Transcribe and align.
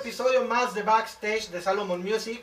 episodio 0.00 0.44
más 0.46 0.72
de 0.72 0.82
Backstage 0.82 1.50
de 1.50 1.60
Salomon 1.60 2.02
Music. 2.02 2.42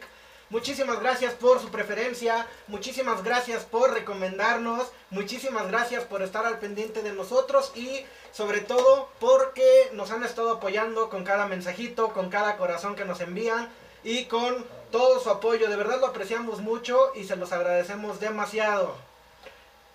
Muchísimas 0.51 0.99
gracias 0.99 1.33
por 1.33 1.59
su 1.59 1.69
preferencia, 1.69 2.45
muchísimas 2.67 3.23
gracias 3.23 3.63
por 3.63 3.91
recomendarnos, 3.93 4.87
muchísimas 5.09 5.67
gracias 5.67 6.05
por 6.05 6.21
estar 6.21 6.45
al 6.45 6.59
pendiente 6.59 7.01
de 7.01 7.13
nosotros 7.13 7.71
y 7.73 8.05
sobre 8.31 8.61
todo 8.61 9.09
porque 9.19 9.89
nos 9.93 10.11
han 10.11 10.23
estado 10.23 10.51
apoyando 10.51 11.09
con 11.09 11.23
cada 11.23 11.47
mensajito, 11.47 12.13
con 12.13 12.29
cada 12.29 12.57
corazón 12.57 12.95
que 12.95 13.05
nos 13.05 13.21
envían 13.21 13.69
y 14.03 14.25
con 14.25 14.63
todo 14.91 15.19
su 15.19 15.31
apoyo. 15.31 15.67
De 15.67 15.77
verdad 15.77 15.99
lo 15.99 16.07
apreciamos 16.07 16.61
mucho 16.61 17.11
y 17.15 17.23
se 17.23 17.37
los 17.37 17.51
agradecemos 17.51 18.19
demasiado. 18.19 18.95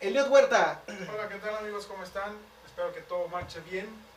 Eliud 0.00 0.28
Huerta. 0.28 0.82
Hola, 0.88 1.28
¿qué 1.28 1.36
tal 1.36 1.56
amigos? 1.58 1.86
¿Cómo 1.86 2.02
están? 2.02 2.36
Espero 2.66 2.92
que 2.92 3.02
todo 3.02 3.28
marche 3.28 3.60
bien. 3.70 4.11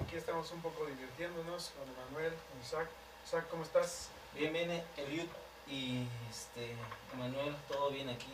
Aquí 0.00 0.16
estamos 0.16 0.50
un 0.52 0.60
poco 0.60 0.84
divirtiéndonos 0.84 1.72
con 1.76 1.86
Manuel, 2.04 2.32
con 2.32 2.60
Isaac. 2.60 2.88
Isaac, 3.24 3.46
¿cómo 3.50 3.62
estás? 3.62 4.08
Bien, 4.34 4.52
bien, 4.52 4.84
Eliud 4.96 5.28
y 5.66 6.06
este, 6.30 6.76
Emanuel, 7.14 7.56
todo 7.66 7.90
bien 7.90 8.10
aquí 8.10 8.32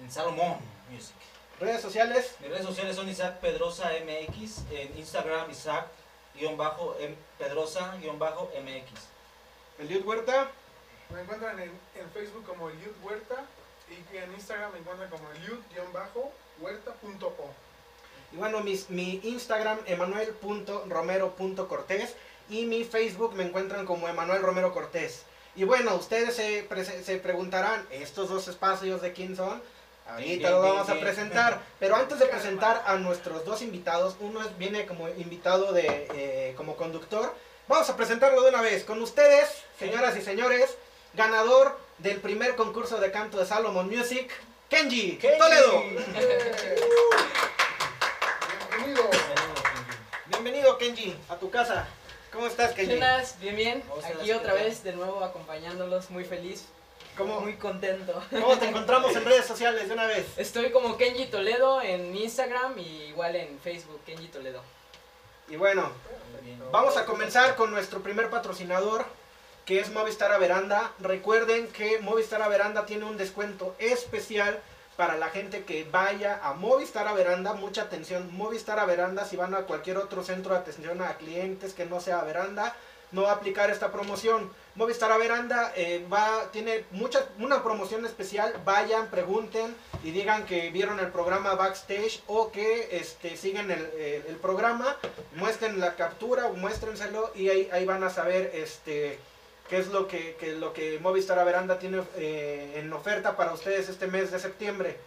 en 0.00 0.08
Salomón 0.10 0.58
Music. 0.88 1.16
Redes 1.58 1.82
sociales. 1.82 2.36
Mis 2.40 2.50
redes 2.50 2.64
sociales 2.64 2.94
son 2.94 3.08
Isaac 3.08 3.40
Pedrosa 3.40 3.90
MX, 3.90 4.62
en 4.70 4.96
Instagram 4.98 5.50
Isaac 5.50 5.88
Pedrosa 7.38 7.96
MX. 7.96 9.00
Eliud 9.78 10.06
Huerta. 10.06 10.50
Me 11.10 11.22
encuentran 11.22 11.58
en, 11.58 11.72
en 11.94 12.10
Facebook 12.12 12.46
como 12.46 12.70
Eliud 12.70 12.94
Huerta 13.02 13.44
y 13.88 13.94
en 14.16 14.32
Instagram 14.32 14.72
me 14.72 14.78
encuentran 14.80 15.08
como 15.10 15.28
eliud-huerta.o. 15.30 17.50
Y 18.32 18.36
bueno, 18.36 18.60
mis, 18.60 18.90
mi 18.90 19.20
Instagram 19.24 19.78
emanuel.romero.cortés 19.86 22.14
y 22.48 22.64
mi 22.66 22.84
Facebook 22.84 23.34
me 23.34 23.44
encuentran 23.44 23.86
como 23.86 24.08
Emanuel 24.08 24.42
Romero 24.42 24.72
Cortés. 24.72 25.22
Y 25.54 25.64
bueno, 25.64 25.94
ustedes 25.94 26.36
se, 26.36 26.68
se 27.02 27.16
preguntarán, 27.16 27.86
¿estos 27.90 28.28
dos 28.28 28.46
espacios 28.48 29.00
de 29.00 29.12
quién 29.12 29.36
son? 29.36 29.62
Ahorita 30.08 30.50
lo 30.50 30.62
vamos 30.62 30.88
a 30.88 31.00
presentar, 31.00 31.60
pero 31.80 31.96
antes 31.96 32.18
de 32.18 32.26
presentar 32.26 32.82
a 32.86 32.96
nuestros 32.96 33.44
dos 33.44 33.62
invitados, 33.62 34.16
uno 34.20 34.40
viene 34.58 34.86
como 34.86 35.08
invitado 35.08 35.72
de 35.72 36.08
eh, 36.14 36.54
como 36.56 36.76
conductor, 36.76 37.34
vamos 37.66 37.90
a 37.90 37.96
presentarlo 37.96 38.42
de 38.42 38.50
una 38.50 38.60
vez 38.60 38.84
con 38.84 39.02
ustedes, 39.02 39.48
señoras 39.78 40.16
y 40.16 40.22
señores, 40.22 40.76
ganador 41.14 41.76
del 41.98 42.20
primer 42.20 42.54
concurso 42.54 42.98
de 42.98 43.10
canto 43.10 43.38
de 43.38 43.46
Salomon 43.46 43.88
Music, 43.88 44.30
Kenji, 44.68 45.16
Kenji. 45.16 45.38
Toledo. 45.38 45.82
Bienvenido. 48.86 49.10
Bienvenido 50.26 50.78
Kenji 50.78 51.16
a 51.28 51.34
tu 51.34 51.50
casa. 51.50 51.88
¿Cómo 52.32 52.46
estás, 52.46 52.72
Kenji? 52.72 53.00
Bien, 53.40 53.56
bien. 53.56 53.84
Aquí 54.04 54.30
otra 54.30 54.54
vez, 54.54 54.84
de 54.84 54.92
nuevo, 54.92 55.24
acompañándolos, 55.24 56.08
muy 56.10 56.24
feliz. 56.24 56.66
¿Cómo, 57.16 57.40
muy 57.40 57.54
contento. 57.54 58.22
¿Cómo 58.30 58.56
te 58.56 58.68
encontramos 58.68 59.16
en 59.16 59.24
redes 59.24 59.44
sociales 59.44 59.88
de 59.88 59.94
una 59.94 60.06
vez? 60.06 60.26
Estoy 60.36 60.70
como 60.70 60.96
Kenji 60.96 61.26
Toledo 61.26 61.82
en 61.82 62.14
Instagram 62.14 62.78
y 62.78 63.06
igual 63.08 63.34
en 63.34 63.58
Facebook, 63.58 64.00
Kenji 64.06 64.28
Toledo. 64.28 64.62
Y 65.48 65.56
bueno, 65.56 65.90
vamos 66.70 66.96
a 66.96 67.06
comenzar 67.06 67.56
con 67.56 67.72
nuestro 67.72 68.04
primer 68.04 68.30
patrocinador, 68.30 69.04
que 69.64 69.80
es 69.80 69.90
Movistar 69.90 70.30
a 70.30 70.38
Veranda. 70.38 70.92
Recuerden 71.00 71.66
que 71.72 71.98
Movistar 71.98 72.40
a 72.40 72.46
Veranda 72.46 72.86
tiene 72.86 73.04
un 73.04 73.16
descuento 73.16 73.74
especial 73.80 74.62
para 74.96 75.16
la 75.16 75.28
gente 75.28 75.64
que 75.64 75.84
vaya 75.84 76.40
a 76.42 76.54
Movistar 76.54 77.06
a 77.06 77.12
Veranda, 77.12 77.52
mucha 77.52 77.82
atención, 77.82 78.34
Movistar 78.34 78.78
a 78.78 78.86
Veranda, 78.86 79.24
si 79.24 79.36
van 79.36 79.54
a 79.54 79.62
cualquier 79.62 79.98
otro 79.98 80.24
centro 80.24 80.54
de 80.54 80.60
atención 80.60 81.02
a 81.02 81.16
clientes 81.16 81.74
que 81.74 81.86
no 81.86 82.00
sea 82.00 82.22
Veranda, 82.22 82.74
no 83.12 83.22
va 83.22 83.30
a 83.30 83.34
aplicar 83.34 83.70
esta 83.70 83.92
promoción. 83.92 84.50
Movistar 84.74 85.12
a 85.12 85.16
Veranda 85.16 85.72
eh, 85.76 86.04
va, 86.12 86.50
tiene 86.50 86.84
mucha, 86.90 87.26
una 87.38 87.62
promoción 87.62 88.04
especial, 88.04 88.52
vayan, 88.64 89.08
pregunten 89.08 89.74
y 90.02 90.10
digan 90.10 90.44
que 90.44 90.70
vieron 90.70 90.98
el 90.98 91.08
programa 91.08 91.54
Backstage 91.54 92.22
o 92.26 92.50
que 92.50 92.88
este, 92.92 93.36
siguen 93.36 93.70
el, 93.70 93.80
el, 94.28 94.36
programa, 94.36 94.96
muestren 95.36 95.80
la 95.80 95.94
captura, 95.94 96.48
muéstrenselo 96.48 97.32
y 97.34 97.48
ahí, 97.48 97.68
ahí 97.72 97.84
van 97.84 98.02
a 98.02 98.10
saber 98.10 98.50
este 98.54 99.18
qué 99.68 99.78
es 99.78 99.88
lo 99.88 100.06
que, 100.06 100.36
lo 100.58 100.72
que 100.72 100.98
Movistar 101.00 101.38
a 101.38 101.44
Veranda 101.44 101.78
tiene 101.78 102.02
eh, 102.16 102.74
en 102.76 102.92
oferta 102.92 103.36
para 103.36 103.52
ustedes 103.52 103.88
este 103.88 104.06
mes 104.06 104.30
de 104.30 104.38
septiembre. 104.38 104.98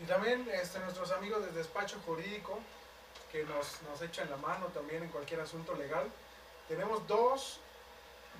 Y 0.00 0.04
también 0.04 0.48
este, 0.52 0.78
nuestros 0.80 1.10
amigos 1.12 1.44
del 1.44 1.54
despacho 1.54 1.98
jurídico 2.06 2.58
que 3.32 3.44
nos, 3.44 3.82
nos 3.82 4.00
echan 4.02 4.30
la 4.30 4.36
mano 4.36 4.66
también 4.66 5.02
en 5.02 5.10
cualquier 5.10 5.40
asunto 5.40 5.74
legal. 5.74 6.06
Tenemos 6.68 7.06
dos, 7.06 7.60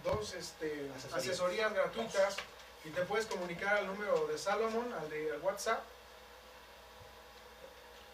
dos 0.04 0.34
este, 0.34 0.90
asesorías. 1.12 1.72
gratuitas 1.72 2.36
y 2.84 2.90
te 2.90 3.02
puedes 3.02 3.26
comunicar 3.26 3.78
al 3.78 3.86
número 3.86 4.26
de 4.28 4.38
Salomon, 4.38 4.92
al 4.92 5.10
de 5.10 5.36
WhatsApp, 5.38 5.82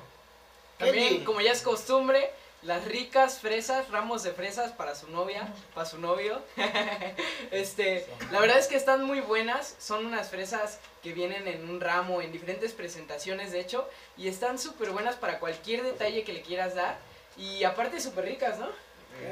también, 0.77 1.25
como 1.25 1.41
ya 1.41 1.51
es 1.51 1.61
costumbre, 1.61 2.31
las 2.61 2.85
ricas 2.85 3.39
fresas, 3.39 3.89
ramos 3.89 4.23
de 4.23 4.31
fresas 4.31 4.71
para 4.71 4.95
su 4.95 5.09
novia, 5.09 5.47
para 5.73 5.85
su 5.85 5.99
novio. 5.99 6.41
este, 7.51 8.05
la 8.31 8.39
verdad 8.39 8.57
es 8.57 8.67
que 8.67 8.75
están 8.75 9.05
muy 9.05 9.21
buenas, 9.21 9.75
son 9.79 10.05
unas 10.05 10.29
fresas 10.29 10.79
que 11.01 11.13
vienen 11.13 11.47
en 11.47 11.69
un 11.69 11.79
ramo, 11.79 12.21
en 12.21 12.31
diferentes 12.31 12.73
presentaciones 12.73 13.51
de 13.51 13.61
hecho, 13.61 13.87
y 14.17 14.27
están 14.27 14.59
súper 14.59 14.91
buenas 14.91 15.15
para 15.15 15.39
cualquier 15.39 15.83
detalle 15.83 16.23
que 16.23 16.33
le 16.33 16.41
quieras 16.41 16.75
dar, 16.75 16.97
y 17.37 17.63
aparte 17.63 18.01
súper 18.01 18.25
ricas, 18.25 18.59
¿no? 18.59 18.67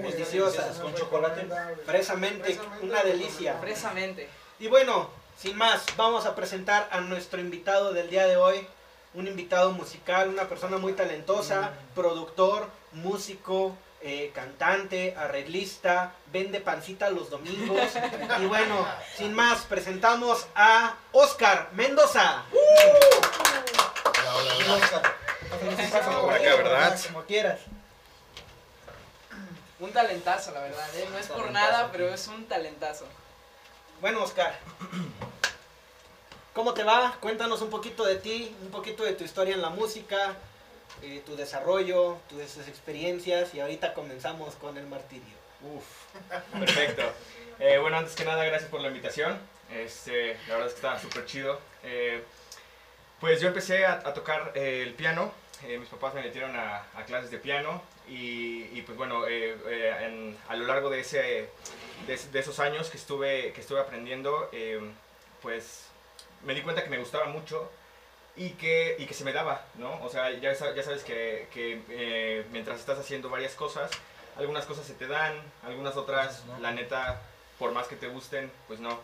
deliciosas, 0.02 0.78
con 0.80 0.94
chocolate. 0.94 1.48
Fresamente, 1.86 2.60
una 2.82 3.04
delicia. 3.04 3.58
Fresamente. 3.60 4.28
Y 4.60 4.68
bueno, 4.68 5.10
sin 5.38 5.56
más, 5.56 5.86
vamos 5.96 6.26
a 6.26 6.36
presentar 6.36 6.88
a 6.92 7.02
nuestro 7.02 7.40
invitado 7.40 7.94
del 7.94 8.10
día 8.10 8.26
de 8.28 8.38
hoy, 8.38 8.68
un 9.18 9.28
invitado 9.28 9.72
musical, 9.72 10.30
una 10.30 10.48
persona 10.48 10.78
muy 10.78 10.94
talentosa, 10.94 11.72
productor, 11.96 12.70
músico, 12.92 13.76
eh, 14.00 14.32
cantante, 14.34 15.16
arreglista, 15.18 16.14
vende 16.32 16.62
pancita 16.62 17.10
los 17.10 17.32
domingos. 17.32 17.82
Y 18.40 18.46
bueno, 18.46 18.88
sin 19.18 19.34
más, 19.34 19.62
presentamos 19.64 20.46
a 20.54 20.96
Oscar 21.14 21.70
Mendoza. 21.74 22.44
Por 26.22 26.34
acá, 26.34 26.56
¿verdad? 26.56 27.00
Como 27.08 27.24
quieras. 27.24 27.60
Un 29.80 29.92
talentazo, 29.92 30.52
la 30.52 30.60
verdad, 30.60 30.96
¿eh? 30.96 31.08
No 31.12 31.18
es 31.18 31.28
por 31.28 31.50
nada, 31.50 31.90
pero 31.92 32.14
es 32.14 32.28
un 32.28 32.46
talentazo. 32.46 33.06
Bueno, 34.00 34.22
Oscar. 34.22 34.60
¿Cómo 36.58 36.74
te 36.74 36.84
va? 36.84 37.16
Cuéntanos 37.20 37.62
un 37.62 37.70
poquito 37.70 38.04
de 38.04 38.16
ti, 38.16 38.52
un 38.64 38.72
poquito 38.72 39.04
de 39.04 39.14
tu 39.14 39.24
historia 39.24 39.54
en 39.54 39.62
la 39.62 39.70
música, 39.70 40.36
eh, 41.04 41.22
tu 41.24 41.36
desarrollo, 41.36 42.18
tus 42.28 42.68
experiencias 42.68 43.54
y 43.54 43.60
ahorita 43.60 43.94
comenzamos 43.94 44.56
con 44.56 44.76
el 44.76 44.88
martirio. 44.88 45.36
Uf, 45.62 45.86
perfecto. 46.60 47.04
Eh, 47.60 47.78
bueno, 47.78 47.98
antes 47.98 48.16
que 48.16 48.26
nada, 48.26 48.44
gracias 48.44 48.72
por 48.72 48.82
la 48.82 48.88
invitación. 48.88 49.40
Este, 49.72 50.36
la 50.48 50.56
verdad 50.56 50.66
es 50.66 50.74
que 50.74 50.78
estaba 50.78 51.00
súper 51.00 51.28
chido. 51.28 51.60
Eh, 51.84 52.24
pues 53.20 53.40
yo 53.40 53.50
empecé 53.50 53.86
a, 53.86 54.02
tocar 54.16 54.52
el 54.56 54.96
piano. 54.96 55.32
Mis 55.62 55.90
papás 55.90 56.16
me 56.16 56.24
metieron 56.24 56.56
a, 56.56 56.88
clases 57.06 57.30
de 57.30 57.38
piano 57.38 57.84
y, 58.08 58.82
pues 58.82 58.98
bueno, 58.98 59.28
en- 59.28 60.36
a 60.50 60.56
lo 60.56 60.66
largo 60.66 60.90
de, 60.90 61.02
ese, 61.02 61.52
de, 62.08 62.14
es- 62.16 62.32
de 62.32 62.40
esos 62.40 62.60
años 62.60 62.90
que 62.90 62.98
estuve, 62.98 63.54
que 63.54 63.62
estuve 63.62 63.80
aprendiendo, 63.80 64.50
pues 65.44 65.87
me 66.44 66.54
di 66.54 66.62
cuenta 66.62 66.84
que 66.84 66.90
me 66.90 66.98
gustaba 66.98 67.26
mucho 67.26 67.70
y 68.36 68.52
que, 68.52 68.96
y 69.00 69.06
que 69.06 69.14
se 69.14 69.24
me 69.24 69.34
daba, 69.34 69.66
¿no? 69.76 70.02
O 70.04 70.10
sea, 70.10 70.32
ya, 70.32 70.54
ya 70.54 70.84
sabes 70.84 71.04
que, 71.04 71.48
que, 71.54 71.82
eh, 71.90 72.46
mientras 72.52 72.80
estás 72.80 73.00
haciendo 73.00 73.30
varias 73.30 73.56
cosas, 73.56 73.90
algunas 74.38 74.66
cosas 74.66 74.86
se 74.86 74.94
te 74.94 75.08
dan, 75.08 75.34
algunas 75.64 75.96
otras, 75.98 76.42
Otras 76.42 76.46
no. 76.46 76.60
la 76.60 76.72
neta, 76.72 77.22
por 77.58 77.72
más 77.72 77.88
que 77.88 77.96
te 77.96 78.08
gusten, 78.08 78.52
pues 78.68 78.80
no. 78.80 79.00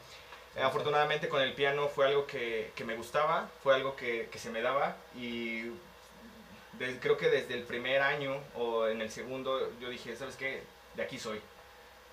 Eh, 0.56 0.62
afortunadamente 0.62 1.30
con 1.30 1.42
el 1.42 1.54
piano 1.54 1.88
fue 1.90 2.06
algo 2.06 2.28
que, 2.28 2.72
que 2.76 2.84
me 2.86 2.96
gustaba, 2.96 3.50
fue 3.64 3.74
algo 3.74 3.96
que, 3.96 4.30
que 4.32 4.38
se 4.38 4.52
me 4.52 4.62
daba 4.62 4.96
y 5.16 5.64
de- 6.74 7.00
creo 7.02 7.18
que 7.18 7.30
desde 7.30 7.56
el 7.56 7.64
primer 7.64 8.04
año 8.04 8.40
o 8.56 8.86
en 8.88 9.02
el 9.02 9.10
segundo 9.12 9.72
yo 9.80 9.90
dije, 9.90 10.16
¿sabes 10.16 10.36
qué? 10.36 10.62
De 10.96 11.02
aquí 11.02 11.18
soy. 11.18 11.42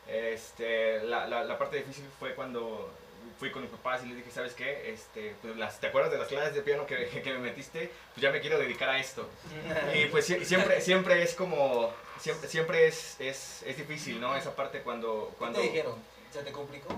Este, 0.08 1.02
la, 1.04 1.26
la, 1.28 1.44
la 1.44 1.58
parte 1.58 1.76
difícil 1.76 2.06
fue 2.18 2.34
cuando 2.34 2.90
fui 3.38 3.50
con 3.50 3.62
mis 3.62 3.70
papás 3.70 4.02
y 4.04 4.06
les 4.08 4.16
dije, 4.16 4.30
¿sabes 4.30 4.52
qué? 4.54 4.90
Este, 4.92 5.34
pues 5.42 5.56
las, 5.56 5.80
¿Te 5.80 5.86
acuerdas 5.88 6.12
de 6.12 6.18
las 6.18 6.28
clases 6.28 6.54
de 6.54 6.62
piano 6.62 6.86
que, 6.86 7.06
que 7.24 7.32
me 7.32 7.38
metiste? 7.38 7.90
Pues 8.14 8.22
ya 8.22 8.30
me 8.30 8.40
quiero 8.40 8.58
dedicar 8.58 8.88
a 8.90 8.98
esto. 8.98 9.28
Y 9.94 10.06
pues 10.06 10.28
sie- 10.28 10.44
siempre, 10.44 10.80
siempre 10.80 11.22
es 11.22 11.34
como, 11.34 11.92
siempre, 12.20 12.48
siempre 12.48 12.86
es, 12.86 13.16
es, 13.20 13.62
es 13.64 13.76
difícil, 13.76 14.20
¿no? 14.20 14.36
Esa 14.36 14.54
parte 14.54 14.80
cuando... 14.80 15.28
¿Qué 15.30 15.36
cuando 15.38 15.58
te 15.60 15.66
dijeron? 15.66 15.94
¿Se 16.32 16.42
te 16.42 16.52
complicó? 16.52 16.88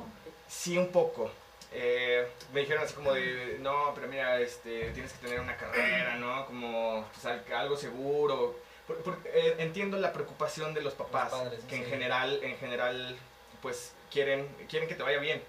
Sí, 0.48 0.76
un 0.76 0.88
poco. 0.92 1.30
Eh, 1.74 2.26
me 2.52 2.60
dijeron 2.60 2.84
así 2.84 2.92
como 2.94 3.14
de, 3.14 3.56
no, 3.60 3.92
pero 3.94 4.06
mira, 4.08 4.38
este, 4.40 4.90
tienes 4.90 5.10
que 5.14 5.26
tener 5.26 5.40
una 5.40 5.56
carrera, 5.56 6.16
¿no? 6.16 6.44
Como 6.44 7.08
pues, 7.14 7.24
al- 7.24 7.44
algo 7.54 7.76
seguro. 7.78 8.58
Por- 8.86 8.98
por- 8.98 9.19
eh, 9.24 9.54
entiendo 9.58 9.96
la 9.96 10.12
preocupación 10.12 10.74
de 10.74 10.82
los 10.82 10.92
papás, 10.92 11.30
padres, 11.30 11.60
que 11.69 11.76
en 11.76 11.86
general, 11.86 12.40
en 12.42 12.56
general, 12.58 13.16
pues 13.62 13.92
quieren, 14.10 14.46
quieren 14.69 14.86
que 14.88 14.94
te 14.96 15.02
vaya 15.02 15.19
bien, 15.19 15.42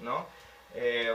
¿no? 0.00 0.26
Eh, 0.74 1.14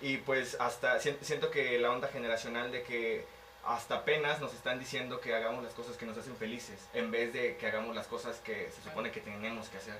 y 0.00 0.16
pues 0.18 0.56
hasta 0.60 0.98
sien- 1.00 1.18
siento 1.22 1.50
que 1.50 1.78
la 1.78 1.90
onda 1.90 2.08
generacional 2.08 2.72
de 2.72 2.82
que 2.82 3.24
hasta 3.64 3.98
apenas 3.98 4.40
nos 4.40 4.52
están 4.54 4.80
diciendo 4.80 5.20
que 5.20 5.32
hagamos 5.36 5.62
las 5.62 5.72
cosas 5.74 5.96
que 5.96 6.04
nos 6.04 6.18
hacen 6.18 6.34
felices, 6.36 6.80
en 6.94 7.12
vez 7.12 7.32
de 7.32 7.56
que 7.56 7.68
hagamos 7.68 7.94
las 7.94 8.08
cosas 8.08 8.38
que 8.40 8.68
se 8.74 8.82
supone 8.82 9.12
que 9.12 9.20
tenemos 9.20 9.68
que 9.68 9.78
hacer. 9.78 9.94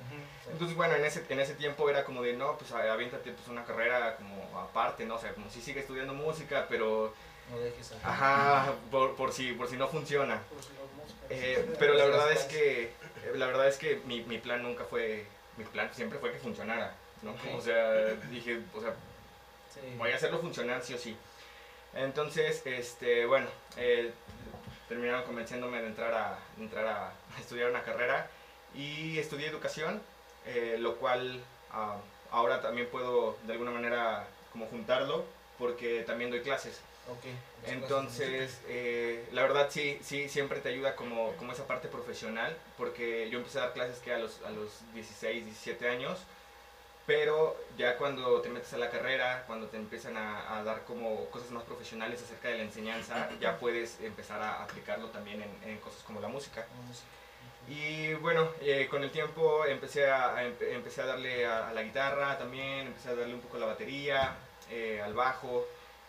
Entonces, 0.51 0.77
bueno, 0.77 0.97
en 0.97 1.05
ese, 1.05 1.25
en 1.29 1.39
ese 1.39 1.55
tiempo 1.55 1.89
era 1.89 2.03
como 2.05 2.23
de, 2.23 2.33
no, 2.33 2.59
pues 2.59 2.73
aviéntate 2.73 3.31
pues, 3.31 3.47
una 3.47 3.65
carrera 3.65 4.17
como 4.17 4.59
aparte, 4.59 5.05
¿no? 5.07 5.15
O 5.15 5.21
sea, 5.21 5.33
como 5.35 5.49
si 5.49 5.63
sigue 5.63 5.79
estudiando 5.79 6.13
música, 6.13 6.67
pero, 6.69 7.15
No 7.53 7.59
dejes 7.61 7.93
ajá, 8.03 8.73
por, 8.91 9.15
por, 9.15 9.33
si, 9.33 9.53
por 9.53 9.69
si 9.69 9.77
no 9.77 9.87
funciona. 9.87 10.43
Eh, 11.31 11.75
pero 11.79 11.95
la 11.95 12.05
verdad 12.07 12.33
es 12.33 12.43
que, 12.45 12.83
eh, 12.85 12.91
la 13.37 13.47
verdad 13.47 13.69
es 13.69 13.77
que 13.79 14.01
mi, 14.07 14.23
mi 14.25 14.39
plan 14.39 14.63
nunca 14.65 14.85
fue, 14.85 15.25
mi 15.57 15.65
plan 15.65 15.89
siempre 15.95 16.19
fue 16.19 16.33
que 16.33 16.39
funcionara, 16.39 16.95
¿no? 17.23 17.31
Ok. 17.33 17.41
O 17.57 17.61
sea, 17.61 17.93
dije, 18.31 18.61
o 18.75 18.81
sea, 18.81 18.95
Sí. 19.73 19.81
voy 19.97 20.11
a 20.11 20.17
hacerlo 20.17 20.39
funcionar 20.41 20.83
sí 20.83 20.93
o 20.95 20.99
sí. 20.99 21.17
Entonces, 21.95 22.63
este, 22.67 23.25
bueno, 23.27 23.47
eh, 23.77 24.13
terminaron 24.89 25.25
convenciéndome 25.25 25.81
de 25.81 25.87
entrar 25.89 26.13
a, 26.15 26.39
de 26.57 26.65
entrar 26.65 26.87
a 26.87 27.13
estudiar 27.41 27.71
una 27.71 27.83
carrera 27.83 28.29
y 28.75 29.19
estudié 29.19 29.47
educación, 29.49 30.03
eh, 30.47 30.77
lo 30.79 30.97
cual 30.97 31.43
ah, 31.73 31.97
ahora 32.31 32.61
también 32.61 32.89
puedo 32.89 33.39
de 33.45 33.53
alguna 33.55 33.71
manera 33.71 34.27
como 34.53 34.67
juntarlo 34.67 35.25
porque 35.59 36.03
también 36.03 36.31
doy 36.31 36.41
clases. 36.41 36.81
Ok. 37.09 37.25
Entonces, 37.71 38.61
eh, 38.69 39.27
la 39.33 39.43
verdad 39.43 39.69
sí, 39.71 39.99
sí, 40.03 40.29
siempre 40.29 40.61
te 40.61 40.69
ayuda 40.69 40.95
como, 40.97 41.33
como 41.37 41.53
esa 41.53 41.67
parte 41.67 41.89
profesional, 41.89 42.57
porque 42.77 43.29
yo 43.31 43.39
empecé 43.39 43.59
a 43.59 43.63
dar 43.63 43.73
clases 43.73 43.99
que 43.99 44.13
a 44.13 44.19
los, 44.19 44.41
a 44.43 44.51
los 44.51 44.69
16, 44.95 45.45
17 45.45 45.89
años, 45.89 46.19
pero 47.13 47.55
ya 47.77 47.99
cuando 47.99 48.41
te 48.41 48.49
metes 48.49 48.73
a 48.73 48.79
la 48.79 48.89
carrera, 48.89 49.45
cuando 49.47 49.67
te 49.67 49.77
empiezan 49.77 50.17
a, 50.17 50.57
a 50.57 50.65
dar 50.65 50.83
como 50.85 51.27
cosas 51.27 51.51
más 51.51 51.63
profesionales 51.65 52.23
acerca 52.23 52.49
de 52.49 52.57
la 52.57 52.63
enseñanza, 52.63 53.29
ya 53.39 53.59
puedes 53.59 54.01
empezar 54.01 54.41
a 54.41 54.63
aplicarlo 54.63 55.09
también 55.09 55.43
en, 55.43 55.71
en 55.71 55.79
cosas 55.81 56.03
como 56.05 56.23
la 56.23 56.29
música. 56.29 56.67
Y 57.69 58.15
bueno, 58.15 58.49
eh, 58.63 58.89
con 58.91 59.05
el 59.05 59.11
tiempo 59.11 59.67
empecé 59.67 60.11
a, 60.11 60.37
a 60.37 60.43
empe- 60.43 60.73
empecé 60.73 61.03
a 61.03 61.07
darle 61.07 61.45
a, 61.45 61.69
a 61.69 61.73
la 61.75 61.83
guitarra 61.83 62.39
también, 62.39 62.87
empecé 62.87 63.11
a 63.11 63.15
darle 63.15 63.35
un 63.35 63.43
poco 63.43 63.59
a 63.59 63.61
la 63.61 63.67
batería, 63.67 64.35
eh, 64.71 65.03
al 65.05 65.13
bajo. 65.13 65.67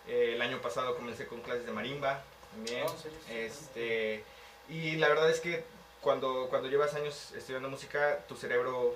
Eh, 0.08 0.32
el 0.36 0.42
año 0.42 0.62
pasado 0.62 0.96
comencé 0.96 1.28
con 1.28 1.42
clases 1.42 1.66
de 1.66 1.74
marimba 1.74 2.24
también. 2.54 2.86
Oh, 2.88 2.92
¿en 2.92 2.98
serio? 2.98 3.18
Este, 3.30 4.24
y 4.70 4.96
la 4.96 5.10
verdad 5.10 5.30
es 5.30 5.42
que 5.42 5.66
cuando, 6.00 6.48
cuando 6.50 6.70
llevas 6.70 6.94
años 6.94 7.34
estudiando 7.36 7.68
música, 7.68 8.20
tu 8.30 8.38
cerebro, 8.38 8.96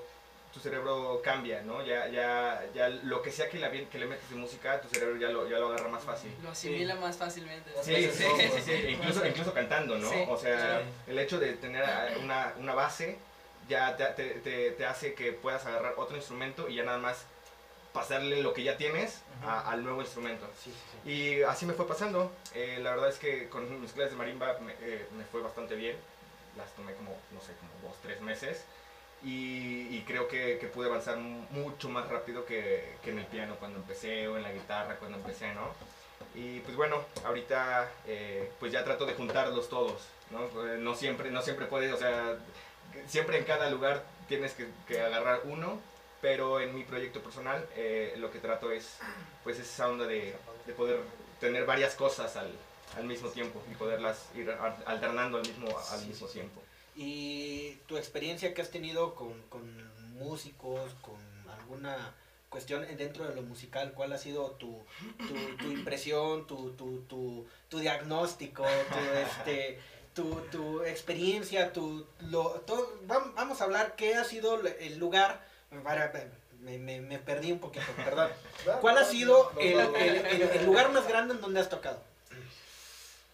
tu 0.57 0.63
cerebro 0.63 1.21
cambia, 1.23 1.61
¿no? 1.61 1.85
Ya, 1.85 2.07
ya, 2.07 2.65
ya 2.73 2.89
lo 2.89 3.21
que 3.21 3.31
sea 3.31 3.47
que, 3.49 3.59
la, 3.59 3.69
que 3.71 3.99
le 3.99 4.05
metes 4.07 4.27
de 4.29 4.35
música, 4.35 4.81
tu 4.81 4.87
cerebro 4.89 5.15
ya 5.17 5.29
lo, 5.29 5.47
ya 5.47 5.59
lo 5.59 5.67
agarra 5.67 5.87
más 5.89 6.03
fácil. 6.03 6.31
Lo 6.43 6.49
asimila 6.49 6.95
más 6.95 7.15
fácilmente. 7.17 7.69
Sí, 7.83 7.95
sí, 8.11 8.23
sí, 8.37 8.49
sí, 8.55 8.61
sí, 8.65 8.71
Incluso, 8.89 9.25
incluso 9.25 9.53
cantando, 9.53 9.97
¿no? 9.97 10.09
Sí, 10.09 10.23
o 10.27 10.37
sea, 10.37 10.79
sí. 10.79 11.11
el 11.11 11.19
hecho 11.19 11.39
de 11.39 11.53
tener 11.53 11.83
una, 12.23 12.53
una 12.57 12.73
base 12.73 13.17
ya 13.69 13.95
te, 13.95 14.05
te, 14.05 14.29
te- 14.39 14.71
te 14.71 14.85
hace 14.85 15.13
que 15.13 15.31
puedas 15.33 15.65
agarrar 15.65 15.93
otro 15.97 16.15
instrumento 16.17 16.67
y 16.69 16.75
ya 16.75 16.83
nada 16.83 16.97
más 16.97 17.25
pasarle 17.93 18.41
lo 18.41 18.53
que 18.53 18.63
ya 18.63 18.77
tienes 18.77 19.21
a- 19.45 19.69
al 19.71 19.83
nuevo 19.83 20.01
instrumento. 20.01 20.47
Sí, 20.63 20.71
sí, 20.71 20.97
sí. 21.03 21.09
Y 21.11 21.43
así 21.43 21.65
me 21.65 21.73
fue 21.73 21.87
pasando. 21.87 22.31
Eh, 22.55 22.79
la 22.81 22.91
verdad 22.91 23.09
es 23.09 23.17
que 23.17 23.47
con 23.49 23.79
mis 23.81 23.91
clases 23.91 24.11
de 24.13 24.17
marimba 24.17 24.57
me, 24.59 24.73
eh, 24.81 25.05
me 25.17 25.23
fue 25.25 25.41
bastante 25.41 25.75
bien. 25.75 25.95
Las 26.57 26.71
tomé 26.73 26.93
como, 26.95 27.11
no 27.31 27.39
sé, 27.41 27.53
como 27.59 27.71
dos, 27.89 27.97
tres 28.01 28.19
meses. 28.21 28.63
Y, 29.23 29.87
y 29.95 30.03
creo 30.07 30.27
que, 30.27 30.57
que 30.59 30.67
pude 30.67 30.87
avanzar 30.87 31.17
mu- 31.17 31.45
mucho 31.49 31.89
más 31.89 32.07
rápido 32.07 32.45
que, 32.45 32.95
que 33.03 33.09
en 33.11 33.19
el 33.19 33.25
piano 33.25 33.55
cuando 33.59 33.79
empecé 33.79 34.27
o 34.27 34.37
en 34.37 34.43
la 34.43 34.51
guitarra 34.51 34.95
cuando 34.97 35.17
empecé, 35.17 35.53
¿no? 35.53 35.73
Y 36.35 36.59
pues 36.59 36.75
bueno, 36.75 37.03
ahorita 37.25 37.89
eh, 38.05 38.51
pues 38.59 38.71
ya 38.71 38.83
trato 38.83 39.05
de 39.07 39.15
juntarlos 39.15 39.69
todos, 39.69 40.01
¿no? 40.29 40.43
Eh, 40.67 40.77
No 40.77 40.93
siempre, 40.95 41.31
no 41.31 41.41
siempre 41.41 41.65
puedes, 41.65 41.91
o 41.91 41.97
sea, 41.97 42.37
siempre 43.07 43.37
en 43.39 43.43
cada 43.45 43.69
lugar 43.71 44.03
tienes 44.27 44.53
que, 44.53 44.67
que 44.87 45.01
agarrar 45.01 45.41
uno, 45.45 45.81
pero 46.21 46.59
en 46.59 46.75
mi 46.75 46.83
proyecto 46.83 47.19
personal 47.21 47.65
eh, 47.75 48.13
lo 48.17 48.29
que 48.31 48.39
trato 48.39 48.71
es 48.71 48.97
pues 49.43 49.57
esa 49.59 49.89
onda 49.89 50.05
de, 50.05 50.35
de 50.67 50.73
poder 50.73 50.99
tener 51.39 51.65
varias 51.65 51.95
cosas 51.95 52.35
al, 52.35 52.51
al 52.95 53.03
mismo 53.05 53.29
tiempo 53.29 53.63
y 53.71 53.75
poderlas 53.75 54.25
ir 54.35 54.55
alternando 54.85 55.37
al 55.39 55.47
mismo, 55.47 55.67
al 55.91 56.05
mismo 56.05 56.27
tiempo. 56.27 56.61
Y 56.97 57.73
tu 57.87 57.95
experiencia 57.97 58.53
que 58.53 58.61
has 58.61 58.71
tenido 58.71 59.13
con, 59.15 59.39
con 59.49 59.61
músicos, 60.15 60.91
con 61.01 61.15
alguna 61.59 62.13
cuestión 62.49 62.85
dentro 62.97 63.27
de 63.27 63.35
lo 63.35 63.43
musical, 63.43 63.93
¿cuál 63.93 64.13
ha 64.13 64.17
sido 64.17 64.51
tu, 64.51 64.81
tu, 65.27 65.57
tu 65.57 65.71
impresión, 65.71 66.47
tu, 66.47 66.71
tu, 66.71 67.01
tu, 67.01 67.45
tu 67.69 67.79
diagnóstico, 67.79 68.63
tu, 68.63 68.99
este, 69.19 69.79
tu, 70.15 70.35
tu 70.51 70.81
experiencia, 70.83 71.71
tu, 71.71 72.07
lo, 72.21 72.49
todo, 72.61 72.93
vamos 73.35 73.61
a 73.61 73.65
hablar 73.65 73.95
qué 73.95 74.15
ha 74.15 74.23
sido 74.23 74.59
el 74.65 74.97
lugar, 74.97 75.45
para- 75.83 76.11
me, 76.61 76.79
me, 76.79 76.99
me 77.01 77.19
perdí 77.19 77.51
un 77.51 77.59
poquito, 77.59 77.85
perdón. 78.03 78.31
¿Cuál 78.81 78.97
ha 78.97 79.05
sido 79.05 79.51
el, 79.59 79.79
el- 79.79 80.25
el- 80.25 80.41
el 80.41 80.65
lugar 80.65 80.91
más 80.91 81.07
grande 81.07 81.35
en 81.35 81.41
donde 81.41 81.59
has 81.59 81.69
tocado? 81.69 82.01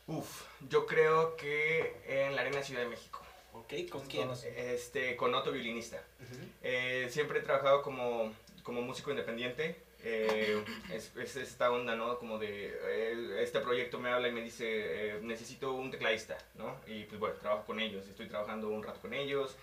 Uf, 0.07 0.41
yo 0.67 0.85
creo 0.85 1.37
que 1.37 1.95
en 2.07 2.35
la 2.35 2.41
Arena 2.41 2.61
Ciudad 2.61 2.81
de 2.81 2.87
México, 2.89 3.21
¿Ok? 3.53 3.73
¿Con 3.89 4.05
quién? 4.07 4.29
este, 4.57 5.15
con 5.15 5.33
otro 5.35 5.51
violinista. 5.51 5.97
Ujú. 6.21 6.41
Eh, 6.63 7.07
siempre 7.09 7.39
he 7.39 7.41
trabajado 7.43 7.81
como, 7.81 8.33
como 8.63 8.81
músico 8.81 9.11
independiente. 9.11 9.75
eh, 10.05 10.61
es, 10.91 11.15
es 11.15 11.35
esta 11.37 11.71
onda, 11.71 11.95
¿no? 11.95 12.17
Como 12.19 12.37
de, 12.37 12.77
eh, 12.83 13.37
este 13.41 13.59
proyecto 13.61 13.99
me 13.99 14.09
habla 14.09 14.27
y 14.27 14.31
me 14.33 14.41
dice, 14.41 14.65
eh, 14.67 15.19
necesito 15.21 15.71
un 15.73 15.91
tecladista, 15.91 16.37
¿no? 16.55 16.75
Y 16.87 17.05
pues 17.05 17.19
bueno, 17.19 17.35
trabajo 17.35 17.65
con 17.65 17.79
ellos, 17.79 18.05
estoy 18.07 18.27
trabajando 18.27 18.67
un 18.69 18.83
rato 18.83 18.99
con 18.99 19.13
ellos. 19.13 19.55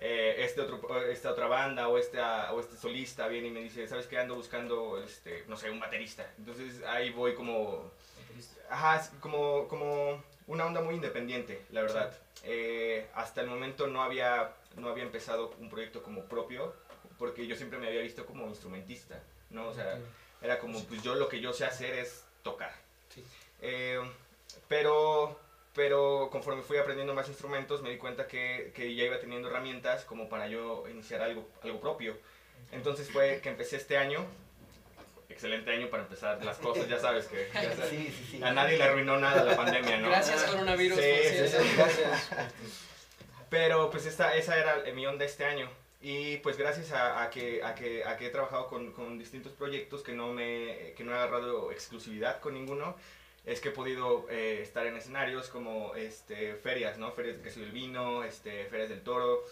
eh, 0.00 0.36
este 0.40 0.60
otro, 0.60 1.00
esta 1.06 1.30
otra 1.30 1.46
banda 1.46 1.88
o, 1.88 1.96
esta, 1.98 2.52
o 2.52 2.60
este 2.60 2.76
solista 2.76 3.28
viene 3.28 3.48
y 3.48 3.50
me 3.50 3.62
dice, 3.62 3.86
¿sabes 3.88 4.06
qué? 4.06 4.18
Ando 4.18 4.34
buscando, 4.34 5.00
este, 5.02 5.44
no 5.48 5.56
sé, 5.56 5.70
un 5.70 5.78
baterista. 5.80 6.28
Entonces 6.38 6.82
ahí 6.84 7.10
voy 7.10 7.34
como, 7.34 7.90
ajá, 8.68 9.08
como, 9.20 9.68
como 9.68 10.22
una 10.48 10.66
onda 10.66 10.80
muy 10.82 10.96
independiente, 10.96 11.62
la 11.70 11.82
verdad. 11.82 12.12
Eh, 12.48 13.08
hasta 13.14 13.40
el 13.40 13.48
momento 13.48 13.88
no 13.88 14.02
había, 14.02 14.54
no 14.76 14.88
había 14.88 15.02
empezado 15.02 15.52
un 15.58 15.68
proyecto 15.68 16.00
como 16.02 16.24
propio, 16.26 16.74
porque 17.18 17.46
yo 17.46 17.56
siempre 17.56 17.78
me 17.78 17.88
había 17.88 18.02
visto 18.02 18.24
como 18.24 18.46
instrumentista, 18.46 19.20
¿no? 19.50 19.68
O 19.68 19.74
sea, 19.74 19.98
era 20.40 20.60
como, 20.60 20.82
pues 20.84 21.02
yo 21.02 21.16
lo 21.16 21.28
que 21.28 21.40
yo 21.40 21.52
sé 21.52 21.64
hacer 21.64 21.94
es 21.94 22.24
tocar. 22.42 22.72
Sí. 23.08 23.24
Eh, 23.62 23.98
pero, 24.68 25.40
pero 25.74 26.28
conforme 26.30 26.62
fui 26.62 26.78
aprendiendo 26.78 27.14
más 27.14 27.28
instrumentos, 27.28 27.82
me 27.82 27.90
di 27.90 27.98
cuenta 27.98 28.28
que, 28.28 28.72
que 28.76 28.94
ya 28.94 29.04
iba 29.04 29.18
teniendo 29.18 29.48
herramientas 29.48 30.04
como 30.04 30.28
para 30.28 30.46
yo 30.46 30.88
iniciar 30.88 31.22
algo, 31.22 31.48
algo 31.64 31.80
propio. 31.80 32.16
Entonces 32.70 33.10
fue 33.10 33.40
que 33.42 33.48
empecé 33.48 33.76
este 33.76 33.96
año, 33.96 34.24
excelente 35.36 35.70
año 35.70 35.88
para 35.88 36.02
empezar 36.04 36.42
las 36.44 36.56
cosas, 36.58 36.88
ya 36.88 36.98
sabes 36.98 37.26
que 37.26 37.48
ya 37.54 37.74
sabes, 37.76 37.90
Sí, 37.90 38.12
sí, 38.16 38.26
sí. 38.32 38.42
a 38.42 38.52
nadie 38.52 38.78
le 38.78 38.84
arruinó 38.84 39.18
nada 39.18 39.44
la 39.44 39.54
pandemia, 39.54 39.98
¿no? 39.98 40.08
Gracias 40.08 40.42
coronavirus, 40.44 40.98
Sí, 40.98 41.04
por 41.10 41.22
sí, 41.22 41.48
cierto. 41.48 41.62
sí, 41.62 41.74
gracias. 41.76 42.30
Pero 43.50 43.90
pues 43.90 44.06
esta, 44.06 44.34
esa 44.34 44.58
era 44.58 44.82
mi 44.94 45.06
onda 45.06 45.24
este 45.24 45.44
año. 45.44 45.70
Y 46.02 46.36
pues 46.38 46.56
gracias 46.56 46.92
a, 46.92 47.22
a 47.22 47.30
que, 47.30 47.62
a, 47.62 47.74
que, 47.74 48.04
a 48.04 48.16
que 48.16 48.26
he 48.26 48.30
trabajado 48.30 48.66
con, 48.66 48.92
con 48.92 49.18
distintos 49.18 49.52
proyectos 49.52 50.02
que 50.02 50.12
no, 50.12 50.32
me, 50.32 50.94
que 50.96 51.04
no 51.04 51.12
he 51.12 51.14
agarrado 51.14 51.70
exclusividad 51.72 52.40
con 52.40 52.54
ninguno, 52.54 52.96
es 53.44 53.60
que 53.60 53.68
he 53.68 53.72
podido 53.72 54.26
eh, 54.30 54.60
estar 54.62 54.86
en 54.86 54.96
escenarios 54.96 55.48
como 55.48 55.94
este, 55.94 56.54
ferias, 56.56 56.98
¿no? 56.98 57.12
Ferias 57.12 57.36
de 57.38 57.42
queso 57.42 57.60
y 57.60 57.64
el 57.64 57.72
vino, 57.72 58.24
este, 58.24 58.64
ferias 58.66 58.88
del 58.88 59.02
toro. 59.02 59.42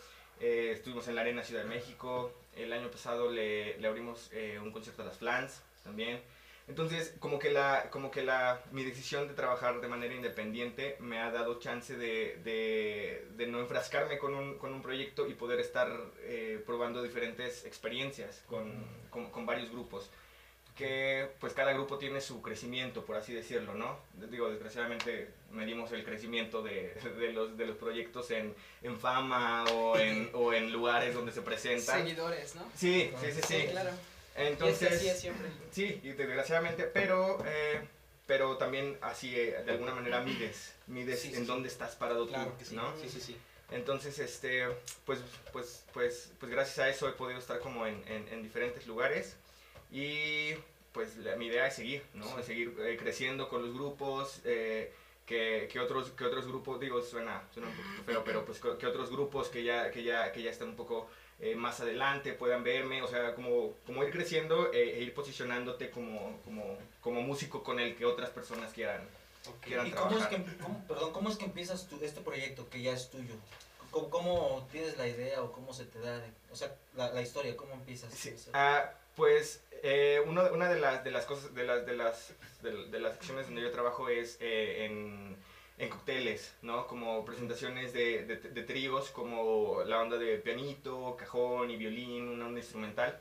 eh, 0.40 0.70
estuvimos 0.72 1.06
en 1.08 1.14
la 1.14 1.20
Arena 1.22 1.42
Ciudad 1.42 1.62
de 1.62 1.68
México. 1.68 2.32
El 2.56 2.72
año 2.72 2.88
pasado 2.90 3.30
le, 3.30 3.78
le 3.78 3.88
abrimos 3.88 4.30
eh, 4.32 4.58
un 4.62 4.70
concierto 4.70 5.02
a 5.02 5.06
las 5.06 5.18
Flans 5.18 5.60
también. 5.84 6.20
Entonces, 6.66 7.14
como 7.18 7.38
que, 7.38 7.50
la, 7.50 7.90
como 7.90 8.10
que 8.10 8.22
la, 8.22 8.62
mi 8.72 8.84
decisión 8.84 9.28
de 9.28 9.34
trabajar 9.34 9.82
de 9.82 9.88
manera 9.88 10.14
independiente 10.14 10.96
me 10.98 11.18
ha 11.18 11.30
dado 11.30 11.58
chance 11.58 11.94
de, 11.94 12.38
de, 12.42 13.26
de 13.36 13.46
no 13.46 13.60
enfrascarme 13.60 14.16
con 14.16 14.34
un, 14.34 14.58
con 14.58 14.72
un 14.72 14.80
proyecto 14.80 15.28
y 15.28 15.34
poder 15.34 15.60
estar 15.60 15.94
eh, 16.22 16.62
probando 16.64 17.02
diferentes 17.02 17.66
experiencias 17.66 18.42
con, 18.46 18.72
con, 19.10 19.30
con 19.30 19.44
varios 19.44 19.70
grupos. 19.70 20.10
Que 20.74 21.28
pues 21.38 21.52
cada 21.52 21.72
grupo 21.72 21.98
tiene 21.98 22.20
su 22.20 22.42
crecimiento, 22.42 23.04
por 23.04 23.14
así 23.14 23.32
decirlo, 23.32 23.74
¿no? 23.74 23.98
Digo, 24.28 24.50
desgraciadamente 24.50 25.28
medimos 25.52 25.92
el 25.92 26.02
crecimiento 26.02 26.62
de, 26.62 26.94
de 27.16 27.32
los, 27.32 27.56
de 27.56 27.66
los 27.66 27.76
proyectos 27.76 28.30
en, 28.32 28.52
en 28.82 28.98
fama 28.98 29.64
o 29.72 29.96
en, 29.98 30.30
o 30.34 30.52
en 30.52 30.72
lugares 30.72 31.14
donde 31.14 31.30
se 31.30 31.42
presentan. 31.42 32.00
Seguidores, 32.00 32.56
¿no? 32.56 32.62
Sí, 32.74 33.12
sí, 33.20 33.32
sí, 33.32 33.40
sí. 33.46 33.66
claro. 33.70 33.90
Entonces, 34.34 34.82
y 34.82 34.84
es 34.84 34.90
que 34.90 34.96
así 34.96 35.08
es 35.08 35.20
siempre. 35.20 35.48
Sí, 35.70 36.00
y 36.02 36.12
desgraciadamente, 36.12 36.84
pero, 36.84 37.38
eh, 37.46 37.80
pero 38.26 38.56
también 38.56 38.98
así 39.00 39.34
eh, 39.38 39.62
de 39.64 39.70
alguna 39.72 39.94
manera 39.94 40.20
mides, 40.20 40.74
mides 40.86 41.20
Sí, 41.20 41.28
sí, 41.30 41.34
en 41.36 41.40
sí. 41.42 41.46
dónde 41.46 41.68
estás 41.68 41.94
parado 41.94 42.26
Claro 42.26 42.50
tú, 42.50 42.58
que 42.58 42.64
sí. 42.64 42.74
¿no? 42.74 42.96
Sí, 43.00 43.08
sí, 43.08 43.20
sí. 43.20 43.36
Entonces, 43.70 44.18
este, 44.18 44.66
pues, 45.06 45.20
pues, 45.52 45.84
pues, 45.92 46.32
pues 46.38 46.50
gracias 46.52 46.78
a 46.80 46.88
eso 46.88 47.08
he 47.08 47.12
podido 47.12 47.38
estar 47.38 47.60
como 47.60 47.86
en, 47.86 48.02
en, 48.08 48.28
en 48.28 48.42
diferentes 48.42 48.86
lugares 48.86 49.36
y 49.90 50.50
pues 50.92 51.16
la- 51.16 51.34
mi 51.36 51.46
idea 51.46 51.66
es 51.66 51.74
seguir, 51.74 52.02
¿no? 52.14 52.38
Es 52.38 52.46
seguir 52.46 52.74
eh, 52.80 52.96
creciendo 52.96 53.48
con 53.48 53.62
los 53.62 53.74
grupos, 53.74 54.40
eh, 54.44 54.92
que, 55.26 55.68
que 55.72 55.80
otros, 55.80 56.10
que 56.10 56.24
otros 56.24 56.46
grupos, 56.46 56.78
digo, 56.78 57.00
suena, 57.02 57.42
suena 57.52 57.68
un 57.68 57.74
poquito 57.76 58.04
feo, 58.04 58.22
pero 58.24 58.44
pues 58.44 58.60
que 58.60 58.76
que 58.78 58.86
otros 58.86 59.10
grupos 59.10 59.48
que 59.48 59.64
ya, 59.64 59.90
que 59.90 60.02
ya, 60.04 60.30
que 60.32 60.42
ya 60.42 60.50
están 60.50 60.68
un 60.68 60.76
poco 60.76 61.08
eh, 61.40 61.54
más 61.56 61.80
adelante 61.80 62.32
puedan 62.32 62.62
verme, 62.64 63.02
o 63.02 63.08
sea, 63.08 63.34
como, 63.34 63.74
como 63.86 64.02
ir 64.04 64.10
creciendo 64.10 64.72
eh, 64.72 64.98
e 64.98 65.02
ir 65.02 65.12
posicionándote 65.14 65.90
como, 65.90 66.40
como, 66.44 66.78
como 67.00 67.22
músico 67.22 67.62
con 67.62 67.80
el 67.80 67.96
que 67.96 68.04
otras 68.06 68.30
personas 68.30 68.72
quieran, 68.72 69.02
quieran 69.62 69.86
¿Y 69.86 69.90
cómo 69.90 70.10
es, 70.12 70.28
trabajar. 70.28 70.44
que, 70.44 70.56
cómo- 70.62 70.84
perdón, 70.86 71.12
cómo 71.12 71.28
es 71.30 71.36
que 71.36 71.44
empiezas 71.44 71.88
tu- 71.88 72.02
este 72.04 72.20
proyecto 72.20 72.68
que 72.70 72.82
ya 72.82 72.92
es 72.92 73.10
tuyo? 73.10 73.34
¿Cómo, 73.90 74.10
cómo 74.10 74.66
tienes 74.72 74.96
la 74.98 75.06
idea 75.06 75.42
o 75.42 75.52
cómo 75.52 75.72
se 75.72 75.84
te 75.84 76.00
da? 76.00 76.20
O 76.50 76.56
sea, 76.56 76.74
la, 76.96 77.10
la 77.12 77.22
historia, 77.22 77.56
¿cómo 77.56 77.74
empiezas? 77.74 78.12
Sí, 78.14 78.34
ah, 78.52 78.90
pues 79.16 79.60
eh, 79.82 80.20
uno- 80.26 80.50
una 80.52 80.68
de 80.72 80.80
las, 80.80 81.04
de 81.04 81.10
las 81.10 81.24
cosas, 81.26 81.54
de 81.54 81.64
las, 81.64 81.84
de 81.86 81.94
las, 81.96 82.32
de, 82.62 82.86
de 82.88 82.98
las 83.00 83.12
secciones 83.14 83.46
donde 83.46 83.62
yo 83.62 83.70
trabajo 83.70 84.08
es 84.08 84.36
eh, 84.40 84.84
en, 84.86 85.36
en 85.78 85.88
cócteles, 85.88 86.52
¿no? 86.62 86.86
Como 86.86 87.24
presentaciones 87.24 87.92
de, 87.92 88.24
de, 88.24 88.36
de 88.36 88.62
tríos, 88.62 89.10
como 89.10 89.82
la 89.84 90.00
onda 90.00 90.16
de 90.18 90.36
pianito, 90.38 91.16
cajón 91.18 91.70
y 91.70 91.76
violín, 91.76 92.28
una 92.28 92.46
onda 92.46 92.60
instrumental. 92.60 93.18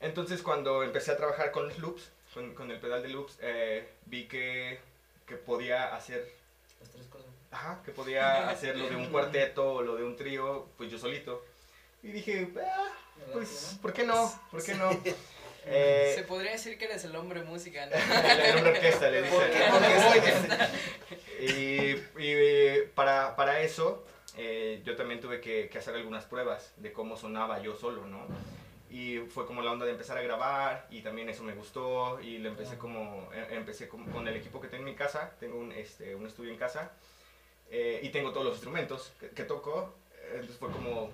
Entonces 0.00 0.42
cuando 0.42 0.82
empecé 0.84 1.12
a 1.12 1.16
trabajar 1.16 1.50
con 1.50 1.66
los 1.68 1.78
loops, 1.78 2.10
con, 2.32 2.54
con 2.54 2.70
el 2.70 2.78
pedal 2.78 3.02
de 3.02 3.08
loops, 3.08 3.38
eh, 3.40 3.88
vi 4.06 4.26
que, 4.28 4.78
que 5.26 5.36
podía 5.36 5.94
hacer 5.96 6.32
las 6.80 6.90
tres 6.90 7.06
cosas. 7.06 7.26
Ajá, 7.50 7.80
que 7.84 7.90
podía 7.90 8.48
hacer 8.50 8.76
lo 8.76 8.88
de 8.88 8.94
un 8.96 9.06
cuarteto 9.06 9.74
o 9.74 9.82
lo 9.82 9.96
de 9.96 10.04
un 10.04 10.16
trío, 10.16 10.68
pues 10.76 10.90
yo 10.92 10.98
solito. 10.98 11.44
Y 12.04 12.08
dije, 12.12 12.48
ah, 12.64 12.92
pues, 13.32 13.76
¿por 13.82 13.92
qué 13.92 14.04
no? 14.04 14.32
¿Por 14.50 14.62
qué 14.62 14.74
no? 14.74 14.90
Eh, 15.70 16.12
Se 16.16 16.22
podría 16.22 16.52
decir 16.52 16.78
que 16.78 16.86
eres 16.86 17.04
el 17.04 17.14
hombre 17.14 17.42
música, 17.42 17.84
¿no? 17.84 17.92
el 18.30 18.56
hombre 18.56 18.70
orquesta 18.70 19.10
le 19.10 19.22
¿Por 19.24 19.44
dicen. 19.44 19.52
qué? 19.52 19.70
Porque 19.70 21.18
Y, 21.40 21.92
y, 21.92 21.96
eh, 22.18 22.90
para, 22.94 23.36
para 23.36 23.60
eso, 23.60 24.04
eh, 24.36 24.82
yo 24.84 24.96
también 24.96 25.20
tuve 25.20 25.40
que, 25.40 25.68
que 25.68 25.78
hacer 25.78 25.94
algunas 25.94 26.24
pruebas 26.24 26.72
de 26.76 26.92
cómo 26.92 27.16
sonaba 27.16 27.60
yo 27.60 27.76
solo, 27.76 28.06
¿no? 28.06 28.26
Y 28.90 29.18
fue 29.18 29.46
como 29.46 29.60
la 29.62 29.70
onda 29.70 29.84
de 29.84 29.92
empezar 29.92 30.16
a 30.16 30.22
grabar 30.22 30.86
y 30.90 31.02
también 31.02 31.28
eso 31.28 31.42
me 31.42 31.54
gustó 31.54 32.20
y 32.20 32.38
lo 32.38 32.48
empecé 32.48 32.78
como, 32.78 33.28
eh, 33.34 33.46
empecé 33.50 33.86
como 33.86 34.10
con 34.10 34.26
el 34.26 34.36
equipo 34.36 34.60
que 34.60 34.68
tengo 34.68 34.82
en 34.84 34.90
mi 34.90 34.96
casa, 34.96 35.32
tengo 35.38 35.58
un, 35.58 35.72
este, 35.72 36.14
un 36.14 36.26
estudio 36.26 36.50
en 36.52 36.58
casa 36.58 36.90
eh, 37.70 38.00
y 38.02 38.08
tengo 38.08 38.30
todos 38.32 38.46
los 38.46 38.54
instrumentos 38.54 39.12
que, 39.20 39.28
que 39.28 39.44
toco, 39.44 39.94
entonces 40.32 40.56
fue 40.56 40.70
como, 40.70 41.10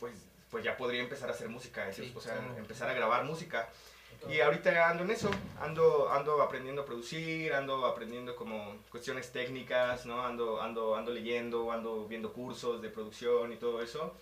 pues, 0.00 0.12
pues 0.50 0.64
ya 0.64 0.76
podría 0.76 1.00
empezar 1.02 1.28
a 1.28 1.32
hacer 1.32 1.48
música, 1.48 1.90
Sí, 1.92 2.12
o 2.16 2.20
sea, 2.20 2.34
claro. 2.34 2.56
empezar 2.56 2.90
a 2.90 2.94
grabar 2.94 3.24
música. 3.24 3.68
Y 4.28 4.40
ahorita 4.40 4.88
ando 4.88 5.02
en 5.04 5.10
eso, 5.10 5.30
ando, 5.60 6.08
ando 6.10 6.42
aprendiendo 6.42 6.82
a 6.82 6.84
producir, 6.86 7.52
ando 7.52 7.84
aprendiendo 7.86 8.36
como 8.36 8.76
cuestiones 8.90 9.32
técnicas, 9.32 10.06
¿no? 10.06 10.24
Ando, 10.24 10.60
ando, 10.62 10.94
ando 10.94 11.12
leyendo, 11.12 11.72
ando 11.72 12.06
viendo 12.06 12.32
cursos 12.32 12.80
de 12.80 12.88
producción 12.88 13.52
y 13.52 13.56
todo 13.56 13.82
eso. 13.82 14.14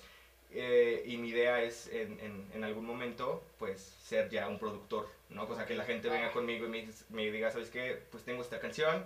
Eh, 0.50 1.04
y 1.06 1.16
mi 1.18 1.28
idea 1.28 1.62
es 1.62 1.88
en, 1.88 2.18
en, 2.20 2.50
en 2.54 2.64
algún 2.64 2.86
momento, 2.86 3.42
pues, 3.58 3.80
ser 3.82 4.30
ya 4.30 4.48
un 4.48 4.58
productor, 4.58 5.08
¿no? 5.28 5.46
Cosa 5.46 5.66
que 5.66 5.74
la 5.76 5.84
gente 5.84 6.08
venga 6.08 6.32
conmigo 6.32 6.66
y 6.66 6.68
me, 6.70 6.88
me 7.10 7.30
diga, 7.30 7.50
¿sabes 7.50 7.70
qué? 7.70 8.02
Pues 8.10 8.24
tengo 8.24 8.42
esta 8.42 8.58
canción, 8.58 9.04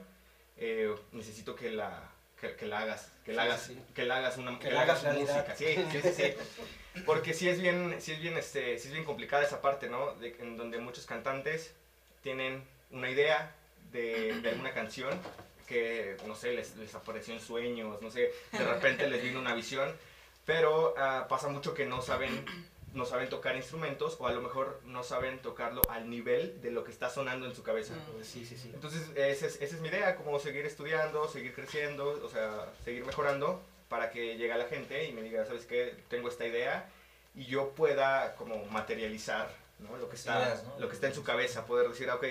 eh, 0.56 0.94
necesito 1.12 1.56
que 1.56 1.70
la, 1.70 2.13
que, 2.40 2.54
que 2.56 2.66
la 2.66 2.80
hagas, 2.80 3.10
que 3.24 3.32
la 3.32 3.42
Sí, 3.44 3.48
hagas, 3.48 3.62
sí. 3.62 3.78
que 3.94 4.04
la 4.04 4.16
hagas 4.16 4.36
una 4.38 4.58
Que 4.58 4.70
la 4.70 4.82
hagas 4.82 5.02
música. 5.04 5.12
realidad. 5.44 5.54
Sí, 5.56 5.66
sí, 5.92 6.00
sí, 6.02 6.12
sí. 6.14 7.02
Porque 7.06 7.34
sí 7.34 7.48
es 7.48 7.60
bien, 7.60 7.96
sí 8.00 8.12
es 8.12 8.20
bien, 8.20 8.36
este, 8.38 8.78
sí 8.78 8.88
es 8.88 8.92
bien 8.92 9.04
complicada 9.04 9.42
esa 9.42 9.60
parte, 9.60 9.88
¿no? 9.88 10.14
De, 10.16 10.36
en 10.40 10.56
donde 10.56 10.78
muchos 10.78 11.06
cantantes 11.06 11.74
tienen 12.22 12.62
una 12.90 13.10
idea 13.10 13.52
de, 13.92 14.40
de 14.40 14.48
alguna 14.50 14.72
canción 14.72 15.18
que, 15.66 16.16
no 16.26 16.34
sé, 16.36 16.52
les, 16.52 16.76
les 16.76 16.94
apareció 16.94 17.32
en 17.34 17.40
sueños, 17.40 18.00
no 18.02 18.10
sé, 18.10 18.32
de 18.52 18.64
repente 18.64 19.08
les 19.08 19.22
vino 19.22 19.40
una 19.40 19.54
visión, 19.54 19.96
pero 20.44 20.94
ah, 20.98 21.26
pasa 21.28 21.48
mucho 21.48 21.72
que 21.74 21.86
no 21.86 22.02
saben, 22.02 22.44
no 22.94 23.04
saben 23.04 23.28
tocar 23.28 23.56
instrumentos 23.56 24.16
o 24.20 24.26
a 24.26 24.32
lo 24.32 24.40
mejor 24.40 24.80
no 24.84 25.02
saben 25.02 25.40
tocarlo 25.40 25.82
al 25.88 26.08
nivel 26.08 26.60
de 26.62 26.70
lo 26.70 26.84
que 26.84 26.92
está 26.92 27.10
sonando 27.10 27.46
en 27.46 27.54
su 27.54 27.62
cabeza. 27.62 27.94
Mm. 27.94 28.22
Sí, 28.22 28.46
sí, 28.46 28.56
sí. 28.56 28.70
Entonces, 28.72 29.10
esa 29.16 29.46
es, 29.46 29.60
esa 29.60 29.76
es 29.76 29.80
mi 29.80 29.88
idea, 29.88 30.16
como 30.16 30.38
seguir 30.38 30.64
estudiando, 30.64 31.28
seguir 31.28 31.54
creciendo, 31.54 32.20
o 32.24 32.28
sea, 32.28 32.72
seguir 32.84 33.04
mejorando 33.04 33.60
para 33.88 34.10
que 34.10 34.36
llegue 34.36 34.52
a 34.52 34.56
la 34.56 34.66
gente 34.66 35.04
y 35.04 35.12
me 35.12 35.22
diga, 35.22 35.44
¿sabes 35.44 35.66
qué? 35.66 35.94
Tengo 36.08 36.28
esta 36.28 36.46
idea 36.46 36.88
y 37.34 37.46
yo 37.46 37.70
pueda 37.70 38.36
como 38.36 38.64
materializar 38.66 39.48
¿no? 39.80 39.96
lo, 39.96 40.08
que 40.08 40.16
está, 40.16 40.40
Ideas, 40.40 40.64
¿no? 40.64 40.78
lo 40.78 40.88
que 40.88 40.94
está 40.94 41.08
en 41.08 41.14
su 41.14 41.24
cabeza, 41.24 41.66
poder 41.66 41.88
decir, 41.88 42.08
ah, 42.10 42.14
ok, 42.14 42.26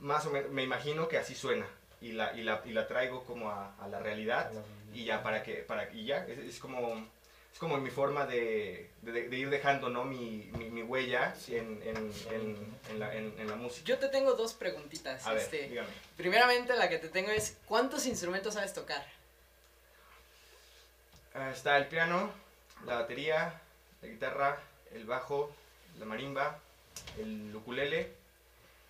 más 0.00 0.24
o 0.26 0.30
menos, 0.30 0.50
me 0.50 0.62
imagino 0.62 1.06
que 1.06 1.18
así 1.18 1.34
suena 1.34 1.66
y 2.00 2.12
la, 2.12 2.34
y 2.34 2.42
la, 2.42 2.62
y 2.64 2.72
la 2.72 2.86
traigo 2.86 3.24
como 3.24 3.50
a, 3.50 3.74
a 3.76 3.88
la 3.88 3.98
realidad 3.98 4.50
y 4.94 5.04
ya 5.04 5.22
para 5.22 5.42
que, 5.42 5.56
para, 5.56 5.92
y 5.92 6.06
ya, 6.06 6.24
es, 6.26 6.38
es 6.38 6.58
como... 6.58 7.06
Es 7.52 7.58
como 7.58 7.76
mi 7.78 7.90
forma 7.90 8.24
de, 8.26 8.90
de, 9.02 9.28
de 9.28 9.36
ir 9.36 9.50
dejando 9.50 9.88
¿no? 9.88 10.04
mi, 10.04 10.48
mi, 10.56 10.70
mi 10.70 10.82
huella 10.82 11.34
Sí. 11.34 11.56
en, 11.56 11.82
en, 11.84 12.12
en, 12.30 12.56
en 12.90 12.98
la, 13.00 13.14
en, 13.14 13.34
en 13.38 13.48
la 13.48 13.56
música. 13.56 13.84
Yo 13.86 13.98
te 13.98 14.08
tengo 14.08 14.34
dos 14.34 14.54
preguntitas. 14.54 15.26
A 15.26 15.32
ver, 15.32 15.42
este, 15.42 15.68
dígame. 15.68 15.88
primeramente, 16.16 16.76
la 16.76 16.88
que 16.88 16.98
te 16.98 17.08
tengo 17.08 17.30
es: 17.30 17.56
¿cuántos 17.66 18.06
instrumentos 18.06 18.54
sabes 18.54 18.72
tocar? 18.74 19.04
Ah, 21.34 21.50
está 21.50 21.76
el 21.76 21.86
piano, 21.88 22.30
la 22.86 22.94
batería, 22.96 23.60
la 24.02 24.08
guitarra, 24.08 24.60
el 24.92 25.04
bajo, 25.04 25.52
la 25.98 26.04
marimba, 26.04 26.58
el 27.18 27.54
ukulele 27.54 28.12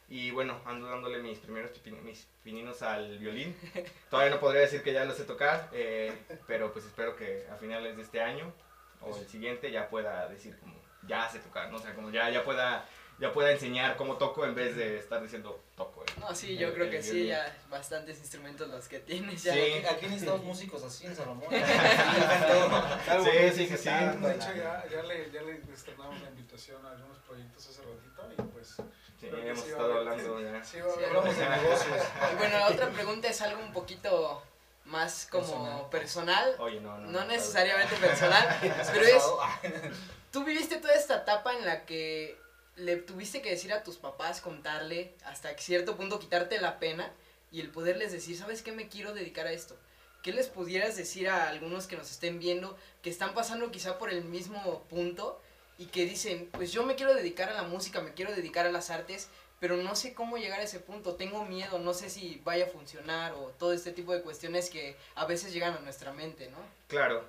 y 0.08 0.30
bueno, 0.30 0.60
ando 0.64 0.88
dándole 0.88 1.18
mis 1.22 1.38
primeros 1.38 1.70
mis 2.02 2.26
pininos 2.42 2.82
al 2.82 3.18
violín. 3.18 3.54
Todavía 4.10 4.34
no 4.34 4.40
podría 4.40 4.62
decir 4.62 4.82
que 4.82 4.92
ya 4.92 5.04
lo 5.04 5.14
sé 5.14 5.24
tocar, 5.24 5.68
eh, 5.72 6.12
pero 6.46 6.72
pues 6.72 6.84
espero 6.86 7.14
que 7.16 7.46
a 7.50 7.56
finales 7.56 7.96
de 7.96 8.02
este 8.02 8.20
año 8.20 8.52
o 9.00 9.16
el 9.16 9.26
siguiente 9.28 9.70
ya 9.70 9.88
pueda 9.88 10.28
decir 10.28 10.58
como, 10.58 10.74
ya 11.06 11.28
sé 11.28 11.38
tocar, 11.40 11.70
¿no? 11.70 11.76
O 11.76 11.80
sea, 11.80 11.94
como 11.94 12.10
ya, 12.10 12.30
ya 12.30 12.42
pueda 12.44 12.86
ya 13.20 13.32
pueda 13.32 13.50
enseñar 13.50 13.96
cómo 13.96 14.16
toco 14.16 14.44
en 14.44 14.54
vez 14.54 14.76
de 14.76 14.98
estar 14.98 15.20
diciendo 15.20 15.60
toco. 15.76 16.04
No, 16.20 16.32
sí, 16.34 16.56
yo 16.56 16.68
El- 16.68 16.74
creo 16.74 16.84
el 16.86 16.90
que 16.92 17.02
sí, 17.02 17.26
ya 17.26 17.56
bastantes 17.68 18.18
instrumentos 18.20 18.68
los 18.68 18.86
que 18.86 19.00
tienes 19.00 19.42
ya. 19.42 19.54
Sí. 19.54 19.60
Aquí, 19.60 19.86
aquí 19.96 20.06
necesitamos 20.06 20.44
músicos 20.44 20.84
así 20.84 21.06
en 21.06 21.16
Salomón. 21.16 21.48
Sí, 21.50 23.30
que 23.30 23.52
sí, 23.52 23.66
sí, 23.66 23.76
sí. 23.76 23.88
De 23.88 24.34
hecho, 24.34 24.54
ya, 24.56 24.84
ya, 24.90 25.02
le, 25.02 25.30
ya 25.32 25.42
le 25.42 25.52
externamos 25.54 26.20
la 26.22 26.28
invitación 26.28 26.84
a 26.86 26.92
algunos 26.92 27.18
proyectos 27.18 27.68
hace 27.68 27.82
ratito 27.82 28.42
y 28.42 28.42
pues 28.52 28.76
Sí, 29.20 29.26
hemos 29.32 29.64
sí 29.64 29.70
estado 29.70 29.94
hablando 29.94 30.40
ya. 30.40 30.64
sí 30.64 30.78
Hablamos 30.78 31.36
de 31.36 31.48
negocios. 31.48 31.96
Y 32.32 32.36
bueno, 32.36 32.58
la 32.58 32.68
otra 32.68 32.90
pregunta 32.90 33.28
es 33.28 33.40
algo 33.42 33.60
un 33.60 33.72
poquito 33.72 34.42
más 34.84 35.26
como 35.30 35.90
personal. 35.90 36.54
Oye, 36.58 36.80
no, 36.80 36.96
no. 36.98 37.06
No 37.08 37.18
¿sabes? 37.18 37.36
necesariamente 37.36 37.96
personal, 37.96 38.58
pero 38.92 39.04
es, 39.04 39.24
tú 40.32 40.44
viviste 40.44 40.76
toda 40.76 40.94
esta 40.94 41.16
etapa 41.16 41.54
en 41.54 41.64
la 41.64 41.84
que 41.84 42.38
le 42.76 42.96
tuviste 42.96 43.42
que 43.42 43.50
decir 43.50 43.72
a 43.72 43.82
tus 43.82 43.96
papás, 43.96 44.40
contarle, 44.40 45.14
hasta 45.24 45.56
cierto 45.58 45.96
punto 45.96 46.20
quitarte 46.20 46.60
la 46.60 46.78
pena 46.78 47.10
y 47.50 47.60
el 47.60 47.70
poderles 47.70 48.12
decir, 48.12 48.38
¿sabes 48.38 48.62
qué 48.62 48.72
me 48.72 48.88
quiero 48.88 49.14
dedicar 49.14 49.46
a 49.46 49.52
esto? 49.52 49.76
¿Qué 50.22 50.32
les 50.32 50.48
pudieras 50.48 50.96
decir 50.96 51.28
a 51.28 51.48
algunos 51.48 51.86
que 51.86 51.96
nos 51.96 52.10
estén 52.10 52.38
viendo, 52.38 52.76
que 53.02 53.10
están 53.10 53.34
pasando 53.34 53.70
quizá 53.70 53.98
por 53.98 54.10
el 54.10 54.24
mismo 54.24 54.84
punto 54.84 55.40
y 55.78 55.86
que 55.86 56.04
dicen, 56.04 56.48
pues 56.52 56.72
yo 56.72 56.84
me 56.84 56.96
quiero 56.96 57.14
dedicar 57.14 57.48
a 57.48 57.54
la 57.54 57.62
música, 57.62 58.00
me 58.00 58.12
quiero 58.12 58.32
dedicar 58.32 58.66
a 58.66 58.72
las 58.72 58.90
artes, 58.90 59.30
pero 59.60 59.76
no 59.76 59.94
sé 59.94 60.12
cómo 60.12 60.36
llegar 60.36 60.58
a 60.60 60.64
ese 60.64 60.80
punto, 60.80 61.14
tengo 61.14 61.44
miedo, 61.44 61.78
no 61.78 61.94
sé 61.94 62.10
si 62.10 62.40
vaya 62.44 62.66
a 62.66 62.68
funcionar 62.68 63.32
o 63.34 63.52
todo 63.58 63.72
este 63.72 63.92
tipo 63.92 64.12
de 64.12 64.22
cuestiones 64.22 64.70
que 64.70 64.96
a 65.14 65.24
veces 65.24 65.52
llegan 65.52 65.74
a 65.74 65.80
nuestra 65.80 66.12
mente, 66.12 66.50
¿no? 66.50 66.58
Claro. 66.88 67.24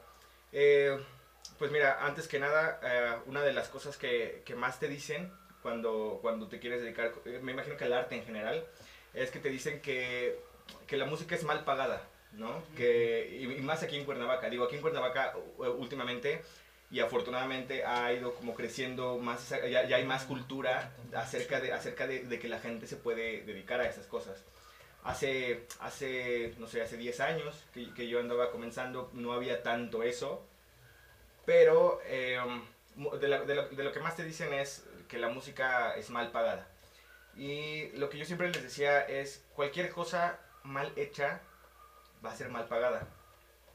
Eh, 0.51 0.99
pues 1.59 1.71
mira, 1.71 2.05
antes 2.05 2.27
que 2.27 2.39
nada, 2.39 2.79
eh, 2.83 3.19
una 3.27 3.43
de 3.43 3.53
las 3.53 3.69
cosas 3.69 3.97
que, 3.97 4.41
que 4.45 4.55
más 4.55 4.79
te 4.79 4.87
dicen 4.87 5.31
cuando, 5.61 6.19
cuando 6.21 6.47
te 6.47 6.59
quieres 6.59 6.81
dedicar, 6.81 7.13
eh, 7.25 7.39
me 7.41 7.51
imagino 7.51 7.77
que 7.77 7.85
al 7.85 7.93
arte 7.93 8.15
en 8.15 8.25
general, 8.25 8.65
es 9.13 9.29
que 9.29 9.39
te 9.39 9.49
dicen 9.49 9.81
que, 9.81 10.39
que 10.87 10.97
la 10.97 11.05
música 11.05 11.35
es 11.35 11.43
mal 11.43 11.65
pagada, 11.65 12.07
¿no? 12.33 12.63
Que, 12.75 13.27
y, 13.39 13.43
y 13.43 13.61
más 13.61 13.83
aquí 13.83 13.95
en 13.95 14.05
Cuernavaca. 14.05 14.49
Digo, 14.49 14.65
aquí 14.65 14.75
en 14.75 14.81
Cuernavaca 14.81 15.35
últimamente 15.57 16.41
y 16.91 16.99
afortunadamente 17.01 17.85
ha 17.85 18.11
ido 18.13 18.33
como 18.35 18.55
creciendo 18.55 19.17
más, 19.19 19.49
ya, 19.49 19.85
ya 19.87 19.95
hay 19.97 20.05
más 20.05 20.23
cultura 20.25 20.91
acerca, 21.15 21.59
de, 21.59 21.71
acerca 21.73 22.07
de, 22.07 22.21
de 22.25 22.39
que 22.39 22.47
la 22.49 22.59
gente 22.59 22.87
se 22.87 22.95
puede 22.97 23.41
dedicar 23.43 23.79
a 23.81 23.87
esas 23.89 24.07
cosas. 24.07 24.43
Hace, 25.03 25.65
hace, 25.79 26.53
no 26.59 26.67
sé, 26.67 26.81
hace 26.81 26.97
10 26.97 27.19
años 27.21 27.63
que, 27.73 27.93
que 27.93 28.07
yo 28.07 28.19
andaba 28.19 28.51
comenzando, 28.51 29.09
no 29.13 29.33
había 29.33 29.63
tanto 29.63 30.03
eso, 30.03 30.45
pero 31.45 31.99
eh, 32.05 32.39
de, 33.19 33.27
la- 33.27 33.41
de 33.41 33.67
de 33.69 33.83
lo 33.83 33.91
que 33.91 33.99
más 33.99 34.15
te 34.15 34.23
dicen 34.23 34.53
es 34.53 34.85
que 35.07 35.17
la 35.17 35.29
música 35.29 35.93
es 35.95 36.09
mal 36.09 36.31
pagada. 36.31 36.67
Y 37.35 37.89
lo 37.97 38.09
que 38.09 38.17
yo 38.17 38.25
siempre 38.25 38.49
les 38.49 38.61
decía 38.63 39.01
es, 39.01 39.45
cualquier 39.55 39.89
cosa 39.91 40.39
mal 40.63 40.91
hecha 40.95 41.41
va 42.25 42.31
a 42.31 42.35
ser 42.35 42.49
mal 42.49 42.67
pagada. 42.67 43.07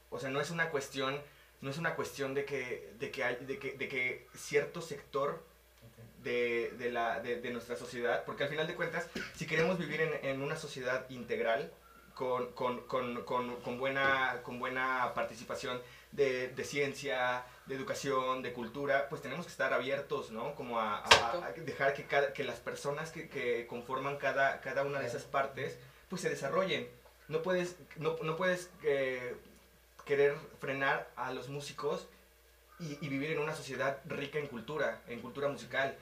O 0.09 0.19
sea, 0.19 0.29
no 0.29 0.41
es 0.41 0.51
una 0.51 0.69
cuestión, 0.69 1.21
no 1.65 1.71
es 1.71 1.77
una 1.79 1.95
cuestión 1.95 2.33
de 2.35 2.45
que, 2.45 2.93
de 2.99 3.09
que, 3.11 3.23
hay, 3.23 3.35
de 3.41 3.57
que, 3.57 3.73
de 3.73 3.87
que 3.87 4.27
cierto 4.35 4.81
sector 4.81 5.43
de, 6.23 6.71
de 6.77 6.91
la, 6.91 7.19
de, 7.19 7.41
de 7.41 7.49
nuestra 7.51 7.75
sociedad, 7.75 8.23
porque 8.23 8.43
al 8.43 8.49
final 8.49 8.67
de 8.67 8.75
cuentas, 8.75 9.07
si 9.35 9.45
queremos 9.47 9.77
vivir 9.79 10.01
en, 10.01 10.13
en 10.25 10.41
una 10.41 10.55
sociedad 10.55 11.09
integral, 11.09 11.71
con, 12.13 12.51
con, 12.53 12.81
con, 12.87 13.23
con, 13.23 13.55
con 13.61 13.77
buena, 13.79 14.39
con 14.43 14.57
buena 14.59 15.11
participación 15.13 15.81
de, 16.13 16.47
de 16.49 16.63
ciencia, 16.63 17.43
de 17.65 17.75
educación, 17.75 18.41
de 18.41 18.53
cultura, 18.53 19.09
pues 19.09 19.21
tenemos 19.21 19.45
que 19.45 19.51
estar 19.51 19.73
abiertos, 19.73 20.31
¿no? 20.31 20.55
Como 20.55 20.79
a, 20.79 20.99
a- 20.99 21.31
a 21.47 21.51
dejar 21.53 21.93
que, 21.93 22.05
cada, 22.05 22.31
que 22.31 22.43
las 22.45 22.59
personas 22.59 23.11
que, 23.11 23.27
que 23.27 23.67
conforman 23.67 24.17
cada, 24.17 24.61
cada 24.61 24.83
una 24.83 24.99
de 24.99 25.07
esas 25.07 25.23
partes, 25.23 25.77
pues 26.09 26.21
se 26.21 26.29
desarrollen. 26.29 26.87
No 27.27 27.41
puedes, 27.41 27.75
no, 27.97 28.15
no 28.21 28.35
puedes 28.37 28.69
eh, 28.83 29.35
querer 30.05 30.35
frenar 30.59 31.09
a 31.15 31.31
los 31.33 31.49
músicos 31.49 32.07
y, 32.79 32.97
y 33.05 33.09
vivir 33.09 33.31
en 33.31 33.39
una 33.39 33.55
sociedad 33.55 33.99
rica 34.05 34.37
en 34.39 34.47
cultura, 34.47 35.01
en 35.07 35.19
cultura 35.21 35.47
musical. 35.47 35.95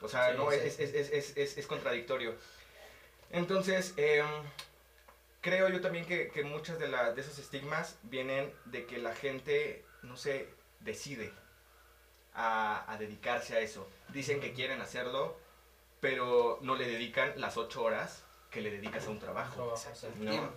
O 0.00 0.08
sea, 0.08 0.32
Sí, 0.32 0.36
no, 0.38 0.50
sí. 0.50 0.56
Es, 0.56 0.78
es, 0.80 0.94
es, 0.94 1.10
es, 1.12 1.36
es, 1.36 1.58
es 1.58 1.66
contradictorio. 1.66 2.34
Entonces, 3.30 3.94
em, 3.96 4.26
creo 5.40 5.68
yo 5.68 5.80
también 5.80 6.04
que, 6.06 6.28
que 6.30 6.42
muchas 6.44 6.78
de, 6.78 6.88
la- 6.88 7.12
de 7.12 7.20
esos 7.20 7.38
estigmas 7.38 7.96
vienen 8.02 8.52
de 8.66 8.84
que 8.86 8.98
la 8.98 9.14
gente, 9.14 9.84
no 10.02 10.16
sé, 10.16 10.48
decide 10.80 11.32
a, 12.34 12.90
a 12.92 12.96
dedicarse 12.98 13.54
a 13.56 13.60
eso. 13.60 13.88
Dicen 14.08 14.40
que 14.40 14.52
quieren 14.52 14.80
hacerlo, 14.80 15.38
pero 16.00 16.58
no 16.62 16.74
le 16.74 16.86
dedican 16.86 17.32
las 17.36 17.56
ocho 17.56 17.82
horas 17.84 18.24
que 18.50 18.60
le 18.60 18.70
dedicas 18.70 19.06
a 19.06 19.10
un 19.10 19.18
trabajo. 19.18 19.56
No, 20.18 20.50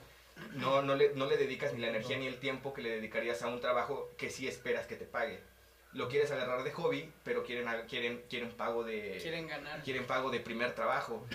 no, 0.54 0.82
no, 0.82 0.96
le, 0.96 1.14
no 1.16 1.26
le 1.26 1.38
dedicas 1.38 1.74
ni 1.74 1.82
la 1.82 1.90
energía 1.90 2.18
ni 2.18 2.28
el 2.28 2.40
tiempo 2.40 2.74
que 2.74 2.82
le 2.82 2.90
dedicarías 2.90 3.42
a 3.42 3.48
un 3.48 3.62
trabajo 3.62 4.12
que 4.18 4.30
sí 4.30 4.48
esperas 4.48 4.86
que 4.88 4.96
te 4.96 5.06
pague. 5.06 5.40
Lo 5.94 6.10
quieres 6.10 6.30
agarrar 6.32 6.64
de 6.64 6.72
hobby, 6.74 7.10
pero 7.24 7.44
quieren, 7.44 7.68
quieren, 7.88 8.22
quieren 8.30 8.52
pago 8.52 8.84
de 8.84 9.18
Quieren 9.22 9.48
ganar. 9.48 9.82
quieren 9.84 10.06
pago 10.06 10.30
de 10.30 10.42
primer 10.42 10.76
trabajo. 10.76 11.26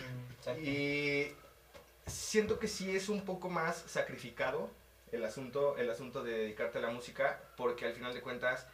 Y 0.63 1.29
siento 2.07 2.59
que 2.59 2.69
sí 2.69 2.95
es 2.95 3.09
un 3.09 3.25
poco 3.25 3.49
más 3.49 3.77
sacrificado 3.87 4.71
el 5.13 5.25
asunto, 5.25 5.77
el 5.79 5.91
asunto 5.91 6.23
de 6.23 6.33
dedicarte 6.33 6.79
a 6.79 6.83
la 6.83 6.91
música, 6.91 7.43
porque 7.57 7.87
al 7.87 7.95
final 7.95 8.13
de 8.15 8.21
cuentas 8.21 8.67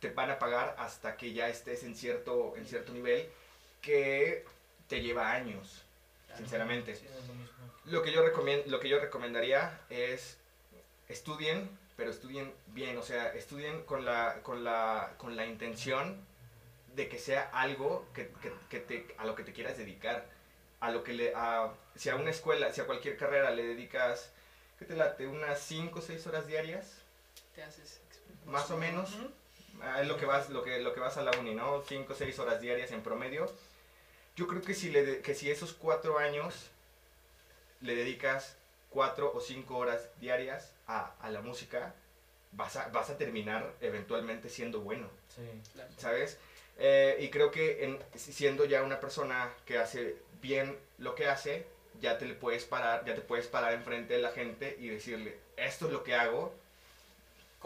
te 0.00 0.10
van 0.10 0.30
a 0.30 0.38
pagar 0.38 0.74
hasta 0.78 1.16
que 1.16 1.32
ya 1.32 1.48
estés 1.48 1.82
en 1.84 1.94
cierto, 1.94 2.54
en 2.56 2.66
cierto 2.66 2.92
nivel 2.92 3.28
que 3.80 4.44
te 4.88 5.00
lleva 5.00 5.32
años, 5.32 5.84
sinceramente. 6.36 6.92
Lo 7.86 8.02
que 8.02 8.12
yo 8.12 8.22
recomiendo, 8.24 8.64
lo 8.68 8.80
que 8.80 8.88
yo 8.88 8.98
recomendaría 8.98 9.80
es 9.90 10.36
estudien, 11.08 11.68
pero 11.96 12.10
estudien 12.10 12.52
bien, 12.68 12.98
o 12.98 13.02
sea, 13.02 13.32
estudien 13.34 13.82
con 13.84 14.04
la, 14.04 14.40
con 14.42 14.64
la, 14.64 15.14
con 15.18 15.36
la 15.36 15.46
intención 15.46 16.20
de 16.94 17.08
que 17.08 17.18
sea 17.18 17.50
algo 17.52 18.06
que, 18.14 18.28
que- 18.42 18.52
que 18.70 18.80
te, 18.80 19.14
a 19.18 19.24
lo 19.24 19.34
que 19.34 19.44
te 19.44 19.52
quieras 19.52 19.76
dedicar, 19.78 20.26
a 20.80 20.90
lo 20.90 21.04
que 21.04 21.12
le, 21.12 21.32
a, 21.34 21.72
si 21.94 22.08
a 22.10 22.16
una 22.16 22.30
escuela, 22.30 22.72
si 22.72 22.80
a 22.80 22.86
cualquier 22.86 23.16
carrera 23.16 23.50
le 23.50 23.62
dedicas, 23.62 24.30
¿qué 24.78 24.84
te 24.84 24.96
late? 24.96 25.26
Unas 25.26 25.60
5 25.60 25.98
o 25.98 26.02
6 26.02 26.26
horas 26.26 26.46
diarias, 26.46 26.86
Te 27.54 27.62
haces 27.62 28.00
más 28.46 28.70
o 28.70 28.76
menos. 28.76 29.10
Ah, 29.82 30.00
es 30.00 30.08
lo 30.08 30.16
que 30.16 30.24
vas 30.24 30.48
lo 30.50 30.62
que 30.64 30.78
lo 30.80 30.94
que 30.94 31.00
vas 31.00 31.16
a 31.18 31.22
la 31.22 31.32
uni 31.38 31.54
no 31.54 31.82
5 31.86 32.12
o 32.12 32.16
6 32.16 32.38
horas 32.38 32.60
diarias 32.62 32.90
en 32.92 33.02
promedio 33.02 33.50
yo 34.36 34.46
creo 34.46 34.62
que 34.62 34.74
si 34.74 34.90
le 34.90 35.04
de- 35.04 35.20
que 35.22 35.34
si 35.34 35.50
esos 35.50 35.72
cuatro 35.72 36.18
años 36.18 36.70
le 37.80 37.94
dedicas 37.94 38.56
cuatro 38.90 39.32
o 39.34 39.40
cinco 39.40 39.76
horas 39.78 40.08
diarias 40.20 40.72
a, 40.86 41.14
a 41.20 41.30
la 41.30 41.40
música 41.40 41.94
vas 42.52 42.76
a 42.76 42.88
vas 42.88 43.10
a 43.10 43.18
terminar 43.18 43.72
eventualmente 43.80 44.48
siendo 44.48 44.80
bueno 44.80 45.08
Claro. 45.74 45.90
sabes 45.98 46.38
Eh, 46.78 47.16
y 47.20 47.30
creo 47.30 47.50
que 47.50 47.84
en, 47.84 47.98
siendo 48.14 48.66
ya 48.66 48.82
una 48.82 49.00
persona 49.00 49.50
que 49.64 49.78
hace 49.78 50.16
bien 50.42 50.78
lo 50.98 51.14
que 51.14 51.26
hace 51.26 51.64
ya 52.02 52.18
te 52.18 52.26
le 52.26 52.34
puedes 52.34 52.64
parar 52.66 53.02
ya 53.06 53.14
te 53.14 53.22
puedes 53.22 53.46
parar 53.46 53.72
enfrente 53.72 54.12
de 54.14 54.20
la 54.20 54.30
gente 54.30 54.76
y 54.78 54.88
decirle 54.88 55.38
esto 55.56 55.86
es 55.86 55.92
lo 55.92 56.04
que 56.04 56.14
hago 56.14 56.52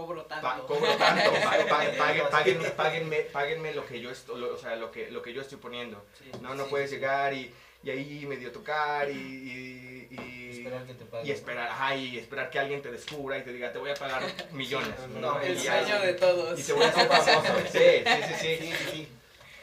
Cobro 0.07 0.23
tanto. 0.25 0.47
Pa- 0.47 0.59
cobro 0.67 0.97
tanto, 0.97 1.33
pa- 1.33 1.41
pa- 1.69 1.93
paguen- 1.93 2.29
páguenme, 2.31 2.71
páguenme, 2.71 3.17
páguenme 3.33 3.75
lo 3.75 3.87
que 3.87 4.01
yo 4.01 4.11
estoy, 4.11 4.43
o 4.43 4.57
sea, 4.59 4.77
lo 4.77 4.91
que, 4.91 5.11
lo 5.11 5.21
que 5.23 5.33
yo 5.33 5.43
estoy 5.43 5.59
poniendo. 5.59 6.05
No, 6.41 6.55
no 6.55 6.65
Sí, 6.65 6.71
puedes 6.71 6.91
sí. 6.91 6.97
llegar 6.97 7.33
y, 7.35 7.53
y 7.83 7.91
ahí 7.91 8.25
medio 8.27 8.51
tocar 8.53 9.11
y, 9.11 9.15
y, 9.15 10.09
y- 10.11 10.51
Esperar 10.61 10.85
que 10.87 10.95
te 10.95 11.05
paguen. 11.07 11.27
y 11.27 11.31
esperar, 11.31 11.69
ajá, 11.69 11.97
y 11.97 12.19
esperar 12.19 12.51
que 12.51 12.59
alguien 12.59 12.83
te 12.83 12.91
descubra 12.91 13.39
y 13.39 13.43
te 13.43 13.53
diga, 13.53 13.73
te 13.73 13.79
voy 13.79 13.91
a 13.91 13.95
pagar 13.95 14.23
millones. 14.53 14.95
no, 15.15 15.21
¿no? 15.21 15.35
no, 15.35 15.41
El 15.41 15.59
sueño 15.59 16.01
de 16.01 16.15
todos. 16.15 16.59
Y 16.59 16.63
te 16.63 16.73
voy 16.73 16.85
a 16.85 16.89
hacer 16.89 17.09
famoso. 17.09 17.61
Sí, 17.73 17.79
sí, 17.79 18.23
sí, 18.29 18.35
sí. 18.35 18.57
Sí, 18.57 18.73
sí, 18.73 18.85
sí. 18.93 19.09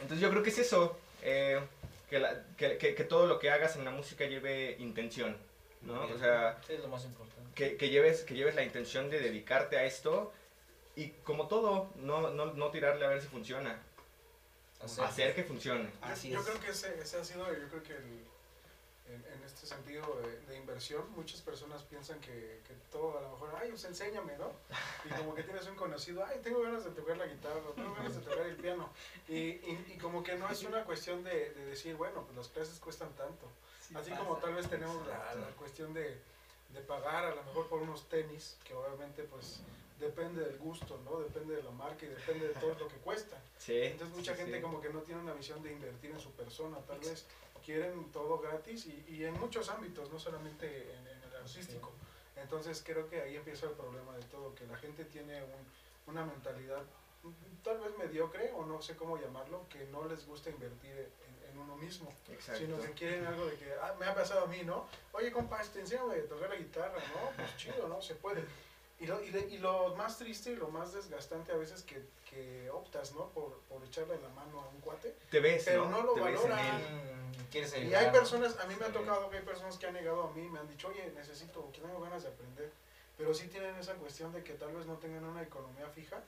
Entonces 0.02 0.20
yo 0.22 0.30
creo 0.30 0.44
que 0.44 0.50
es 0.50 0.58
eso, 0.60 0.98
eh, 1.24 1.60
que, 2.10 2.20
la- 2.20 2.44
que, 2.58 2.78
que- 2.78 2.96
que 2.96 3.04
todo 3.04 3.26
lo 3.28 3.38
que 3.40 3.50
hagas 3.52 3.76
en 3.76 3.86
la 3.86 3.92
música 3.92 4.26
lleve 4.26 4.76
intención, 4.80 5.36
¿no? 5.82 6.02
O 6.04 6.18
sea, 6.18 6.58
Sí, 6.66 6.74
es 6.74 6.80
lo 6.80 6.88
más 6.88 7.04
importante. 7.06 7.37
Que, 7.58 7.76
que 7.76 7.90
lleves, 7.90 8.22
que 8.22 8.36
lleves 8.36 8.54
la 8.56 8.64
intención 8.64 9.10
de 9.10 9.20
dedicarte 9.20 9.78
a 9.78 9.84
esto 9.86 10.32
y 10.96 11.10
como 11.24 11.48
todo, 11.48 11.92
no, 11.96 12.30
no, 12.30 12.54
no 12.54 12.72
tirarle 12.72 13.06
a 13.06 13.10
ver 13.10 13.22
si 13.22 13.28
funciona, 13.28 13.82
Hacer. 14.80 15.04
hacer 15.04 15.36
que 15.36 15.44
funcione. 15.44 15.90
Así 16.02 16.30
yo 16.30 16.40
es. 16.40 16.46
creo 16.46 16.60
que 16.62 16.70
ese, 16.70 17.00
ese 17.02 17.18
ha 17.18 17.24
sido, 17.26 17.46
yo 17.52 17.68
creo 17.70 17.84
que 17.84 17.94
el- 17.96 18.28
en, 19.08 19.24
en 19.34 19.44
este 19.46 19.66
sentido 19.66 20.04
de, 20.22 20.38
de 20.52 20.58
inversión, 20.58 21.10
muchas 21.16 21.40
personas 21.42 21.82
piensan 21.84 22.20
que, 22.20 22.60
que 22.68 22.74
todo 22.92 23.18
a 23.18 23.22
lo 23.22 23.30
mejor, 23.32 23.56
ay, 23.62 23.70
pues 23.70 23.86
enséñame, 23.86 24.38
¿no? 24.38 24.52
Y 25.06 25.10
como 25.18 25.34
que 25.34 25.44
tienes 25.44 25.66
un 25.66 25.76
conocido, 25.78 26.26
ay, 26.26 26.40
tengo 26.44 26.62
ganas 26.62 26.84
de 26.84 26.92
tocar 26.92 27.16
la 27.16 27.26
guitarra, 27.26 27.62
tengo 27.74 27.96
ganas 27.96 28.14
de 28.16 28.22
tocar 28.22 28.46
el 28.46 28.58
piano. 28.58 28.90
Y, 29.30 29.34
y, 29.38 29.94
y 29.96 29.98
como 29.98 30.22
que 30.24 30.36
no 30.36 30.50
es 30.50 30.62
una 30.64 30.84
cuestión 30.84 31.24
de, 31.24 31.52
de 31.54 31.66
decir, 31.68 31.96
bueno, 31.96 32.22
pues 32.26 32.36
las 32.36 32.50
clases 32.50 32.80
cuestan 32.80 33.10
tanto. 33.16 33.50
Así 33.96 34.12
como 34.12 34.36
tal 34.38 34.54
vez 34.56 34.70
tenemos 34.70 35.08
la, 35.08 35.34
la 35.36 35.48
cuestión 35.58 35.94
de, 35.94 36.20
de 36.70 36.82
pagar 36.82 37.26
a 37.26 37.36
lo 37.36 37.44
mejor 37.44 37.68
por 37.68 37.82
unos 37.82 38.08
tenis, 38.10 38.58
que 38.64 38.74
obviamente 38.74 39.24
pues 39.24 39.62
depende 40.00 40.44
del 40.44 40.58
gusto, 40.60 41.00
¿no? 41.06 41.20
Depende 41.20 41.56
de 41.56 41.64
la 41.64 41.72
marca 41.72 42.06
y 42.06 42.10
depende 42.10 42.48
de 42.50 42.54
todo 42.56 42.76
lo 42.76 42.88
que 42.88 42.98
cuesta. 42.98 43.42
Sí. 43.58 43.82
Entonces 43.82 44.16
mucha 44.16 44.34
sí, 44.34 44.42
gente 44.42 44.58
sí. 44.58 44.62
como 44.62 44.80
que 44.80 44.90
no 44.90 45.00
tiene 45.02 45.20
una 45.22 45.34
visión 45.34 45.62
de 45.64 45.74
invertir 45.74 46.12
en 46.12 46.20
su 46.20 46.32
persona, 46.34 46.78
tal 46.88 47.00
vez 47.00 47.26
quieren 47.66 48.12
todo 48.12 48.38
gratis 48.40 48.86
y, 48.86 49.04
y 49.10 49.26
en 49.26 49.34
muchos 49.40 49.68
ámbitos, 49.70 50.12
no 50.12 50.20
solamente 50.20 50.94
en, 50.94 51.08
en 51.08 51.24
el 51.24 51.36
artístico. 51.36 51.92
Entonces 52.36 52.84
creo 52.86 53.10
que 53.10 53.20
ahí 53.22 53.36
empieza 53.36 53.66
el 53.66 53.72
problema 53.74 54.16
de 54.16 54.24
todo, 54.26 54.54
que 54.54 54.66
la 54.68 54.78
gente 54.78 55.04
tiene 55.06 55.42
un- 55.44 56.12
una 56.14 56.24
mentalidad 56.24 56.84
mm, 57.24 57.64
tal 57.64 57.80
vez 57.80 57.98
mediocre 57.98 58.52
o 58.56 58.64
no 58.66 58.80
sé 58.82 58.96
cómo 58.96 59.18
llamarlo, 59.18 59.66
que 59.70 59.86
no 59.88 60.06
les 60.08 60.26
gusta 60.28 60.50
invertir 60.52 61.10
en, 61.58 61.64
uno 61.64 61.76
mismo, 61.78 62.14
Exacto. 62.32 62.62
sino 62.62 62.80
que 62.82 62.92
quieren 62.92 63.26
algo 63.26 63.46
de 63.46 63.56
que, 63.56 63.74
ah, 63.82 63.96
me 64.00 64.06
ha 64.06 64.14
pasado 64.14 64.46
a 64.46 64.48
mí, 64.48 64.62
¿no? 64.64 64.88
Oye, 65.14 65.32
compa, 65.32 65.62
este, 65.62 65.80
enséñame 65.80 66.16
a 66.16 66.28
tocar 66.28 66.50
la 66.50 66.56
guitarra, 66.56 67.00
¿no? 67.14 67.32
Pues 67.36 67.58
chido, 67.58 67.88
¿no? 67.88 68.02
Se 68.02 68.16
puede. 68.16 68.44
Y 69.00 69.06
lo, 69.06 69.22
y, 69.24 69.28
y 69.28 69.58
lo 69.60 69.96
más 69.96 70.18
triste 70.18 70.52
y 70.52 70.56
lo 70.56 70.70
más 70.70 70.94
desgastante 70.94 71.52
a 71.52 71.56
veces 71.56 71.84
que, 71.84 72.02
que 72.30 72.70
optas, 72.72 73.14
¿no? 73.14 73.30
Por, 73.30 73.60
por 73.70 73.84
echarle 73.84 74.20
la 74.20 74.30
mano 74.30 74.62
a 74.62 74.68
un 74.70 74.82
cuate. 74.82 75.16
Te 75.30 75.40
ves, 75.40 75.64
Pero 75.66 75.86
¿no? 75.86 76.02
no 76.02 76.04
lo 76.04 76.14
Te 76.14 76.22
valoran. 76.22 76.82
¿Quieres 77.52 77.74
Y 77.74 77.82
ayudar? 77.82 78.06
hay 78.06 78.12
personas, 78.12 78.58
a 78.60 78.66
mí 78.66 78.76
me 78.80 78.86
ha 78.86 78.92
tocado 78.92 79.30
que 79.30 79.38
hay 79.38 79.44
personas 79.44 79.78
que 79.78 79.86
han 79.88 79.94
negado 79.94 80.24
a 80.24 80.32
mí, 80.32 80.50
me 80.50 80.60
han 80.60 80.68
dicho, 80.68 80.88
oye, 80.88 81.12
necesito, 81.16 81.72
que 81.72 81.80
tengo 81.80 82.02
ganas 82.02 82.24
de 82.24 82.30
aprender. 82.30 82.72
Pero 83.18 83.34
sí 83.34 83.48
tienen 83.48 83.76
esa 83.76 83.94
cuestión 83.94 84.32
de 84.32 84.44
que 84.44 84.54
tal 84.54 84.74
vez 84.76 84.86
no 84.86 84.96
tengan 84.98 85.24
una 85.24 85.42
economía 85.42 85.88
fija 85.90 86.22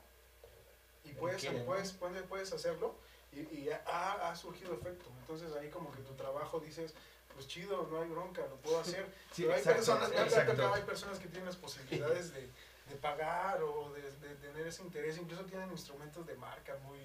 y 1.04 1.12
puedes, 1.14 1.40
quieren, 1.40 1.60
¿no? 1.60 1.66
puedes, 1.66 1.92
puedes, 1.94 2.24
puedes 2.24 2.52
hacerlo 2.54 2.96
y, 3.32 3.40
y 3.40 3.70
ha, 3.86 4.30
ha 4.30 4.36
surgido 4.36 4.74
efecto. 4.74 5.10
Entonces 5.22 5.52
ahí 5.60 5.70
como 5.70 5.92
que 5.92 6.02
tu 6.02 6.14
trabajo 6.14 6.60
dices, 6.60 6.94
pues 7.34 7.48
chido, 7.48 7.88
no 7.92 8.02
hay 8.02 8.10
bronca, 8.10 8.42
lo 8.50 8.56
puedo 8.58 8.80
hacer. 8.80 9.06
Sí, 9.32 9.44
Pero 9.44 9.54
hay 9.54 9.60
exacto, 9.60 9.78
personas, 9.80 10.12
exacto. 10.12 10.52
tocado, 10.54 10.74
hay 10.74 10.82
personas 10.84 11.20
que 11.20 11.28
tienen 11.28 11.46
las 11.46 11.56
posibilidades 11.56 12.34
de, 12.34 12.42
de 12.90 12.96
pagar 13.02 13.62
o 13.64 13.92
de, 13.94 14.02
de 14.28 14.36
tener 14.36 14.66
ese 14.68 14.82
interés, 14.82 15.18
incluso 15.18 15.44
tienen 15.46 15.70
instrumentos 15.72 16.26
de 16.26 16.36
marca 16.36 16.76
muy, 16.84 17.00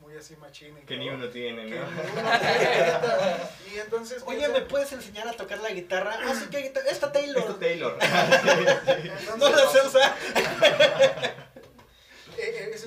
muy 0.00 0.16
así 0.16 0.34
machina. 0.36 0.80
y 0.80 0.84
Que 0.84 0.96
ni 0.96 1.08
uno 1.08 1.28
tiene, 1.28 1.68
y 3.72 3.78
entonces... 3.78 4.22
Oye, 4.26 4.48
¿me 4.48 4.62
puedes 4.62 4.92
enseñar 4.92 5.28
a 5.28 5.32
tocar 5.34 5.58
la 5.60 5.70
guitarra? 5.70 6.18
Ah, 6.24 6.34
sí, 6.34 6.46
¿qué 6.50 6.62
guitarra? 6.62 6.90
Esta 6.90 7.12
Taylor. 7.12 7.58
Taylor. 7.60 7.96
entonces- 8.02 9.36
No 9.38 9.48
la 9.48 9.68
sé 9.70 9.86
usar. 9.86 10.16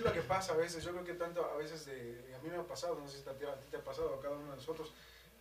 Es 0.04 0.10
lo 0.10 0.14
que 0.22 0.28
pasa 0.28 0.52
a 0.54 0.58
veces. 0.58 0.84
Yo 0.84 0.92
creo 0.92 1.06
que 1.06 1.14
tanto 1.14 1.46
a 1.46 1.56
veces 1.56 1.86
de, 1.86 2.36
a 2.38 2.44
mí 2.44 2.50
me 2.50 2.58
ha 2.58 2.68
pasado, 2.68 2.96
no 3.00 3.08
sé 3.08 3.24
si 3.24 3.30
a 3.30 3.34
ti, 3.38 3.46
a 3.46 3.58
ti 3.58 3.68
te 3.72 3.78
ha 3.78 3.84
pasado 3.84 4.14
a 4.16 4.20
cada 4.22 4.36
uno 4.36 4.50
de 4.52 4.58
nosotros, 4.58 4.92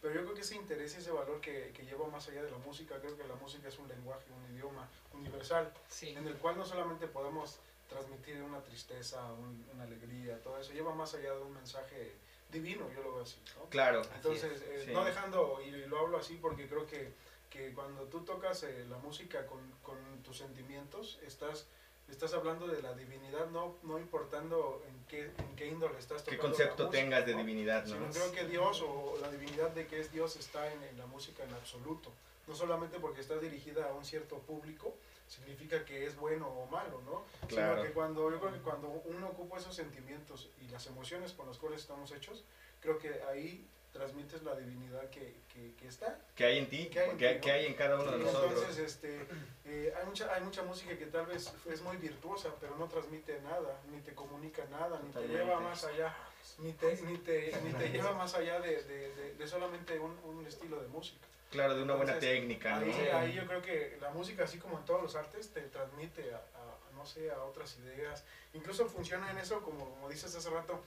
pero 0.00 0.14
yo 0.14 0.20
creo 0.22 0.34
que 0.34 0.42
ese 0.42 0.54
interés 0.54 0.94
y 0.94 0.98
ese 0.98 1.10
valor 1.10 1.40
que, 1.40 1.72
que 1.72 1.84
lleva 1.84 2.06
más 2.06 2.28
allá 2.28 2.44
de 2.44 2.50
la 2.50 2.58
música, 2.58 3.00
creo 3.00 3.16
que 3.16 3.24
la 3.26 3.34
música 3.34 3.66
es 3.68 3.78
un 3.78 3.88
lenguaje, 3.88 4.24
un 4.32 4.54
idioma 4.54 4.88
universal, 5.14 5.72
Sí. 5.88 6.10
en 6.10 6.26
el 6.28 6.34
cual 6.36 6.56
no 6.56 6.64
solamente 6.64 7.08
podemos 7.08 7.58
transmitir 7.88 8.40
una 8.42 8.60
tristeza, 8.62 9.20
un- 9.32 9.66
una 9.74 9.82
alegría, 9.82 10.40
todo 10.40 10.58
eso, 10.60 10.72
lleva 10.72 10.94
más 10.94 11.12
allá 11.14 11.34
de 11.34 11.40
un 11.42 11.52
mensaje 11.54 12.12
divino, 12.48 12.88
yo 12.94 13.02
lo 13.02 13.14
veo 13.14 13.22
así. 13.24 13.40
¿no? 13.58 13.64
Claro. 13.68 14.02
Entonces, 14.14 14.62
eh, 14.62 14.82
Sí. 14.86 14.92
no 14.92 15.04
dejando, 15.04 15.60
y 15.60 15.70
lo 15.72 15.98
hablo 15.98 16.18
así 16.18 16.36
porque 16.40 16.68
creo 16.68 16.86
que, 16.86 17.12
que 17.50 17.72
cuando 17.74 18.04
tú 18.04 18.20
tocas 18.24 18.62
eh, 18.62 18.86
la 18.88 18.98
música 18.98 19.44
con, 19.46 19.60
con 19.82 20.22
tus 20.22 20.38
sentimientos, 20.38 21.18
estás, 21.26 21.66
estás 22.12 22.32
hablando 22.34 22.66
de 22.66 22.80
la 22.82 22.92
divinidad, 22.94 23.48
no, 23.48 23.74
no 23.82 23.98
importando 23.98 24.82
en 24.88 25.04
qué, 25.06 25.24
en 25.24 25.56
qué 25.56 25.66
índole 25.66 25.98
estás 25.98 26.22
¿Qué 26.22 26.36
tocando. 26.36 26.42
la 26.46 26.52
concepto 26.52 26.84
música, 26.84 27.02
tengas 27.02 27.26
de 27.26 27.32
¿no? 27.32 27.38
divinidad, 27.38 27.84
Sino 27.86 28.00
no? 28.00 28.10
creo 28.12 28.32
que 28.32 28.44
Dios 28.44 28.82
o 28.82 29.18
la 29.20 29.30
divinidad 29.30 29.70
de 29.70 29.86
que 29.86 30.00
es 30.00 30.12
Dios 30.12 30.36
está 30.36 30.70
en, 30.72 30.82
en 30.84 30.98
la 30.98 31.06
música 31.06 31.42
en 31.42 31.52
absoluto. 31.54 32.12
No 32.46 32.54
solamente 32.54 32.98
porque 32.98 33.20
está 33.20 33.38
dirigida 33.38 33.88
a 33.88 33.92
un 33.92 34.04
cierto 34.04 34.38
público, 34.40 34.94
significa 35.28 35.84
que 35.84 36.06
es 36.06 36.16
bueno 36.16 36.48
o 36.48 36.66
malo, 36.66 37.00
¿no? 37.06 37.24
Claro. 37.48 37.76
Sino 37.76 37.86
que 37.86 37.92
cuando, 37.92 38.30
yo 38.30 38.40
creo 38.40 38.52
que 38.52 38.60
cuando 38.60 38.88
uno 39.06 39.28
ocupa 39.28 39.58
esos 39.58 39.74
sentimientos 39.74 40.50
y 40.60 40.68
las 40.68 40.86
emociones 40.86 41.32
con 41.32 41.46
las 41.46 41.56
cuales 41.58 41.80
estamos 41.80 42.10
hechos, 42.12 42.44
creo 42.80 42.98
que 42.98 43.22
ahí 43.30 43.66
transmites 43.92 44.42
la 44.42 44.54
divinidad 44.56 45.08
que, 45.10 45.34
que, 45.52 45.74
que 45.74 45.86
está. 45.88 46.18
¿Qué 46.34 46.44
hay 46.46 46.58
en 46.58 46.68
ti? 46.68 46.88
¿Qué 46.90 47.00
hay 47.00 47.10
en 47.10 47.18
¿Qué, 47.18 47.34
ti, 47.34 47.46
no? 47.48 47.52
hay 47.54 47.66
en 47.66 47.74
cada 47.74 48.00
uno 48.00 48.10
de 48.10 48.18
nosotros? 48.18 48.52
entonces, 48.52 48.78
este, 48.78 49.26
eh, 49.66 49.92
hay, 49.98 50.06
mucha, 50.06 50.34
hay 50.34 50.42
mucha 50.42 50.62
música 50.62 50.96
que 50.96 51.06
tal 51.06 51.26
vez 51.26 51.52
es 51.70 51.82
muy 51.82 51.96
virtuosa, 51.98 52.48
pero 52.60 52.76
no 52.76 52.88
transmite 52.88 53.40
nada, 53.42 53.80
ni 53.90 54.00
te 54.00 54.14
comunica 54.14 54.64
nada, 54.70 55.00
ni 55.04 55.12
te 55.12 55.28
lleva 55.28 55.60
más 55.60 55.84
allá, 55.84 56.14
ni 56.58 56.72
te, 56.72 57.00
ni 57.02 57.18
te, 57.18 57.52
ni 57.62 57.72
te 57.72 57.90
lleva 57.90 58.12
más 58.14 58.34
allá 58.34 58.60
de, 58.60 58.82
de, 58.82 59.14
de- 59.14 59.34
de 59.34 59.46
solamente 59.46 59.98
un, 59.98 60.18
un 60.24 60.46
estilo 60.46 60.80
de 60.80 60.88
música. 60.88 61.26
Claro, 61.50 61.74
de 61.76 61.82
una 61.82 61.94
buena 61.94 62.12
Entonces, 62.14 62.30
técnica, 62.40 62.80
¿no? 62.80 62.86
Ahí, 62.86 63.08
ahí 63.10 63.32
yo 63.34 63.46
creo 63.46 63.60
que 63.60 63.98
la 64.00 64.10
música, 64.10 64.44
así 64.44 64.56
como 64.58 64.78
en 64.78 64.86
todos 64.86 65.02
los 65.02 65.14
artes, 65.16 65.50
te 65.52 65.60
transmite 65.62 66.32
a, 66.32 66.38
a- 66.38 66.92
no 66.94 67.04
sé, 67.04 67.30
a 67.30 67.42
otras 67.42 67.76
ideas. 67.78 68.24
Incluso 68.54 68.86
funciona 68.86 69.30
en 69.30 69.36
eso, 69.36 69.60
como, 69.60 69.90
como 69.90 70.08
dices 70.08 70.34
hace 70.34 70.48
rato, 70.48 70.80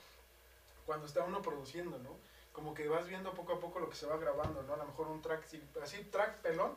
cuando 0.88 1.06
está 1.06 1.24
uno 1.24 1.42
produciendo, 1.44 2.00
¿no? 2.00 2.18
Como 2.56 2.74
que 2.74 2.88
vas 2.88 3.06
viendo 3.08 3.34
poco 3.34 3.54
a 3.54 3.60
poco 3.60 3.80
lo 3.80 3.90
que 3.90 3.96
se 3.98 4.06
va 4.06 4.18
grabando, 4.18 4.64
¿no? 4.64 4.74
A 4.74 4.78
lo 4.78 4.86
mejor 4.86 5.08
un 5.08 5.22
track, 5.22 5.46
así, 5.84 6.00
track 6.06 6.38
pelón, 6.38 6.76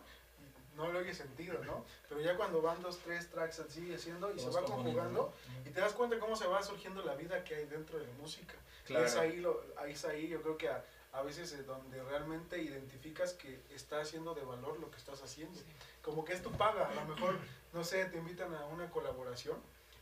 no 0.76 0.92
le 0.92 0.98
oye 0.98 1.14
sentido, 1.14 1.62
¿no? 1.64 1.84
Pero 2.08 2.20
ya 2.20 2.36
cuando 2.36 2.60
van 2.60 2.82
dos, 2.82 2.98
tres 2.98 3.30
tracks 3.30 3.60
así 3.60 3.94
haciendo 3.94 4.32
y 4.34 4.38
se 4.40 4.50
va 4.50 4.62
conjugando, 4.64 5.32
y 5.64 5.70
te 5.70 5.80
das 5.80 5.92
cuenta 5.92 6.18
cómo 6.18 6.34
se 6.36 6.46
va 6.46 6.62
surgiendo 6.62 7.02
la 7.02 7.14
vida 7.14 7.44
que 7.44 7.54
hay 7.54 7.66
dentro 7.66 7.98
de 7.98 8.06
la 8.06 8.12
música. 8.14 8.54
Y 8.88 8.94
es 8.94 9.12
Claro. 9.12 9.20
ahí, 9.20 9.36
lo, 9.38 9.62
ahí 9.76 9.92
es 9.92 10.04
ahí 10.04 10.28
yo 10.28 10.42
creo 10.42 10.56
que 10.58 10.68
a, 10.68 10.84
a 11.12 11.22
veces 11.22 11.52
es 11.52 11.66
donde 11.66 12.02
realmente 12.04 12.58
identificas 12.60 13.32
que 13.34 13.60
está 13.70 14.00
haciendo 14.00 14.34
de 14.34 14.42
valor 14.44 14.78
lo 14.80 14.90
que 14.90 14.96
estás 14.98 15.22
haciendo. 15.22 15.58
Como 16.02 16.24
que 16.24 16.32
es 16.32 16.42
tu 16.42 16.50
paga, 16.52 16.88
a 16.88 16.94
lo 16.94 17.04
mejor, 17.04 17.38
no 17.72 17.84
sé, 17.84 18.04
te 18.06 18.18
invitan 18.18 18.54
a 18.54 18.66
una 18.66 18.90
colaboración 18.90 19.58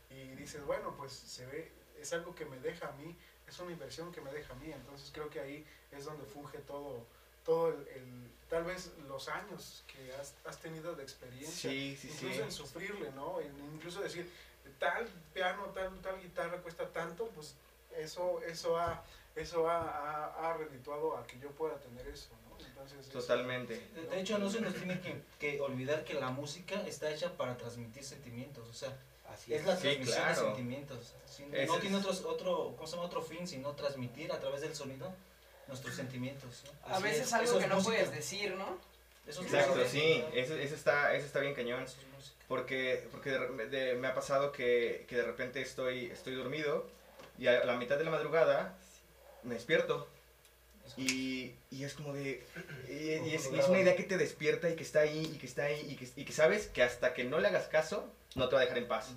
y 0.09 0.29
dices, 0.35 0.63
bueno, 0.65 0.95
pues 0.97 1.11
se 1.13 1.45
ve, 1.47 1.71
es 1.99 2.13
algo 2.13 2.33
que 2.35 2.45
me 2.45 2.59
deja 2.59 2.87
a 2.87 2.91
mí, 2.93 3.15
es 3.47 3.59
una 3.59 3.71
inversión 3.71 4.11
que 4.11 4.21
me 4.21 4.31
deja 4.31 4.53
a 4.53 4.57
mí, 4.57 4.71
entonces 4.71 5.09
creo 5.13 5.29
que 5.29 5.39
ahí 5.39 5.65
es 5.91 6.05
donde 6.05 6.25
funge 6.25 6.57
todo, 6.59 7.03
todo 7.45 7.69
el, 7.69 7.87
el- 7.89 8.31
tal 8.49 8.63
vez 8.63 8.91
los 9.09 9.27
años 9.27 9.83
que 9.87 10.13
has, 10.15 10.33
has 10.45 10.57
tenido 10.59 10.95
de 10.95 11.03
experiencia 11.03 11.69
Sí, 11.69 11.97
sí, 11.99 12.07
sí. 12.09 12.13
incluso 12.25 12.43
en 12.43 12.51
sufrirle, 12.51 13.11
¿no? 13.11 13.39
En 13.41 13.53
incluso 13.75 14.01
decir, 14.01 14.29
tal 14.79 15.07
piano, 15.33 15.65
tal, 15.73 15.93
tal 16.01 16.21
guitarra 16.21 16.57
cuesta 16.61 16.87
tanto, 16.89 17.27
pues 17.35 17.55
eso, 17.97 18.41
eso 18.43 18.77
ha, 18.77 19.03
eso 19.35 19.69
ha, 19.69 19.81
ha, 19.81 20.49
ha 20.51 20.57
redituado 20.57 21.17
a 21.17 21.25
que 21.27 21.37
yo 21.39 21.49
pueda 21.51 21.77
tener 21.79 22.07
eso, 22.07 22.29
¿no? 22.49 22.65
Entonces, 22.65 23.09
Totalmente. 23.09 23.73
De, 23.95 24.01
de 24.07 24.21
hecho, 24.21 24.37
no 24.39 24.49
se 24.49 24.61
nos 24.61 24.73
tiene 24.73 24.99
que, 25.01 25.21
que 25.39 25.59
olvidar 25.61 26.03
que 26.05 26.13
la 26.13 26.29
música 26.29 26.75
está 26.87 27.11
hecha 27.11 27.35
para 27.35 27.57
transmitir 27.57 28.03
sentimientos, 28.03 28.67
o 28.69 28.73
sea, 28.73 28.95
Así 29.31 29.53
es 29.53 29.65
la 29.65 29.75
Sí, 29.75 29.81
transmisión 29.83 30.15
claro. 30.17 30.39
de 30.41 30.45
sentimientos. 30.47 31.13
Sí, 31.25 31.43
Ese 31.51 31.65
no 31.67 31.75
es- 31.75 31.81
tiene 31.81 31.97
otros, 31.97 32.21
otro, 32.25 32.73
¿cómo 32.75 32.87
se 32.87 32.95
llama? 32.95 33.07
otro 33.07 33.21
fin, 33.21 33.47
sino 33.47 33.71
transmitir 33.73 34.31
a 34.31 34.39
través 34.39 34.61
del 34.61 34.75
sonido 34.75 35.13
nuestros 35.67 35.95
sentimientos. 35.95 36.63
¿no? 36.87 36.95
A 36.95 36.99
veces 36.99 37.27
es, 37.27 37.33
algo 37.33 37.45
eso 37.45 37.57
que 37.57 37.63
es 37.65 37.69
no 37.69 37.75
música. 37.75 37.91
puedes 37.93 38.11
decir, 38.11 38.55
¿no? 38.55 38.77
Eso 39.27 39.41
es 39.41 39.47
Exacto, 39.53 39.75
música. 39.75 39.89
sí. 39.89 40.23
Eso, 40.33 40.55
eso 40.55 40.75
está, 40.75 41.13
eso 41.13 41.25
está 41.25 41.39
bien 41.41 41.53
cañón. 41.53 41.83
Eso 41.83 41.97
es. 42.17 42.33
Porque, 42.47 43.05
porque 43.11 43.31
de 43.31 43.67
de- 43.67 43.95
me 43.95 44.07
ha 44.07 44.13
pasado 44.15 44.51
que, 44.53 45.05
que 45.09 45.17
de 45.17 45.23
repente 45.23 45.61
estoy, 45.61 46.05
estoy 46.05 46.33
dormido 46.35 46.87
y 47.37 47.47
a 47.47 47.65
la 47.65 47.75
mitad 47.75 47.97
de 47.97 48.05
la 48.05 48.11
madrugada 48.11 48.77
me 49.43 49.55
despierto. 49.55 50.07
Y, 50.97 51.55
y 51.71 51.83
es 51.83 51.93
como 51.93 52.13
de... 52.13 52.43
Y, 52.89 53.29
y 53.29 53.35
es, 53.35 53.51
y 53.51 53.59
es 53.59 53.67
una 53.67 53.79
idea 53.79 53.95
que 53.95 54.03
te 54.03 54.17
despierta 54.17 54.69
y 54.69 54.75
que 54.75 54.83
está 54.83 55.01
ahí 55.01 55.31
y 55.33 55.37
que 55.37 55.45
está 55.45 55.63
ahí 55.65 55.85
y 55.89 55.95
que, 55.95 56.07
y 56.15 56.23
que 56.25 56.31
sabes 56.33 56.67
que 56.67 56.83
hasta 56.83 57.13
que 57.13 57.23
no 57.23 57.39
le 57.39 57.47
hagas 57.47 57.67
caso, 57.67 58.11
no 58.35 58.47
te 58.47 58.55
va 58.55 58.61
a 58.61 58.63
dejar 58.63 58.77
en 58.77 58.87
paz. 58.87 59.09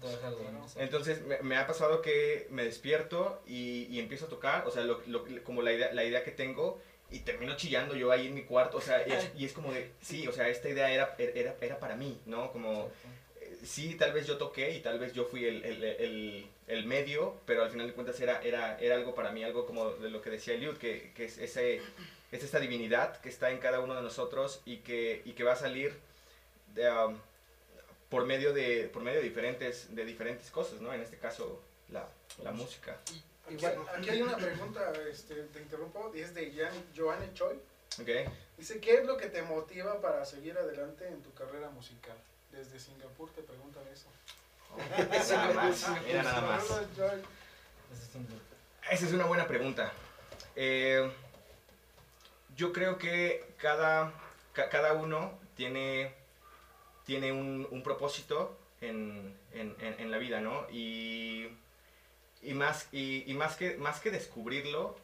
Entonces 0.83 1.23
me, 1.23 1.39
me 1.43 1.57
ha 1.57 1.67
pasado 1.67 2.03
que 2.03 2.47
me 2.51 2.65
despierto 2.65 3.43
y, 3.47 3.85
y 3.91 4.01
empiezo 4.01 4.27
a 4.27 4.29
tocar, 4.29 4.67
o 4.67 4.71
sea, 4.71 4.83
lo, 4.85 5.01
lo- 5.07 5.25
como 5.45 5.63
la 5.63 5.73
idea, 5.73 5.93
la 5.93 6.05
idea 6.05 6.25
que 6.25 6.31
tengo 6.33 6.81
y 7.13 7.21
termino 7.21 7.57
chillando 7.57 7.97
yo 7.97 8.13
ahí 8.13 8.29
en 8.29 8.35
mi 8.35 8.45
cuarto, 8.45 8.79
o 8.79 8.81
sea, 8.81 9.07
y 9.07 9.13
es, 9.13 9.31
y 9.37 9.45
es 9.45 9.53
como 9.53 9.73
de, 9.73 9.91
sí, 10.01 10.27
o 10.29 10.33
sea, 10.33 10.49
esta 10.49 10.69
idea 10.69 10.91
era, 10.93 11.15
era, 11.19 11.55
era 11.61 11.79
para 11.79 11.97
mí, 11.97 12.21
¿no? 12.27 12.51
Como, 12.53 12.87
eh, 12.87 12.89
sí, 13.65 13.95
tal 13.95 14.13
vez 14.13 14.27
yo 14.27 14.37
toqué 14.39 14.71
y 14.77 14.81
tal 14.81 14.99
vez 14.99 15.13
yo 15.13 15.25
fui 15.25 15.45
el, 15.45 15.65
el, 15.65 15.83
el, 15.85 16.47
el 16.67 16.85
medio, 16.87 17.37
pero 17.47 17.63
al 17.63 17.71
final 17.71 17.87
de 17.87 17.93
cuentas 17.95 18.21
era, 18.21 18.43
era, 18.43 18.79
era 18.81 18.95
algo 18.97 19.15
para 19.15 19.31
mí, 19.33 19.43
algo 19.45 19.67
como 19.67 19.91
de 19.91 20.11
lo 20.11 20.21
que 20.23 20.31
decía 20.31 20.55
Eliud, 20.55 20.77
que, 20.79 21.13
que 21.15 21.25
es, 21.27 21.39
ese, 21.39 21.81
es 22.33 22.43
esta 22.43 22.59
divinidad 22.61 23.21
que 23.21 23.29
está 23.29 23.51
en 23.51 23.59
cada 23.59 23.81
uno 23.81 23.95
de 23.95 24.03
nosotros 24.03 24.61
y 24.65 24.79
que, 24.79 25.23
y 25.25 25.33
que 25.33 25.45
va 25.45 25.53
a 25.53 25.57
salir 25.57 25.95
de, 26.75 26.91
um, 26.91 27.17
por, 28.09 28.27
medio 28.27 28.53
de, 28.53 28.89
por 28.93 29.03
medio 29.03 29.19
de 29.21 29.25
diferentes, 29.29 29.95
de 29.95 30.05
diferentes 30.05 30.51
cosas, 30.51 30.81
¿no? 30.81 30.93
En 30.93 31.01
este 31.01 31.17
caso, 31.19 31.63
la, 31.91 32.07
la 32.43 32.53
música. 32.53 32.97
Aquí, 33.47 33.55
Igual- 33.57 33.79
aquí 33.97 34.11
hay 34.11 34.23
una 34.23 34.37
pregunta, 34.37 34.93
este, 35.11 35.35
te 35.45 35.61
interrumpo, 35.61 36.13
y 36.15 36.21
es 36.21 36.35
de 36.35 36.53
Jan, 36.53 36.73
Joanne 36.97 37.33
Choi. 37.35 37.57
¿Ok? 38.01 38.09
Dice, 38.57 38.81
¿qué 38.81 38.95
es 38.95 39.05
lo 39.07 39.17
que 39.17 39.27
te 39.27 39.43
motiva 39.43 40.01
para 40.01 40.25
seguir 40.25 40.57
adelante 40.57 41.09
en 41.09 41.21
tu 41.23 41.33
carrera 41.35 41.69
musical? 41.71 42.17
Desde 42.53 42.79
Singapur 42.79 43.31
te 43.31 43.43
preguntan 43.43 43.83
eso. 43.93 44.07
Mira 46.07 46.23
nada 46.23 46.41
más. 46.43 46.65
Esa 48.91 49.07
es 49.07 49.13
una 49.13 49.25
buena 49.25 49.47
pregunta. 49.47 49.93
Eh, 50.57 51.11
yo 52.57 52.73
creo 52.73 52.99
que 52.99 53.45
cada, 53.57 54.13
ca- 54.53 54.69
cada 54.69 54.93
uno 54.95 55.39
tiene, 55.57 56.13
tiene 57.05 57.33
un, 57.33 57.67
un 57.71 57.83
propósito 57.83 58.57
en, 58.81 59.35
en- 59.53 60.11
la 60.11 60.19
vida, 60.19 60.41
¿no? 60.41 60.67
Y, 60.71 61.49
y, 62.43 62.55
más, 62.55 62.89
y, 62.93 63.31
y 63.31 63.35
más, 63.35 63.57
que, 63.57 63.77
más 63.77 64.01
que 64.01 64.11
descubrirlo, 64.11 64.97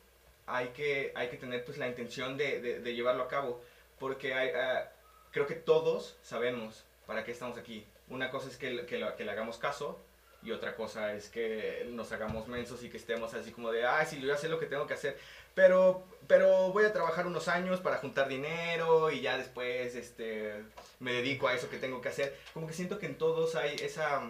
hay 0.47 0.69
que, 0.69 1.13
hay 1.15 1.29
que 1.29 1.37
tener 1.37 1.65
pues 1.65 1.79
la 1.79 1.89
intención 1.89 2.37
de, 2.37 2.61
de- 2.61 2.81
de 2.81 2.95
llevarlo 2.95 3.23
a 3.25 3.29
cabo, 3.29 3.63
porque 3.99 4.35
hay, 4.35 4.51
ah, 4.51 4.91
creo 5.33 5.47
que 5.47 5.55
todos 5.55 6.17
sabemos 6.23 6.85
para 7.07 7.25
qué 7.25 7.33
estamos 7.33 7.57
aquí. 7.59 7.87
Una 8.09 8.31
cosa 8.31 8.49
es 8.49 8.57
que, 8.57 8.87
que, 8.87 8.99
le 8.99 9.31
hagamos 9.31 9.59
caso 9.59 10.01
y 10.43 10.53
otra 10.53 10.77
cosa 10.77 11.15
es 11.15 11.29
que 11.29 11.87
nos 11.91 12.13
hagamos 12.13 12.47
mensos 12.47 12.83
y 12.85 12.91
que 12.91 12.97
estemos 12.97 13.35
así 13.35 13.51
como 13.51 13.73
de, 13.73 13.87
ay, 13.87 14.07
sí, 14.09 14.21
yo 14.21 14.29
ya 14.29 14.37
sé 14.37 14.49
lo 14.49 14.61
que 14.61 14.67
tengo 14.67 14.87
que 14.87 14.95
hacer, 14.95 15.19
pero, 15.55 16.05
pero 16.29 16.73
voy 16.73 16.85
a 16.85 16.93
trabajar 16.93 17.27
unos 17.27 17.49
años 17.49 17.81
para 17.81 17.97
juntar 17.97 18.29
dinero 18.29 19.11
y 19.11 19.23
ya 19.23 19.39
después 19.39 19.95
este, 19.95 20.63
me 21.01 21.13
dedico 21.13 21.49
a 21.49 21.55
eso 21.55 21.69
que 21.69 21.79
tengo 21.79 22.01
que 22.01 22.11
hacer. 22.11 22.37
Como 22.55 22.67
que 22.67 22.75
siento 22.75 22.99
que 22.99 23.07
en 23.07 23.19
todos 23.19 23.57
hay 23.57 23.75
esa, 23.77 24.23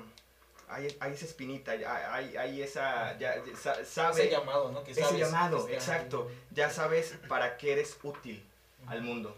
hay, 0.69 0.97
hay 1.01 1.13
esa 1.13 1.25
espinita, 1.27 1.73
hay, 1.73 2.37
hay, 2.37 2.63
esa, 2.63 3.19
ya, 3.19 3.37
ya 3.45 3.57
sa- 3.57 3.85
sabe, 3.85 4.23
Ese 4.23 4.31
llamado, 4.31 4.73
¿no? 4.73 4.85
Que 4.85 4.93
ese 4.93 5.19
llamado, 5.19 5.69
exacto, 5.69 6.31
ya 6.51 6.71
sabes 6.71 7.19
para 7.29 7.57
qué 7.57 7.73
eres 7.73 7.99
útil 8.03 8.43
al 8.87 9.03
mundo. 9.03 9.37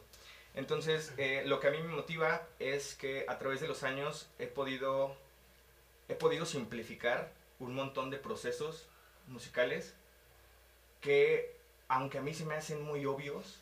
Entonces, 0.54 1.12
eh, 1.18 1.42
lo 1.46 1.60
que 1.60 1.68
a 1.68 1.70
mí 1.70 1.78
me 1.78 1.94
motiva 1.94 2.46
es 2.58 2.94
que 2.94 3.24
a 3.28 3.38
través 3.38 3.60
de 3.60 3.68
los 3.68 3.82
años 3.82 4.28
he 4.38 4.46
podido, 4.46 5.14
he 6.08 6.14
podido 6.14 6.46
simplificar 6.46 7.30
un 7.60 7.74
montón 7.74 8.10
de 8.10 8.18
procesos 8.18 8.86
musicales 9.28 9.94
que, 11.00 11.54
aunque 11.88 12.18
a 12.18 12.22
mí 12.22 12.34
se 12.34 12.44
me 12.44 12.54
hacen 12.54 12.82
muy 12.82 13.06
obvios, 13.06 13.60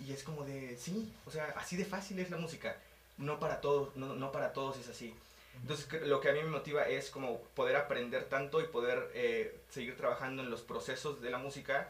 y 0.00 0.12
es 0.12 0.22
como 0.22 0.44
de, 0.44 0.76
sí, 0.76 1.12
o 1.26 1.30
sea, 1.30 1.54
así 1.56 1.76
de 1.76 1.84
fácil 1.84 2.18
es 2.18 2.30
la 2.30 2.36
música. 2.36 2.76
No 3.16 3.38
para 3.38 3.60
todos, 3.60 3.94
no, 3.96 4.14
no 4.14 4.32
para 4.32 4.52
todos 4.52 4.76
es 4.76 4.88
así. 4.88 5.14
Entonces, 5.60 6.02
lo 6.02 6.20
que 6.20 6.30
a 6.30 6.32
mí 6.32 6.42
me 6.42 6.50
motiva 6.50 6.88
es 6.88 7.10
como 7.10 7.40
poder 7.54 7.76
aprender 7.76 8.24
tanto 8.24 8.60
y 8.60 8.66
poder 8.66 9.10
eh, 9.14 9.56
seguir 9.70 9.96
trabajando 9.96 10.42
en 10.42 10.50
los 10.50 10.62
procesos 10.62 11.20
de 11.20 11.30
la 11.30 11.38
música 11.38 11.88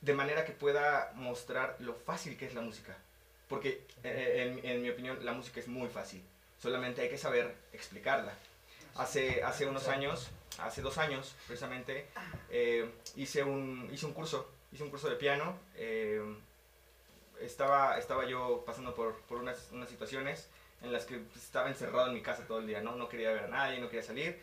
de 0.00 0.14
manera 0.14 0.44
que 0.44 0.52
pueda 0.52 1.12
mostrar 1.14 1.76
lo 1.80 1.94
fácil 1.94 2.36
que 2.36 2.46
es 2.46 2.54
la 2.54 2.60
música. 2.60 2.96
Porque, 3.48 3.86
eh, 4.04 4.60
en, 4.62 4.64
en 4.70 4.82
mi 4.82 4.90
opinión, 4.90 5.24
la 5.24 5.32
música 5.32 5.60
es 5.60 5.68
muy 5.68 5.88
fácil. 5.88 6.22
Solamente 6.62 7.02
hay 7.02 7.08
que 7.08 7.18
saber 7.18 7.54
explicarla. 7.72 8.32
Hace, 8.96 9.42
hace 9.42 9.66
unos 9.66 9.88
años, 9.88 10.30
hace 10.58 10.82
dos 10.82 10.98
años 10.98 11.34
precisamente, 11.46 12.06
eh, 12.50 12.90
hice, 13.16 13.42
un, 13.42 13.88
hice 13.92 14.06
un 14.06 14.12
curso, 14.12 14.50
hice 14.72 14.82
un 14.82 14.90
curso 14.90 15.08
de 15.08 15.16
piano. 15.16 15.58
eh, 15.76 16.22
estaba, 17.40 17.98
estaba 17.98 18.26
yo 18.26 18.62
pasando 18.66 18.94
por, 18.94 19.18
por 19.22 19.38
unas, 19.38 19.68
unas 19.72 19.88
situaciones 19.88 20.48
en 20.82 20.92
las 20.92 21.04
que 21.04 21.16
pues, 21.18 21.42
estaba 21.44 21.68
encerrado 21.68 22.08
en 22.08 22.14
mi 22.14 22.22
casa 22.22 22.46
todo 22.46 22.58
el 22.58 22.66
día, 22.66 22.80
¿no? 22.82 22.96
No 22.96 23.08
quería 23.08 23.32
ver 23.32 23.44
a 23.44 23.48
nadie, 23.48 23.80
no 23.80 23.88
quería 23.88 24.02
salir. 24.02 24.38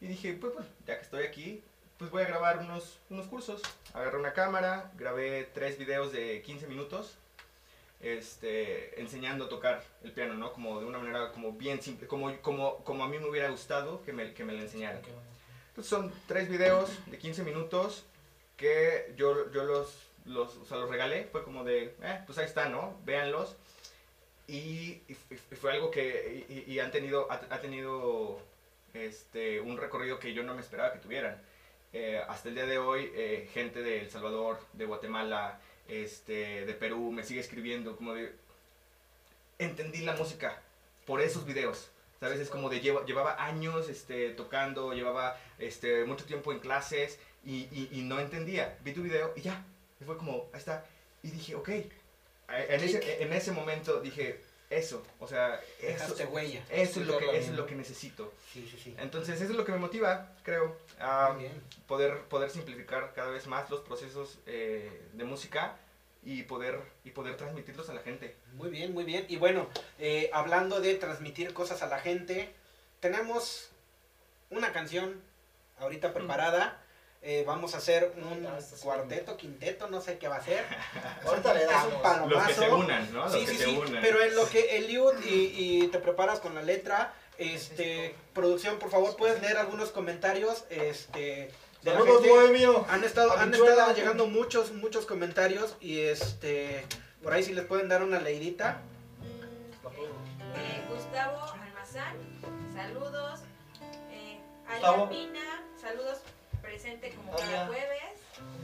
Y 0.00 0.06
dije, 0.06 0.32
pues, 0.34 0.52
pues 0.54 0.66
ya 0.86 0.96
que 0.96 1.02
estoy 1.04 1.24
aquí, 1.24 1.62
pues 1.98 2.10
voy 2.10 2.22
a 2.22 2.26
grabar 2.26 2.58
unos, 2.58 2.98
unos 3.10 3.26
cursos. 3.26 3.60
Agarré 3.92 4.18
una 4.18 4.32
cámara, 4.32 4.90
grabé 4.96 5.48
tres 5.52 5.78
videos 5.78 6.12
de 6.12 6.42
15 6.42 6.66
minutos, 6.68 7.16
este, 8.00 9.00
enseñando 9.00 9.46
a 9.46 9.48
tocar 9.48 9.82
el 10.04 10.12
piano, 10.12 10.34
¿no? 10.34 10.52
Como 10.52 10.78
de 10.80 10.86
una 10.86 10.98
manera 10.98 11.32
como 11.32 11.52
bien 11.52 11.82
simple, 11.82 12.06
como, 12.06 12.34
como, 12.40 12.76
como 12.84 13.04
a 13.04 13.08
mí 13.08 13.18
me 13.18 13.28
hubiera 13.28 13.48
gustado 13.50 14.02
que 14.04 14.12
me, 14.12 14.32
que 14.34 14.44
me 14.44 14.52
lo 14.52 14.60
enseñaran. 14.60 15.00
Entonces 15.70 15.90
son 15.90 16.12
tres 16.26 16.48
videos 16.48 16.90
de 17.06 17.18
15 17.18 17.42
minutos 17.42 18.04
que 18.56 19.12
yo, 19.16 19.50
yo 19.52 19.64
los, 19.64 19.94
los, 20.24 20.56
o 20.56 20.64
sea, 20.66 20.76
los 20.78 20.90
regalé. 20.90 21.24
Fue 21.32 21.42
como 21.44 21.64
de, 21.64 21.94
eh, 22.02 22.20
pues 22.26 22.38
ahí 22.38 22.44
está, 22.46 22.68
¿no? 22.68 22.96
Véanlos. 23.04 23.56
Y, 24.46 25.02
y 25.08 25.16
y 25.30 25.56
fue 25.60 25.72
algo 25.72 25.90
que 25.90 26.46
y- 26.48 26.72
y 26.72 26.78
han 26.80 26.90
tenido, 26.90 27.30
ha, 27.30 27.34
ha 27.50 27.60
tenido 27.60 28.40
este, 28.94 29.60
un 29.60 29.76
recorrido 29.76 30.18
que 30.18 30.32
yo 30.32 30.42
no 30.42 30.54
me 30.54 30.60
esperaba 30.62 30.92
que 30.92 31.00
tuvieran. 31.00 31.40
Eh, 31.92 32.20
hasta 32.28 32.48
el 32.50 32.54
día 32.54 32.66
de 32.66 32.78
hoy, 32.78 33.10
eh, 33.14 33.48
gente 33.52 33.82
de 33.82 34.00
El 34.00 34.10
Salvador, 34.10 34.58
de 34.74 34.84
Guatemala, 34.84 35.60
este, 35.88 36.66
de 36.66 36.74
Perú, 36.74 37.10
me 37.12 37.24
sigue 37.24 37.40
escribiendo 37.40 37.96
como 37.96 38.14
de, 38.14 38.32
entendí 39.58 40.00
la 40.02 40.14
música 40.14 40.60
por 41.06 41.20
esos 41.20 41.44
videos. 41.46 41.90
¿Sabes? 42.20 42.40
Es 42.40 42.48
como 42.50 42.68
de 42.68 42.80
lleva- 42.80 43.04
llevaba 43.06 43.42
años 43.44 43.88
este, 43.88 44.30
tocando, 44.30 44.92
llevaba 44.92 45.38
este, 45.60 46.04
mucho 46.04 46.24
tiempo 46.24 46.52
en 46.52 46.58
clases 46.58 47.16
y, 47.44 47.68
y- 47.70 47.88
y 47.92 48.02
no 48.02 48.18
entendía. 48.18 48.76
Vi 48.82 48.92
tu 48.92 49.02
video 49.02 49.32
y 49.36 49.42
ya. 49.42 49.64
Y 50.00 50.04
fue 50.04 50.16
como, 50.18 50.48
ahí 50.52 50.58
está. 50.58 50.84
Y 51.22 51.30
dije, 51.30 51.54
ok. 51.54 51.68
En 51.68 52.80
ese, 52.82 53.22
en 53.22 53.32
ese 53.32 53.52
momento 53.52 54.00
dije, 54.00 54.40
eso. 54.70 55.02
O 55.18 55.26
sea, 55.26 55.60
eso, 55.80 55.92
Dejaste 55.92 56.26
huella. 56.26 56.62
eso, 56.70 57.00
es 57.00 57.06
lo 57.06 57.18
que, 57.18 57.38
es 57.38 57.48
lo 57.50 57.66
que 57.66 57.74
necesito. 57.74 58.32
Sí, 58.52 58.68
sí, 58.70 58.78
sí. 58.82 58.94
Entonces, 58.98 59.40
eso 59.40 59.52
es 59.52 59.56
lo 59.56 59.64
que 59.64 59.72
me 59.72 59.78
motiva, 59.78 60.32
creo. 60.42 60.76
a 61.00 61.36
poder, 61.86 62.22
poder 62.24 62.50
simplificar 62.50 63.12
cada 63.14 63.30
vez 63.30 63.46
más 63.46 63.70
los 63.70 63.80
procesos 63.80 64.38
eh, 64.46 65.02
de 65.12 65.24
música 65.24 65.76
y 66.24 66.42
poder, 66.42 66.80
y 67.04 67.10
poder 67.10 67.36
transmitirlos 67.36 67.88
a 67.88 67.94
la 67.94 68.00
gente. 68.00 68.36
Muy 68.54 68.70
bien, 68.70 68.92
muy 68.92 69.04
bien. 69.04 69.24
Y 69.28 69.36
bueno, 69.36 69.68
eh, 69.98 70.30
hablando 70.32 70.80
de 70.80 70.94
transmitir 70.96 71.54
cosas 71.54 71.82
a 71.82 71.86
la 71.86 72.00
gente, 72.00 72.52
tenemos 73.00 73.70
una 74.50 74.72
canción 74.72 75.20
ahorita 75.78 76.12
preparada. 76.12 76.82
Eh, 77.20 77.42
vamos 77.46 77.74
a 77.74 77.78
hacer 77.78 78.12
un 78.16 78.46
cuarteto, 78.80 79.36
quinteto, 79.36 79.88
no 79.88 80.00
sé 80.00 80.18
qué 80.18 80.28
va 80.28 80.36
a 80.36 80.44
ser. 80.44 80.64
Ahorita 81.26 81.52
le 81.52 81.64
Es 81.64 81.70
un 81.92 82.00
palomazo. 82.00 82.28
Los 82.28 82.46
que 82.46 82.54
se 82.54 82.68
unan, 82.70 83.12
¿no? 83.12 83.24
Los 83.24 83.32
Sí, 83.32 83.40
que 83.44 83.50
sí, 83.52 83.56
se 83.58 83.64
sí. 83.64 83.76
unan. 83.76 84.02
Pero 84.02 84.22
en 84.22 84.36
lo 84.36 84.48
que 84.48 84.76
Eliud 84.78 85.14
y, 85.24 85.52
y 85.84 85.88
te 85.88 85.98
preparas 85.98 86.38
con 86.40 86.54
la 86.54 86.62
letra, 86.62 87.12
este, 87.36 88.14
producción, 88.34 88.78
por 88.78 88.90
favor, 88.90 89.16
puedes 89.16 89.42
leer 89.42 89.58
algunos 89.58 89.90
comentarios, 89.90 90.64
este, 90.70 91.50
de 91.82 91.92
la 91.94 92.00
gente. 92.02 92.28
bohemio. 92.28 92.86
Han 92.88 93.02
estado, 93.02 93.32
han 93.32 93.52
estado 93.52 93.94
llegando 93.94 94.26
muchos, 94.26 94.72
muchos 94.72 95.04
comentarios 95.04 95.76
y 95.80 96.00
este, 96.00 96.86
por 97.22 97.32
ahí 97.32 97.42
si 97.42 97.52
les 97.52 97.64
pueden 97.66 97.88
dar 97.88 98.02
una 98.04 98.20
leidita. 98.20 98.80
Eh, 100.54 100.82
Gustavo 100.88 101.40
Almazán, 101.52 102.16
saludos. 102.74 103.40
Eh, 104.12 104.40
Gustavo. 104.72 105.06
Alia 105.06 105.08
Pina, 105.08 105.62
saludos 105.80 106.18
presente 106.68 107.10
como 107.14 107.32
cada 107.34 107.66
jueves. 107.66 108.20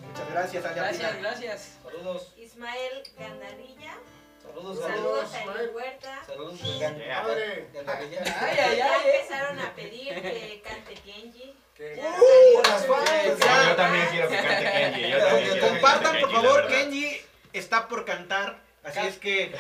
Muchas 0.07 0.31
gracias, 0.31 0.64
Alia 0.64 0.83
Gracias, 0.83 1.11
Pina. 1.12 1.21
gracias. 1.29 1.71
Saludos. 1.83 2.33
Ismael 2.37 3.03
Gandarilla, 3.19 3.95
Saludos. 4.43 4.79
saludos 4.81 5.31
Saludos. 5.31 5.57
a 5.57 5.62
Eli 5.62 5.71
Huerta. 5.71 6.23
Saludos. 6.27 6.61
Gandarilla. 6.81 8.23
Ay, 8.40 8.59
ay, 8.59 8.77
Ya 8.77 8.95
ay. 8.95 9.01
eh. 9.07 9.17
empezaron 9.17 9.59
a 9.59 9.75
pedir 9.75 10.21
que 10.21 10.62
cante 10.62 10.95
Kenji. 10.95 11.57
Ya 11.79 12.17
¡Uh, 12.21 12.62
las 12.62 12.87
fans! 12.87 13.38
Yo 13.69 13.77
también 13.77 14.07
quiero 14.11 14.29
que 14.29 14.37
cante 14.37 14.71
Kenji. 14.71 15.11
Yo 15.11 15.19
también 15.19 15.43
quiero 15.51 15.55
que 15.55 15.61
Compartan, 15.61 16.03
cante 16.12 16.21
por 16.21 16.31
favor. 16.31 16.69
Kenji 16.69 17.21
está 17.55 17.88
por 17.88 18.05
cantar. 18.05 18.62
Así 18.85 19.01
es 19.01 19.16
que 19.18 19.53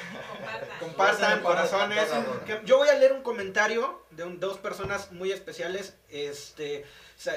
Compartan. 0.78 0.78
compartan 0.80 1.42
corazones. 1.42 2.08
Yo 2.64 2.78
voy 2.78 2.88
a 2.88 2.94
leer 2.94 3.12
un 3.12 3.22
comentario 3.22 4.02
de 4.10 4.24
un- 4.24 4.38
dos 4.38 4.58
personas 4.58 5.12
muy 5.12 5.32
especiales. 5.32 5.94
Este 6.10 6.84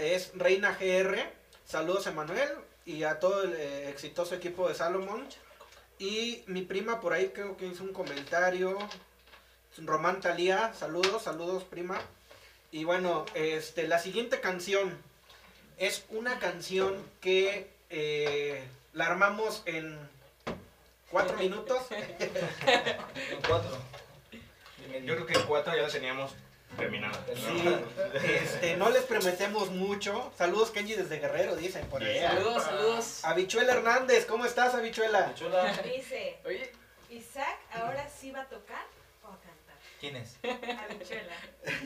es 0.02 0.32
Reina 0.36 0.78
GR. 0.80 1.18
Saludos 1.66 2.08
a 2.08 2.12
Manuel 2.12 2.50
y 2.86 3.04
a 3.04 3.20
todo 3.20 3.44
el 3.44 3.54
eh, 3.54 3.90
exitoso 3.90 4.36
equipo 4.36 4.68
de 4.68 4.76
Salomón. 4.76 5.28
Y 6.00 6.44
mi 6.48 6.62
prima 6.62 7.00
por 7.02 7.14
ahí 7.14 7.30
creo 7.30 7.58
que 7.58 7.66
hizo 7.68 7.84
un 7.84 7.94
comentario. 7.94 8.78
Román 9.78 10.22
Talía, 10.22 10.74
saludos, 10.74 11.24
saludos 11.24 11.64
prima. 11.64 12.00
Y 12.72 12.84
bueno, 12.84 13.26
este, 13.34 13.88
la 13.88 14.00
siguiente 14.00 14.40
canción 14.42 14.98
es 15.78 16.04
una 16.10 16.40
canción 16.40 16.96
que 17.22 17.70
eh, 17.90 18.64
la 18.94 19.06
armamos 19.08 19.62
en 19.66 19.98
cuatro 21.12 21.38
minutos. 21.40 21.84
En 21.92 23.42
cuatro. 23.48 23.78
Yo 25.04 25.16
creo 25.16 25.26
que 25.26 25.34
en 25.34 25.44
cuatro 25.44 25.76
ya 25.76 25.84
la 25.84 25.90
teníamos 25.90 26.34
terminada. 26.78 27.26
Sí, 27.36 27.76
este, 28.24 28.78
no 28.78 28.90
les 28.90 29.04
prometemos 29.04 29.70
mucho. 29.72 30.32
Saludos 30.38 30.72
Kenji 30.72 30.94
desde 30.94 31.20
Guerrero, 31.20 31.56
dicen 31.56 31.86
por 31.88 32.04
ahí. 32.04 32.14
Yeah. 32.14 32.32
Saludos, 32.32 32.64
saludos. 32.64 33.26
Habichuela 33.26 33.74
Hernández, 33.74 34.26
¿cómo 34.26 34.46
estás, 34.46 34.74
Habichuela? 34.76 35.34
Chula. 35.36 35.72
Dice, 35.84 36.38
Oye, 36.46 36.72
Isaac 37.10 37.58
ahora 37.74 38.08
sí 38.10 38.32
va 38.32 38.42
a 38.42 38.46
tocar. 38.48 38.86
¿Quién 40.00 40.16
es? 40.16 40.36
Habichuela. 40.44 41.34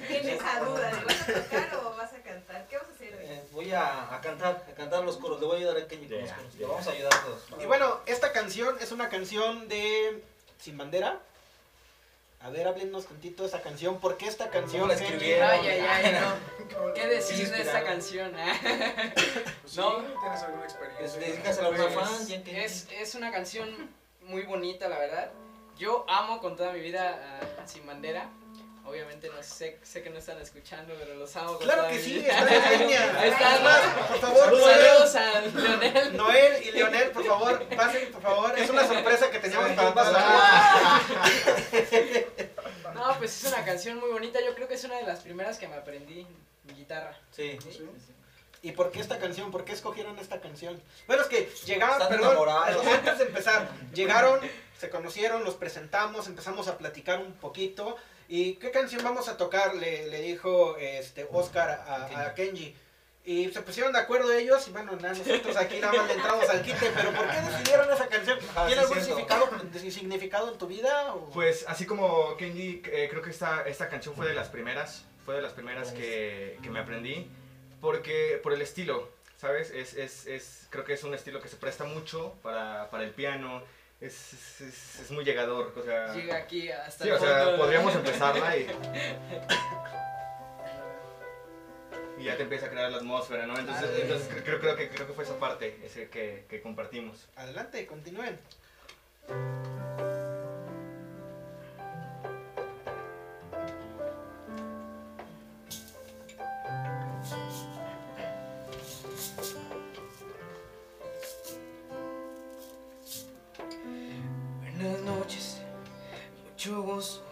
Tienes 0.08 0.26
esa 0.41 0.60
duda 0.60 0.91
vas 1.06 1.30
a 1.30 1.34
tocar 1.34 1.76
o 1.86 1.95
vas 1.95 2.13
a 2.13 2.17
cantar. 2.21 2.67
¿Qué 2.67 2.78
vas 2.78 2.88
a 2.88 2.91
hacer? 2.91 3.13
Eh, 3.21 3.43
voy 3.52 3.71
a, 3.71 4.13
a 4.13 4.19
cantar, 4.21 4.65
a 4.69 4.76
cantar 4.76 5.04
los 5.06 5.17
coros. 5.17 5.39
Le 5.39 5.45
voy 5.47 5.56
a 5.56 5.60
ayudar 5.60 5.78
a 5.78 5.88
Kenji 5.88 6.08
con 6.10 6.19
los 6.19 6.28
Yeah, 6.28 6.36
coros. 6.36 6.54
Le 6.54 6.60
yeah. 6.60 6.67
vamos 6.67 6.88
a 6.88 6.91
ayudar 6.91 7.13
todos. 7.24 7.43
Y 7.62 7.65
bueno, 7.67 8.00
esta 8.06 8.32
canción 8.34 8.76
es 8.82 8.91
una 8.91 9.08
canción 9.10 9.67
de 9.69 10.21
Sin 10.60 10.78
Bandera. 10.78 11.19
A 12.41 12.50
ver, 12.50 12.67
háblenos 12.67 13.06
tantito 13.06 13.43
de 13.43 13.50
esa 13.50 13.62
canción. 13.62 14.00
¿Por 14.00 14.17
qué 14.17 14.28
esta 14.28 14.50
canción? 14.50 14.88
la 14.88 14.95
escribieron? 14.95 15.47
ay, 15.50 15.67
ay, 15.69 15.80
ay, 15.88 16.19
no. 16.19 16.93
¿Qué 16.95 17.08
decir 17.08 17.50
de 17.50 17.62
esta 17.62 17.84
canción? 17.84 18.34
pues, 19.62 19.76
No. 19.78 20.00
sí, 20.02 20.06
¿Tienes 20.21 20.41
alguna 20.43 20.63
experiencia? 20.65 20.97
Pues, 21.00 21.15
dedícasela 21.15 21.67
a 21.67 21.71
una 21.71 21.88
Pues, 21.88 21.93
fan, 22.10 22.43
Es, 22.47 22.88
es 22.91 23.15
una 23.15 23.32
canción 23.32 23.89
muy 24.21 24.41
bonita, 24.43 24.89
la 24.89 24.97
verdad. 24.97 25.32
Yo 25.81 26.05
amo 26.07 26.39
con 26.39 26.55
toda 26.55 26.73
mi 26.73 26.79
vida 26.79 27.39
a, 27.57 27.63
a 27.63 27.67
Sin 27.67 27.87
Bandera. 27.87 28.29
Obviamente 28.85 29.29
no 29.35 29.41
sé, 29.41 29.79
sé 29.81 30.03
que 30.03 30.11
no 30.11 30.19
están 30.19 30.39
escuchando, 30.39 30.93
pero 30.99 31.15
los 31.15 31.35
amo. 31.35 31.53
con 31.55 31.63
Claro 31.63 31.81
toda 31.81 31.91
que 31.91 31.97
mi 31.97 32.03
sí, 32.03 32.13
vida. 32.19 32.37
están 32.37 32.73
en 32.73 32.79
línea. 32.81 33.15
Ahí 33.19 33.29
están. 33.31 33.53
Es 33.55 33.61
más, 33.63 33.79
por 34.09 34.19
favor, 34.19 34.61
Saludos 34.61 35.15
a 35.15 35.41
Leonel. 35.41 36.17
Noel 36.17 36.63
y 36.63 36.71
Leonel, 36.71 37.09
por 37.09 37.25
favor, 37.25 37.63
pasen, 37.75 38.11
por 38.11 38.21
favor. 38.21 38.59
Es 38.59 38.69
una 38.69 38.87
sorpresa 38.87 39.31
que 39.31 39.39
teníamos 39.39 39.71
para 39.71 39.91
todos. 39.91 40.17
No, 42.93 43.17
pues 43.17 43.43
es 43.43 43.51
una 43.51 43.65
canción 43.65 43.99
muy 43.99 44.11
bonita. 44.11 44.39
Yo 44.45 44.53
creo 44.53 44.67
que 44.67 44.75
es 44.75 44.83
una 44.83 44.97
de 44.97 45.03
las 45.03 45.21
primeras 45.21 45.57
que 45.57 45.67
me 45.67 45.73
aprendí 45.77 46.19
en 46.67 46.75
guitarra. 46.75 47.17
Sí. 47.31 47.57
Sí. 47.63 47.83
¿Y 48.61 48.73
por 48.73 48.91
qué 48.91 48.99
esta 48.99 49.17
canción? 49.17 49.49
¿Por 49.49 49.65
qué 49.65 49.73
escogieron 49.73 50.19
esta 50.19 50.39
canción? 50.39 50.79
Bueno, 51.07 51.23
es 51.23 51.27
que 51.27 51.51
llegaron, 51.65 51.99
Están 51.99 52.09
perdón, 52.09 52.47
antes 52.47 53.17
de 53.17 53.23
empezar, 53.25 53.67
llegaron, 53.91 54.39
se 54.81 54.89
conocieron, 54.89 55.43
los 55.43 55.53
presentamos, 55.53 56.25
empezamos 56.25 56.67
a 56.67 56.79
platicar 56.79 57.19
un 57.19 57.33
poquito. 57.33 57.95
¿Y 58.27 58.55
qué 58.55 58.71
canción 58.71 59.03
vamos 59.03 59.29
a 59.29 59.37
tocar? 59.37 59.75
Le, 59.75 60.07
le 60.07 60.21
dijo 60.21 60.75
este 60.77 61.27
Oscar 61.31 61.69
a, 61.69 62.25
a 62.25 62.33
Kenji. 62.33 62.75
Y 63.23 63.51
se 63.51 63.61
pusieron 63.61 63.93
de 63.93 63.99
acuerdo 63.99 64.33
ellos 64.33 64.67
y 64.67 64.71
bueno, 64.71 64.93
nada, 64.95 65.13
nosotros 65.13 65.55
aquí 65.55 65.79
nada 65.79 65.93
más 65.93 66.07
le 66.07 66.13
entramos 66.15 66.49
al 66.49 66.63
quite, 66.63 66.91
pero 66.95 67.11
¿por 67.11 67.29
qué 67.29 67.39
decidieron 67.41 67.93
esa 67.93 68.07
canción? 68.07 68.39
Ah, 68.55 68.65
¿Tiene 68.65 68.81
algún 68.81 68.99
significado, 68.99 69.49
significado 69.91 70.51
en 70.51 70.57
tu 70.57 70.65
vida? 70.65 71.13
O? 71.13 71.29
Pues 71.29 71.63
así 71.67 71.85
como 71.85 72.35
Kenji, 72.37 72.81
eh, 72.85 73.07
creo 73.11 73.21
que 73.21 73.29
esta, 73.29 73.61
esta 73.67 73.87
canción 73.87 74.15
fue 74.15 74.25
de 74.27 74.33
las 74.33 74.49
primeras, 74.49 75.05
fue 75.23 75.35
de 75.35 75.43
las 75.43 75.53
primeras 75.53 75.91
que, 75.91 76.57
que 76.63 76.71
me 76.71 76.79
aprendí, 76.79 77.29
porque 77.79 78.39
por 78.41 78.53
el 78.53 78.63
estilo, 78.63 79.07
¿sabes? 79.37 79.69
Es, 79.69 79.93
es, 79.93 80.25
es, 80.25 80.65
creo 80.71 80.83
que 80.83 80.93
es 80.93 81.03
un 81.03 81.13
estilo 81.13 81.39
que 81.39 81.49
se 81.49 81.57
presta 81.57 81.83
mucho 81.83 82.33
para, 82.41 82.89
para 82.89 83.03
el 83.03 83.11
piano, 83.11 83.61
es, 84.01 84.33
es, 84.33 84.61
es- 84.61 84.99
es 85.01 85.11
muy 85.11 85.23
llegador, 85.23 85.73
o 85.77 85.81
sea... 85.83 86.13
Llega 86.13 86.35
aquí 86.37 86.69
hasta 86.71 87.03
Sí, 87.03 87.09
el 87.09 87.15
o 87.15 87.19
sea, 87.19 87.55
podríamos 87.57 87.95
empezarla 87.95 88.57
y... 88.57 88.67
Y 92.17 92.25
ya 92.25 92.37
te 92.37 92.43
empieza 92.43 92.67
a 92.67 92.69
crear 92.69 92.91
la 92.91 92.97
atmósfera, 92.97 93.47
¿no? 93.47 93.57
Entonces, 93.57 93.89
entonces 93.99 94.27
creo, 94.29 94.43
creo, 94.43 94.59
creo 94.59 94.75
que, 94.75 94.89
creo 94.89 95.07
que 95.07 95.13
fue 95.13 95.23
esa 95.23 95.39
parte 95.39 95.79
ese 95.83 96.07
que, 96.07 96.45
que 96.47 96.61
compartimos. 96.61 97.27
Adelante, 97.35 97.87
continúen. 97.87 98.37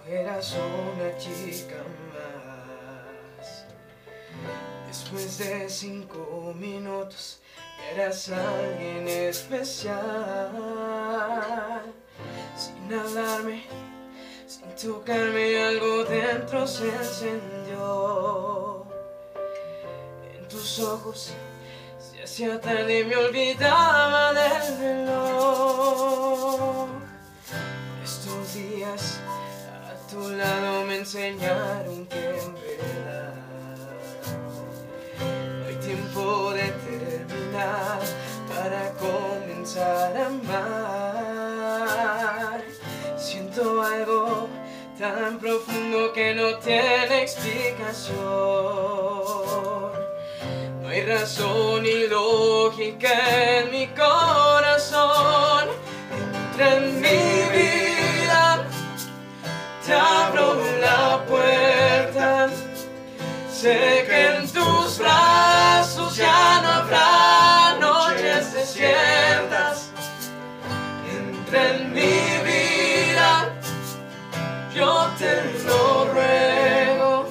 Eras 0.07 0.55
una 0.55 1.15
chica 1.17 1.75
más. 2.13 3.65
Después 4.87 5.37
de 5.37 5.69
cinco 5.69 6.53
minutos, 6.55 7.39
eras 7.93 8.29
alguien 8.29 9.07
especial. 9.07 10.51
Sin 12.55 12.91
hablarme, 12.93 13.65
sin 14.47 14.75
tocarme, 14.75 15.63
algo 15.63 16.03
dentro 16.05 16.65
se 16.65 16.87
encendió. 16.89 18.85
En 20.35 20.47
tus 20.47 20.79
ojos 20.79 21.33
se 21.99 22.23
hacía 22.23 22.59
tarde 22.59 23.01
y 23.01 23.05
me 23.05 23.15
olvidaba 23.15 24.33
del 24.33 24.79
reloj. 24.79 26.29
Estos 28.03 28.53
días 28.55 29.19
tu 30.09 30.27
lado 30.29 30.85
me 30.85 30.97
enseñaron 30.97 32.07
que 32.07 32.17
en 32.17 32.55
verdad 32.55 33.33
no 35.59 35.67
hay 35.67 35.75
tiempo 35.75 36.51
de 36.53 36.71
terminar 36.71 37.99
para 38.47 38.91
comenzar 38.93 40.17
a 40.17 40.25
amar. 41.27 41.79
Siento 43.17 43.83
algo 43.83 44.49
tan 44.97 45.37
profundo 45.37 46.11
que 46.13 46.33
no 46.33 46.57
tiene 46.57 47.21
explicación. 47.21 48.17
No 50.81 50.89
hay 50.89 51.05
razón 51.05 51.83
ni 51.83 52.07
lógica 52.07 53.59
en 53.59 53.71
mi 53.71 53.85
corazón. 53.87 54.48
Sé 63.61 64.05
que 64.07 64.19
en 64.37 64.47
tus 64.49 64.99
brazos 64.99 66.15
ya 66.15 66.61
no 66.61 66.69
habrá 66.69 67.75
noches 67.77 68.53
desiertas. 68.53 69.89
Entra 71.11 71.75
en 71.75 71.93
mi 71.93 72.37
vida, 72.47 73.49
yo 74.73 75.09
te 75.17 75.43
lo 75.65 76.05
ruego. 76.13 77.29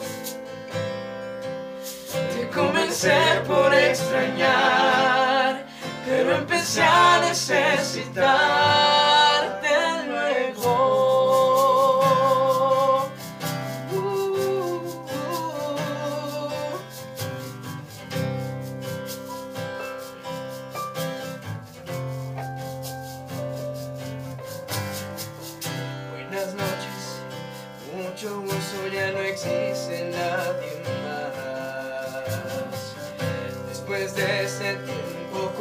Te 2.35 2.47
comencé 2.51 3.41
por 3.47 3.73
extrañar, 3.73 5.64
pero 6.05 6.37
empecé 6.37 6.83
a 6.83 7.21
necesitarte 7.27 9.28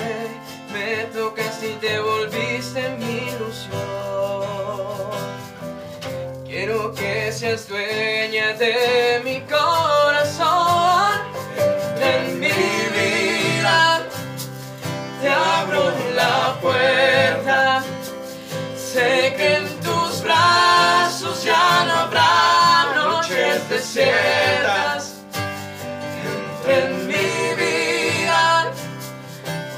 me 0.72 1.04
tocaste 1.14 1.70
y 1.70 1.74
te 1.74 1.98
volviste 1.98 2.88
mi 2.98 3.28
ilusión. 3.28 4.46
Quiero 6.44 6.94
que 6.94 7.32
seas 7.32 7.68
dueña 7.68 8.54
de 8.54 9.20
mi 9.24 9.40
corazón, 9.42 11.20
en 12.00 12.40
mi 12.40 12.48
vida. 12.48 14.02
Te 15.20 15.28
abro 15.28 15.92
la 16.14 16.56
puerta, 16.60 17.84
Entra 23.98 24.98
en 26.68 27.06
mi 27.06 27.54
vida, 27.54 28.70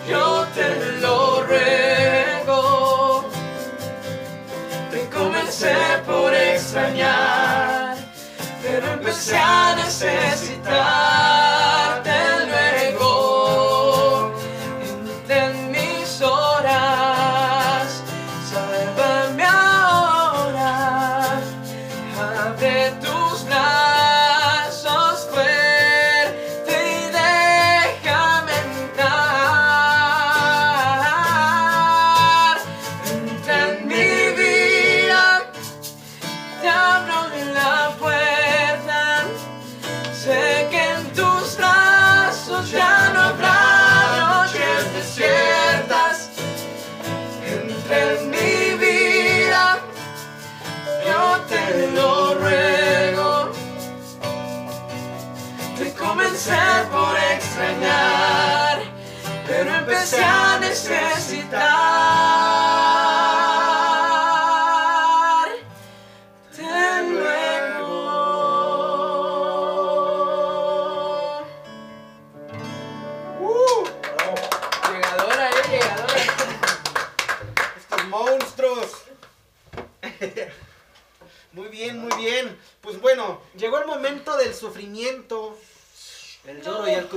yo 0.09 0.44
te 0.57 0.98
lo 1.00 1.44
ruego. 1.44 3.31
Te 4.90 5.09
comencé 5.09 5.76
por 6.04 6.35
extrañar, 6.35 7.96
pero 8.61 8.94
empecé 8.94 9.37
a 9.37 9.76
necesitarte 9.76 11.47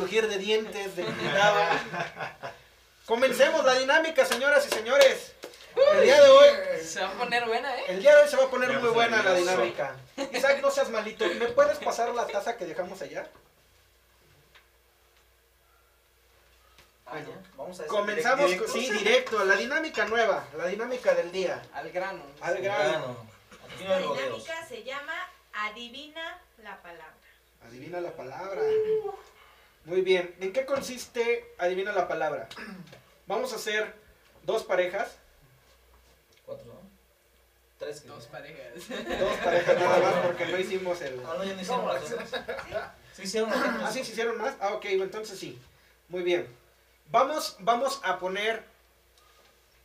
crujir 0.02 0.28
de 0.28 0.38
dientes 0.38 0.96
del 0.96 1.08
invitado. 1.08 1.62
Comencemos 3.06 3.64
la 3.64 3.76
dinámica, 3.76 4.26
señoras 4.26 4.66
y 4.66 4.70
señores. 4.70 5.34
El 5.94 6.04
día 6.04 6.22
de 6.22 6.30
hoy, 6.30 6.50
Se 6.84 7.02
va 7.02 7.10
a 7.10 7.14
poner 7.14 7.46
buena, 7.46 7.78
¿eh? 7.80 7.84
el 7.90 8.02
día 8.02 8.16
de 8.16 8.24
hoy 8.24 8.30
se 8.30 8.36
va 8.36 8.44
a 8.46 8.50
poner 8.50 8.78
muy 8.80 8.90
buena 8.90 9.22
la 9.24 9.34
dinámica. 9.36 9.96
Isaac, 10.34 10.60
no 10.62 10.70
seas 10.72 10.90
malito. 10.90 11.26
¿Me 11.28 11.48
puedes 11.48 11.78
pasar 11.80 12.10
la 12.14 12.28
taza 12.28 12.58
que 12.58 12.66
dejamos 12.66 13.02
allá? 13.02 13.28
Vamos 17.58 17.80
a 17.80 17.88
Comenzamos, 17.88 18.46
directo. 18.48 18.72
con- 18.72 18.82
sí, 18.82 18.90
directo, 18.92 19.44
la 19.46 19.56
dinámica 19.56 20.06
nueva, 20.06 20.46
la 20.58 20.66
dinámica 20.68 21.14
del 21.14 21.32
día. 21.32 21.62
Al 21.74 21.92
grano. 21.92 22.24
Al 22.40 22.58
grano. 22.62 23.00
no. 23.08 23.66
Aquí 23.74 23.84
no 23.84 23.90
La 23.90 24.00
rodeos. 24.00 24.18
dinámica 24.24 24.66
se 24.68 24.84
llama 24.84 25.14
Adivina 25.54 26.40
la 26.64 26.82
palabra. 26.82 27.16
Adivina 27.68 28.00
la 28.02 28.12
palabra. 28.12 28.62
Muy 29.86 30.02
bien. 30.02 30.36
¿En 30.40 30.54
qué 30.54 30.66
consiste 30.66 31.54
adivina 31.58 31.92
la 31.92 32.08
palabra? 32.08 32.48
Vamos 33.28 33.54
a 33.54 33.56
hacer 33.56 33.94
dos 34.44 34.64
parejas. 34.64 35.16
Cuatro, 36.46 36.66
¿no? 36.68 36.82
Tres. 37.80 38.02
que- 38.02 38.08
Dos 38.10 38.26
parejas. 38.26 38.74
Dos 39.20 39.38
parejas 39.44 39.80
nada 39.80 40.00
más 40.00 40.26
porque 40.26 40.46
no 40.46 40.58
hicimos 40.60 41.02
el... 41.02 41.20
Ah, 41.26 41.36
no, 41.38 41.44
ya 41.44 41.54
no 41.56 41.62
hicieron 41.62 41.88
las 41.88 42.04
otras. 42.12 42.30
Sí 43.14 43.24
hicieron 43.24 43.50
las 43.50 43.60
otras. 43.60 43.78
Ah, 43.84 43.92
sí, 43.92 44.04
se 44.04 44.12
hicieron 44.12 44.38
más. 44.38 44.56
Ah, 44.60 44.74
ok, 44.74 44.86
entonces 44.86 45.40
sí. 45.40 45.60
Muy 46.10 46.22
bien. 46.24 46.48
Vamos, 47.10 47.56
vamos 47.60 48.00
a 48.04 48.20
poner 48.20 48.64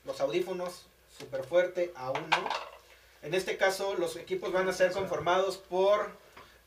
los 0.05 0.21
audífonos 0.21 0.83
súper 1.17 1.43
fuerte 1.45 1.93
a 1.97 2.11
uno. 2.11 2.49
En 3.23 3.35
este 3.35 3.57
caso, 3.57 3.95
los 3.95 4.17
equipos 4.17 4.53
van 4.53 4.69
a 4.69 4.73
ser 4.73 4.93
conformados 4.93 5.57
por 5.57 6.11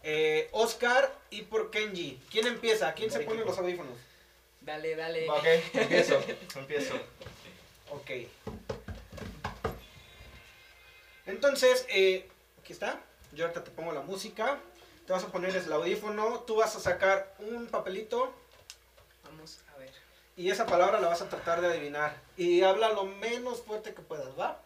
eh, 0.04 0.50
Oscar 0.52 1.14
y 1.30 1.44
por 1.44 1.72
Kenji. 1.72 2.22
¿Quién 2.32 2.48
empieza? 2.48 2.94
¿Quién 2.94 3.12
se 3.12 3.20
pone 3.22 3.44
los 3.44 3.58
audífonos? 3.58 3.98
Dale, 4.62 4.96
dale. 4.96 5.30
Ok, 5.30 5.46
empiezo, 5.74 6.22
empiezo. 6.56 6.96
Ok. 7.92 8.12
Entonces, 11.26 11.86
eh, 11.90 12.28
aquí 12.62 12.74
está. 12.74 13.00
Yo 13.34 13.46
ahorita 13.46 13.64
te 13.64 13.72
pongo 13.72 13.92
la 13.92 14.02
música. 14.02 14.60
Te 15.06 15.14
vas 15.14 15.24
a 15.24 15.32
poner 15.32 15.56
el 15.56 15.72
audífono. 15.72 16.42
Tú 16.42 16.58
vas 16.58 16.76
a 16.76 16.80
sacar 16.80 17.34
un 17.40 17.68
papelito 17.68 18.34
Vamos 19.24 19.60
a 19.74 19.78
ver. 19.80 19.92
y 20.38 20.50
esa 20.50 20.66
palabra 20.66 21.00
la 21.00 21.08
vas 21.08 21.22
a 21.22 21.30
tratar 21.30 21.62
de 21.62 21.68
adivinar. 21.68 22.16
Y 22.38 22.62
habla 22.62 22.90
lo 22.94 23.06
menos 23.06 23.62
fuerte 23.62 23.94
que 23.94 24.02
puedas, 24.02 24.38
¿va? 24.40 24.62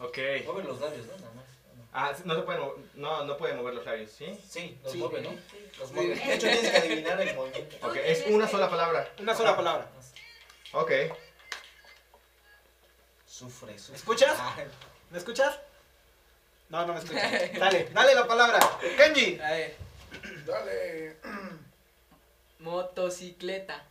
Ok. 0.00 0.18
Mueve 0.44 0.64
los 0.64 0.80
labios, 0.80 1.06
¿no? 1.06 1.16
Nada 1.18 1.32
más. 1.34 1.44
Ah, 1.92 2.12
no 2.24 2.34
se 2.34 2.42
puede, 2.42 2.58
mo- 2.58 2.74
no, 2.94 3.24
no 3.24 3.36
puede 3.36 3.54
mover 3.54 3.74
los 3.74 3.84
labios, 3.84 4.10
¿sí? 4.10 4.38
Sí, 4.48 4.78
los 4.82 4.92
Sí. 4.92 4.98
mueve, 4.98 5.22
¿no? 5.22 5.30
Sí. 5.30 5.68
Los 5.78 5.92
mueve. 5.92 6.14
De 6.14 6.34
hecho, 6.34 6.46
tienes 6.48 6.70
que 6.70 6.76
adivinar 6.76 7.20
el 7.20 7.34
movimiento. 7.34 7.76
Ok, 7.86 7.96
es 7.96 8.24
una 8.28 8.46
sola 8.46 8.68
palabra. 8.68 9.10
Una 9.18 9.34
sola 9.34 9.56
palabra. 9.56 9.90
Ok. 10.72 10.92
Sufre, 13.26 13.78
sufre. 13.78 13.96
¿Escuchas? 13.96 14.36
Ah, 14.38 14.56
¿Me 15.10 15.18
escuchas? 15.18 15.58
No, 16.68 16.84
no 16.86 16.92
me 16.92 16.98
escuchas. 17.00 17.58
Dale, 17.58 17.88
dale 17.92 18.14
la 18.14 18.26
palabra. 18.26 18.58
Kenji. 18.96 19.40
A 19.40 19.50
ver. 19.52 19.76
Dale. 20.44 21.16
Motocicleta. 22.58 23.82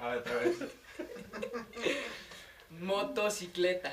A 0.00 0.08
ver, 0.08 0.18
otra 0.18 0.34
vez. 0.36 0.56
Motocicleta. 2.70 3.92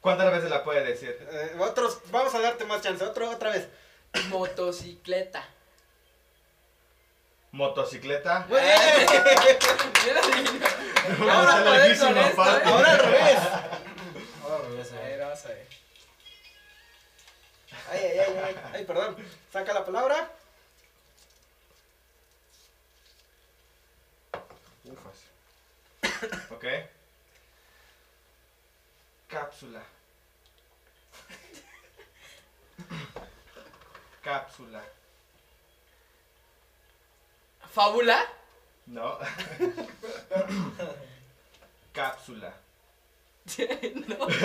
¿Cuántas 0.00 0.30
veces 0.32 0.50
la 0.50 0.62
puede 0.64 0.84
decir? 0.84 1.16
Eh, 1.30 1.56
otros, 1.58 1.98
vamos 2.10 2.34
a 2.34 2.40
darte 2.40 2.64
más 2.64 2.82
chance. 2.82 3.04
Otro, 3.04 3.28
otra 3.30 3.50
vez. 3.50 3.68
Motocicleta. 4.28 5.44
Motocicleta. 7.52 8.46
Ahora 11.30 11.64
con 11.64 11.74
esto, 11.80 12.08
¿eh? 12.08 12.32
Ahora 12.64 12.92
al 12.92 12.98
revés. 12.98 13.38
Ahora 14.42 14.56
al 14.56 14.66
revés, 14.72 14.92
A 14.92 15.00
ver. 15.00 15.20
vamos 15.20 15.44
a 15.44 15.48
ver. 15.48 15.66
Ay, 17.90 18.00
ay, 18.02 18.18
ay, 18.18 18.34
ay. 18.44 18.56
Ay, 18.74 18.84
perdón. 18.84 19.16
Saca 19.52 19.72
la 19.72 19.84
palabra. 19.84 20.30
Ufas. 24.84 25.18
Ok. 26.50 26.64
Cápsula. 29.28 29.82
Cápsula. 34.22 34.82
¿Fábula? 37.70 38.26
No. 38.86 39.18
Cápsula. 41.92 42.54
no. 44.08 44.16
Otra 44.24 44.42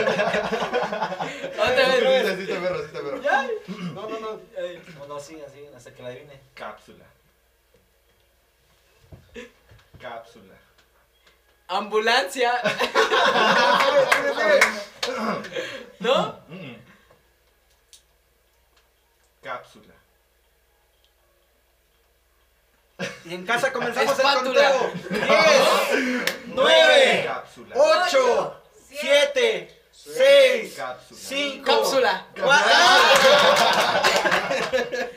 vez. 1.89 2.37
Sí, 2.37 2.43
está 2.43 2.61
perro, 2.61 2.79
sí, 2.79 2.85
está 2.85 3.01
perro. 3.01 3.21
No, 3.93 4.09
no, 4.09 4.19
no. 4.19 4.41
Ay, 4.57 4.81
No, 4.97 5.07
no, 5.07 5.15
así, 5.15 5.41
así, 5.41 5.65
hasta 5.75 5.93
que 5.93 6.03
la 6.03 6.09
adivine. 6.09 6.39
Cápsula. 6.53 7.05
Cápsula. 9.99 10.55
Ambulancia. 11.67 12.53
¿No? 15.99 16.39
Cápsula. 19.41 19.93
Y 23.25 23.33
en 23.33 23.45
casa 23.45 23.73
comenzamos 23.73 24.17
Espátula. 24.17 24.69
el 24.69 24.77
conteo. 24.77 25.09
10, 25.09 25.21
9, 26.47 27.23
Cápsula. 27.27 27.75
8, 27.75 28.61
7, 28.89 29.81
6, 29.91 30.73
Cápsula. 30.75 31.19
5. 31.19 31.65
Cápsula. 31.65 32.27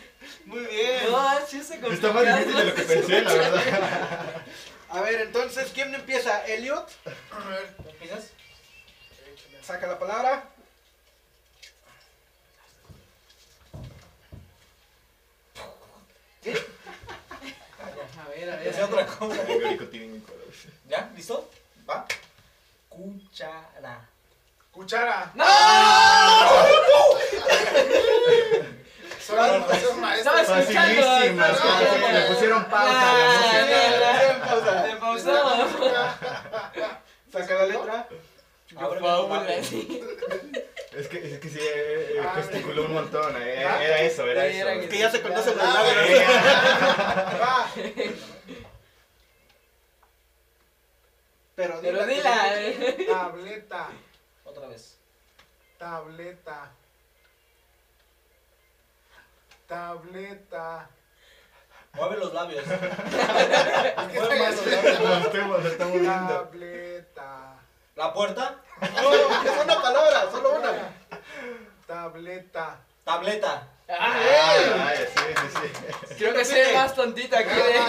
Muy 0.47 0.61
bien. 0.66 1.11
No, 1.11 1.47
sí 1.47 1.62
se 1.62 1.74
Está 1.74 2.12
más 2.12 2.24
difícil 2.24 2.57
de 2.57 2.64
lo 2.64 2.74
que 2.74 2.82
pensé, 2.82 3.22
la 3.22 3.32
verdad. 3.32 4.25
A 4.97 5.03
ver, 5.03 5.20
entonces, 5.20 5.70
¿quién 5.74 5.94
empieza? 5.94 6.47
¿Elliot? 6.47 6.88
A 7.30 7.49
ver. 7.51 7.76
¿Empiezas? 7.86 8.30
Saca 9.62 9.86
la 9.88 9.99
palabra. 9.99 10.49
A 18.24 18.28
ver, 18.30 18.51
a 18.51 18.62
Es 18.64 18.76
ver. 18.76 18.84
otra 18.84 19.07
cosa. 19.07 19.42
¿Ya? 20.88 21.11
¿Listo? 21.14 21.51
¿Va? 21.88 22.07
Cuchara. 22.88 24.09
Cuchara. 24.72 25.30
¡No! 25.34 25.44
Son, 26.86 27.18
son 29.26 30.00
maestros. 30.00 30.40
Escuchando. 30.40 31.02
Facilísimas, 31.02 31.50
estaba 31.50 31.82
escuchando. 31.82 32.18
le 32.18 32.26
pusieron 32.26 32.64
pausa 32.66 32.90
a 32.90 32.92
la 32.92 33.08
Ah, 33.10 34.98
música. 35.00 35.32
no, 35.32 35.56
no. 35.56 36.86
Saca 37.32 37.54
la 37.54 37.66
letra. 37.66 38.08
El. 38.70 40.06
Es 40.96 41.08
que, 41.08 41.34
es 41.34 41.38
que 41.40 41.48
sí, 41.50 41.58
eh, 41.60 42.14
eh, 42.16 42.20
Ah, 42.24 42.32
gesticuló 42.36 42.84
un 42.86 42.94
montón. 42.94 43.34
eh, 43.42 43.64
Ah. 43.66 43.82
Era 43.84 44.00
eso, 44.00 44.26
era 44.26 44.50
Sí, 44.50 44.56
eso. 44.58 44.68
Es 44.70 44.88
que 44.88 44.98
ya 44.98 45.10
se 45.10 45.20
conocen 45.22 45.56
los 45.56 45.66
Ah, 45.66 45.74
labios. 45.74 46.20
Va. 47.42 47.66
Pero 51.54 51.78
Pero 51.80 52.06
dila. 52.06 52.54
dila. 52.56 53.06
Tableta. 53.06 53.88
Otra 54.44 54.68
vez. 54.68 54.96
Tableta. 55.78 56.70
Tableta. 59.66 60.88
Mueve 61.94 62.16
los 62.18 62.32
labios. 62.32 62.64
¿Qué 62.64 64.20
Mueve 64.20 64.38
más 64.38 64.56
los 64.56 64.66
labios. 64.66 65.00
Lo 65.00 65.16
estamos, 65.18 65.62
lo 65.62 65.68
estamos 65.70 66.00
viendo. 66.00 66.34
Tableta. 66.34 67.54
La 67.96 68.12
puerta. 68.12 68.62
No, 68.80 69.14
es 69.14 69.64
una 69.64 69.82
palabra, 69.82 70.30
solo 70.30 70.56
una. 70.56 70.70
Tableta. 71.86 72.78
Tableta. 73.04 73.68
Ah, 73.88 74.14
ay, 74.88 74.96
sí, 75.06 75.22
sí, 75.36 75.58
sí. 76.08 76.14
Creo 76.16 76.34
que 76.34 76.44
soy 76.44 76.58
el 76.58 76.74
más 76.74 76.94
tontito 76.94 77.36
aquí. 77.36 77.48
¿eh? 77.50 77.80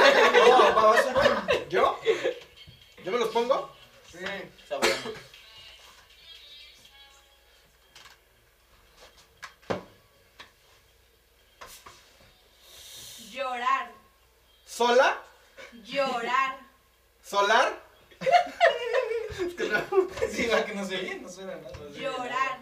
No, 0.47 0.75
va, 0.75 0.85
vas 0.91 1.07
a 1.07 1.67
¿Yo? 1.69 1.99
¿Yo 3.03 3.11
me 3.11 3.17
los 3.17 3.29
pongo? 3.29 3.75
Sí. 4.11 4.19
Está 4.61 4.77
bueno. 4.77 5.26
sola. 14.77 15.17
Llorar. 15.83 16.59
Solar. 17.23 17.73
es 18.19 19.53
que 19.55 19.69
no. 19.69 19.81
Sí, 20.31 20.45
la 20.45 20.65
que 20.65 20.75
nos 20.75 20.87
oye 20.89 21.19
no 21.19 21.27
suena 21.27 21.55
nada. 21.55 21.75
No 21.77 21.89
Llorar. 21.89 22.59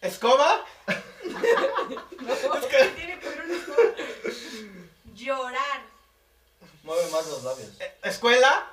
¿Escoba? 0.00 0.64
no, 0.86 2.54
es 2.56 2.66
que... 2.66 2.84
tiene 2.96 3.20
que 3.20 3.28
ver 3.28 3.42
una 3.42 3.54
escoba. 3.54 3.82
Llorar. 5.14 5.82
Mueve 6.84 7.10
más 7.10 7.26
los 7.26 7.44
labios. 7.44 7.68
Eh, 7.80 7.98
¿Escuela? 8.04 8.66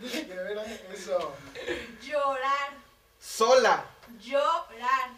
tiene 0.00 0.26
que 0.26 0.34
ver 0.34 0.58
eso? 0.92 1.32
Llorar. 2.02 2.70
Sola. 3.20 3.84
Llorar. 4.20 5.10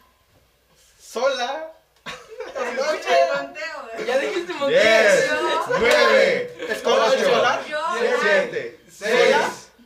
Sola. 1.00 1.72
No, 2.76 2.92
¿eh? 2.92 4.04
ya 4.06 4.18
dije 4.18 4.43
10, 4.68 5.30
9, 5.68 6.50
8, 6.84 7.00
7, 8.20 8.80
6, 8.90 9.36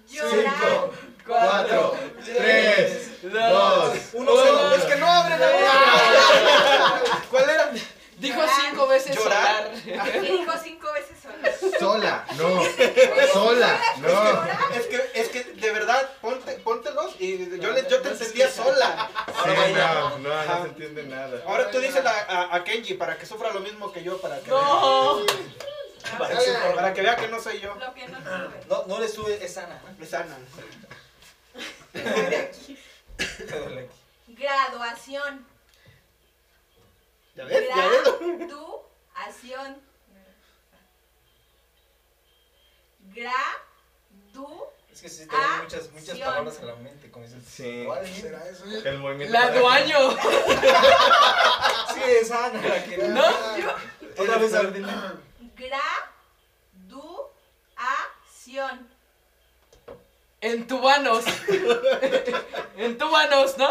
5, 0.07 0.93
4, 1.27 1.97
3, 2.25 3.23
2, 3.23 3.99
1. 4.13 4.75
Es 4.75 4.85
que 4.85 4.97
no 4.97 5.07
abre 5.07 5.39
la 5.39 5.51
boca. 5.51 7.03
¿Cuál 7.31 7.51
era? 7.51 7.71
Dijo 8.19 8.41
cinco 8.65 8.89
veces 8.89 9.15
¿Llorar? 9.15 9.71
dijo 10.21 10.53
cinco 10.65 10.93
veces 10.93 11.17
solar? 11.23 11.55
Sola, 11.79 12.25
no. 12.37 12.63
Sola, 13.33 13.81
no. 13.99 14.45
Es 14.75 14.87
que 14.89 15.11
yo, 17.47 17.73
le, 17.73 17.89
yo 17.89 18.01
te 18.03 18.09
entendía 18.11 18.51
sola. 18.51 19.11
Sí, 19.27 19.51
no, 19.75 20.19
no, 20.19 20.45
no 20.45 20.63
se 20.63 20.69
entiende 20.69 21.03
nada. 21.05 21.43
Ahora 21.47 21.71
tú 21.71 21.79
dices 21.81 22.05
a, 22.05 22.11
a, 22.11 22.55
a 22.57 22.65
Kenji 22.65 22.95
para 22.95 23.17
que 23.19 23.27
sufra 23.27 23.53
lo 23.53 23.61
mismo 23.61 23.93
que 23.93 24.03
yo, 24.03 24.21
para 24.21 24.41
que, 24.41 24.51
No. 24.51 25.25
vea, 26.19 26.75
para 26.75 26.93
que 26.95 27.03
vea 27.03 27.17
que 27.17 27.29
no 27.29 27.41
soy 27.41 27.61
yo. 27.61 27.75
Lo 27.75 27.95
que 27.95 28.09
no 28.09 28.19
sirve. 28.19 28.61
No, 28.69 28.85
no 28.87 28.99
le 28.99 29.09
sube, 29.09 29.45
es 29.45 29.55
sana. 29.55 29.81
Es 30.01 30.15
Ana. 30.15 30.37
Te 31.93 32.01
duele 32.03 33.81
aquí. 33.87 33.99
Graduación. 34.29 35.47
¿Ya 37.35 37.45
ves? 37.45 37.69
¿Ya 37.69 37.89
ves? 37.89 38.03
Graduación. 38.39 39.81
Gradu. 43.15 44.67
Es 44.99 45.03
que 45.03 45.09
sí 45.11 45.27
te 45.29 45.37
Ah, 45.37 45.61
muchas, 45.63 45.93
muchas 45.93 46.19
palabras 46.19 46.59
a 46.61 46.65
la 46.65 46.75
mente, 46.75 47.09
como 47.09 47.25
dices. 47.25 47.45
Sí. 47.49 47.85
¿Cuál? 47.87 48.05
¿Será 48.05 48.45
eso? 48.49 48.65
El 48.65 48.99
movimiento. 48.99 49.33
La 49.33 49.51
duaño. 49.53 50.11
Sí, 51.95 52.01
es 52.21 52.31
Ana 52.33 52.61
la 52.61 52.85
que. 52.85 52.97
¿No? 52.99 53.25
Otra 54.19 54.39
vez, 54.39 54.55
a 54.55 54.63
ver, 54.63 54.73
dile. 54.73 54.93
Graduación. 57.77 58.89
Entubanos. 60.41 61.25
Entubanos, 62.77 63.57
¿no? 63.57 63.71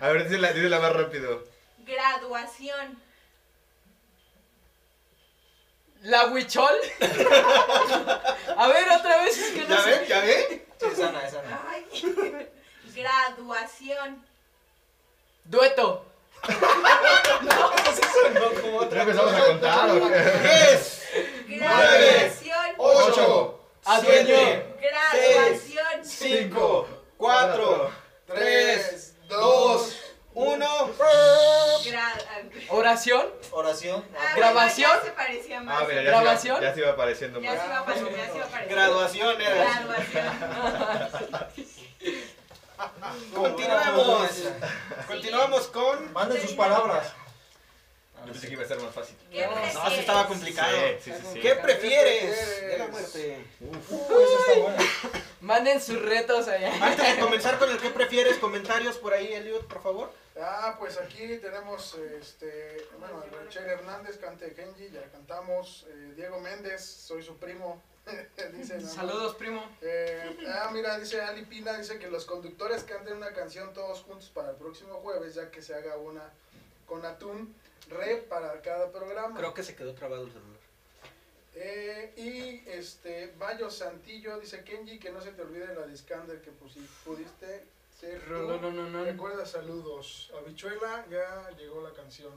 A 0.00 0.08
ver, 0.10 0.28
dísela, 0.28 0.52
dísela 0.52 0.78
más 0.78 0.92
rápido. 0.92 1.42
Graduación. 1.78 3.02
La 6.06 6.26
huichol. 6.26 6.70
A 8.56 8.68
ver, 8.68 8.88
otra 8.90 9.22
vez 9.24 9.36
es 9.38 9.52
que 9.54 9.62
no 9.62 9.68
¿Ya 9.74 9.82
sé. 9.82 9.90
ven? 9.90 10.06
¿Ya 10.06 10.20
ven? 10.20 10.64
Sí, 10.78 10.86
es 10.92 11.00
Ana, 11.00 11.26
es 11.26 11.34
Ana. 11.34 11.60
Ay. 11.68 11.84
Graduación. 12.94 14.24
Dueto. 15.44 16.04
No, 18.32 18.50
como 18.60 18.80
¿Ya 18.80 18.86
otra 18.86 19.02
empezamos 19.02 19.34
a 19.34 19.44
contar 19.46 19.90
o 19.90 20.08
qué? 20.08 20.20
Diez, 20.42 21.02
Graduación. 21.48 22.74
ocho, 22.78 23.60
Adueño. 23.84 24.62
Graduación. 24.80 26.04
cinco, 26.04 26.88
cuatro, 27.16 27.90
tres, 28.26 29.14
dos, 29.28 29.96
uno. 30.36 30.90
Oración. 32.68 33.26
oración. 33.52 34.04
Ah, 34.14 34.18
bueno, 34.18 34.36
Grabación. 34.36 34.90
ya 34.92 35.02
se 35.02 35.10
parecía 35.12 35.60
más. 35.62 35.80
Ah, 35.80 35.86
mira, 35.88 36.02
ya 36.02 36.10
¿Grabación? 36.10 36.56
Se 36.56 36.62
iba, 36.62 36.68
ya 36.68 36.74
se 36.74 36.80
iba 36.80 36.90
apareciendo 36.90 37.40
Ya 37.40 37.50
se 37.58 37.66
iba 37.66 37.78
a 37.78 37.84
parecer, 37.86 38.16
ya 38.16 38.26
se 38.26 38.36
iba 38.36 38.44
a 38.44 38.48
parecer. 38.48 38.74
Graduación 38.74 39.40
era. 39.40 39.64
Graduación. 39.64 40.26
Continuemos. 43.34 44.30
Continuamos 45.06 45.66
con. 45.68 46.12
Manden 46.12 46.42
sus 46.42 46.52
palabras. 46.52 47.14
Yo 48.26 48.32
pensé 48.32 48.48
que 48.48 48.52
iba 48.54 48.64
a 48.64 48.66
ser 48.66 48.80
más 48.80 48.92
fácil. 48.94 49.16
¿Qué 49.30 49.46
No, 49.46 49.52
prefieres? 49.52 49.74
No, 49.74 49.90
sí 49.90 50.00
estaba 50.00 50.26
complicado. 50.26 50.76
Sí, 51.00 51.12
sí, 51.12 51.12
sí. 51.20 51.26
sí. 51.34 51.40
¿Qué 51.40 51.54
prefieres? 51.54 52.60
De 52.60 52.78
la 52.78 52.86
muerte. 52.88 53.44
Está 53.60 54.60
buena. 54.60 54.84
Manden 55.40 55.80
sus 55.80 56.02
retos 56.02 56.48
allá. 56.48 56.72
Antes 56.84 57.14
de 57.16 57.22
comenzar 57.22 57.58
con 57.58 57.70
el 57.70 57.78
que 57.78 57.90
prefieres, 57.90 58.38
comentarios 58.38 58.96
por 58.96 59.14
ahí, 59.14 59.32
Eliud, 59.32 59.64
por 59.66 59.80
favor. 59.80 60.12
Ah, 60.40 60.74
pues 60.78 60.98
aquí 60.98 61.38
tenemos, 61.38 61.94
este, 62.20 62.84
bueno, 62.98 63.24
Rachel 63.32 63.64
Hernández, 63.64 64.18
cante 64.18 64.52
Kenji, 64.52 64.90
ya 64.90 65.02
cantamos. 65.12 65.86
Eh, 65.88 66.12
Diego 66.16 66.40
Méndez, 66.40 66.84
soy 66.84 67.22
su 67.22 67.36
primo. 67.38 67.80
dice. 68.52 68.80
Saludos, 68.80 69.34
primo. 69.36 69.64
Eh, 69.82 70.36
ah, 70.48 70.70
mira, 70.72 70.98
dice 70.98 71.20
Ali 71.22 71.42
Pina, 71.44 71.78
dice 71.78 71.98
que 71.98 72.08
los 72.08 72.24
conductores 72.24 72.82
canten 72.82 73.16
una 73.16 73.32
canción 73.32 73.72
todos 73.72 74.02
juntos 74.02 74.30
para 74.34 74.50
el 74.50 74.56
próximo 74.56 74.94
jueves, 74.96 75.36
ya 75.36 75.50
que 75.50 75.62
se 75.62 75.74
haga 75.74 75.96
una 75.96 76.22
con 76.86 77.04
atún 77.06 77.54
re 77.88 78.16
para 78.28 78.60
cada 78.62 78.90
programa. 78.90 79.36
Creo 79.38 79.54
que 79.54 79.62
se 79.62 79.74
quedó 79.76 79.94
trabado 79.94 80.24
el 80.24 80.32
celular. 80.32 80.56
Eh, 81.54 82.12
y 82.16 82.68
este, 82.70 83.32
Bayo 83.38 83.70
Santillo 83.70 84.38
dice 84.38 84.62
Kenji 84.62 84.98
que 84.98 85.10
no 85.10 85.20
se 85.22 85.32
te 85.32 85.42
olvide 85.42 85.74
la 85.74 85.86
discander 85.86 86.42
que 86.42 86.50
pudiste 86.50 87.64
ser 87.98 88.20
tú. 88.26 88.32
No, 88.34 88.58
no, 88.58 88.70
no, 88.70 88.88
no. 88.90 89.04
Recuerda 89.04 89.46
saludos. 89.46 90.30
Habichuela 90.36 91.06
ya 91.10 91.48
llegó 91.56 91.80
la 91.80 91.92
canción. 91.92 92.34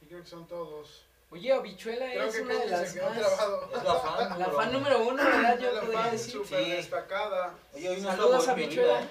Y 0.00 0.06
creo 0.06 0.22
que 0.22 0.28
son 0.28 0.46
todos. 0.46 1.04
Oye, 1.30 1.52
Habichuela 1.52 2.06
Creo 2.06 2.24
es 2.26 2.36
que 2.36 2.42
una 2.42 2.54
de 2.54 2.60
Kenji 2.60 2.70
las 2.70 2.88
se 2.92 2.98
quedó 3.00 3.10
más... 3.10 3.18
trabado. 3.18 3.70
Es 3.76 3.82
la 3.82 3.94
fan. 3.96 4.28
La 4.38 4.44
pero- 4.46 4.56
fan 4.58 4.72
número 4.72 4.98
uno, 5.08 5.24
¿verdad? 5.24 5.58
Yo 5.58 5.72
la 5.74 5.80
podría 5.80 6.00
fan 6.02 6.10
decir. 6.12 6.32
súper 6.32 6.64
Sí. 6.64 6.70
destacada. 6.70 7.54
Oye, 7.74 7.88
hoy 7.88 8.00
no 8.00 8.08
Saludos, 8.10 8.48
Habichuela. 8.48 9.08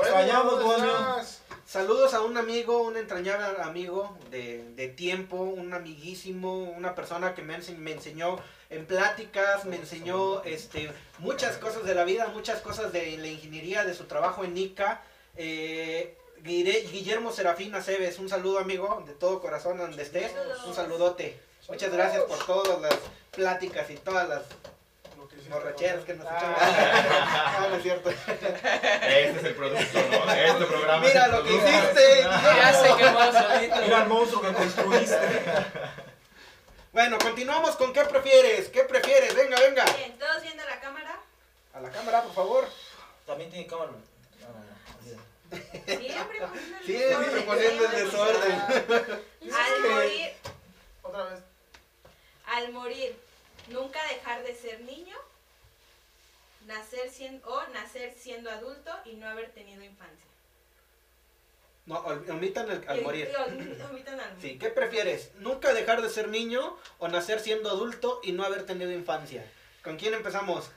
Te. 0.00 0.10
Saludos 1.66 2.12
a 2.14 2.20
un 2.20 2.36
amigo, 2.36 2.82
un 2.82 2.96
entrañable 2.96 3.62
amigo 3.62 4.16
de, 4.30 4.62
de 4.74 4.88
tiempo, 4.88 5.36
un 5.36 5.72
amiguísimo, 5.72 6.62
una 6.64 6.94
persona 6.94 7.34
que 7.34 7.42
me, 7.42 7.56
ense- 7.56 7.76
me 7.76 7.92
enseñó 7.92 8.38
en 8.70 8.86
pláticas, 8.86 9.64
me 9.64 9.76
enseñó 9.76 10.42
este, 10.44 10.92
muchas 11.18 11.56
cosas 11.56 11.84
de 11.84 11.94
la 11.94 12.04
vida, 12.04 12.28
muchas 12.28 12.60
cosas 12.60 12.92
de 12.92 13.16
la 13.16 13.26
ingeniería, 13.28 13.84
de 13.84 13.94
su 13.94 14.04
trabajo 14.04 14.44
en 14.44 14.56
ICA. 14.56 15.00
Eh, 15.36 16.18
Guillermo 16.42 17.32
Serafín 17.32 17.74
Aceves, 17.74 18.18
un 18.18 18.28
saludo 18.28 18.58
amigo, 18.58 19.02
de 19.06 19.14
todo 19.14 19.40
corazón 19.40 19.78
donde 19.78 20.02
estés, 20.02 20.30
un 20.66 20.74
saludote. 20.74 21.40
Muchas 21.68 21.90
gracias 21.90 22.22
por 22.24 22.44
todas 22.44 22.78
las 22.82 22.94
pláticas 23.30 23.88
y 23.90 23.94
todas 23.96 24.28
las 24.28 24.42
borracheras 25.48 26.04
que 26.04 26.14
nos 26.14 26.26
Ah. 26.28 26.36
echamos. 26.38 27.60
No, 27.60 27.68
no 27.70 27.76
es 27.76 27.82
cierto. 27.82 28.10
Este 28.10 29.30
es 29.38 29.44
el 29.44 29.54
producto, 29.54 29.98
¿no? 30.10 30.32
Este 30.32 30.64
programa 30.66 31.06
Mira 31.06 31.20
es 31.20 31.26
el 31.26 31.32
lo 31.32 31.44
que 31.44 31.52
hiciste. 31.54 32.22
Ya 32.22 32.72
se 32.72 32.86
quemó 32.96 33.18
Mira 33.20 33.60
el 33.62 33.70
solito. 33.90 34.06
monstruo 34.14 34.42
que 34.42 34.52
construiste. 34.52 35.18
Bueno, 36.92 37.18
continuamos 37.18 37.74
con 37.76 37.92
¿qué 37.92 38.04
prefieres? 38.04 38.68
¿Qué 38.68 38.84
prefieres? 38.84 39.34
Venga, 39.34 39.58
venga. 39.60 39.84
Bien, 39.96 40.16
todos 40.18 40.42
viendo 40.42 40.64
la 40.64 40.80
cámara. 40.80 41.18
A 41.74 41.80
la 41.80 41.90
cámara, 41.90 42.22
por 42.22 42.34
favor. 42.34 42.68
También 43.26 43.50
tiene 43.50 43.66
cámara. 43.66 43.90
No, 43.90 44.48
no, 44.48 44.54
no, 44.54 45.94
olvídalo. 45.96 46.52
Siempre 46.84 47.40
poniendo 47.42 47.84
el 47.84 47.90
desorden, 47.90 48.62
siempre 48.68 49.00
poniendo 49.00 49.10
el 49.10 49.10
desorden. 49.10 49.24
Al 49.54 49.90
morir, 49.90 50.32
Otra 51.02 51.24
vez. 51.24 51.40
al 52.46 52.72
morir, 52.72 53.16
nunca 53.68 54.00
dejar 54.04 54.42
de 54.42 54.54
ser 54.54 54.80
niño, 54.82 55.16
nacer 56.66 57.10
siendo, 57.10 57.48
o 57.48 57.66
nacer 57.68 58.14
siendo 58.16 58.50
adulto 58.50 58.90
y 59.04 59.14
no 59.14 59.28
haber 59.28 59.50
tenido 59.52 59.82
infancia. 59.82 60.26
No, 61.86 61.98
omitan 61.98 62.70
el, 62.70 62.88
al 62.88 63.02
morir. 63.02 63.30
omitan 63.90 64.18
al 64.18 64.40
Sí, 64.40 64.58
¿qué 64.58 64.70
prefieres? 64.70 65.32
¿Nunca 65.36 65.74
dejar 65.74 66.00
de 66.00 66.08
ser 66.08 66.28
niño 66.28 66.78
o 66.98 67.08
nacer 67.08 67.40
siendo 67.40 67.68
adulto 67.70 68.20
y 68.22 68.32
no 68.32 68.42
haber 68.44 68.64
tenido 68.64 68.90
infancia? 68.90 69.44
¿Con 69.82 69.98
quién 69.98 70.14
empezamos? 70.14 70.70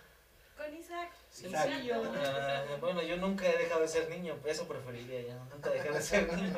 Con 0.58 0.76
Isaac. 0.76 1.12
Sencillo. 1.32 2.04
Ah, 2.14 2.64
Bueno, 2.82 3.02
yo 3.04 3.16
nunca 3.18 3.48
he 3.48 3.58
dejado 3.58 3.82
de 3.82 3.88
ser 3.88 4.10
niño, 4.10 4.38
eso 4.46 4.68
preferiría 4.68 5.22
ya. 5.22 5.36
Nunca 5.46 5.70
dejar 5.70 5.94
de 5.94 6.02
ser 6.02 6.34
niño. 6.34 6.58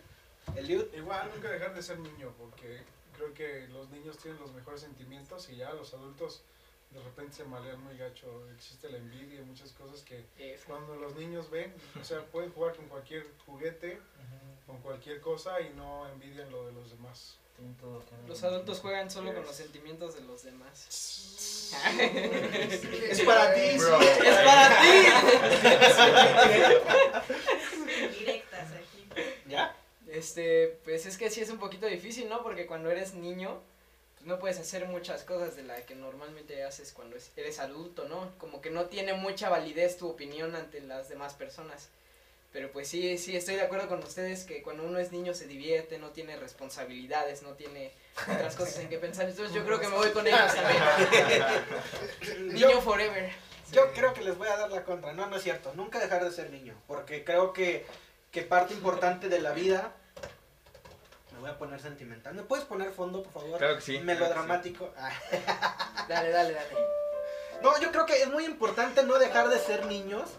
Eliud. 0.56 0.92
Igual 0.94 1.30
nunca 1.34 1.48
dejar 1.50 1.74
de 1.74 1.82
ser 1.82 1.98
niño, 1.98 2.34
porque 2.38 2.82
creo 3.16 3.32
que 3.32 3.66
los 3.68 3.88
niños 3.90 4.18
tienen 4.18 4.38
los 4.40 4.52
mejores 4.52 4.82
sentimientos 4.82 5.48
y 5.48 5.56
ya 5.56 5.72
los 5.72 5.94
adultos 5.94 6.42
de 6.90 7.02
repente 7.02 7.34
se 7.34 7.44
malean 7.44 7.82
muy 7.82 7.96
gacho. 7.96 8.48
Existe 8.54 8.88
la 8.88 8.98
envidia 8.98 9.40
y 9.40 9.44
muchas 9.44 9.72
cosas 9.72 10.02
que 10.02 10.26
cuando 10.66 10.96
los 10.96 11.14
niños 11.16 11.50
ven, 11.50 11.74
o 12.00 12.04
sea, 12.04 12.24
pueden 12.26 12.52
jugar 12.52 12.74
con 12.74 12.88
cualquier 12.88 13.26
juguete 13.44 14.00
con 14.66 14.78
cualquier 14.78 15.20
cosa 15.20 15.60
y 15.60 15.70
no 15.76 16.08
envidian 16.08 16.50
lo 16.50 16.66
de 16.66 16.72
los 16.72 16.90
demás. 16.90 17.38
Los 18.28 18.44
adultos 18.44 18.80
juegan 18.80 19.10
solo 19.10 19.32
con 19.32 19.42
los 19.44 19.56
sentimientos 19.56 20.14
de 20.14 20.20
los 20.22 20.42
demás. 20.42 21.72
Es 23.10 23.22
para 23.22 23.54
ti. 23.54 23.78
Bro. 23.78 24.00
¡Es 24.00 24.38
para 24.44 24.80
ti! 24.82 25.06
Directas 28.18 28.68
aquí. 28.72 29.08
¿Ya? 29.46 29.74
Este, 30.06 30.78
pues 30.84 31.06
es 31.06 31.16
que 31.16 31.30
sí 31.30 31.40
es 31.40 31.48
un 31.50 31.58
poquito 31.58 31.86
difícil, 31.86 32.28
¿no? 32.28 32.42
Porque 32.42 32.66
cuando 32.66 32.90
eres 32.90 33.14
niño, 33.14 33.62
no 34.26 34.38
puedes 34.38 34.58
hacer 34.58 34.86
muchas 34.86 35.22
cosas 35.24 35.56
de 35.56 35.62
las 35.62 35.82
que 35.82 35.94
normalmente 35.94 36.62
haces 36.64 36.92
cuando 36.92 37.16
es- 37.16 37.30
eres 37.36 37.58
adulto, 37.60 38.06
¿no? 38.08 38.32
Como 38.38 38.60
que 38.60 38.70
no 38.70 38.86
tiene 38.86 39.14
mucha 39.14 39.48
validez 39.48 39.96
tu 39.96 40.08
opinión 40.08 40.54
ante 40.54 40.80
las 40.80 41.08
demás 41.08 41.32
personas. 41.34 41.88
Pero 42.52 42.70
pues 42.72 42.88
sí, 42.88 43.18
sí, 43.18 43.36
estoy 43.36 43.54
de 43.56 43.62
acuerdo 43.62 43.86
con 43.88 44.02
ustedes 44.02 44.44
que 44.44 44.62
cuando 44.62 44.82
uno 44.84 44.98
es 44.98 45.12
niño 45.12 45.34
se 45.34 45.46
divierte, 45.46 45.98
no 45.98 46.10
tiene 46.10 46.36
responsabilidades, 46.36 47.42
no 47.42 47.50
tiene 47.52 47.92
otras 48.22 48.54
cosas 48.56 48.78
en 48.78 48.88
que 48.88 48.98
pensar. 48.98 49.28
Entonces 49.28 49.54
yo 49.54 49.64
creo 49.64 49.78
que 49.78 49.88
me 49.88 49.96
voy 49.96 50.10
con 50.10 50.26
ellos 50.26 50.54
también. 50.54 50.82
Niño 52.54 52.80
forever. 52.80 53.30
Yo 53.72 53.92
creo 53.92 54.14
que 54.14 54.22
les 54.22 54.38
voy 54.38 54.48
a 54.48 54.56
dar 54.56 54.70
la 54.70 54.84
contra. 54.84 55.12
No, 55.12 55.26
no 55.26 55.36
es 55.36 55.42
cierto. 55.42 55.72
Nunca 55.74 55.98
dejar 55.98 56.24
de 56.24 56.30
ser 56.32 56.50
niño. 56.50 56.74
Porque 56.86 57.24
creo 57.24 57.52
que, 57.52 57.84
que 58.30 58.42
parte 58.42 58.74
importante 58.74 59.28
de 59.28 59.40
la 59.40 59.52
vida. 59.52 59.92
Me 61.36 61.42
voy 61.42 61.50
a 61.50 61.58
poner 61.58 61.80
sentimental. 61.80 62.34
¿Me 62.34 62.42
puedes 62.42 62.64
poner 62.64 62.90
fondo, 62.90 63.22
por 63.22 63.32
favor? 63.32 63.58
Claro 63.58 63.76
que 63.76 63.82
sí. 63.82 63.98
Melodramático. 64.00 64.92
Ah. 64.96 65.10
Dale, 66.08 66.30
dale, 66.30 66.52
dale. 66.52 66.68
No, 67.62 67.80
yo 67.80 67.90
creo 67.90 68.06
que 68.06 68.22
es 68.22 68.28
muy 68.28 68.44
importante 68.44 69.02
no 69.02 69.18
dejar 69.18 69.48
de 69.48 69.58
ser 69.58 69.86
niños. 69.86 70.30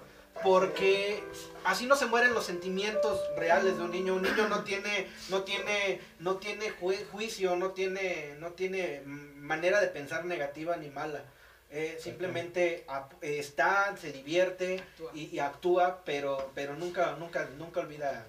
Porque 0.43 1.23
así 1.63 1.87
no 1.87 1.95
se 1.95 2.05
mueren 2.05 2.33
los 2.33 2.45
sentimientos 2.45 3.19
reales 3.35 3.77
de 3.77 3.83
un 3.83 3.91
niño. 3.91 4.15
Un 4.15 4.21
niño 4.21 4.47
no 4.47 4.63
tiene, 4.63 5.07
no 5.29 5.43
tiene, 5.43 5.99
no 6.19 6.37
tiene 6.37 6.69
juicio, 7.11 7.55
no 7.55 7.71
tiene, 7.71 8.35
no 8.39 8.51
tiene 8.51 9.01
mm, 9.03 9.39
manera 9.41 9.81
de 9.81 9.87
pensar 9.87 10.25
negativa 10.25 10.77
ni 10.77 10.89
mala. 10.89 11.23
Eh, 11.69 11.97
simplemente 11.99 12.85
eh, 13.21 13.39
está, 13.39 13.97
se 13.97 14.11
divierte 14.11 14.79
Actúa. 14.79 15.11
y, 15.15 15.35
y 15.35 15.39
actúa, 15.39 16.01
pero, 16.05 16.51
pero 16.55 16.75
nunca, 16.75 17.15
nunca, 17.19 17.49
nunca 17.57 17.81
olvida, 17.81 18.25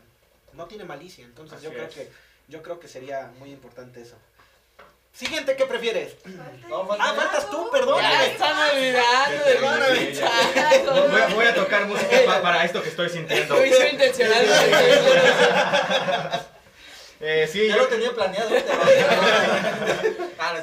no 0.55 0.65
tiene 0.67 0.85
malicia. 0.85 1.25
Entonces 1.25 1.63
yo 1.63 1.71
creo 1.71 1.85
es. 1.85 1.95
que, 1.95 2.11
yo 2.49 2.63
creo 2.63 2.81
que 2.81 2.89
sería 2.89 3.31
muy 3.39 3.51
importante 3.51 4.01
eso. 4.03 4.17
Siguiente, 5.13 5.57
¿qué 5.57 5.65
prefieres? 5.67 6.15
No, 6.69 6.87
Ah, 6.93 6.97
ya. 6.99 7.15
faltas 7.15 7.51
tú, 7.51 7.65
Ya 7.67 7.71
perdóname. 7.73 8.27
están 8.27 8.71
olvidando 8.71 9.45
de 9.45 10.07
muchachos. 10.07 11.11
Voy 11.11 11.21
a, 11.21 11.27
voy 11.35 11.47
a 11.47 11.55
tocar 11.55 11.87
música 11.87 12.17
pa- 12.25 12.41
para 12.43 12.65
esto 12.65 12.83
que 12.83 12.89
estoy 12.91 13.09
sintiendo. 13.09 13.57
Lo. 13.57 13.63
Eh, 17.21 17.49
sí, 17.51 17.67
Ya 17.67 17.75
yo, 17.75 17.83
lo 17.83 17.89
tenía 17.89 18.13
planeado. 18.13 18.49
Ah, 20.41 20.55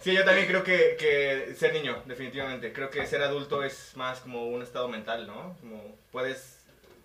sí, 0.00 0.12
yo 0.12 0.24
también 0.24 0.46
creo 0.46 0.62
que, 0.62 0.94
que 0.96 1.56
ser 1.58 1.72
niño, 1.74 2.00
definitivamente. 2.06 2.72
Creo 2.72 2.88
que 2.88 3.04
ser 3.04 3.20
adulto 3.20 3.64
es 3.64 3.90
más 3.96 4.20
como 4.20 4.46
un 4.46 4.62
estado 4.62 4.88
mental, 4.88 5.26
¿no? 5.26 5.56
Como 5.60 5.96
puedes, 6.12 6.53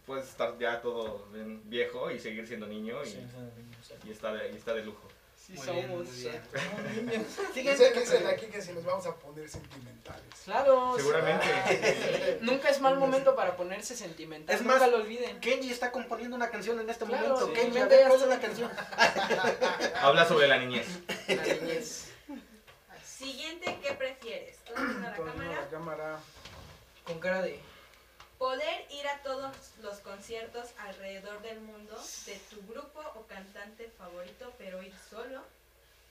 puedes 0.10 0.28
estar 0.28 0.58
ya 0.58 0.82
todo 0.82 1.28
bien 1.32 1.62
viejo 1.70 2.10
y 2.10 2.20
seguir 2.20 2.48
siendo 2.48 2.66
niño 2.66 3.04
y, 3.04 3.10
Sí, 3.10 3.20
sí, 3.22 3.64
sí. 3.88 3.94
y 4.08 4.12
está, 4.12 4.34
de, 4.34 4.52
y 4.52 4.56
está 4.56 4.74
de 4.74 4.84
lujo. 4.84 5.08
Sí 5.38 5.54
Muy 5.54 5.66
somos. 5.66 6.16
bien. 6.18 6.42
Somos 6.52 6.92
niños. 6.96 7.26
Siguiente, 7.54 7.84
Dice 7.84 7.94
¿qué 7.94 8.00
dicen 8.00 8.24
prefieres? 8.24 8.28
aquí 8.44 8.46
que 8.48 8.62
si 8.64 8.72
nos 8.74 8.84
vamos 8.84 9.06
a 9.06 9.16
poner 9.16 9.48
sentimentales. 9.48 10.24
Claro. 10.46 10.96
Seguramente. 10.98 12.40
Nunca 12.42 12.70
es 12.70 12.82
mal 12.82 12.98
momento 12.98 13.36
para 13.36 13.56
ponerse 13.56 13.96
sentimental. 13.96 14.56
Es 14.56 14.62
nunca 14.64 14.80
más, 14.80 14.90
lo 14.90 14.98
olviden. 14.98 15.40
Kenji 15.42 15.70
está 15.72 15.92
componiendo 15.92 16.36
una 16.36 16.50
canción 16.50 16.80
en 16.80 16.90
este 16.90 17.06
Claro, 17.06 17.30
momento. 17.30 17.48
sí. 17.48 17.54
Kenji, 17.54 17.78
a 17.78 17.88
¿cuál 18.08 18.22
es 18.22 18.28
la 18.28 18.40
canción? 18.42 18.72
Habla 20.02 20.26
sobre 20.28 20.48
la 20.48 20.58
niñez. 20.58 20.88
La 21.28 21.44
niñez. 21.44 22.10
Siguiente, 23.06 23.78
¿qué 23.84 23.94
prefieres? 23.94 24.58
¿Todos 24.66 24.80
viendo 24.80 25.00
la 25.02 25.14
cámara? 25.16 25.62
la 25.62 25.70
cámara. 25.70 26.20
Con 27.06 27.20
cara 27.20 27.42
de. 27.44 27.60
Poder 28.40 28.88
ir 28.90 29.06
a 29.06 29.22
todos 29.22 29.54
los 29.82 29.98
conciertos 29.98 30.70
alrededor 30.78 31.42
del 31.42 31.60
mundo 31.60 31.94
de 32.26 32.38
tu 32.50 32.66
grupo 32.68 33.02
o 33.16 33.28
cantante 33.28 33.90
favorito, 33.98 34.54
pero 34.58 34.82
ir 34.82 34.94
solo. 35.10 35.44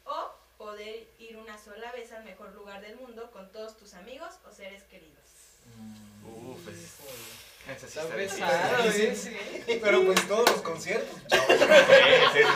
O 0.04 0.32
poder 0.58 1.08
ir 1.18 1.38
una 1.38 1.56
sola 1.56 1.90
vez 1.92 2.12
al 2.12 2.24
mejor 2.24 2.54
lugar 2.54 2.82
del 2.82 2.96
mundo 2.96 3.30
con 3.30 3.50
todos 3.50 3.78
tus 3.78 3.94
amigos 3.94 4.34
o 4.46 4.52
seres 4.52 4.82
queridos. 4.84 5.37
Uf, 6.24 6.68
es, 6.68 6.76
esa 7.76 7.86
sí 7.86 7.98
Está 7.98 8.02
está 8.02 8.16
difícil. 8.16 8.44
pesado, 8.44 8.92
Sí. 8.92 9.14
Sí. 9.66 9.80
Pero 9.82 10.04
pues 10.06 10.26
todos 10.26 10.50
los 10.50 10.62
conciertos. 10.62 11.16
Sí, 11.30 11.38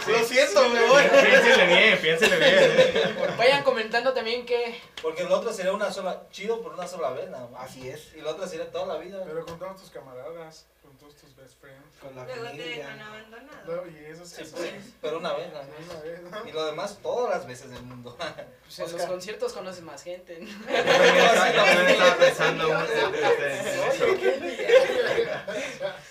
sí. 0.05 0.11
Lo 0.13 0.25
siento, 0.25 0.69
me 0.71 0.87
voy. 0.87 1.03
Piénsenle 1.03 1.67
bien, 1.67 1.99
piénsenle 2.01 2.39
bien. 2.39 3.37
Vayan 3.37 3.63
comentando 3.63 4.13
también 4.15 4.47
que. 4.47 4.81
Porque 5.03 5.23
el 5.23 5.33
otro 5.33 5.53
sería 5.53 5.73
una 5.73 5.93
sola, 5.93 6.23
chido 6.31 6.63
por 6.63 6.73
una 6.73 6.87
sola 6.89 7.11
vez 7.11 7.29
nada 7.29 7.47
más. 7.49 7.71
Así 7.71 7.89
es, 7.89 8.15
Y 8.17 8.21
la 8.23 8.31
otra 8.31 8.47
sería 8.49 8.71
toda 8.71 8.87
la 8.95 9.01
vida. 9.01 9.23
Pero 9.27 9.45
con 9.45 9.59
todos 9.59 9.81
tus 9.81 9.91
camaradas, 9.91 10.67
con 10.83 10.97
todos 10.99 11.15
tus 11.15 11.35
best 11.37 11.61
friends. 11.61 11.97
con 12.01 12.15
la 12.17 12.25
Luego 12.25 12.51
te 12.51 12.57
dejan 12.57 12.99
familia. 12.99 13.07
abandonado. 13.09 13.77
No, 13.87 13.91
y 13.91 14.05
eso 14.05 14.25
Sí, 14.27 14.43
pues, 14.51 14.73
pero 15.01 15.19
una 15.19 15.33
vez 15.35 15.53
nada 15.53 15.67
Una 15.91 16.01
vez, 16.01 16.23
¿no? 16.23 16.49
Y 16.49 16.53
lo 16.53 16.65
demás 16.67 16.99
todas 17.03 17.31
las 17.39 17.47
veces 17.47 17.71
del 17.71 17.83
mundo. 17.83 18.17
Pues 18.65 18.79
en 18.81 18.93
los 18.99 19.07
conciertos 19.07 19.53
conoces 19.53 19.83
más 19.83 20.03
gente. 20.03 20.43
este. 20.43 20.53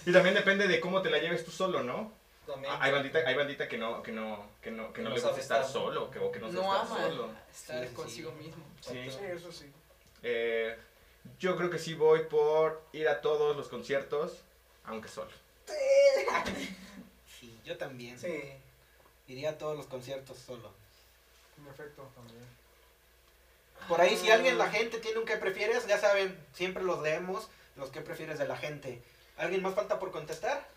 Y 0.05 0.11
también 0.13 0.36
depende 0.36 0.67
de 0.67 0.80
cómo 0.80 1.01
te 1.01 1.09
la 1.09 1.19
lleves 1.19 1.43
tú 1.45 1.51
solo, 1.51 1.84
¿no? 1.84 2.11
También. 2.45 2.74
Ah, 2.74 2.80
Hay 2.82 2.91
bandita, 2.91 3.19
hay 3.26 3.36
bandita 3.36 3.67
que 3.67 3.78
no, 3.78 4.01
que 4.01 4.11
no, 4.11 4.47
que 4.61 4.72
no, 4.72 4.88
que 4.88 4.93
Que 4.93 5.01
no 5.03 5.09
no 5.09 5.15
le 5.15 5.22
gusta 5.22 5.39
estar 5.39 5.61
estar. 5.61 5.72
solo, 5.72 6.09
que, 6.09 6.19
o 6.19 6.32
que 6.32 6.39
no 6.39 6.49
No 6.51 6.61
estar 6.61 6.86
ama 6.97 7.09
solo. 7.09 7.30
estar 7.53 7.82
Sí, 7.84 7.88
sí. 7.89 7.93
consigo 7.95 8.32
mismo. 8.34 8.63
Sí. 8.82 9.09
Sí, 9.09 9.19
eso 9.30 9.51
sí. 9.51 9.72
Eh, 10.24 10.76
yo 11.39 11.55
creo 11.55 11.69
que 11.69 11.78
sí 11.80 11.93
voy 11.93 12.22
por 12.26 12.82
ir 12.93 13.07
a 13.07 13.22
todos 13.22 13.55
los 13.55 13.67
conciertos, 13.67 14.41
aunque 14.86 15.07
solo. 15.07 15.32
Sí, 17.39 17.59
yo 17.65 17.77
también. 17.77 18.19
Sí. 18.19 18.53
Iría 19.27 19.51
a 19.51 19.57
todos 19.57 19.77
los 19.77 19.86
conciertos 19.88 20.38
solo. 20.38 20.71
En 21.57 21.67
efecto, 21.67 22.09
también. 22.15 22.45
Por 23.88 23.99
ahí, 24.01 24.15
si 24.15 24.29
alguien, 24.29 24.57
la 24.57 24.69
gente, 24.69 24.99
tiene 24.99 25.19
un 25.19 25.25
que 25.25 25.38
prefieres, 25.38 25.88
ya 25.88 25.97
saben, 25.97 26.38
siempre 26.53 26.84
los 26.84 27.01
leemos, 27.01 27.49
los 27.75 27.89
que 27.89 28.01
prefieres 28.01 28.38
de 28.38 28.47
la 28.47 28.57
gente. 28.57 29.01
¿Alguien 29.38 29.63
más 29.63 29.73
falta 29.73 29.99
por 29.99 30.11
contestar? 30.11 30.67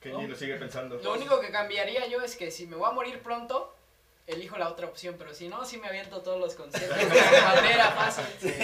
Kenji 0.00 0.26
lo 0.26 0.36
sigue 0.36 0.56
pensando. 0.56 0.96
Lo 0.96 1.14
único 1.14 1.40
que 1.40 1.50
cambiaría 1.50 2.06
yo 2.06 2.20
es 2.22 2.36
que 2.36 2.50
si 2.50 2.66
me 2.66 2.76
voy 2.76 2.88
a 2.88 2.92
morir 2.92 3.22
pronto, 3.22 3.74
elijo 4.26 4.56
la 4.56 4.68
otra 4.68 4.86
opción. 4.86 5.16
Pero 5.18 5.34
si 5.34 5.48
no, 5.48 5.64
sí 5.64 5.78
me 5.78 5.88
aviento 5.88 6.22
todos 6.22 6.40
los 6.40 6.54
conciertos 6.54 6.98
de 6.98 7.40
manera 7.42 7.90
fácil. 7.92 8.24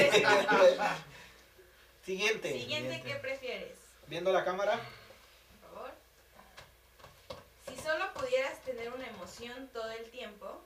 Siguiente. 2.04 2.52
Siguiente, 2.52 3.02
¿qué 3.04 3.14
prefieres? 3.16 3.79
Viendo 4.10 4.32
la 4.32 4.44
cámara. 4.44 4.72
Por 5.60 5.70
favor. 5.70 5.92
Si 7.68 7.80
solo 7.80 8.12
pudieras 8.12 8.60
tener 8.62 8.92
una 8.92 9.06
emoción 9.06 9.70
todo 9.72 9.88
el 9.88 10.10
tiempo, 10.10 10.60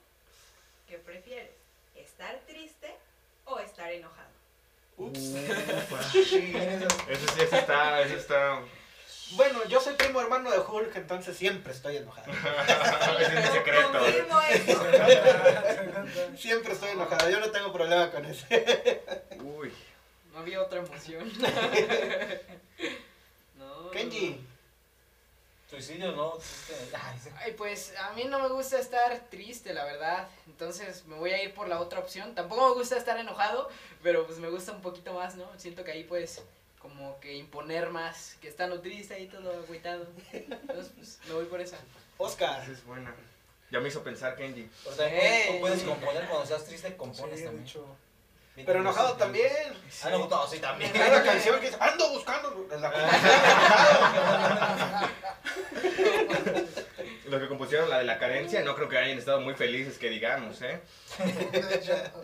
¿qué 0.89 0.97
prefieres? 0.97 1.51
¿Estar 1.95 2.39
triste 2.47 2.95
o 3.45 3.59
estar 3.59 3.91
enojado? 3.91 4.29
Ups. 4.97 5.19
Eso 5.19 6.23
sí, 6.23 6.53
eso 6.55 7.55
está, 7.55 8.01
eso 8.01 8.15
está. 8.15 8.61
Bueno, 9.33 9.63
yo 9.65 9.79
soy 9.79 9.93
primo 9.93 10.19
hermano 10.21 10.49
de 10.49 10.57
Hulk, 10.59 10.95
entonces 10.95 11.37
siempre 11.37 11.71
estoy 11.71 11.97
enojado. 11.97 12.31
Es 13.19 13.31
mi 13.31 13.43
secreto. 13.43 13.99
Siempre 16.37 16.73
estoy 16.73 16.89
enojado, 16.91 17.29
yo 17.29 17.39
no 17.39 17.51
tengo 17.51 17.71
problema 17.71 18.09
con 18.09 18.25
eso. 18.25 18.45
Uy. 19.43 19.71
No 20.33 20.39
había 20.39 20.61
otra 20.61 20.79
emoción. 20.79 21.31
Kenji, 23.95 24.45
Suicidio 25.69 26.11
no. 26.11 26.33
Ay, 26.93 27.19
sí. 27.23 27.29
Pues 27.57 27.93
a 27.97 28.11
mí 28.13 28.25
no 28.25 28.39
me 28.39 28.49
gusta 28.49 28.77
estar 28.79 29.19
triste, 29.31 29.73
la 29.73 29.83
verdad. 29.85 30.27
Entonces 30.47 31.05
me 31.05 31.15
voy 31.15 31.31
a 31.31 31.41
ir 31.43 31.53
por 31.53 31.67
la 31.67 31.79
otra 31.79 31.99
opción. 31.99 32.35
Tampoco 32.35 32.69
me 32.69 32.75
gusta 32.75 32.97
estar 32.97 33.17
enojado, 33.17 33.69
pero 34.03 34.25
pues 34.27 34.37
me 34.37 34.49
gusta 34.49 34.73
un 34.73 34.81
poquito 34.81 35.13
más, 35.13 35.35
¿no? 35.35 35.47
Siento 35.57 35.83
que 35.83 35.91
ahí 35.91 36.03
puedes 36.03 36.41
como 36.79 37.19
que 37.19 37.33
imponer 37.35 37.89
más, 37.89 38.35
que 38.41 38.47
estando 38.47 38.79
triste 38.81 39.15
ahí 39.15 39.27
todo 39.27 39.51
agüitado. 39.53 40.05
Entonces 40.33 40.91
pues 40.95 41.19
me 41.27 41.33
voy 41.33 41.45
por 41.45 41.59
esa. 41.61 41.77
Oscar. 42.17 42.61
Esa 42.63 42.71
es 42.73 42.85
buena. 42.85 43.13
Ya 43.71 43.79
me 43.79 43.87
hizo 43.89 44.03
pensar 44.03 44.35
Kenji. 44.35 44.69
Pero 44.83 44.95
también 44.95 45.21
Ey. 45.23 45.53
tú 45.53 45.59
puedes 45.61 45.81
componer 45.83 46.25
cuando 46.27 46.43
estás 46.43 46.65
triste, 46.65 46.89
Sí, 46.89 46.93
compones 46.95 47.39
de 47.39 47.45
también. 47.45 47.65
hecho. 47.65 47.85
Pero 48.55 48.79
enojado 48.79 49.15
también. 49.15 49.51
Ah, 50.03 50.09
no, 50.11 50.27
no, 50.27 50.47
sí, 50.47 50.59
también. 50.59 50.91
Hay 50.95 51.09
una 51.09 51.23
canción 51.23 51.59
que 51.59 51.65
dice, 51.65 51.77
ando 51.79 52.09
buscando 52.09 52.67
en 52.71 52.81
la 52.81 55.09
Los 57.25 57.41
que 57.41 57.47
compusieron 57.49 57.89
la 57.89 57.97
de 57.97 58.05
la 58.05 58.17
carencia 58.17 58.61
no 58.61 58.75
creo 58.75 58.87
que 58.87 58.97
hayan 58.97 59.17
estado 59.17 59.41
muy 59.41 59.55
felices, 59.55 59.97
que 59.97 60.09
digamos, 60.09 60.61
¿eh? 60.61 60.79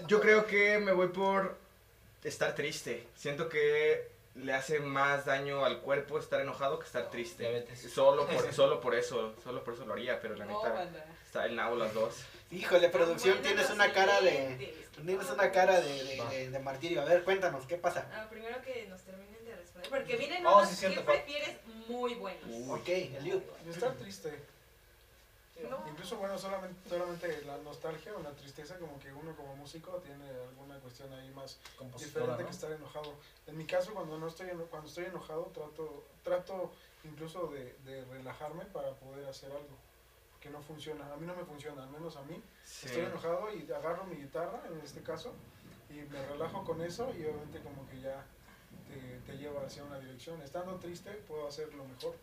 Yo 0.07 0.21
creo 0.21 0.45
que 0.45 0.77
me 0.77 0.93
voy 0.93 1.09
por 1.09 1.57
estar 2.23 2.55
triste. 2.55 3.07
Siento 3.15 3.49
que 3.49 4.09
le 4.35 4.53
hace 4.53 4.79
más 4.79 5.25
daño 5.25 5.65
al 5.65 5.79
cuerpo 5.79 6.17
estar 6.17 6.39
enojado 6.39 6.79
que 6.79 6.85
estar 6.85 7.09
triste. 7.09 7.67
Solo 7.75 8.25
por, 8.27 8.53
solo 8.53 8.79
por 8.79 8.95
eso, 8.95 9.35
solo 9.43 9.63
por 9.63 9.73
eso 9.73 9.85
lo 9.85 9.93
haría, 9.93 10.21
pero 10.21 10.35
la 10.35 10.45
neta 10.45 10.87
está 11.25 11.45
el 11.45 11.55
nabo 11.55 11.75
las 11.75 11.93
dos. 11.93 12.23
Híjole, 12.51 12.89
producción, 12.89 13.37
Bueno, 13.37 13.47
tienes 13.55 13.69
una 13.71 13.93
cara 13.93 14.19
de... 14.21 14.75
Tienes 15.03 15.29
una 15.29 15.51
cara 15.51 15.79
de, 15.81 16.03
de, 16.03 16.23
de- 16.29 16.49
de 16.51 16.59
martirio. 16.59 17.01
A 17.01 17.05
ver, 17.05 17.23
cuéntanos, 17.23 17.65
¿qué 17.65 17.77
pasa? 17.77 18.05
Ah, 18.13 18.27
primero 18.29 18.61
que 18.61 18.85
nos 18.87 19.01
terminen 19.01 19.43
de 19.45 19.55
responder. 19.55 19.89
Porque 19.89 20.15
vienen 20.17 20.45
Oh, 20.45 20.57
unos 20.57 20.69
sí, 20.69 20.75
cierto, 20.75 20.99
que 21.01 21.11
prefieres 21.11 21.55
muy 21.87 22.13
buenos. 22.15 22.43
Ok, 22.69 22.87
Eliud. 22.89 23.41
Estar 23.69 23.93
triste. 23.95 24.37
No. 25.69 25.87
Incluso, 25.87 26.17
bueno, 26.17 26.37
solamente, 26.39 26.89
solamente 26.89 27.41
la 27.45 27.55
nostalgia 27.57 28.13
o 28.15 28.21
la 28.21 28.31
tristeza, 28.31 28.77
como 28.79 28.99
que 28.99 29.13
uno 29.13 29.35
como 29.35 29.55
músico 29.55 29.91
tiene 30.03 30.25
alguna 30.49 30.75
cuestión 30.79 31.13
ahí 31.13 31.29
más 31.35 31.57
diferente 31.99 32.41
¿no? 32.43 32.49
que 32.49 32.51
estar 32.55 32.71
enojado. 32.71 33.13
En 33.47 33.57
mi 33.57 33.65
caso, 33.65 33.93
cuando 33.93 34.17
no 34.17 34.27
estoy 34.27 34.49
eno- 34.49 34.65
cuando 34.65 34.87
estoy 34.89 35.05
enojado, 35.05 35.43
trato 35.53 36.03
trato 36.23 36.71
incluso 37.03 37.47
de, 37.47 37.75
de 37.85 38.03
relajarme 38.05 38.65
para 38.65 38.91
poder 38.93 39.27
hacer 39.27 39.51
algo 39.51 39.77
que 40.41 40.49
no 40.49 40.61
funciona. 40.61 41.05
A 41.13 41.17
mí 41.17 41.25
no 41.25 41.35
me 41.35 41.45
funciona, 41.45 41.83
al 41.83 41.89
menos 41.89 42.15
a 42.17 42.23
mí. 42.23 42.41
Sí. 42.65 42.87
Estoy 42.87 43.05
enojado 43.05 43.47
y 43.53 43.71
agarro 43.71 44.03
mi 44.05 44.15
guitarra, 44.15 44.61
en 44.69 44.79
este 44.81 45.01
caso, 45.01 45.33
y 45.89 45.93
me 46.11 46.25
relajo 46.27 46.63
con 46.65 46.81
eso 46.81 47.09
y 47.17 47.21
obviamente 47.23 47.59
como 47.59 47.87
que 47.89 48.01
ya 48.01 48.25
te, 48.87 49.31
te 49.31 49.37
lleva 49.37 49.65
hacia 49.65 49.83
una 49.83 49.99
dirección. 49.99 50.41
Estando 50.41 50.75
triste 50.77 51.11
puedo 51.27 51.47
hacer 51.47 51.73
lo 51.73 51.85
mejor. 51.85 52.15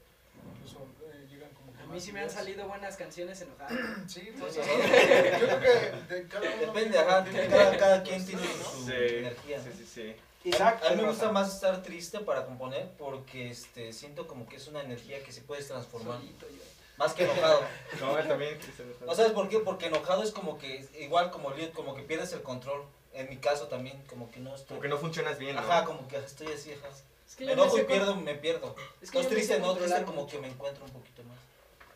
Incluso 0.55 0.79
eh, 1.13 1.27
llegan 1.29 1.51
como 1.51 1.73
que 1.73 1.83
A 1.83 1.87
mí 1.87 2.01
sí 2.01 2.13
me 2.13 2.21
han 2.21 2.27
ideas. 2.27 2.39
salido 2.39 2.69
buenas 2.69 2.97
canciones 2.97 3.41
enojadas. 3.41 3.73
Sí, 4.09 4.31
pues, 4.39 4.55
sí. 4.55 4.61
yo 4.61 5.47
creo 5.47 5.61
que 5.61 6.15
de 6.15 6.29
cada 6.29 6.45
uno 6.51 6.67
Depende, 6.67 6.91
tiene- 6.91 6.99
ajá, 6.99 7.25
tiene 7.25 7.47
cada, 7.49 7.77
cada 7.77 8.03
quien 8.03 8.25
tiene 8.27 8.43
¿no? 8.43 8.49
su 8.71 8.87
Sí, 8.87 8.93
energía. 8.93 9.63
sí, 9.63 9.71
sí, 9.77 9.87
sí. 9.87 10.17
Isaac. 10.45 10.83
A 10.87 10.91
mí 10.91 11.03
me 11.03 11.09
gusta 11.09 11.31
más 11.33 11.53
estar 11.53 11.83
triste 11.83 12.21
para 12.21 12.47
componer 12.47 12.89
porque 12.97 13.51
este 13.51 13.93
siento 13.93 14.27
como 14.29 14.47
que 14.49 14.57
es 14.57 14.69
una 14.69 14.81
energía 14.83 15.23
que 15.25 15.33
sí 15.33 15.41
puedes 15.41 15.67
transformar. 15.67 16.19
Solito 16.19 16.47
yo. 16.49 16.63
Más 16.99 17.15
que 17.15 17.25
enojado. 17.25 17.63
No, 18.01 18.19
él 18.19 18.29
también. 18.29 18.59
¿No 19.07 19.15
sabes 19.15 19.33
por 19.33 19.49
qué? 19.49 19.61
Porque 19.61 19.87
enojado 19.87 20.23
es 20.23 20.31
como 20.33 20.59
que, 20.59 20.87
igual 20.99 21.31
como 21.31 21.51
Liot, 21.53 21.73
como 21.73 21.95
que 21.95 22.03
pierdes 22.03 22.33
el 22.35 22.43
control. 22.43 22.85
En 23.15 23.29
mi 23.31 23.39
caso 23.39 23.67
también, 23.69 24.03
como 24.07 24.31
que 24.31 24.39
no 24.41 24.55
estoy. 24.55 24.69
Como 24.69 24.81
que 24.83 24.89
no 24.89 24.99
funcionas 24.99 25.39
bien, 25.39 25.57
¿no? 25.57 25.63
Ajá, 25.63 25.85
como 25.85 26.07
que 26.07 26.19
estoy 26.19 26.49
así, 26.53 26.73
ajá. 26.73 26.89
Es 27.27 27.37
que 27.37 27.47
Me 27.47 27.53
enojo 27.53 27.77
y 27.77 27.81
con- 27.81 27.87
pierdo, 27.89 28.17
me 28.17 28.35
pierdo. 28.35 28.77
Es 29.01 29.11
que 29.11 29.19
No 29.19 29.25
me 29.25 29.31
triste, 29.31 29.59
no, 29.59 29.75
triste 29.75 30.05
como 30.05 30.23
mucho. 30.23 30.37
que 30.37 30.43
me 30.43 30.49
encuentro 30.49 30.85
un 30.85 30.91
poquito 30.93 31.23
más. 31.25 31.39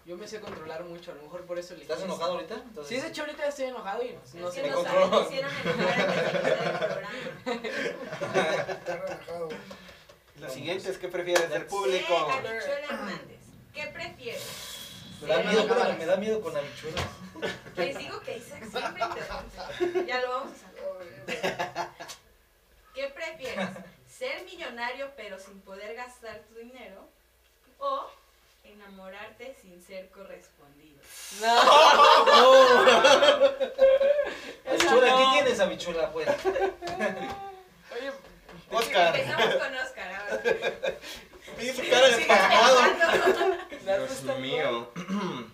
Yo 0.05 0.17
me 0.17 0.27
sé 0.27 0.41
controlar 0.41 0.83
mucho, 0.85 1.13
a 1.13 1.15
lo 1.15 1.23
mejor 1.23 1.43
por 1.43 1.59
eso 1.59 1.75
le 1.75 1.83
¿Estás 1.83 1.99
quise. 1.99 2.07
enojado 2.07 2.33
ahorita? 2.33 2.55
Entonces, 2.55 2.89
Sí, 2.97 3.01
de 3.01 3.09
hecho 3.09 3.23
ahorita 3.23 3.47
estoy 3.47 3.65
enojado 3.67 4.03
y 4.03 4.09
Sí, 4.25 4.39
no 4.39 4.49
es 4.49 4.55
sé 4.55 4.63
me 4.63 4.71
nos 4.71 4.77
controlo. 4.83 5.29
relajado. 5.29 5.33
Los 10.41 10.53
siguientes, 10.53 10.99
¿qué 10.99 11.09
prefieres 11.09 11.49
del 11.51 11.67
público? 11.67 12.29
Hernández. 12.43 13.39
¿Qué 13.73 13.87
prefieres? 13.87 14.43
Me 15.23 15.29
da 15.29 15.43
miedo, 15.43 15.97
me 15.99 16.07
da 16.07 16.17
miedo 16.17 16.41
con 16.41 16.57
habichuelas. 16.57 17.05
Les 17.77 17.97
digo 17.99 18.21
que 18.21 18.39
Isaac 18.39 18.65
siempre 18.71 19.03
interrumpe. 19.05 20.07
Ya 20.07 20.21
lo 20.21 20.31
vamos 20.31 20.53
a 20.53 20.59
saber. 20.59 21.89
¿Qué 22.95 23.09
prefieres? 23.09 23.69
¿Ser 24.09 24.45
millonario 24.45 25.11
pero 25.17 25.39
sin 25.39 25.61
poder 25.61 25.95
gastar 25.95 26.41
tu 26.49 26.55
dinero? 26.59 27.09
¿O 27.79 28.07
enamorarte 28.65 29.57
sin 29.61 29.81
ser 29.83 30.09
correspondido? 30.11 31.01
Habichuela, 34.67 35.11
no. 35.11 35.17
¿qué 35.19 35.25
tienes 35.33 35.61
habichuela, 35.61 36.11
pues? 36.13 36.29
Oye, 36.29 38.13
Oscar. 38.71 39.17
Empezamos 39.17 39.55
con 39.55 39.75
Oscar 39.77 40.15
ahora. 40.15 40.43
Vi 41.59 41.69
su 41.71 41.83
cara 41.89 42.09
de 42.09 42.27
las 42.27 43.72
Dios 43.85 44.39
mío. 44.39 44.89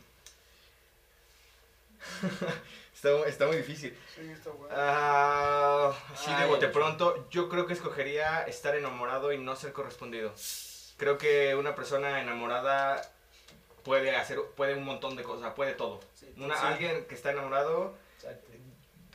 está, 2.94 3.26
está 3.26 3.46
muy 3.46 3.56
difícil. 3.56 3.96
Sí, 4.14 4.30
está 4.30 4.50
bueno. 4.50 4.74
Así 4.74 6.32
de 6.34 6.46
bote 6.46 6.68
pronto, 6.68 7.28
yo 7.30 7.48
creo 7.48 7.66
que 7.66 7.72
escogería 7.72 8.42
estar 8.42 8.74
enamorado 8.76 9.32
y 9.32 9.38
no 9.38 9.56
ser 9.56 9.72
correspondido. 9.72 10.32
Creo 10.96 11.16
que 11.18 11.54
una 11.54 11.74
persona 11.74 12.20
enamorada 12.20 13.00
puede 13.84 14.14
hacer 14.16 14.40
puede 14.56 14.74
un 14.74 14.84
montón 14.84 15.16
de 15.16 15.22
cosas, 15.22 15.54
puede 15.54 15.72
todo. 15.72 16.00
Sí, 16.14 16.32
Una, 16.36 16.56
sí, 16.56 16.66
Alguien 16.66 17.06
que 17.06 17.14
está 17.14 17.30
enamorado 17.30 17.96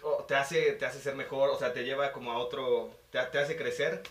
o 0.01 0.24
te 0.24 0.36
hace 0.36 0.74
te 0.74 0.86
hace 0.86 0.99
ser 0.99 1.16
mejor, 1.16 1.49
o 1.49 1.57
sea, 1.57 1.74
te 1.74 1.84
lleva 1.84 2.11
como 2.11 2.32
a 2.32 2.38
otro, 2.38 2.97
te, 3.11 3.22
te 3.26 3.39
hace 3.39 3.55
crecer, 3.55 4.01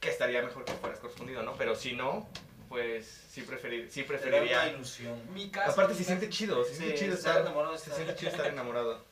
que 0.00 0.10
estaría 0.10 0.42
mejor 0.42 0.64
que 0.64 0.72
fueras 0.72 1.00
correspondido, 1.00 1.42
¿no? 1.42 1.54
Pero 1.56 1.74
si 1.74 1.94
no, 1.94 2.28
pues 2.68 3.06
sí, 3.30 3.42
preferir, 3.42 3.90
sí 3.90 4.00
una 4.00 4.08
preferiría... 4.08 4.68
ilusión. 4.68 5.20
Mi 5.32 5.50
caso. 5.50 5.72
Aparte 5.72 5.94
se 5.94 6.04
siente 6.04 6.28
chido, 6.28 6.64
se 6.64 6.70
Sí, 6.70 6.76
siente 6.76 6.94
chido 6.96 7.14
estar 7.14 7.32
estar, 7.32 7.46
enamorado 7.46 7.78
se 7.78 7.92
siente 7.92 8.14
chido 8.14 8.30
estar 8.30 8.46
enamorado. 8.46 9.02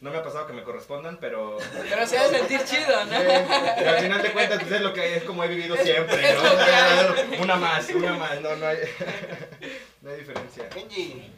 No 0.00 0.10
me 0.12 0.18
ha 0.18 0.22
pasado 0.22 0.46
que 0.46 0.52
me 0.52 0.62
correspondan, 0.62 1.18
pero... 1.18 1.58
Pero 1.90 2.06
se 2.06 2.16
va 2.16 2.22
a 2.22 2.28
sentir 2.28 2.64
chido, 2.64 3.04
¿no? 3.06 3.16
Al 3.16 3.98
final 3.98 4.22
de 4.22 4.32
cuentas, 4.32 4.60
pues 4.60 4.72
es 4.72 4.80
lo 4.80 4.92
que 4.92 5.16
es 5.16 5.24
como 5.24 5.42
he 5.42 5.48
vivido 5.48 5.76
siempre, 5.76 6.22
¿no? 6.34 7.42
Una 7.42 7.56
más, 7.56 7.88
una 7.90 8.14
más, 8.14 8.40
no, 8.40 8.54
no 8.54 8.66
hay, 8.66 8.78
no 10.02 10.10
hay 10.10 10.18
diferencia. 10.18 10.68
Kenji. 10.68 11.32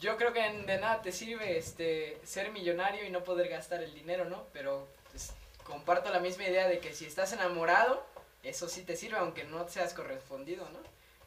Yo 0.00 0.16
creo 0.16 0.32
que 0.32 0.40
de 0.40 0.78
nada 0.78 1.00
te 1.02 1.12
sirve 1.12 1.58
este 1.58 2.18
ser 2.24 2.50
millonario 2.50 3.04
y 3.04 3.10
no 3.10 3.24
poder 3.24 3.48
gastar 3.48 3.82
el 3.82 3.94
dinero, 3.94 4.24
¿no? 4.24 4.46
Pero 4.52 4.88
pues, 5.10 5.32
comparto 5.64 6.10
la 6.10 6.20
misma 6.20 6.44
idea 6.44 6.68
de 6.68 6.78
que 6.78 6.92
si 6.92 7.06
estás 7.06 7.32
enamorado, 7.32 8.04
eso 8.42 8.68
sí 8.68 8.82
te 8.82 8.96
sirve, 8.96 9.18
aunque 9.18 9.44
no 9.44 9.68
seas 9.68 9.94
correspondido, 9.94 10.68
¿no? 10.70 10.78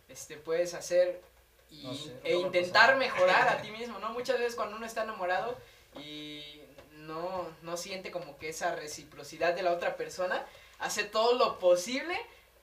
Este, 0.08 0.38
puedes 0.38 0.74
hacer 0.74 1.22
y, 1.70 1.84
No 1.84 1.94
sé, 1.94 2.16
e 2.24 2.34
no 2.34 2.42
intentar 2.42 2.98
mejorar 2.98 3.48
a 3.50 3.62
ti 3.62 3.72
mismo, 3.72 4.00
¿no? 4.00 4.10
Muchas 4.10 4.40
veces 4.40 4.56
cuando 4.56 4.78
uno 4.78 4.86
está 4.86 5.04
enamorado 5.04 5.58
y 5.98 6.62
no, 6.92 7.48
no 7.62 7.78
siente 7.78 8.12
como 8.12 8.38
que 8.38 8.50
esa 8.50 8.76
reciprocidad 8.76 9.54
de 9.54 9.64
la 9.64 9.72
otra 9.72 9.96
persona, 9.96 10.46
hace 10.80 11.04
todo 11.04 11.34
lo 11.34 11.60
posible 11.60 12.16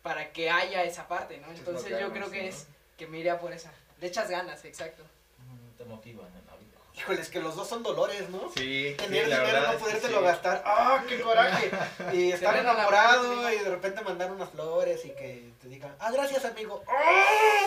para 0.03 0.33
que 0.33 0.51
haya 0.51 0.85
esa 0.85 1.09
parte, 1.09 1.39
¿no? 1.39 1.51
Entonces 1.51 1.99
yo 2.01 2.13
creo 2.13 2.31
que 2.31 2.43
¿no? 2.43 2.49
es 2.49 2.67
que 2.99 3.07
me 3.07 3.19
iría 3.19 3.39
por 3.39 3.53
esa. 3.53 3.73
Le 4.01 4.09
echas 4.09 4.29
ganas, 4.29 4.65
exacto. 4.65 5.05
Te 5.79 5.85
la 5.85 5.97
vida. 5.97 6.42
Híjole, 6.95 7.23
es 7.23 7.31
que 7.31 7.41
los 7.41 7.57
dos 7.57 7.67
son 7.69 7.83
dolores, 7.83 8.29
¿no? 8.29 8.51
Sí, 8.55 8.91
sí, 8.91 8.95
Tener 8.99 9.27
la 9.29 9.41
dinero, 9.41 9.73
no 9.73 9.79
podértelo 9.79 10.19
sí. 10.19 10.25
gastar. 10.25 10.63
¡Ah, 10.67 11.03
qué 11.09 11.21
coraje! 11.21 11.71
Y 12.13 12.33
estar 12.33 12.55
enamorado 12.57 13.51
y 13.51 13.59
de 13.59 13.71
repente 13.71 14.03
mandar 14.03 14.31
unas 14.31 14.51
flores 14.51 15.03
y 15.07 15.11
que 15.11 15.53
te 15.61 15.69
digan, 15.69 15.95
ah, 15.99 16.11
gracias, 16.13 16.45
amigo. 16.45 16.85
¡Ah! 16.89 17.67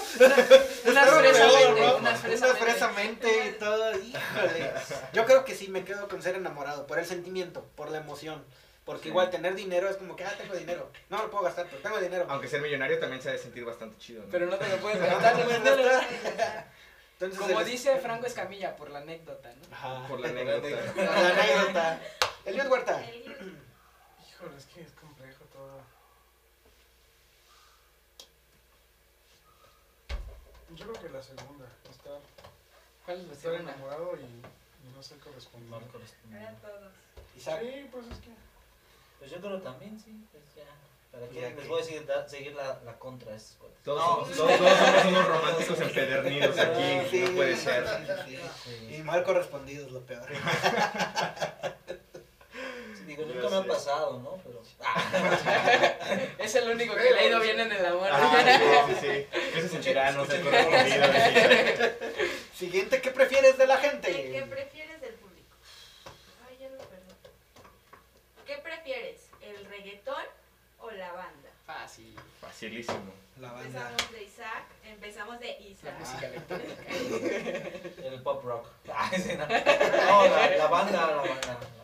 Unas 0.87 2.25
Está 2.25 2.55
fresamente, 2.55 3.47
y 3.47 3.51
todo. 3.59 3.91
Híjole. 3.97 4.71
Yo 5.13 5.25
creo 5.25 5.43
que 5.43 5.55
sí 5.55 5.69
me 5.69 5.83
quedo 5.83 6.07
con 6.07 6.21
ser 6.21 6.35
enamorado, 6.35 6.85
por 6.85 6.99
el 6.99 7.05
sentimiento, 7.05 7.65
por 7.75 7.89
la 7.89 7.97
emoción. 7.97 8.43
Porque 8.85 9.03
Sí. 9.03 9.09
igual 9.09 9.31
tener 9.31 9.55
dinero 9.55 9.89
es 9.89 9.97
como 9.97 10.15
que, 10.15 10.23
ah, 10.23 10.33
tengo 10.37 10.53
dinero. 10.53 10.91
No 11.09 11.17
lo 11.17 11.31
puedo 11.31 11.43
gastar, 11.45 11.65
pero 11.67 11.81
tengo 11.81 11.99
dinero. 11.99 12.27
Aunque 12.29 12.47
ser 12.47 12.61
millonario 12.61 12.99
también 12.99 13.19
se 13.19 13.29
ha 13.29 13.31
de 13.31 13.39
sentir 13.39 13.65
bastante 13.65 13.97
chido, 13.97 14.21
¿no? 14.23 14.29
Pero 14.29 14.45
no 14.45 14.57
te 14.57 14.67
lo 14.69 14.77
puedes 14.77 14.99
no 14.99 15.07
gastar. 15.07 15.35
no 15.39 15.45
Entonces, 17.19 17.39
Como 17.39 17.59
el- 17.61 17.65
dice 17.65 17.97
Franco 17.99 18.25
Escamilla, 18.27 18.75
por 18.75 18.89
la 18.89 18.99
anécdota, 18.99 19.49
¿no? 19.53 19.75
Ajá. 19.75 20.07
Por 20.07 20.19
la 20.19 20.29
anécdota. 20.29 20.93
Por 20.93 21.03
la 21.03 21.29
anécdota. 21.29 22.01
Eliot 22.45 22.67
Huerta. 22.69 23.01
Híjole, 23.11 24.57
es 24.57 24.65
que 24.65 24.81
es 24.81 24.91
complejo 24.91 25.45
todo. 25.45 25.79
Yo 30.75 30.87
creo 30.91 31.01
que 31.01 31.09
la 31.09 31.23
segunda, 31.23 31.65
estar, 31.89 32.19
¿Cuál 33.05 33.21
es 33.21 33.27
la 33.27 33.33
estar 33.33 33.51
segunda? 33.51 33.71
enamorado 33.73 34.17
y, 34.17 34.23
y 34.23 34.91
no 34.93 35.01
ser 35.01 35.19
correspondido. 35.19 35.79
Mal 35.79 35.89
correspondido. 35.89 36.41
Eran 36.41 36.55
todos. 36.57 36.91
Isaac. 37.37 37.61
Sí, 37.61 37.89
pues 37.91 38.07
es 38.07 38.17
que 38.19 38.29
Pues 39.19 39.31
yo 39.31 39.39
creo 39.39 39.61
también, 39.61 39.97
sí. 39.99 40.27
Pues 40.31 40.43
ya. 40.55 40.63
¿Para 41.15 41.27
qué 41.29 41.41
Ya 41.41 41.49
les 41.49 41.67
voy 41.67 41.81
a 41.81 41.85
decir, 41.85 42.05
da- 42.05 42.27
seguir 42.27 42.53
la, 42.53 42.79
la 42.83 42.99
contra 42.99 43.31
a 43.31 43.35
estos 43.37 43.55
cuates? 43.57 43.77
Todos, 43.83 43.99
No, 44.29 44.35
somos, 44.35 44.37
todos, 44.37 44.57
todos 44.57 44.77
somos 44.79 45.05
unos 45.05 45.27
románticos 45.27 45.79
empedernidos 45.81 46.57
aquí, 46.59 47.07
Sí, 47.09 47.19
no 47.21 47.31
puede 47.35 47.55
ser. 47.55 47.85
sí. 48.65 48.95
Y 48.95 48.97
mal 49.03 49.23
correspondido 49.23 49.85
es 49.85 49.91
lo 49.93 50.01
peor. 50.05 50.25
Sí, 52.97 53.03
digo, 53.05 53.23
Yo 53.27 53.33
nunca 53.35 53.49
me 53.49 53.55
ha 53.57 53.61
sé. 53.61 53.67
pasado, 53.67 54.19
¿no? 54.19 54.31
Pero. 54.43 54.61
Ah, 54.83 55.03
Es 56.39 56.55
el 56.55 56.69
único 56.69 56.95
que 56.95 57.03
le 57.11 57.19
ha 57.19 57.25
ido 57.27 57.39
bien 57.39 57.59
en 57.59 57.71
el 57.71 57.85
amor. 57.85 58.09
Ah, 58.11 58.85
sí, 58.87 58.93
sí, 58.95 58.99
sí. 59.01 59.27
¿Qué 59.53 59.61
se 59.61 59.69
sentirá 59.69 60.11
no 60.11 60.25
ser 60.25 60.41
correspondido? 60.41 61.07
Dice. 61.07 61.95
Siguiente, 62.55 63.01
¿qué 63.01 63.11
prefieres 63.11 63.57
de 63.57 63.67
la 63.67 63.79
¿Qué, 63.79 63.89
gente? 63.89 64.11
qué 64.31 64.41
prefieres 64.49 65.01
del 65.01 65.13
público? 65.15 65.55
Ay, 66.49 66.57
ya 66.59 66.69
lo 66.69 66.77
perdí. 66.79 67.13
¿Qué 68.45 68.57
prefieres? 68.57 69.21
¿El 69.41 69.65
reggaetón 69.65 70.23
o 70.79 70.91
la 70.91 71.11
banda? 71.11 71.49
Fácil. 71.65 72.15
Facilísimo. 72.55 73.11
La 73.41 73.51
banda. 73.51 73.65
Empezamos 73.67 74.11
de 74.13 74.23
Isaac, 74.23 74.63
empezamos 74.85 75.39
de 75.41 75.47
La 75.47 75.59
Isaac. 75.59 75.99
música 75.99 76.27
electrónica. 76.27 76.73
el 78.05 78.21
pop 78.23 78.45
rock. 78.45 78.67
Ah, 78.93 79.09
ese 79.11 79.35
no. 79.35 79.45
La, 79.45 80.55
la 80.55 80.67
banda, 80.67 80.91
la 80.93 81.15
banda, 81.17 81.47
la 81.47 81.75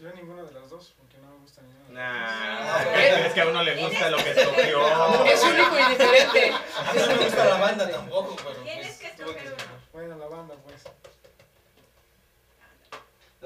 yo 0.00 0.12
ninguna 0.12 0.42
de 0.42 0.52
las 0.52 0.70
dos, 0.70 0.94
porque 0.96 1.18
no 1.18 1.32
me 1.32 1.36
gusta 1.40 1.60
ninguna. 1.60 2.00
Nah, 2.00 3.26
es 3.26 3.34
que 3.34 3.40
a 3.42 3.46
uno 3.46 3.62
le 3.62 3.76
gusta 3.76 4.08
lo 4.08 4.16
que 4.16 4.30
escogió. 4.30 5.24
Es 5.26 5.42
único 5.44 5.78
y 5.78 5.90
diferente. 5.90 6.52
A 6.78 6.92
mí 6.94 7.00
no 7.00 7.06
me 7.06 7.24
gusta 7.24 7.44
la 7.44 7.56
banda 7.58 7.90
tampoco, 7.90 8.36
pero 8.36 8.62
Tienes 8.62 8.86
pues, 8.86 8.98
que 8.98 9.06
escoger. 9.08 9.54
Bueno, 9.92 10.16
la 10.16 10.26
banda, 10.28 10.54
pues. 10.64 10.82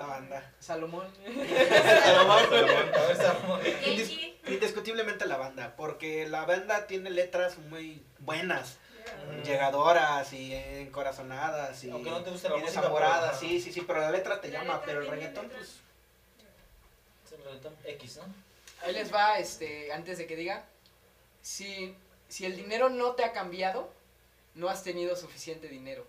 La 0.01 0.07
banda. 0.07 0.51
Salomón. 0.61 1.07
Salomón. 3.17 3.61
Indiscutiblemente 4.47 5.27
la 5.27 5.37
banda, 5.37 5.75
porque 5.77 6.27
la 6.27 6.47
banda 6.47 6.87
tiene 6.87 7.11
letras 7.11 7.59
muy 7.59 8.03
buenas, 8.21 8.79
Mm. 9.11 9.43
llegadoras 9.43 10.33
y 10.33 10.55
encorazonadas 10.55 11.83
y, 11.85 11.91
Aunque 11.91 12.11
no 12.11 12.23
te 12.23 12.31
guste 12.31 12.49
la 12.49 12.57
y 12.59 12.61
música, 12.61 12.81
desamoradas, 12.81 13.39
pero- 13.39 13.51
sí, 13.53 13.61
sí, 13.61 13.73
sí, 13.73 13.81
pero 13.81 14.01
la 14.01 14.11
letra 14.11 14.41
te 14.41 14.49
La 14.49 14.59
llama, 14.61 14.75
letra 14.75 14.87
pero 14.87 15.01
el 15.03 15.09
reggaetón 15.09 15.45
letra. 15.49 15.59
pues 15.59 15.71
Es 17.27 17.33
el 17.33 17.45
reggaetón 17.45 17.77
X, 17.85 18.17
¿no? 18.19 18.23
Ahí 18.87 18.93
les 18.95 19.13
va, 19.13 19.39
este, 19.39 19.93
antes 19.93 20.17
de 20.19 20.27
que 20.27 20.37
diga, 20.37 20.65
si, 21.43 21.95
si 22.29 22.45
el 22.47 22.57
dinero 22.57 22.89
no 22.89 23.13
te 23.13 23.25
ha 23.25 23.33
cambiado, 23.33 23.91
no 24.55 24.69
has 24.69 24.83
tenido 24.85 25.17
suficiente 25.17 25.67
dinero. 25.69 26.07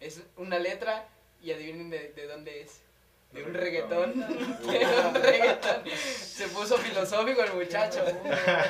Es 0.00 0.20
una 0.36 0.58
letra 0.58 1.06
y 1.42 1.52
adivinen 1.52 1.90
de, 1.90 2.10
de 2.12 2.26
dónde 2.26 2.62
es. 2.62 2.80
De 3.34 3.42
un 3.42 3.52
reggaetón. 3.54 4.14
De 4.66 4.86
un 5.08 5.14
reggaetón. 5.14 5.82
Se 5.96 6.48
puso 6.48 6.78
filosófico 6.78 7.42
el 7.42 7.52
muchacho. 7.52 8.04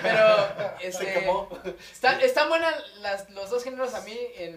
Pero, 0.02 0.48
este, 0.80 1.12
quemó. 1.12 1.48
está, 1.92 2.20
están 2.20 2.48
buenas 2.48 2.74
las, 3.00 3.28
los 3.30 3.50
dos 3.50 3.62
géneros 3.62 3.94
a 3.94 4.00
mí. 4.00 4.18
En, 4.36 4.56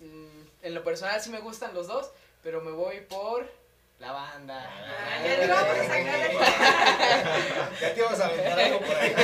mm, 0.00 0.46
en 0.62 0.74
lo 0.74 0.84
personal 0.84 1.20
sí 1.22 1.30
me 1.30 1.40
gustan 1.40 1.74
los 1.74 1.86
dos, 1.86 2.10
pero 2.42 2.60
me 2.60 2.70
voy 2.70 3.00
por 3.00 3.50
la 3.98 4.12
banda. 4.12 4.70
Ah, 4.70 5.24
ya 5.26 5.36
le 5.38 5.46
vamos 5.46 5.78
a 5.78 5.84
sacar. 5.84 6.30
Ya 7.80 7.94
te 7.94 8.00
ibas 8.00 8.20
a 8.20 8.26
aventar 8.26 8.58
algo 8.60 8.78
por 8.80 8.94
ahí. 8.96 9.14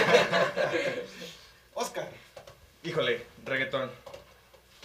Oscar. 1.74 2.08
Híjole, 2.84 3.24
reggaetón. 3.44 3.90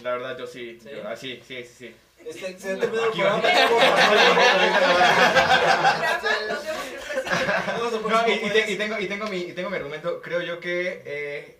La 0.02 0.10
verdad, 0.12 0.38
yo 0.38 0.46
sí. 0.46 0.78
¿Sí? 0.82 0.90
yo- 0.90 1.08
ah, 1.08 1.16
sí, 1.16 1.42
sí, 1.46 1.64
sí, 1.64 1.74
sí. 1.78 1.96
Este, 2.28 2.46
Aquí 2.72 3.22
va. 3.22 3.40
programa. 3.40 3.42
No, 8.08 8.28
y, 8.28 8.32
y 8.32 8.50
te- 8.50 8.70
y 8.72 8.76
tengo, 8.76 8.98
y, 8.98 9.06
tengo 9.06 9.26
mi, 9.26 9.38
y 9.38 9.52
tengo 9.52 9.70
mi 9.70 9.76
argumento. 9.76 10.20
Creo 10.22 10.40
yo 10.42 10.60
que 10.60 11.02
eh, 11.04 11.56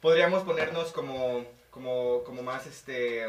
podríamos 0.00 0.42
ponernos 0.44 0.92
como, 0.92 1.44
como, 1.70 2.22
como 2.24 2.42
más, 2.42 2.66
este, 2.66 3.26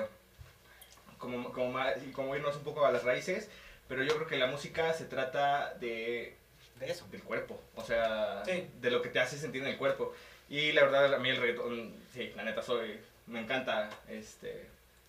como, 1.17 1.51
como, 1.51 1.71
más, 1.71 1.93
y 2.07 2.11
como 2.11 2.35
irnos 2.35 2.55
un 2.55 2.63
poco 2.63 2.85
a 2.85 2.91
las 2.91 3.03
raíces. 3.03 3.49
Pero 3.87 4.03
yo 4.03 4.15
creo 4.15 4.27
que 4.27 4.37
la 4.37 4.47
música 4.47 4.93
se 4.93 5.05
trata 5.05 5.73
de, 5.79 6.35
De 6.79 6.91
eso. 6.91 7.05
del 7.11 7.23
cuerpo. 7.23 7.59
O 7.75 7.83
sea, 7.83 8.43
Sí. 8.45 8.67
de 8.81 8.91
lo 8.91 9.01
que 9.01 9.09
te 9.09 9.19
hace 9.19 9.37
sentir 9.37 9.61
en 9.63 9.69
el 9.69 9.77
cuerpo. 9.77 10.13
Y 10.49 10.71
la 10.73 10.83
verdad, 10.83 11.13
a 11.13 11.19
mí 11.19 11.29
el 11.29 11.37
reggaetón, 11.37 11.93
sí, 12.13 12.31
la 12.35 12.43
neta 12.43 12.61
soy, 12.63 12.99
me 13.27 13.39
encanta, 13.41 13.89
este, 14.09 14.65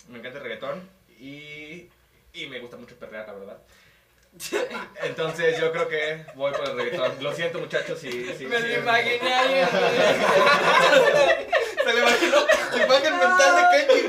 me 0.09 0.19
encanta 0.19 0.39
el 0.39 0.45
reggaetón. 0.45 0.89
Y, 1.21 1.89
y 2.33 2.47
me 2.47 2.59
gusta 2.61 2.77
mucho 2.79 2.97
perrear, 2.97 3.27
la 3.29 3.35
verdad. 3.35 3.59
Entonces 5.03 5.59
yo 5.59 5.73
creo 5.73 5.89
que 5.89 6.25
voy 6.35 6.53
por 6.53 6.69
el 6.69 6.77
reggaetón. 6.77 7.17
Lo 7.23 7.35
siento 7.35 7.59
muchachos 7.59 7.99
si... 7.99 8.11
si 8.35 8.47
Me 8.47 8.59
lo 8.61 8.73
imaginé 8.81 9.33
ahí. 9.35 9.67
Se 11.85 11.93
le 11.95 12.01
imaginó 12.01 12.37
la 12.77 12.85
imagen 12.85 13.19
mental 13.19 13.57
de 13.57 13.63
Kenji. 13.87 14.03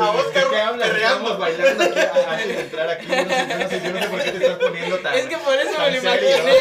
A 0.00 0.10
Oscar 0.10 0.44
¿De 0.44 0.50
qué 0.50 0.56
hablas? 0.60 0.88
perreando. 0.88 1.16
Estamos 1.32 1.38
bailando 1.38 1.84
aquí 1.84 1.98
a- 2.00 2.30
antes 2.32 2.48
de 2.48 2.60
entrar 2.60 2.90
aquí. 2.90 3.06
Yo 3.06 3.14
no, 3.24 3.28
sé, 3.28 3.46
yo, 3.48 3.58
no 3.58 3.68
sé, 3.68 3.80
yo 3.82 3.90
no 3.92 4.00
sé 4.00 4.08
por 4.08 4.22
qué 4.22 4.30
te 4.32 4.36
estás 4.38 4.58
poniendo 4.58 4.98
tan... 4.98 5.14
Es 5.14 5.26
que 5.26 5.36
por 5.38 5.54
eso 5.54 5.78
me 5.78 5.90
lo 5.92 6.00
serio. 6.00 6.36
imaginé. 6.38 6.52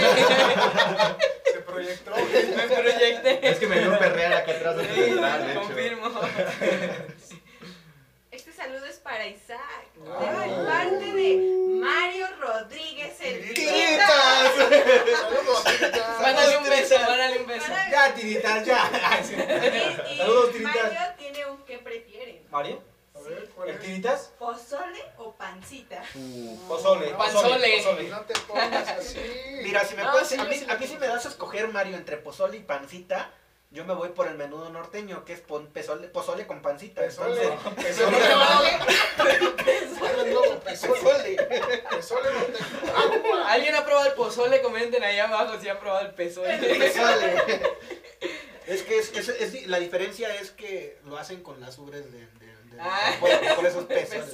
Se 1.51 1.59
proyectó. 1.61 2.11
Me 2.15 2.75
proyecté. 2.75 3.49
Es 3.49 3.57
que 3.59 3.67
me 3.67 3.79
dio 3.79 3.97
perrear 3.97 4.33
acá 4.33 4.51
atrás 4.51 4.75
antes 4.77 4.95
de 4.95 5.03
Sí, 5.05 5.09
entrar, 5.11 5.43
de 5.45 5.51
hecho. 5.51 5.61
confirmo. 5.61 6.11
Este 8.31 8.51
saludo 8.51 8.85
es 8.85 8.92
para 9.03 9.25
Isaac. 9.27 9.59
Ay. 10.19 10.49
De 10.49 10.65
parte 10.65 11.13
de 11.13 11.79
Mario 11.81 12.27
Rodríguez 12.39 13.15
el 13.21 13.53
Tiritas. 13.53 14.51
Saludos, 14.57 15.63
tiritas. 15.79 16.21
Mándale 16.21 16.57
un 16.57 16.63
beso, 16.69 16.95
mándale 16.99 17.39
un 17.39 17.47
beso. 17.47 17.67
Para- 17.67 17.91
Ya, 17.91 18.13
tiritas, 18.15 18.65
ya. 18.65 18.89
Y, 20.09 20.13
y 20.13 20.17
Saludos, 20.17 20.51
tiritas. 20.51 20.75
Mario 20.75 20.99
tiene 21.17 21.45
un 21.45 21.57
que 21.65 21.77
prefieren. 21.79 22.47
Mario, 22.49 22.81
A 23.15 23.19
ver, 23.19 23.49
¿cuál 23.55 23.69
¿el 23.69 23.79
tiritas? 23.79 24.31
¿Pozole 24.39 25.03
o 25.17 25.33
pancita? 25.33 26.01
Uh, 26.15 26.57
Pozole. 26.67 27.07
Panzole. 27.11 27.77
pozole. 27.77 28.03
No 28.09 28.21
te 28.21 28.33
pongas 28.41 28.87
así. 28.89 29.19
Mira, 29.63 29.83
si 29.85 29.95
me 29.95 30.03
No, 30.03 30.11
puedes, 30.11 30.27
sí, 30.29 30.35
a 30.39 30.43
mí, 30.45 30.55
sí 30.55 30.65
a 30.69 30.75
mí 30.77 30.97
me 30.99 31.07
das 31.07 31.25
a 31.25 31.29
escoger, 31.29 31.67
Mario, 31.67 31.97
entre 31.97 32.17
pozole 32.17 32.57
y 32.57 32.61
pancita, 32.61 33.31
yo 33.73 33.83
me 33.85 33.93
voy 33.93 34.09
por 34.09 34.27
el 34.27 34.35
menudo 34.35 34.69
norteño, 34.69 35.25
que 35.25 35.33
es 35.33 35.41
pon- 35.41 35.67
pozole, 35.73 36.07
pozole 36.07 36.47
con 36.47 36.61
pancita. 36.61 37.01
Pesole. 37.01 37.43
Entonces, 37.43 37.73
Pesole. 37.75 38.13
Pesole. 39.65 40.31
no, 40.33 40.59
Pesole. 40.61 40.93
pozole. 41.01 41.35
Pesole 41.89 42.29
no 42.33 42.43
te- 42.45 42.91
Agua. 42.91 43.51
¿Alguien 43.51 43.75
ha 43.75 43.83
probado 43.85 44.07
el 44.07 44.13
pozole? 44.13 44.61
Comenten 44.61 45.03
ahí 45.03 45.19
abajo 45.19 45.59
si 45.59 45.67
han 45.69 45.79
probado 45.79 46.05
el 46.07 46.13
pozole. 46.13 46.57
Pozole. 46.57 47.61
Es 48.65 48.81
que 48.83 48.97
es, 48.97 49.11
es- 49.13 49.27
es- 49.27 49.67
la 49.67 49.77
diferencia 49.77 50.33
es 50.35 50.51
que 50.51 50.97
lo 51.03 51.17
hacen 51.17 51.43
con 51.43 51.59
las 51.59 51.77
ubres 51.79 52.09
de, 52.13 52.19
de- 52.19 52.62
de- 52.73 52.81
Ah. 52.81 53.13
por, 53.19 53.29
por 53.55 53.65
esos 53.65 53.83
pesos. 53.95 54.29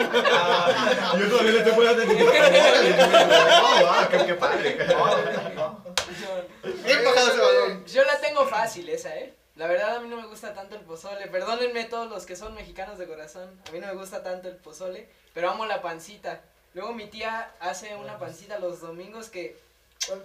Ah, 0.00 1.14
yo 1.18 1.28
todavía 1.28 1.52
le 1.52 1.58
estoy 1.58 1.72
poniendo 1.72 2.02
atención. 2.02 2.28
Oh, 3.62 3.86
ah, 3.88 4.08
qué, 4.10 4.26
qué 4.26 4.34
padre. 4.34 4.76
Bien 6.84 7.04
bajado 7.04 7.28
ese 7.30 7.38
balón. 7.40 7.84
Yo 7.86 8.04
la 8.04 8.20
tengo 8.20 8.46
fácil 8.46 8.88
esa, 8.88 9.14
¿eh? 9.16 9.34
La 9.56 9.66
verdad 9.66 9.96
a 9.96 10.00
mí 10.00 10.08
no 10.08 10.16
me 10.16 10.26
gusta 10.26 10.54
tanto 10.54 10.74
el 10.76 10.82
pozole. 10.82 11.26
Perdónenme 11.28 11.84
todos 11.84 12.08
los 12.10 12.24
que 12.26 12.36
son 12.36 12.54
mexicanos 12.54 12.98
de 12.98 13.06
corazón. 13.06 13.60
A 13.68 13.70
mí 13.72 13.78
no 13.80 13.86
me 13.88 13.94
gusta 13.94 14.22
tanto 14.22 14.48
el 14.48 14.56
pozole, 14.56 15.08
pero 15.34 15.50
amo 15.50 15.66
la 15.66 15.82
pancita. 15.82 16.40
Luego 16.74 16.92
mi 16.92 17.06
tía 17.06 17.50
hace 17.60 17.94
una 17.96 18.18
pancita 18.18 18.58
los 18.58 18.80
domingos 18.80 19.28
que 19.28 19.52
¿Cuál 19.52 19.69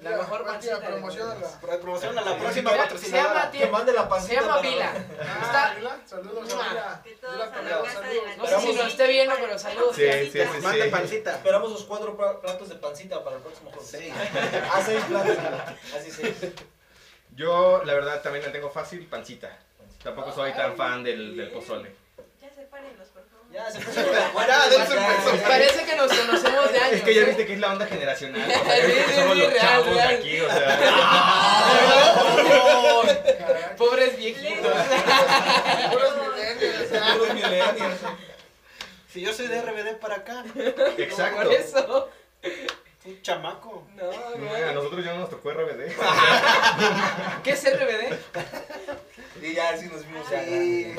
La 0.01 0.11
mejor 0.17 0.45
pancita 0.45 0.80
Promocionala. 0.80 1.47
Pro- 1.61 1.80
Promoción 1.80 2.17
a 2.17 2.21
la 2.21 2.38
próxima 2.39 2.69
se, 2.71 2.76
se 2.78 2.82
patrocinadora. 2.84 3.34
llama 3.34 3.51
Que 3.51 3.67
mande 3.67 3.93
la 3.93 4.01
se 4.03 4.07
pancita. 4.09 4.34
llama 4.41 4.55
para- 4.55 4.61
Vila. 4.69 4.93
Ah, 5.19 5.41
Está, 5.45 5.73
Vila, 5.76 5.99
Saludos 6.05 6.53
a 6.53 6.69
Vila. 6.69 7.03
Vila 7.03 8.36
no 8.38 8.47
sé 8.47 8.59
si 8.61 8.73
nos 8.73 8.88
esté 8.88 9.07
viendo, 9.07 9.36
pero 9.36 9.59
saludos. 9.59 9.95
Sí, 9.95 10.09
sí, 10.32 10.32
sí. 10.32 10.61
Mande 10.61 10.86
pancita. 10.86 11.36
Esperamos 11.36 11.71
los 11.71 11.84
cuatro 11.84 12.15
platos 12.17 12.69
de 12.69 12.76
pancita 12.76 13.23
para 13.23 13.36
el 13.36 13.41
próximo 13.41 13.69
jueves. 13.71 13.89
Sí. 13.89 14.11
A 14.73 14.82
seis 14.86 15.03
platos. 15.05 15.38
Así 15.95 16.11
seis. 16.11 16.36
Yo, 17.36 17.84
la 17.84 17.93
verdad, 17.93 18.21
también 18.21 18.45
la 18.45 18.51
tengo 18.53 18.69
fácil, 18.69 19.05
pancita. 19.07 19.59
Tampoco 20.01 20.32
soy 20.32 20.53
tan 20.53 20.76
fan 20.78 21.03
del, 21.03 21.36
del 21.36 21.49
pozole. 21.51 21.93
Ya 22.41 22.49
sepárenlos, 22.49 23.09
por 23.09 23.14
favor. 23.14 23.14
Ya, 23.55 23.71
se 23.71 23.79
puso 23.79 24.01
de 24.03 24.17
acuerdo. 24.21 24.49
Ya, 24.51 24.67
dense 24.69 24.97
un 24.97 25.07
beso. 25.07 25.31
Parece 25.47 25.85
que 25.85 25.95
nos 25.95 26.11
conocemos 26.11 26.71
de 26.73 26.77
años. 26.79 26.93
Es 26.95 27.01
que 27.03 27.15
ya 27.15 27.21
¿eh? 27.21 27.25
viste 27.25 27.45
que 27.45 27.53
es 27.53 27.59
la 27.59 27.71
onda 27.71 27.87
generacional. 27.87 28.41
O 28.51 28.65
sea, 28.65 28.75
Sí, 28.75 28.81
ya 28.81 28.85
viste 28.85 29.03
que 29.05 29.11
sí, 29.13 29.15
somos 29.21 29.33
sí, 29.35 29.39
los 29.41 29.53
real, 29.53 29.65
chavos 29.65 29.97
aquí, 30.01 30.41
o 30.41 30.51
sea. 30.51 30.77
Caray. 33.05 33.77
Pobres 33.77 34.17
viejitos. 34.17 34.73
Puros 35.91 36.13
millennials, 36.17 36.91
¿eh? 36.91 37.01
Puros 37.17 37.33
millennials. 37.33 37.99
Si 39.13 39.21
yo 39.21 39.31
soy 39.33 39.47
de 39.47 39.61
RBD 39.61 39.99
para 40.01 40.15
acá, 40.15 40.43
Exacto. 40.97 41.43
Por 41.43 41.53
eso. 41.53 42.09
un 43.05 43.21
chamaco. 43.21 43.87
No, 43.95 44.09
A 44.11 44.37
no. 44.37 44.73
nosotros 44.73 45.05
ya 45.05 45.13
no 45.13 45.19
nos 45.19 45.29
tocó 45.29 45.51
RBD. 45.51 45.93
¿Qué 47.43 47.51
es 47.51 47.63
RBD? 47.63 48.13
Y 49.41 49.53
ya, 49.53 49.77
sí 49.77 49.88
nos 49.88 50.05
vimos 50.07 50.29
ya. 50.29 50.43
Sí. 50.43 50.95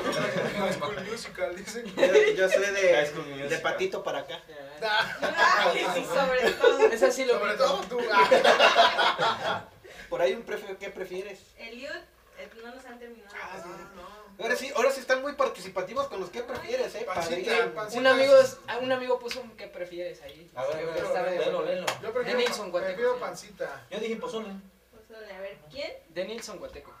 High 0.57 0.73
School 0.73 1.05
Musical, 1.09 1.55
dicen. 1.55 1.85
Yo, 1.95 2.05
yo 2.35 2.49
soy 2.49 2.65
de, 2.73 3.47
de 3.49 3.57
patito 3.59 4.03
para 4.03 4.19
acá. 4.19 4.39
Ay, 4.81 5.85
sí, 5.95 6.05
sobre 6.05 6.51
todo. 6.51 6.87
Esa 6.91 7.11
sí 7.11 7.25
lo 7.25 7.39
Sobre 7.39 7.53
vi. 7.53 7.57
todo 7.57 7.81
tú. 7.89 7.99
ah. 8.11 9.65
Por 10.09 10.21
ahí 10.21 10.33
un 10.33 10.45
prefi- 10.45 10.77
¿qué 10.77 10.89
prefieres? 10.89 11.39
Eliud, 11.57 11.89
eh, 12.37 12.49
no 12.63 12.73
nos 12.73 12.85
han 12.85 12.97
terminado. 12.99 13.35
Ah, 13.41 13.57
sí. 13.61 13.69
no. 13.95 14.43
Ahora 14.43 14.55
sí, 14.55 14.71
ahora 14.75 14.91
sí 14.91 14.99
están 14.99 15.21
muy 15.23 15.33
participativos 15.33 16.07
con 16.07 16.19
los 16.21 16.29
que 16.29 16.43
prefieres, 16.43 16.93
eh. 16.95 17.03
Pancita, 17.05 17.73
pancita. 17.73 17.99
Un 17.99 18.07
amigo, 18.07 18.33
ah, 18.67 18.77
un 18.81 18.91
amigo 18.91 19.17
puso 19.19 19.41
un 19.41 19.57
¿qué 19.57 19.67
prefieres 19.67 20.21
ahí? 20.21 20.49
A 20.55 20.63
ver, 20.65 20.71
Creo 20.95 21.09
a 21.09 21.13
que 21.15 21.21
ver, 21.23 21.47
léelo. 21.65 21.85
Yo 22.03 22.13
prefiero, 22.13 22.37
Denilson 22.39 22.69
Guateco, 22.71 22.93
prefiero 22.93 23.19
pancita. 23.19 23.83
Yo 23.89 23.99
dije 23.99 24.15
pozole. 24.17 24.49
Pozole, 24.91 25.33
a 25.33 25.39
ver, 25.41 25.57
¿quién? 25.71 25.91
De 26.09 26.25
Nilson 26.25 26.59
Guateco. 26.59 26.93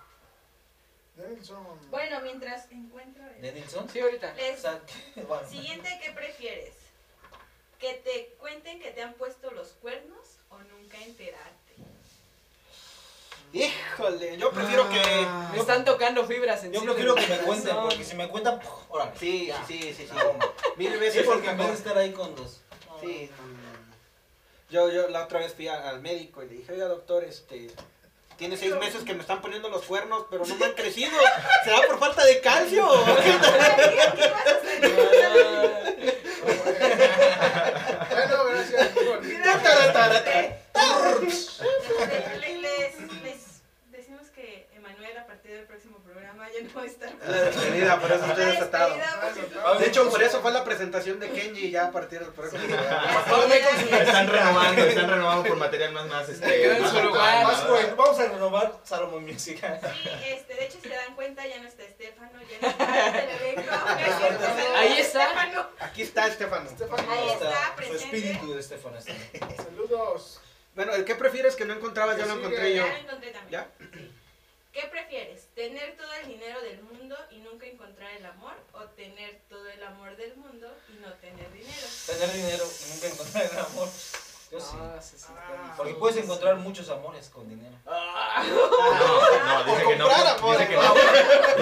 Denilson. 1.17 1.65
Bueno, 1.89 2.21
mientras 2.21 2.71
encuentro. 2.71 3.23
Sí, 3.91 3.99
ahorita. 3.99 4.31
O 4.33 4.35
Les- 4.37 4.59
sea, 4.61 4.79
bueno. 5.27 5.47
Siguiente, 5.49 5.99
¿qué 6.03 6.11
prefieres? 6.11 6.73
¿Que 7.79 7.93
te 7.95 8.35
cuenten 8.39 8.79
que 8.79 8.91
te 8.91 9.01
han 9.03 9.13
puesto 9.13 9.51
los 9.51 9.69
cuernos 9.81 10.37
o 10.49 10.57
nunca 10.59 10.97
enterarte? 11.03 11.57
Híjole, 13.53 14.37
yo 14.37 14.51
prefiero 14.51 14.89
que. 14.89 15.01
Me 15.53 15.59
están 15.59 15.85
tocando 15.85 16.25
fibras 16.25 16.63
en 16.63 16.73
Yo 16.73 16.83
prefiero 16.83 17.15
que 17.15 17.27
me 17.27 17.37
cuenten, 17.39 17.75
porque 17.77 18.03
si 18.03 18.15
me 18.15 18.27
cuentan, 18.27 18.59
¡puf! 18.59 18.71
órale. 18.89 19.11
Sí, 19.17 19.47
Ya. 19.47 19.65
sí, 19.65 19.79
sí, 19.81 19.93
sí. 19.93 20.07
Sí, 20.77 20.87
veces 20.99 21.25
porque 21.25 21.45
es 21.47 21.51
en 21.53 21.57
vez 21.57 21.67
de 21.67 21.73
estar 21.73 21.97
ahí 21.97 22.11
con 22.11 22.35
dos. 22.35 22.61
Sí, 22.99 23.29
no, 23.37 23.47
no, 23.47 23.53
no. 23.53 23.67
Yo, 24.69 24.89
yo 24.91 25.07
la 25.07 25.23
otra 25.23 25.39
vez 25.39 25.53
fui 25.53 25.67
al 25.69 26.01
médico 26.01 26.43
y 26.43 26.47
le 26.49 26.53
dije, 26.55 26.73
oiga 26.73 26.87
doctor, 26.87 27.23
este, 27.23 27.71
tiene 28.37 28.55
seis 28.57 28.75
meses 28.75 29.03
que 29.03 29.13
me 29.13 29.21
están 29.21 29.41
poniendo 29.41 29.69
los 29.69 29.83
cuernos, 29.83 30.25
pero 30.29 30.45
no 30.45 30.55
me 30.55 30.65
han 30.65 30.73
crecido. 30.73 31.11
¿Será 31.63 31.81
por 31.87 31.99
falta 31.99 32.23
de 32.25 32.39
calcio? 32.41 32.87
¿Qué 33.23 33.31
vas 33.37 34.47
a 34.47 34.51
hacer? 34.57 36.17
Bueno, 38.09 38.45
gracias. 38.45 38.93
Les, 42.41 42.59
les- 42.61 43.21
les 43.23 43.61
decimos 43.91 44.27
que 44.35 44.67
Emanuel 44.75 45.17
a 45.17 45.25
partir 45.27 45.51
del 45.51 45.65
próximo 45.65 45.97
programa 46.27 46.49
ya 46.53 46.61
no 46.67 46.73
va 46.75 46.81
a 46.81 46.85
estar. 46.85 47.13
La 47.27 47.37
despedida, 47.43 47.99
por 47.99 48.11
eso 48.11 48.25
estoy 48.25 48.43
La 48.45 48.51
desatado. 48.51 48.95
despedida, 48.95 49.63
porque- 49.63 49.83
De 49.83 49.89
hecho, 49.89 50.09
por 50.09 50.23
eso 50.23 50.41
fue 50.41 50.51
la 50.51 50.63
presentación 50.63 51.19
de 51.19 51.31
Kenji 51.31 51.71
ya 51.71 51.85
a 51.87 51.91
partir 51.91 52.19
del 52.19 52.33
próximo 52.33 52.63
programa. 52.65 53.25
Están 54.01 54.27
renovando, 54.27 54.83
están 54.83 55.09
renovando 55.09 55.43
por 55.47 55.57
material 55.57 55.91
más, 55.93 56.05
más, 56.07 56.29
este... 56.29 56.79
más 56.79 56.91
su. 56.91 57.01
¿no? 57.01 57.11
Vamos, 57.11 58.19
a 58.19 58.27
renovar 58.27 58.79
Salomon 58.83 59.23
Music. 59.25 59.59
Sí, 59.59 60.09
este, 60.27 60.53
de 60.55 60.65
hecho, 60.65 60.77
si 60.81 60.89
se 60.89 60.95
dan 60.95 61.15
cuenta, 61.15 61.45
ya 61.45 61.59
no 61.61 61.67
está 61.67 61.83
Estefano, 61.83 62.39
ya 62.49 62.57
no 62.61 62.67
está 62.67 63.19
el 63.19 63.57
Ahí 64.75 64.99
está. 64.99 65.23
Estefano. 65.27 65.67
Aquí 65.79 66.01
está 66.01 66.27
Estefano. 66.27 66.69
Estefano, 66.69 67.11
Ahí 67.11 67.29
está, 67.29 67.69
Su 67.69 67.75
presente. 67.75 68.17
espíritu 68.17 68.53
de 68.53 68.59
Estefano 68.59 68.97
está. 68.97 69.13
saludos. 69.63 70.41
Bueno, 70.75 70.93
¿el 70.93 71.05
qué 71.05 71.15
prefieres 71.15 71.55
que 71.55 71.65
no 71.65 71.73
encontrabas? 71.73 72.17
Ya 72.17 72.25
lo 72.25 72.33
encontré 72.35 72.75
yo. 72.75 72.85
Ya 72.85 72.93
lo 72.93 72.99
encontré 72.99 73.31
también. 73.31 73.51
¿Ya? 73.51 73.69
¿Qué 74.77 74.83
prefieres? 74.89 75.47
¿Tener 75.55 75.97
todo 75.97 76.13
el 76.21 76.27
dinero 76.27 76.61
del 76.61 76.83
mundo 76.83 77.15
y 77.31 77.37
nunca 77.39 77.65
encontrar 77.65 78.11
el 78.11 78.23
amor? 78.27 78.53
¿O 78.73 78.81
tener 78.89 79.41
todo 79.49 79.67
el 79.67 79.83
amor 79.83 80.15
del 80.17 80.35
mundo 80.37 80.67
y 80.87 80.99
no 81.01 81.11
tener 81.13 81.51
dinero? 81.51 81.87
Tener 82.05 82.31
dinero 82.31 82.63
y 82.63 82.93
nunca 82.93 83.07
encontrar 83.07 83.49
el 83.51 83.57
amor. 83.57 83.89
Yo 84.51 84.59
sí. 84.59 84.75
No, 84.77 85.01
sí, 85.01 85.17
sí, 85.17 85.25
Ah. 85.35 85.73
Porque 85.75 85.95
puedes 85.95 86.17
encontrar 86.23 86.57
muchos 86.57 86.87
amores 86.89 87.27
con 87.29 87.49
dinero. 87.49 87.75
Ah. 87.87 88.45
No, 88.47 89.65
no, 89.65 89.73
dice 89.73 89.87
que 89.87 89.95
no, 89.95 90.05
comprar 90.05 90.27
amor. 90.37 90.57
dice 90.59 90.69
que 90.69 90.75
no, 90.75 90.93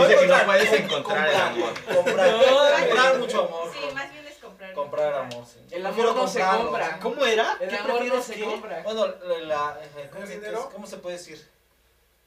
dice 0.08 0.20
que 0.20 0.28
no 0.28 0.46
puedes 0.46 0.74
encontrar 0.74 1.30
el 1.30 1.36
amor. 1.36 1.74
Comprar, 1.96 2.32
No. 2.32 2.86
comprar 2.86 3.18
mucho 3.20 3.44
amor. 3.46 3.72
Sí, 3.74 3.94
más 3.96 4.12
bien 4.12 4.28
es 4.28 4.38
comprar. 4.40 4.74
Comprar 4.74 5.14
amor, 5.14 5.46
sí. 5.46 5.60
El 5.72 5.86
amor 5.86 6.16
no 6.18 6.28
se 6.28 6.42
compra. 6.42 7.00
¿Cómo 7.00 7.26
era? 7.26 7.58
El 7.62 7.70
¿Qué 7.70 7.76
amor 7.78 7.92
no 7.92 7.98
prefieres 7.98 8.26
se 8.26 8.40
compra. 8.44 8.82
Bueno, 8.84 9.08
la, 9.08 9.40
la- 9.40 9.80
¿cómo. 10.12 10.70
¿cómo 10.74 10.86
se 10.86 10.98
puede 10.98 11.16
decir? 11.16 11.55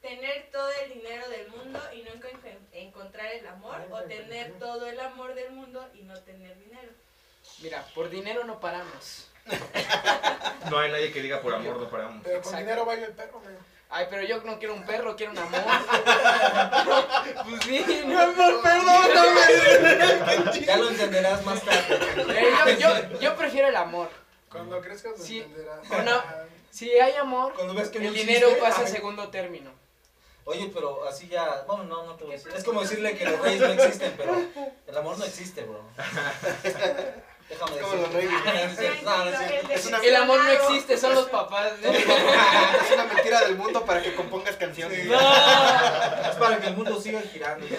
Tener 0.01 0.49
todo 0.51 0.69
el 0.83 0.93
dinero 0.93 1.27
del 1.29 1.47
mundo 1.49 1.79
y 1.93 2.03
nunca 2.03 2.29
en- 2.29 2.67
encontrar 2.71 3.27
el 3.33 3.45
amor. 3.47 3.75
O 3.91 4.01
tener 4.03 4.53
todo 4.57 4.87
el 4.87 4.99
amor 4.99 5.33
del 5.35 5.51
mundo 5.51 5.85
y 5.93 6.03
no 6.03 6.17
tener 6.21 6.57
dinero. 6.57 6.91
Mira, 7.61 7.85
por 7.93 8.09
dinero 8.09 8.43
no 8.45 8.59
paramos. 8.59 9.27
No 10.69 10.79
hay 10.79 10.91
nadie 10.91 11.11
que 11.11 11.21
diga 11.21 11.41
por 11.41 11.53
amor 11.53 11.77
no 11.77 11.89
paramos. 11.89 12.21
Pero 12.23 12.35
con 12.41 12.43
Exacto. 12.53 12.59
dinero 12.59 12.85
baila 12.85 13.07
el 13.07 13.13
perro, 13.13 13.39
amigo. 13.43 13.59
Ay, 13.91 14.05
pero 14.09 14.21
yo 14.23 14.41
no 14.43 14.59
quiero 14.59 14.75
un 14.75 14.85
perro, 14.85 15.15
quiero 15.15 15.31
un 15.31 15.39
amor. 15.39 15.59
pues 17.49 17.63
sí, 17.63 18.03
no. 18.05 18.19
amor, 18.21 18.61
perdóname. 18.61 19.41
Ya 20.65 20.77
lo 20.77 20.89
entenderás 20.89 21.43
más 21.43 21.61
tarde. 21.63 21.99
Yo, 22.79 22.99
yo, 23.11 23.19
yo 23.19 23.35
prefiero 23.35 23.67
el 23.67 23.75
amor. 23.75 24.09
Cuando 24.51 24.79
crezcas 24.81 25.17
lo 25.17 25.25
Sí. 25.25 25.39
entenderás. 25.39 25.89
No. 26.05 26.23
Si 26.69 26.91
hay 26.99 27.15
amor, 27.15 27.53
Cuando 27.55 27.73
ves 27.73 27.89
que 27.89 27.99
no 27.99 28.09
el 28.09 28.13
dinero 28.13 28.47
existe, 28.49 28.61
pasa 28.69 28.81
a 28.81 28.85
ay. 28.85 28.91
segundo 28.91 29.29
término. 29.29 29.71
Oye, 30.45 30.71
pero 30.73 31.07
así 31.07 31.27
ya. 31.27 31.63
Bueno, 31.67 31.83
no, 31.83 32.05
no 32.05 32.15
te 32.15 32.23
voy 32.23 32.33
a 32.33 32.37
decir. 32.37 32.51
Es 32.55 32.63
como 32.63 32.81
decirle 32.81 33.15
que 33.17 33.25
los 33.25 33.39
reyes 33.39 33.61
no 33.61 33.67
existen, 33.67 34.13
pero 34.17 34.35
el 34.87 34.97
amor 34.97 35.17
no 35.17 35.25
existe, 35.25 35.63
bro. 35.63 35.81
Déjame 37.49 37.75
Es 37.77 37.81
como 37.81 37.93
decir. 37.93 37.99
los 38.07 38.13
reyes. 38.13 38.31
No, 38.45 38.51
es 38.53 38.77
cierto, 38.77 39.09
no, 39.09 39.25
no 39.25 39.31
es 39.31 39.47
cierto. 39.49 39.71
Es 39.73 39.85
una- 39.87 39.97
El 39.99 40.15
amor 40.15 40.43
no 40.43 40.51
existe, 40.51 40.97
son 40.97 41.15
los 41.15 41.29
papás. 41.29 41.73
Es 41.81 42.91
una 42.93 43.05
mentira 43.05 43.41
del 43.41 43.55
mundo 43.57 43.83
para 43.85 44.01
que 44.03 44.13
compongas 44.15 44.55
canciones. 44.55 45.05
No. 45.07 45.19
Es 46.29 46.35
para 46.35 46.59
que 46.59 46.67
el 46.67 46.75
mundo 46.77 47.01
siga 47.01 47.21
girando 47.21 47.65
y 47.65 47.71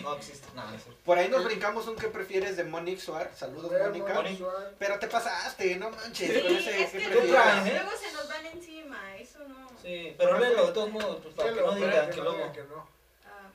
no, 0.00 0.10
no 0.10 0.16
existe. 0.16 0.46
No, 0.54 0.64
no 0.66 0.74
es 0.76 0.82
cierto. 0.82 1.00
Por 1.04 1.18
ahí 1.18 1.28
nos 1.28 1.44
brincamos 1.44 1.86
un 1.88 1.96
que 1.96 2.08
prefieres 2.08 2.56
de 2.56 2.64
Monique 2.64 3.00
Suar. 3.00 3.30
Saludos, 3.34 3.72
Mónica. 3.72 4.12
Monique. 4.14 4.44
Pero 4.78 4.98
te 4.98 5.08
pasaste, 5.08 5.76
no 5.76 5.90
manches. 5.90 6.30
Sí, 6.34 6.40
con 6.42 6.56
ese 6.56 6.82
es 6.82 6.90
¿qué 6.90 6.98
que 6.98 7.04
¿Qué 7.04 7.08
prefieres? 7.10 7.30
traen, 7.42 7.68
luego 7.74 7.90
se 7.98 8.12
nos 8.12 8.28
van 8.28 8.46
encima. 8.46 9.16
Eso 9.16 9.38
no. 9.48 9.68
Sí, 9.82 10.14
pero 10.18 10.38
léelo 10.38 10.66
de 10.66 10.72
todos 10.72 10.90
modos, 10.90 11.18
pues 11.22 11.34
para 11.34 11.52
que 11.54 11.60
no 11.62 11.72
digan 11.74 12.10
que 12.10 12.16
luego. 12.16 12.32
digan 12.36 12.52
que 12.52 12.62
no. 12.64 12.88
Ah, 13.26 13.48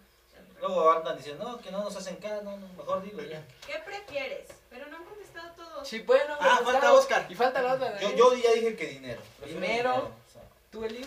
Luego 0.59 0.91
andan 0.91 1.17
diciendo, 1.17 1.43
no, 1.45 1.59
que 1.59 1.71
no 1.71 1.83
nos 1.83 1.95
hacen 1.95 2.15
caso, 2.17 2.41
no, 2.43 2.57
no, 2.57 2.67
mejor 2.77 3.03
dilo 3.03 3.23
ya. 3.23 3.43
¿Qué 3.67 3.79
prefieres? 3.85 4.47
Pero 4.73 4.87
no 4.87 4.97
han 4.97 5.03
contestado 5.05 5.51
todos. 5.55 5.87
Sí, 5.87 5.99
bueno. 5.99 6.35
Ah, 6.39 6.59
falta 6.63 6.91
Oscar. 6.93 7.25
Y 7.29 7.35
falta 7.35 7.61
la 7.61 7.73
otra. 7.75 7.99
Yo, 8.01 8.15
yo 8.15 8.33
ya 8.35 8.51
dije 8.53 8.75
que 8.75 8.87
dinero. 8.87 9.21
Prefiero 9.39 9.61
Dinero. 9.61 9.95
o 9.95 10.31
sea, 10.33 10.41
¿Tú, 10.71 10.83
Eli? 10.83 11.05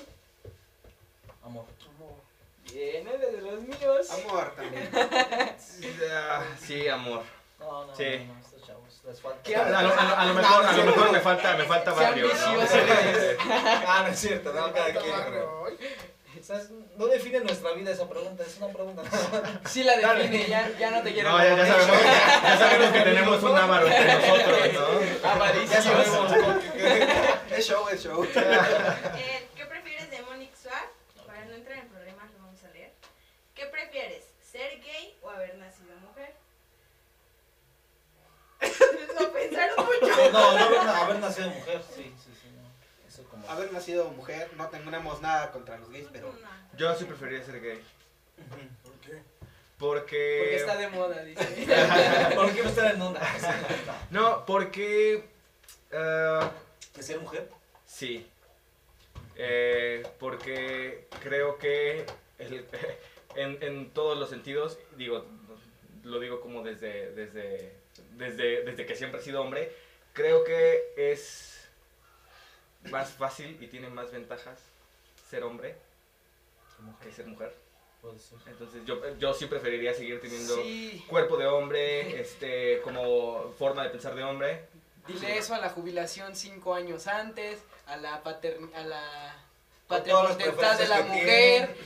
amor. 1.44 1.64
Bien, 2.72 3.06
eres 3.08 3.32
de 3.32 3.40
los 3.42 3.60
míos. 3.60 4.10
Amor 4.10 4.54
también. 4.54 4.88
Ah, 6.12 6.42
Sí, 6.60 6.88
amor. 6.88 7.22
No, 7.58 7.84
no, 7.86 7.96
Sí. 7.96 8.04
no, 8.18 8.34
no, 8.34 8.40
estos 8.40 8.62
chavos, 8.66 9.00
les 9.06 9.20
falta. 9.20 9.42
¿Qué 9.42 9.56
A 9.56 9.68
lo, 9.70 9.76
a 9.78 9.82
lo- 9.82 10.16
a 10.16 10.24
lo 10.26 10.34
mejor, 10.34 10.64
a 10.66 10.72
lo 10.72 10.84
mejor 10.84 11.12
me 11.12 11.20
falta, 11.20 11.56
me 11.56 11.64
falta 11.64 11.92
barrio. 11.92 12.28
Ah, 13.86 14.02
no 14.02 14.08
es 14.12 14.18
cierto, 14.18 14.52
no, 14.52 14.72
cada 14.72 14.92
quien. 14.92 15.14
¿Sabes? 16.42 16.70
No 16.96 17.06
define 17.06 17.40
nuestra 17.40 17.72
vida 17.72 17.90
esa 17.92 18.08
pregunta, 18.08 18.44
es 18.44 18.56
una 18.58 18.68
pregunta. 18.68 19.02
Sí 19.68 19.82
la 19.82 19.96
define, 19.96 20.46
ya, 20.46 20.70
ya 20.78 20.90
no 20.92 21.02
te 21.02 21.12
quiero. 21.12 21.30
No, 21.32 21.38
ya, 21.38 21.56
ya 21.56 21.66
sabemos, 21.66 22.02
ya 22.42 22.58
sabemos 22.58 22.92
que 22.92 23.00
tenemos 23.00 23.42
un 23.42 23.56
ávaro 23.56 23.86
entre 23.88 24.14
nosotros, 24.14 24.72
¿no? 24.74 25.64
Ya 25.64 25.82
sabemos 25.82 26.32
con 26.32 26.60
qué- 26.60 27.08
Es 27.56 27.66
show, 27.66 27.88
es 27.88 28.02
show. 28.02 28.24
Eh, 28.34 29.48
¿Qué 29.56 29.64
prefieres 29.66 30.10
de 30.10 30.22
Monique 30.22 30.56
Suar? 30.56 30.84
Para 31.26 31.44
no 31.46 31.54
entrar 31.54 31.78
en 31.78 31.88
problemas, 31.88 32.30
lo 32.32 32.38
vamos 32.44 32.62
a 32.64 32.68
leer. 32.72 32.92
¿Qué 33.54 33.66
prefieres? 33.66 34.24
¿Ser 34.50 34.80
gay 34.80 35.16
o 35.22 35.30
haber 35.30 35.56
nacido 35.56 35.96
mujer? 36.06 36.34
no 39.20 39.32
pensaron 39.32 39.84
mucho. 39.84 40.32
No, 40.32 40.52
no 40.58 40.64
haber, 40.64 40.78
haber 40.88 41.18
nacido 41.18 41.50
mujer, 41.50 41.82
sí, 41.94 42.14
sí, 42.24 42.30
sí. 42.40 42.48
No. 42.54 43.08
Eso 43.08 43.22
como. 43.28 43.35
Haber 43.48 43.72
nacido 43.72 44.10
mujer, 44.10 44.50
no 44.56 44.68
tenemos 44.68 45.20
nada 45.22 45.50
contra 45.52 45.78
los 45.78 45.90
gays, 45.90 46.08
pero. 46.12 46.32
Yo 46.76 46.94
sí 46.94 47.04
preferiría 47.04 47.44
ser 47.44 47.60
gay. 47.60 47.80
¿Por 48.82 48.92
qué? 49.00 49.22
Porque... 49.78 50.38
Porque 50.40 50.56
está 50.56 50.76
de 50.76 50.88
moda, 50.88 51.22
dice. 51.22 51.44
¿Por 52.34 52.52
qué 52.54 52.62
no 52.62 52.68
estar 52.68 52.94
en 52.94 53.02
onda? 53.02 53.20
No, 54.10 54.44
porque... 54.46 55.24
¿De 55.90 57.02
ser 57.02 57.20
mujer? 57.20 57.50
sí. 57.86 58.26
Eh, 59.38 60.02
porque 60.18 61.08
creo 61.22 61.58
que 61.58 62.06
el- 62.38 62.66
en, 63.36 63.62
en 63.62 63.90
todos 63.90 64.16
los 64.16 64.30
sentidos, 64.30 64.78
digo, 64.96 65.26
lo 66.04 66.18
digo 66.20 66.40
como 66.40 66.62
desde, 66.62 67.12
desde, 67.12 67.74
desde, 68.12 68.62
desde 68.62 68.86
que 68.86 68.96
siempre 68.96 69.20
he 69.20 69.22
sido 69.22 69.42
hombre, 69.42 69.70
creo 70.14 70.42
que 70.42 70.94
es 70.96 71.55
más 72.90 73.10
fácil 73.10 73.56
y 73.60 73.66
tiene 73.66 73.88
más 73.88 74.10
ventajas 74.12 74.58
ser 75.30 75.42
hombre 75.44 75.76
que 77.02 77.12
ser 77.12 77.26
mujer. 77.26 77.54
Puede 78.02 78.18
ser. 78.18 78.38
Entonces 78.46 78.82
yo, 78.84 79.00
yo 79.18 79.32
sí 79.34 79.46
preferiría 79.46 79.94
seguir 79.94 80.20
teniendo 80.20 80.56
Sí. 80.62 81.04
cuerpo 81.08 81.36
de 81.36 81.46
hombre, 81.46 82.20
este, 82.20 82.80
como 82.82 83.52
forma 83.58 83.82
de 83.84 83.90
pensar 83.90 84.14
de 84.14 84.22
hombre. 84.22 84.68
Dile 85.06 85.38
eso 85.38 85.54
a 85.54 85.58
la 85.58 85.70
jubilación 85.70 86.36
cinco 86.36 86.74
años 86.74 87.06
antes, 87.06 87.60
a 87.86 87.96
la 87.96 88.22
pater... 88.22 88.58
a 88.74 88.82
la 88.82 89.36
paternidad 89.88 90.78
de 90.78 90.88
la 90.88 91.06
que 91.06 91.76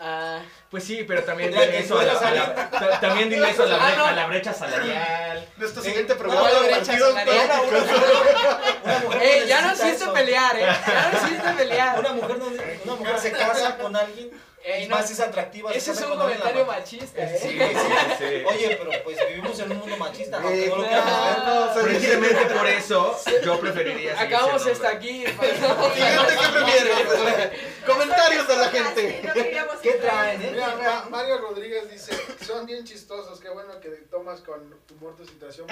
mujer, 0.00 0.38
a... 0.38 0.42
Pues 0.70 0.84
sí, 0.84 1.04
pero 1.06 1.22
también 1.24 1.50
dile 1.52 1.78
eso 1.78 1.98
a 1.98 2.04
la, 2.04 2.12
a 2.12 2.30
la- 2.30 2.70
ta- 2.70 3.00
también 3.00 3.28
dile 3.28 3.50
eso 3.50 3.64
a 3.64 3.66
la, 3.66 3.76
Ah, 3.76 3.78
brecha, 3.86 3.98
no. 3.98 4.06
a 4.06 4.12
la 4.12 4.26
brecha 4.26 4.52
salarial. 4.54 5.48
Nuestro 5.56 5.82
Sí. 5.82 5.88
siguiente 5.88 6.14
No, 6.14 6.18
programa 6.20 6.48
la 6.50 6.60
de 6.60 6.66
brecha 6.68 6.98
salarial. 6.98 7.48
políticos. 7.48 7.88
Una 8.84 8.98
mujer 9.00 9.22
¡Ey, 9.22 9.46
ya 9.48 9.60
no 9.62 9.72
eso. 10.04 10.12
pelear, 10.12 10.56
eh! 10.56 10.66
Ya 10.86 11.10
no 11.12 11.18
existe 11.18 11.52
pelear. 11.56 11.98
Una 12.00 12.12
mujer, 12.12 12.38
no, 12.38 12.46
una 12.84 12.94
mujer 12.94 13.18
se 13.18 13.32
casa 13.32 13.76
con 13.78 13.94
alguien, 13.96 14.30
Ey, 14.62 14.86
no, 14.88 14.96
más 14.96 15.10
es 15.10 15.18
atractiva. 15.20 15.72
se 15.72 15.78
ese 15.78 15.92
es 15.92 16.00
un 16.02 16.18
comentario 16.18 16.66
machista, 16.66 17.26
Sí, 17.38 17.58
eh. 17.58 17.72
sí, 17.74 18.16
sí. 18.18 18.44
Oye, 18.44 18.76
pero 18.78 19.02
pues 19.04 19.16
vivimos 19.28 19.58
en 19.58 19.72
un 19.72 19.78
mundo 19.78 19.96
machista, 19.96 20.36
Eh, 20.52 20.66
no 20.68 20.76
lo 20.76 20.82
no, 20.82 20.88
ver. 20.88 21.02
no, 21.46 21.72
soy- 21.74 21.84
Precisamente 21.84 22.44
por 22.54 22.66
eso 22.68 23.18
yo 23.42 23.58
preferiría 23.58 24.20
Acabamos 24.20 24.66
hasta 24.66 24.88
aquí. 24.90 25.24
pues, 25.38 25.52
Siguiente, 25.52 26.34
¿qué 26.40 26.48
prefieres? 26.52 27.50
Comentarios 27.86 28.46
de 28.48 28.56
la 28.56 28.68
gente. 28.68 29.20
No 29.24 29.32
queríamos 29.32 29.76
¿Qué 29.80 29.92
traen, 29.92 30.42
en 30.42 30.48
eh? 30.48 30.50
Mira, 30.52 30.76
Ma- 30.76 31.06
Mario 31.08 31.38
Rodríguez 31.38 31.90
dice, 31.90 32.12
son 32.46 32.66
bien 32.66 32.84
chistosos, 32.84 33.40
qué 33.40 33.48
bueno 33.48 33.80
que 33.80 33.88
tomas 34.10 34.40
con 34.42 34.60
humor 34.90 35.16
tu 35.16 35.24
situación. 35.24 35.66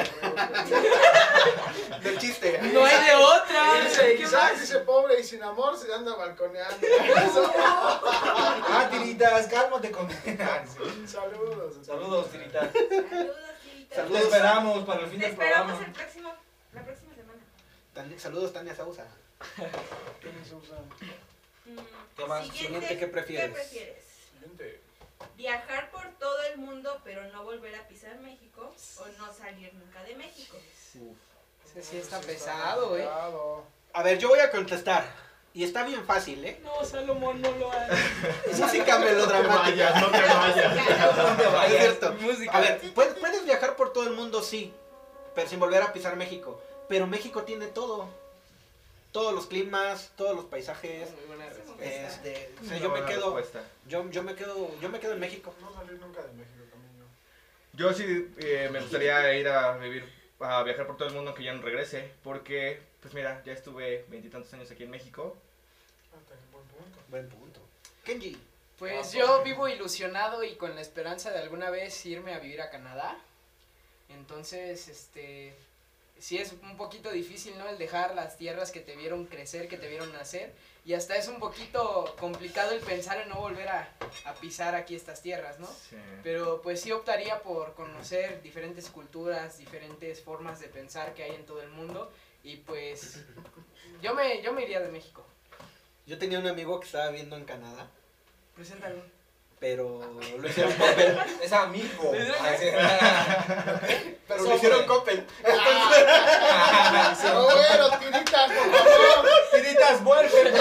Del 2.02 2.18
chiste. 2.18 2.58
No 2.72 2.84
hay 2.84 3.04
de 3.04 3.14
otra. 3.16 3.84
Dice, 3.84 4.14
¿qué 4.16 4.22
Isaac 4.22 4.52
más? 4.52 4.60
dice, 4.62 4.78
pobre 4.78 5.20
y 5.20 5.24
sin 5.24 5.42
amor 5.42 5.76
se 5.78 5.92
anda 5.92 6.14
balconeando. 6.16 6.86
Ah, 8.70 8.88
tiritas, 8.90 9.46
cálmate 9.48 9.90
con. 9.90 10.08
Ah. 10.40 10.64
Saludos. 11.06 11.86
Saludos, 11.86 12.30
tiritas. 12.30 12.70
Saludos. 12.72 13.36
Te 13.88 13.94
Saludos. 13.96 14.22
esperamos 14.22 14.84
para 14.84 15.00
el 15.00 15.06
fin 15.08 15.18
Te 15.18 15.24
del 15.24 15.32
esperamos 15.32 15.66
programa. 15.78 15.86
el 15.86 15.92
próximo, 16.02 16.34
la 16.72 16.82
próxima 16.84 17.14
semana. 17.14 17.40
Tan- 17.94 18.18
Saludos, 18.20 18.52
Tania 18.52 18.74
Sausa. 18.74 19.06
¿Quiénes 20.20 20.52
usan? 20.52 20.84
Mm, 21.64 21.78
¿Qué 22.16 22.26
más? 22.26 22.46
Siguiente, 22.48 22.98
¿qué 22.98 23.06
prefieres? 23.06 23.46
¿Qué 23.48 23.54
prefieres? 23.54 24.04
Siguiente. 24.32 24.80
¿Viajar 25.36 25.90
por 25.90 26.06
todo 26.18 26.42
el 26.52 26.58
mundo 26.58 27.00
pero 27.04 27.24
no 27.32 27.44
volver 27.44 27.74
a 27.76 27.88
pisar 27.88 28.18
México 28.18 28.74
o 28.98 29.06
no 29.18 29.32
salir 29.32 29.72
nunca 29.74 30.02
de 30.04 30.14
México? 30.16 30.56
Ese 31.64 31.82
sí 31.82 31.96
está 31.98 32.20
pesado, 32.20 32.96
eh. 32.96 33.02
pesado. 33.02 33.64
A 33.94 34.02
ver, 34.02 34.18
yo 34.18 34.28
voy 34.28 34.40
a 34.40 34.50
contestar. 34.50 35.04
Y 35.54 35.64
está 35.64 35.84
bien 35.84 36.04
fácil, 36.04 36.44
¿eh? 36.44 36.60
No, 36.62 36.84
Salomón, 36.84 37.40
no 37.40 37.50
lo 37.52 37.72
hagas. 37.72 37.98
Música 38.58 38.98
melodramática. 38.98 39.90
No 40.00 40.10
te 41.36 41.46
vayas. 41.46 41.72
Es 41.72 41.80
cierto. 41.80 42.12
Música. 42.20 42.52
A 42.56 42.60
ver, 42.60 42.80
puedes, 42.94 43.14
puedes 43.14 43.44
viajar 43.44 43.74
por 43.76 43.92
todo 43.92 44.04
el 44.06 44.14
mundo, 44.14 44.42
sí, 44.42 44.72
pero 45.34 45.48
sin 45.48 45.58
volver 45.58 45.82
a 45.82 45.92
pisar 45.92 46.16
México. 46.16 46.60
Pero 46.88 47.06
México 47.06 47.42
tiene 47.42 47.66
todo. 47.66 48.08
Todos 49.10 49.32
los 49.34 49.46
climas, 49.46 50.12
todos 50.16 50.36
los 50.36 50.44
paisajes. 50.44 51.10
Muy 51.12 51.24
buena 51.26 51.46
respuesta. 51.46 51.84
Este, 51.84 52.52
o 52.60 52.64
sea, 52.64 52.76
Una 52.76 52.84
yo 52.84 52.90
me 52.90 53.04
quedo, 53.06 53.34
respuesta. 53.36 53.62
yo, 53.86 54.10
yo 54.10 54.22
me 54.22 54.34
quedo, 54.34 54.70
yo 54.80 54.88
me 54.90 55.00
quedo 55.00 55.14
en 55.14 55.20
México. 55.20 55.54
No 55.60 55.72
salir 55.72 55.98
nunca 55.98 56.22
de 56.22 56.32
México 56.34 56.62
también 56.70 56.92
yo. 56.98 57.04
Yo 57.72 57.92
sí 57.94 58.34
eh, 58.38 58.68
me 58.70 58.80
gustaría 58.80 59.34
ir 59.34 59.48
a 59.48 59.76
vivir, 59.78 60.04
a 60.40 60.62
viajar 60.62 60.86
por 60.86 60.96
todo 60.96 61.08
el 61.08 61.14
mundo 61.14 61.34
que 61.34 61.42
ya 61.44 61.52
no 61.52 61.62
regrese, 61.62 62.12
porque, 62.22 62.80
pues 63.00 63.14
mira, 63.14 63.42
ya 63.44 63.52
estuve 63.52 64.04
veintitantos 64.08 64.52
años 64.54 64.70
aquí 64.70 64.84
en 64.84 64.90
México. 64.90 65.36
Ah, 66.12 66.18
buen 66.52 66.64
punto. 66.66 66.98
Buen 67.08 67.28
punto. 67.28 67.60
Kenji. 68.04 68.38
Pues 68.78 69.12
yo 69.12 69.42
vivo 69.42 69.68
ilusionado 69.68 70.44
y 70.44 70.54
con 70.54 70.76
la 70.76 70.80
esperanza 70.80 71.32
de 71.32 71.40
alguna 71.40 71.68
vez 71.68 72.06
irme 72.06 72.32
a 72.34 72.38
vivir 72.38 72.62
a 72.62 72.70
Canadá. 72.70 73.18
Entonces, 74.08 74.86
este, 74.86 75.52
sí 76.18 76.38
es 76.38 76.52
un 76.52 76.76
poquito 76.76 77.10
difícil, 77.10 77.56
¿no? 77.58 77.68
El 77.68 77.78
dejar 77.78 78.14
las 78.14 78.36
tierras 78.36 78.70
que 78.70 78.80
te 78.80 78.96
vieron 78.96 79.26
crecer, 79.26 79.68
que 79.68 79.76
te 79.76 79.88
vieron 79.88 80.12
nacer. 80.12 80.54
Y 80.84 80.94
hasta 80.94 81.16
es 81.16 81.28
un 81.28 81.38
poquito 81.38 82.16
complicado 82.18 82.72
el 82.72 82.80
pensar 82.80 83.20
en 83.20 83.28
no 83.28 83.36
volver 83.36 83.68
a, 83.68 83.92
a 84.24 84.34
pisar 84.34 84.74
aquí 84.74 84.94
estas 84.94 85.20
tierras, 85.20 85.58
¿no? 85.58 85.66
Sí. 85.66 85.96
Pero 86.22 86.62
pues 86.62 86.80
sí 86.80 86.92
optaría 86.92 87.42
por 87.42 87.74
conocer 87.74 88.40
diferentes 88.42 88.88
culturas, 88.88 89.58
diferentes 89.58 90.22
formas 90.22 90.60
de 90.60 90.68
pensar 90.68 91.14
que 91.14 91.24
hay 91.24 91.34
en 91.34 91.44
todo 91.44 91.62
el 91.62 91.70
mundo. 91.70 92.10
Y 92.42 92.56
pues 92.56 93.20
yo 94.02 94.14
me, 94.14 94.42
yo 94.42 94.52
me 94.52 94.62
iría 94.62 94.80
de 94.80 94.88
México. 94.88 95.24
Yo 96.06 96.16
tenía 96.18 96.38
un 96.38 96.46
amigo 96.46 96.80
que 96.80 96.86
estaba 96.86 97.08
viviendo 97.10 97.36
en 97.36 97.44
Canadá, 97.44 97.90
Preséntalo. 98.58 99.00
Pero 99.60 100.00
lo 100.38 100.48
hicieron 100.48 100.72
Coppel. 100.74 101.18
Es 101.42 101.52
amigo. 101.52 102.12
Pero 104.28 104.42
lo 104.44 104.54
hicieron 104.56 104.86
Coppel. 104.86 105.26
No, 107.24 107.42
bueno, 107.44 107.98
tiritas, 107.98 108.52
por 108.52 108.70
favor. 108.72 109.28
Tiritas, 109.52 110.04
vuelve. 110.04 110.52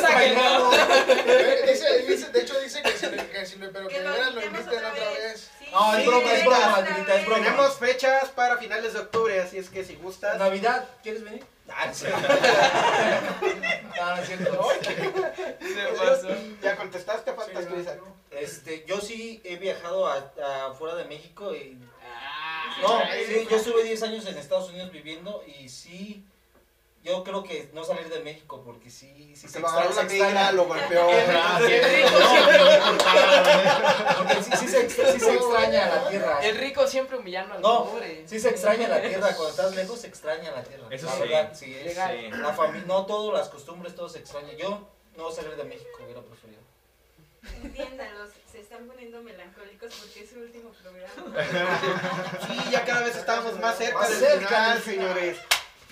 Sáquenlo. 0.00 0.70
Eh, 0.74 1.62
Dice, 1.72 1.98
dice, 2.06 2.28
de 2.30 2.40
hecho 2.40 2.60
dice 2.60 2.82
que 2.82 2.90
si, 2.92 3.06
le- 3.06 3.26
que 3.28 3.46
si 3.46 3.56
pero 3.56 3.88
que, 3.88 4.00
lo 4.00 4.44
inviten 4.44 4.84
otra 4.84 4.90
vez. 4.90 5.50
No, 5.72 5.96
es 5.96 6.06
broma, 6.06 6.32
es 6.34 6.44
broma, 6.44 6.84
Tirita, 6.84 7.14
es 7.14 7.26
broma. 7.26 7.44
Tenemos 7.44 7.78
fechas 7.78 8.28
para 8.30 8.58
finales 8.58 8.92
de 8.92 8.98
octubre, 9.00 9.40
así 9.40 9.56
es 9.58 9.70
que 9.70 9.84
si 9.84 9.94
gustas. 9.96 10.38
Navidad, 10.38 10.86
¿quieres 11.02 11.24
venir? 11.24 11.44
Ah, 11.68 11.86
no 11.86 11.94
cierto. 11.94 12.18
No, 13.96 14.16
no 14.16 14.22
es 14.22 14.26
cierto. 14.26 14.68
Se 15.60 15.96
pasó. 15.96 16.28
Ya 16.62 16.76
contestaste, 16.76 17.32
faltas 17.34 17.64
Sí, 17.64 17.70
tú, 17.70 17.80
Isaac. 17.80 17.98
no. 18.04 18.16
Este, 18.30 18.84
yo 18.86 19.00
sí 19.00 19.40
he 19.44 19.56
viajado 19.56 20.06
a, 20.06 20.16
a 20.68 20.72
fuera 20.74 20.94
de 20.96 21.04
México 21.04 21.54
y 21.54 21.78
Ah, 22.04 22.76
No, 22.80 23.00
sí, 23.26 23.46
yo 23.50 23.56
estuve 23.56 23.84
10 23.84 24.02
años 24.04 24.26
en 24.26 24.38
Estados 24.38 24.70
Unidos 24.70 24.90
viviendo 24.90 25.44
y 25.46 25.68
sí, 25.68 26.24
yo 27.02 27.24
creo 27.24 27.42
que 27.42 27.68
no 27.72 27.82
salir 27.84 28.08
de 28.08 28.20
México 28.20 28.62
porque 28.64 28.88
sí, 28.90 29.34
sí 29.34 29.48
Se 29.48 29.48
se 29.48 29.60
lo 29.60 29.66
extraña. 29.66 29.92
se 29.92 30.00
extraña. 30.02 30.52
lo 30.52 30.66
golpeó. 30.66 31.08
El 31.10 31.84
rico 31.84 32.18
siempre, 32.28 32.58
Porque 34.18 34.42
sí, 34.42 34.50
sí 34.56 34.68
se, 34.68 34.88
sí 34.90 35.20
se 35.20 35.34
extraña 35.34 35.86
la 35.88 36.08
tierra. 36.08 36.38
el 36.42 36.56
rico 36.58 36.86
siempre 36.86 37.16
humillando 37.18 37.54
al 37.54 37.60
No, 37.62 37.84
pobre. 37.86 38.24
Sí 38.28 38.38
se 38.38 38.50
extraña 38.50 38.88
la 38.88 39.00
tierra, 39.02 39.26
cuando 39.34 39.48
estás 39.48 39.74
lejos 39.74 40.00
se 40.00 40.06
extraña 40.06 40.50
la 40.52 40.62
tierra. 40.62 40.86
Eso 40.90 41.06
la 41.06 41.12
sí. 41.12 41.20
verdad, 41.20 41.52
sí, 41.54 41.74
es- 41.74 41.84
Legal. 41.86 42.18
Sí. 42.20 42.30
La 42.40 42.52
familia, 42.52 42.86
no 42.86 43.06
todo, 43.06 43.32
las 43.32 43.48
costumbres, 43.48 43.94
todo 43.94 44.08
se 44.08 44.18
extraña. 44.20 44.52
Yo 44.54 44.88
no 45.16 45.30
salir 45.30 45.56
de 45.56 45.64
México 45.64 45.90
hubiera 46.04 46.20
preferido. 46.22 46.60
Entiéndalos, 47.64 48.30
se 48.50 48.60
están 48.60 48.86
poniendo 48.86 49.20
melancólicos 49.22 49.92
porque 49.94 50.22
es 50.22 50.30
su 50.30 50.38
último 50.38 50.70
programa. 50.70 51.42
Sí, 52.46 52.70
ya 52.70 52.84
cada 52.84 53.00
vez 53.02 53.16
estábamos 53.16 53.58
más 53.58 53.76
cerca 53.76 53.98
Más 53.98 54.10
del 54.10 54.18
cerca 54.20 54.46
final, 54.46 54.82
señores. 54.82 55.36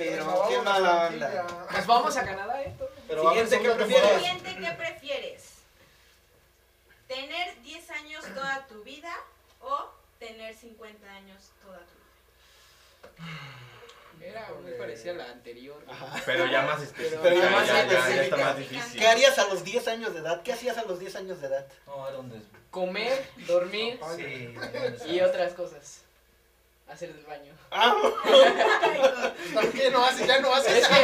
Pero 0.00 0.24
Nos 0.24 0.48
qué 0.48 0.56
vamos 0.56 0.66
a 0.66 0.80
mala 0.80 1.08
onda. 1.08 1.66
Pues 1.70 1.86
vamos 1.86 2.16
a 2.16 2.24
Canadá, 2.24 2.62
¿eh? 2.62 2.74
Pero 3.06 3.28
Siguiente, 3.28 3.56
a 3.56 3.60
¿qué 3.60 3.70
prefieres? 3.70 4.14
Siguiente, 4.14 4.56
¿qué 4.58 4.70
prefieres? 4.72 5.44
¿Tener 7.06 7.62
10 7.62 7.90
años 7.90 8.24
toda 8.34 8.66
tu 8.66 8.82
vida 8.82 9.14
o 9.60 9.90
tener 10.18 10.54
50 10.54 11.06
años 11.10 11.50
toda 11.62 11.78
tu 11.80 13.22
vida? 13.22 13.30
Era 14.22 14.48
muy 14.62 14.72
parecida 14.72 15.12
a 15.12 15.16
la 15.16 15.30
anterior. 15.30 15.84
Pero 16.24 16.46
ya 16.46 16.62
más 16.62 16.82
específico. 16.82 17.20
Pero 17.22 17.36
ya 17.36 17.42
ya, 17.42 17.50
más 17.50 17.66
ya, 17.66 17.86
ya, 17.86 18.08
ya 18.08 18.22
está 18.22 18.36
más 18.38 18.56
difícil. 18.56 19.00
¿Qué 19.00 19.06
harías 19.06 19.38
a 19.38 19.48
los 19.48 19.64
10 19.64 19.88
años 19.88 20.14
de 20.14 20.20
edad? 20.20 20.42
¿Qué 20.42 20.54
hacías 20.54 20.78
a 20.78 20.84
los 20.84 20.98
10 20.98 21.16
años 21.16 21.40
de 21.42 21.46
edad? 21.48 21.66
No, 21.86 22.18
un 22.18 22.30
des... 22.30 22.42
Comer, 22.70 23.28
dormir 23.46 23.98
Sí, 24.16 24.54
y 25.10 25.20
otras 25.20 25.52
cosas. 25.54 25.99
Hacer 26.90 27.12
del 27.14 27.24
baño. 27.24 27.52
Ah, 27.72 27.94
¿Qué 29.72 29.90
no 29.90 30.04
haces? 30.04 30.26
Ya 30.26 30.40
no 30.40 30.52
haces. 30.52 30.78
Es 30.82 30.88
que, 30.88 30.94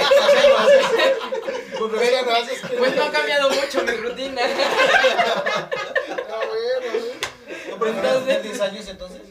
Pues 1.79 2.11
ya 2.11 2.23
no 2.23 2.31
haces. 2.33 2.61
pues 2.77 2.97
no 2.97 3.05
ha 3.05 3.13
cambiado 3.13 3.51
mucho 3.51 3.83
mi 3.85 3.93
rutina. 3.93 4.43
Ah, 6.29 6.41
bueno. 6.49 7.05
¿No 7.71 7.79
prefieres 7.79 8.19
tener 8.25 8.43
10 8.43 8.61
años 8.63 8.89
entonces? 8.89 9.23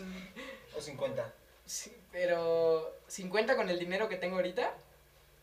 ¿O 0.78 0.82
50? 0.82 1.34
Sí, 1.66 1.96
pero 2.12 2.96
50 3.08 3.56
con 3.58 3.70
el 3.70 3.80
dinero 3.80 4.08
que 4.08 4.16
tengo 4.16 4.38
ahorita. 4.38 4.74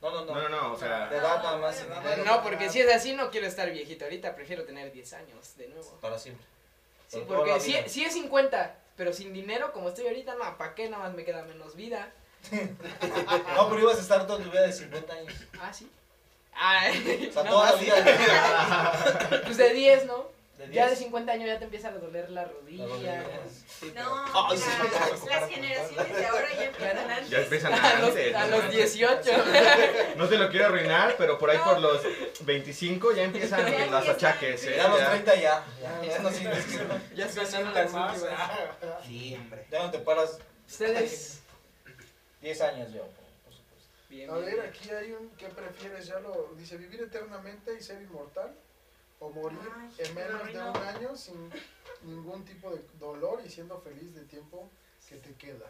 No, 0.01 0.11
no, 0.11 0.25
no. 0.25 0.35
No, 0.35 0.49
no, 0.49 0.49
no, 0.49 0.73
o 0.73 0.79
sea. 0.79 1.09
De 1.09 1.17
edad 1.19 1.43
nada 1.43 1.59
más. 1.59 1.85
No, 2.25 2.43
porque 2.43 2.71
si 2.71 2.81
es 2.81 2.91
así 2.93 3.13
no 3.15 3.31
quiero 3.31 3.47
estar 3.47 3.71
viejito 3.71 4.05
ahorita, 4.05 4.35
prefiero 4.35 4.65
tener 4.65 4.91
10 4.93 5.13
años 5.13 5.57
de 5.57 5.69
nuevo. 5.69 5.91
Para 6.01 6.19
siempre. 6.19 6.45
Sí, 7.09 7.19
Por 7.29 7.37
porque 7.39 7.61
si 7.61 8.05
es 8.05 8.13
50, 8.15 8.75
pero 9.03 9.13
sin 9.13 9.33
dinero 9.33 9.73
como 9.73 9.89
estoy 9.89 10.07
ahorita, 10.07 10.37
no, 10.37 10.57
¿para 10.57 10.77
qué? 10.77 10.89
Nada 10.89 11.03
más 11.03 11.15
me 11.15 11.25
queda 11.25 11.43
menos 11.43 11.75
vida. 11.75 12.13
No, 13.57 13.69
pero 13.69 13.81
ibas 13.81 13.99
a 13.99 14.01
estar 14.01 14.29
toda 14.29 14.41
tu 14.41 14.49
vida 14.49 14.63
de 14.63 14.73
50 14.73 15.13
años. 15.13 15.35
Ah, 15.61 15.73
sí. 15.73 15.91
Ay, 16.55 17.27
O 17.29 17.33
sea, 17.33 17.43
no, 17.47 17.51
toda 17.51 17.73
la 17.73 17.79
vida. 17.79 19.41
Pues 19.45 19.57
de 19.57 19.75
10, 19.75 20.07
¿no? 20.07 20.27
De 20.67 20.75
Ya 20.75 20.85
de 20.85 20.91
10. 20.91 20.99
50 21.01 21.33
años 21.33 21.47
ya 21.47 21.59
te 21.59 21.65
empieza 21.65 21.89
a 21.89 21.93
doler. 21.93 22.31
Las 22.31 22.51
rodillas. 22.51 22.89
sí, 23.81 23.93
No, 23.95 24.25
pero- 24.49 24.61
sí, 24.61 24.67
las, 24.67 25.21
sí. 25.21 25.27
las 25.29 25.49
generaciones 25.51 26.17
de 26.17 26.27
ahora 26.27 26.49
ya 26.55 26.65
empiezan 26.65 27.11
antes. 27.11 27.31
Ya 27.31 27.39
empiezan 27.41 27.73
A 27.73 27.77
los, 28.01 28.09
antes. 28.11 28.35
a 28.35 28.41
no 28.47 28.51
los 28.51 28.63
manches. 28.65 28.93
18. 28.95 29.31
No 30.17 30.29
te 30.29 30.37
lo 30.39 30.51
quiero 30.51 30.67
arruinar, 30.67 31.15
pero 31.19 31.39
por 31.39 31.51
ahí 31.51 31.59
por 31.59 31.81
los 31.81 32.01
25 32.43 33.13
ya 33.13 33.23
empiezan 33.25 33.61
Ya 33.61 33.87
los 33.87 34.05
empiezan. 34.07 34.11
achaques. 34.15 34.65
¿eh? 34.65 34.75
Ya 34.77 34.89
los 34.89 34.99
Ya. 35.01 35.11
30 35.11 35.35
ya. 35.37 35.65
Ya, 35.81 36.03
ya 36.07 36.19
no 36.21 36.31
sirves. 36.31 36.65
ya 37.15 37.29
Se 37.29 37.41
las 37.43 37.93
más. 37.93 38.15
últimas. 38.17 38.23
Sí, 39.07 39.35
hombre. 39.41 39.67
Ya 39.71 39.79
no 39.83 39.91
te 39.91 39.99
paras 39.99 40.39
Ustedes. 40.69 41.41
10 42.41 42.61
años 42.63 42.93
yo, 42.93 43.03
por 43.03 43.53
supuesto. 43.55 43.89
Bien, 44.09 44.31
A 44.31 44.35
ver, 44.35 44.61
aquí 44.61 44.91
hay 44.91 45.13
un 45.13 45.31
¿qué 45.37 45.47
prefieres? 45.49 46.07
Ya 46.07 46.19
lo 46.21 46.53
dice, 46.57 46.77
vivir 46.77 47.03
eternamente 47.03 47.75
y 47.79 47.83
ser 47.83 48.01
inmortal 48.03 48.53
o 49.23 49.31
morir 49.31 49.59
Ay, 49.79 49.91
en 49.99 50.15
menos 50.15 50.45
de 50.53 50.59
un 50.61 50.77
año 50.77 51.17
sin 51.17 51.53
ningún 52.03 52.45
tipo 52.45 52.71
de 52.71 52.83
dolor 52.99 53.41
y 53.45 53.49
siendo 53.51 53.81
feliz 53.81 54.15
del 54.15 54.27
tiempo 54.27 54.69
que 55.09 55.17
te 55.17 55.33
queda. 55.35 55.67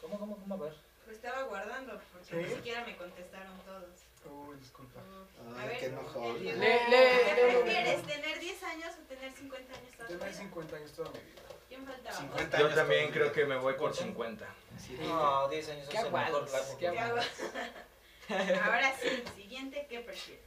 ¿Cómo, 0.00 0.18
cómo, 0.18 0.36
cómo? 0.36 0.54
A 0.54 0.58
ver. 0.58 0.74
Lo 1.06 1.12
estaba 1.12 1.42
guardando 1.44 2.00
porque 2.12 2.26
¿Sí? 2.28 2.34
ni 2.36 2.54
siquiera 2.56 2.84
me 2.84 2.96
contestaron 2.96 3.56
todos. 3.60 3.90
Uy, 4.28 4.56
disculpa. 4.56 4.98
A 5.00 5.60
Ay, 5.62 5.68
ver, 5.68 5.78
qué 5.78 5.86
enojón. 5.86 6.44
Le- 6.44 6.52
¿Qué 6.52 6.56
le- 6.56 7.62
prefieres? 7.62 8.02
¿Tener 8.02 8.40
10 8.40 8.62
años 8.64 8.94
o 9.00 9.06
tener 9.06 9.32
50 9.32 9.72
años 9.72 9.92
toda 9.92 10.08
tu 10.08 10.12
Tener 10.14 10.28
vida? 10.28 10.38
50 10.42 10.76
años 10.76 10.92
toda 10.92 11.10
mi 11.10 11.18
vida. 11.20 11.42
¿Quién 11.68 11.86
faltaba? 11.86 12.16
50 12.16 12.58
Yo 12.58 12.64
años 12.64 12.76
también 12.76 13.00
todavía. 13.02 13.14
creo 13.22 13.32
que 13.32 13.44
me 13.46 13.56
voy 13.56 13.74
por 13.74 13.94
50. 13.94 14.46
Sí, 14.84 14.96
No, 15.00 15.48
10 15.48 15.68
años 15.68 15.82
es 15.84 15.88
el 15.90 15.94
mejor 15.94 16.06
aguados, 16.20 16.52
largo. 16.52 16.78
qué 16.78 16.90
¿Qué 16.90 16.98
hago? 16.98 17.16
Ahora 18.64 18.96
sí, 19.00 19.22
siguiente, 19.36 19.86
¿qué 19.88 20.00
prefieres? 20.00 20.44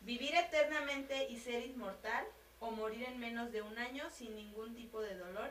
¿Vivir 0.00 0.34
eternamente 0.34 1.26
y 1.28 1.38
ser 1.38 1.64
inmortal 1.66 2.24
o 2.58 2.70
morir 2.70 3.04
en 3.04 3.18
menos 3.18 3.52
de 3.52 3.62
un 3.62 3.78
año 3.78 4.08
sin 4.10 4.34
ningún 4.34 4.74
tipo 4.74 5.00
de 5.00 5.14
dolor 5.16 5.50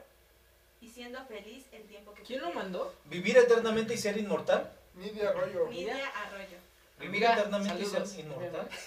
y 0.81 0.89
siendo 0.89 1.23
feliz 1.25 1.65
el 1.71 1.83
tiempo 1.83 2.13
que 2.13 2.23
¿Quién 2.23 2.41
lo 2.41 2.51
mandó? 2.51 2.93
¿Vivir 3.05 3.37
eternamente 3.37 3.93
y 3.93 3.97
ser 3.97 4.17
inmortal? 4.17 4.71
Nidia 4.95 5.29
Arroyo. 5.29 5.67
Nidia 5.69 6.07
Arroyo. 6.09 6.57
¿Vivir 6.99 7.25
Amiga, 7.27 7.33
eternamente 7.39 7.83
y 7.83 7.85
saludos. 7.85 8.09
ser 8.09 8.19
inmortal? 8.21 8.67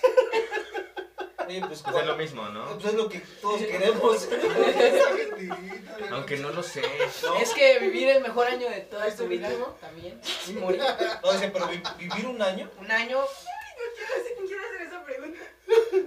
Oye, 1.48 1.60
pues, 1.66 1.82
Pues 1.82 1.96
es 1.96 2.06
lo 2.06 2.16
mismo, 2.16 2.48
¿no? 2.50 2.72
Pues 2.74 2.84
es 2.86 2.94
lo 2.94 3.08
que 3.08 3.18
todos 3.40 3.60
queremos. 3.62 4.28
Aunque 6.12 6.36
no 6.36 6.50
lo 6.50 6.62
sé. 6.62 6.82
¿no? 7.24 7.36
Es 7.36 7.50
que 7.52 7.78
vivir 7.80 8.08
el 8.10 8.22
mejor 8.22 8.46
año 8.46 8.68
de 8.70 8.80
toda 8.82 9.06
¿Este 9.08 9.24
tu 9.24 9.28
vida 9.28 9.48
último? 9.48 9.66
también. 9.80 10.20
Y 10.48 10.52
morir. 10.52 10.80
No, 11.22 11.32
dice, 11.32 11.48
pero 11.52 11.66
vi- 11.68 11.82
vivir 11.98 12.26
un 12.26 12.40
año. 12.40 12.70
Un 12.78 12.90
año. 12.90 13.20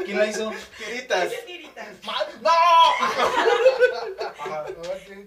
¿Quién 0.05 0.17
la 0.17 0.25
hizo? 0.27 0.51
Tiritas. 0.77 1.25
Ese 1.31 1.41
tiritas. 1.43 1.87
¡No! 2.41 2.49
A 2.49 2.53
ver, 4.63 4.75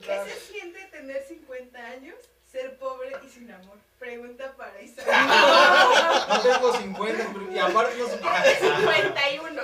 ¿Qué 0.01 0.25
se 0.35 0.41
siente 0.53 0.85
tener 0.91 1.23
50 1.27 1.79
años, 1.79 2.15
ser 2.51 2.77
pobre 2.79 3.13
y 3.25 3.29
sin 3.29 3.51
amor? 3.51 3.77
Pregunta 3.99 4.55
para 4.57 4.81
Isaac. 4.81 5.07
No 6.29 6.41
tengo 6.41 6.73
50, 6.77 7.27
pero- 7.33 7.53
y 7.53 7.59
aparte 7.59 7.97
no 7.99 8.07
sé. 8.09 8.19
51. 8.59 9.63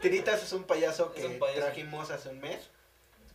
Tiritas 0.00 0.42
es 0.42 0.52
un 0.52 0.64
payaso 0.64 1.12
Es 1.14 1.20
que 1.20 1.26
un 1.26 1.38
payaso. 1.38 1.60
trajimos 1.60 2.10
hace 2.10 2.28
un 2.30 2.40
mes. 2.40 2.68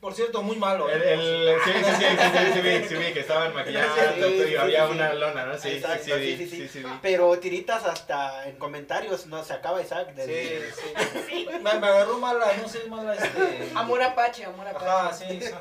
Por 0.01 0.15
cierto, 0.15 0.41
muy 0.41 0.55
malo. 0.57 0.89
¿eh? 0.89 0.93
El, 0.95 1.47
el, 1.47 1.61
sí, 1.63 1.71
sí, 1.73 1.83
sí, 1.83 1.93
sí, 1.93 2.05
sí, 2.17 2.53
sí, 2.53 2.61
vi, 2.61 2.87
sí, 2.87 2.95
vi 2.95 3.13
que 3.13 3.19
estaban 3.19 3.53
maquillando 3.53 3.93
Sí, 4.15 4.23
y 4.23 4.47
sí, 4.47 4.55
había 4.55 4.87
sí, 4.87 4.91
una 4.93 5.11
sí. 5.11 5.17
lona, 5.17 5.45
¿no? 5.45 5.53
Sí, 5.53 5.69
sí, 5.69 5.75
Exacto, 5.75 6.15
sí, 6.17 6.67
sí. 6.67 6.83
Pero 7.03 7.37
Tiritas 7.37 7.85
hasta 7.85 8.47
en 8.49 8.55
comentarios 8.57 9.27
no 9.27 9.43
se 9.43 9.53
acaba 9.53 9.79
Isaac. 9.79 10.15
de- 10.15 10.71
Sí, 10.75 10.81
sí. 11.29 11.47
Me, 11.61 11.79
me 11.79 11.87
agarró 11.87 12.17
mala, 12.17 12.47
no 12.59 12.67
sé, 12.67 12.83
mala 12.89 13.13
este. 13.13 13.69
Amor 13.75 14.01
apache, 14.01 14.43
amor 14.43 14.67
apache. 14.67 14.85
Ajá, 14.87 15.13
sí, 15.13 15.39
sí, 15.39 15.51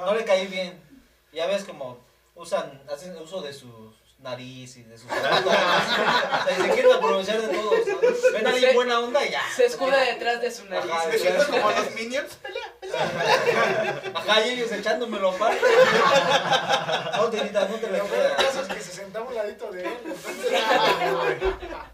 no, 0.00 0.14
le 0.14 0.24
caí 0.26 0.46
bien. 0.46 0.78
Ya 1.32 1.46
ves 1.46 1.64
como 1.64 1.98
usan, 2.34 2.82
hacen 2.92 3.16
uso 3.16 3.40
de 3.40 3.54
su 3.54 3.94
nariz 4.30 4.76
y 4.76 4.82
de 4.82 4.98
sus 4.98 5.08
zapatos. 5.08 5.46
O 5.46 5.50
sea, 5.50 6.58
y 6.58 6.62
se 6.62 6.70
quieren 6.70 6.92
aprovechar 6.92 7.40
de 7.40 7.48
todos. 7.56 7.86
¿no? 7.86 8.32
Ven 8.32 8.46
a 8.46 8.50
alguien 8.50 8.74
buena 8.74 8.98
onda 9.00 9.24
y 9.24 9.30
ya. 9.30 9.42
Se 9.54 9.66
escuda 9.66 10.00
detrás 10.00 10.40
de 10.40 10.50
su 10.50 10.64
nariz. 10.64 10.90
Ajá, 10.90 11.08
Me 11.08 11.18
siento 11.18 11.46
como 11.46 11.70
los 11.70 11.90
Minions. 11.94 12.38
Ajá, 14.14 14.40
y 14.46 14.50
ellos 14.50 14.72
echándomelo 14.72 15.30
aparte. 15.30 15.60
No, 17.16 17.30
Tirita, 17.30 17.68
no 17.68 17.76
te 17.76 17.86
Lo 17.86 17.92
del 17.92 18.00
caso 18.36 18.36
creas. 18.36 18.56
es 18.56 18.68
que 18.74 18.80
se 18.80 18.92
sentaba 18.92 19.26
a 19.26 19.28
un 19.28 19.34
ladito 19.36 19.70
de 19.70 19.84
él. 19.84 19.96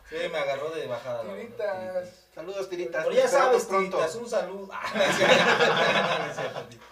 Sí, 0.08 0.16
me 0.30 0.38
agarró 0.38 0.70
de 0.70 0.86
bajada. 0.86 1.22
tiritas. 1.22 2.08
Saludos, 2.34 2.70
Tiritas. 2.70 3.04
Pero 3.04 3.14
ya 3.16 3.28
sabes. 3.28 3.68
Tiritas, 3.68 4.14
un 4.14 4.28
saludo. 4.28 4.68
Ah. 4.72 4.90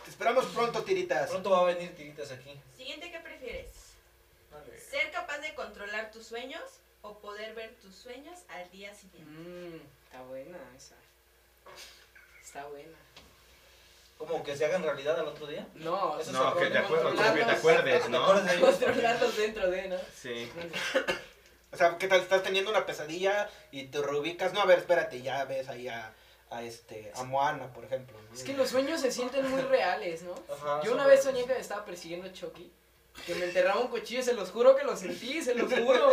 Te 0.04 0.10
esperamos 0.10 0.44
pronto, 0.46 0.82
Tiritas. 0.82 1.30
Pronto 1.30 1.50
va 1.50 1.60
a 1.60 1.64
venir 1.64 1.94
Tiritas 1.96 2.30
aquí. 2.30 2.60
Siguiente, 2.76 3.10
¿qué 3.10 3.20
prefieres? 3.20 3.79
¿Ser 4.90 5.10
capaz 5.12 5.38
de 5.38 5.54
controlar 5.54 6.10
tus 6.10 6.26
sueños 6.26 6.62
o 7.02 7.18
poder 7.18 7.54
ver 7.54 7.74
tus 7.80 7.94
sueños 7.94 8.40
al 8.48 8.68
día 8.70 8.92
siguiente? 8.94 9.30
Mmm, 9.30 9.80
está 10.04 10.22
buena 10.22 10.58
esa. 10.76 10.96
Está 12.42 12.66
buena. 12.66 12.96
Como 14.18 14.42
que 14.42 14.54
se 14.56 14.66
hagan 14.66 14.82
realidad 14.82 15.18
al 15.18 15.28
otro 15.28 15.46
día. 15.46 15.66
No, 15.74 16.18
Eso 16.18 16.32
No, 16.32 16.54
que 16.56 16.66
te 16.66 16.78
acuerdes, 16.78 17.06
controlarlos. 17.06 17.38
que 17.38 17.44
te 17.52 17.58
acuerdes, 17.58 18.02
¿Te 18.02 18.08
¿no? 18.10 18.26
controlarlos 18.26 19.36
dentro 19.36 19.70
de, 19.70 19.88
¿no? 19.88 19.96
Sí. 20.14 20.50
O 21.72 21.76
sea, 21.76 21.96
¿qué 21.96 22.08
tal? 22.08 22.20
Estás 22.20 22.42
teniendo 22.42 22.70
una 22.70 22.84
pesadilla 22.84 23.48
y 23.70 23.84
te 23.86 24.02
reubicas. 24.02 24.52
No, 24.52 24.60
a 24.60 24.66
ver, 24.66 24.80
espérate, 24.80 25.22
ya 25.22 25.44
ves 25.44 25.68
ahí 25.68 25.88
a, 25.88 26.12
a 26.50 26.62
este, 26.64 27.12
a 27.14 27.22
Moana, 27.22 27.72
por 27.72 27.84
ejemplo. 27.84 28.18
Es 28.34 28.42
que 28.42 28.52
los 28.54 28.68
sueños 28.68 29.00
se 29.00 29.12
sienten 29.12 29.48
muy 29.48 29.62
reales, 29.62 30.22
¿no? 30.22 30.34
Ajá, 30.52 30.82
Yo 30.82 30.92
una 30.92 31.06
vez 31.06 31.22
soñé 31.22 31.44
que 31.46 31.54
me 31.54 31.60
estaba 31.60 31.84
persiguiendo 31.84 32.28
Chucky. 32.32 32.70
Que 33.26 33.34
me 33.34 33.44
enterraba 33.46 33.80
un 33.80 33.88
cuchillo 33.88 34.22
se 34.22 34.34
los 34.34 34.50
juro 34.50 34.76
que 34.76 34.84
lo 34.84 34.96
sentí, 34.96 35.42
se 35.42 35.54
los 35.54 35.72
juro. 35.72 36.10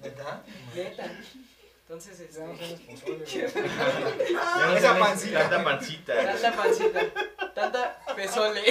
¿Verdad? 0.00 0.42
Neta. 0.74 1.10
Entonces, 1.88 2.18
este. 2.18 2.40
Ya 2.40 2.46
no 4.66 4.76
Esa 4.76 4.98
pancita. 4.98 5.38
Tanta 5.48 5.62
pancita. 5.64 6.14
Tanta 6.16 6.56
pancita. 6.56 7.00
Tanta 7.54 7.98
pesole. 8.16 8.62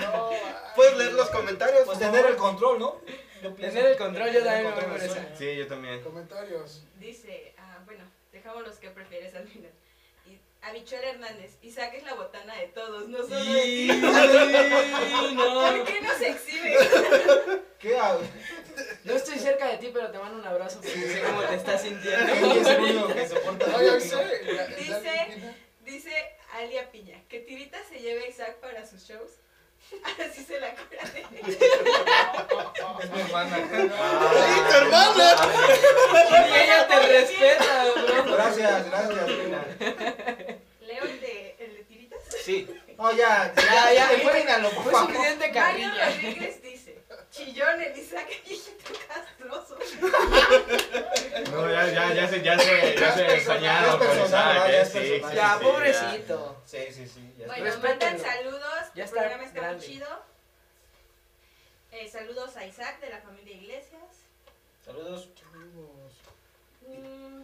No, 0.00 0.30
¿Puedes 0.74 0.96
leer 0.96 1.12
los 1.12 1.28
comentarios? 1.28 1.82
Pues 1.84 1.98
tener 1.98 2.24
el 2.24 2.36
control, 2.36 2.78
¿no? 2.78 3.02
Tener 3.56 3.84
el 3.84 3.96
control, 3.98 4.32
yo 4.32 4.42
también 4.42 4.74
me 4.74 4.98
voy. 4.98 5.08
Sí, 5.36 5.56
yo 5.56 5.66
también. 5.66 6.02
Comentarios. 6.02 6.84
Dice, 6.98 7.54
ah, 7.58 7.78
bueno, 7.84 8.04
dejamos 8.32 8.66
los 8.66 8.76
que 8.76 8.88
prefieres 8.90 9.34
al 9.34 9.46
final. 9.46 9.70
Y 10.60 10.66
Habichuel 10.66 11.04
Hernández, 11.04 11.56
Isaac 11.62 11.94
es 11.96 12.02
la 12.04 12.14
botana 12.14 12.54
de 12.56 12.66
todos, 12.68 13.08
no 13.08 13.18
solo 13.18 13.52
de 13.52 13.62
ti. 13.62 13.88
no. 15.34 15.60
¿Por 15.60 15.84
qué 15.84 16.00
no 16.00 16.12
se 16.18 16.28
exhibe? 16.30 16.76
¿Qué 17.78 17.96
hago? 17.96 18.20
No 19.04 19.12
estoy 19.14 19.38
cerca 19.38 19.68
de 19.68 19.76
ti, 19.78 19.90
pero 19.92 20.10
te 20.10 20.18
mando 20.18 20.38
un 20.40 20.46
abrazo 20.46 20.80
porque 20.80 21.12
sé 21.12 21.22
cómo 21.22 21.42
te 21.42 21.54
estás 21.54 21.82
sintiendo. 21.82 22.34
Dice- 24.78 25.54
Dice 25.84 26.12
Alia 26.52 26.90
Piña, 26.90 27.22
que 27.28 27.40
Tirita 27.40 27.78
se 27.88 28.00
lleve 28.00 28.24
a 28.24 28.28
Isaac 28.28 28.56
para 28.56 28.84
sus 28.86 29.06
shows. 29.08 29.30
Así 30.30 30.44
se 30.44 30.60
la 30.60 30.70
cura 30.74 31.02
de 31.12 31.20
Es 33.00 33.10
mi 33.10 33.20
hermana. 33.20 33.56
¡Sí, 33.56 34.60
tu 34.68 34.74
hermana! 34.76 35.36
Y 36.48 36.54
ella 36.62 36.88
te 36.88 36.98
respeta, 37.00 37.84
bro. 37.94 38.32
Gracias, 38.34 38.86
gracias, 38.90 39.26
Tina. 39.26 39.64
Leo 40.80 41.04
el 41.04 41.20
de, 41.20 41.56
el 41.58 41.76
de 41.76 41.84
Tiritas. 41.84 42.18
Sí. 42.44 42.68
No, 42.96 43.12
ya, 43.16 43.52
Ya, 43.56 43.92
ya, 43.92 44.06
fue, 44.22 44.70
por 44.70 44.82
fue 44.84 44.92
favor. 44.92 45.06
suficiente 45.12 45.52
Mario 45.52 45.60
carrilla. 45.62 46.06
Rodríguez 46.10 46.62
dice, 46.62 46.67
chillón 47.38 47.80
el 47.80 47.96
Isaac 47.98 48.28
viejito 48.44 48.92
castroso. 49.06 49.78
No, 51.52 51.70
ya, 51.70 51.86
ya, 51.86 52.12
ya 52.12 52.28
se, 52.28 52.42
ya 52.42 52.58
se, 52.58 52.94
ya 52.98 53.12
se 53.14 53.20
Ya 53.20 53.26
es 53.26 53.32
extrañaron 53.34 53.98
personal, 53.98 54.58
con 54.62 54.70
ya 54.70 54.82
Isaac, 54.82 55.02
eh, 55.04 55.22
sí, 55.28 55.34
Ya, 55.36 55.58
pobrecito. 55.60 56.62
Sí, 56.66 56.78
sí, 56.92 57.08
sí. 57.08 57.34
Ya 57.38 57.46
Bueno, 57.46 57.78
mandan 57.82 58.18
saludos, 58.18 58.62
Ya 58.94 59.04
el 59.04 59.08
está 59.08 59.20
programa 59.20 59.44
está 59.44 59.60
grande. 59.60 59.86
muy 59.86 59.94
chido. 59.94 60.08
Eh, 61.92 62.08
saludos 62.10 62.56
a 62.56 62.66
Isaac 62.66 63.00
de 63.00 63.10
la 63.10 63.20
familia 63.20 63.54
Iglesias. 63.56 64.02
Saludos. 64.84 65.28
Mm, 66.86 67.42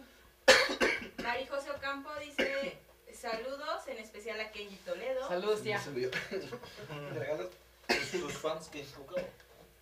Mari 1.23 1.47
José 1.47 1.71
Ocampo 1.71 2.09
dice 2.19 2.77
saludos, 3.13 3.87
en 3.87 3.97
especial 3.99 4.39
a 4.41 4.51
Kenji 4.51 4.75
Toledo. 4.77 5.27
Saludos, 5.27 5.63
tía. 5.63 5.81
Tus 8.11 8.33
fans 8.41 8.67
que. 8.67 8.85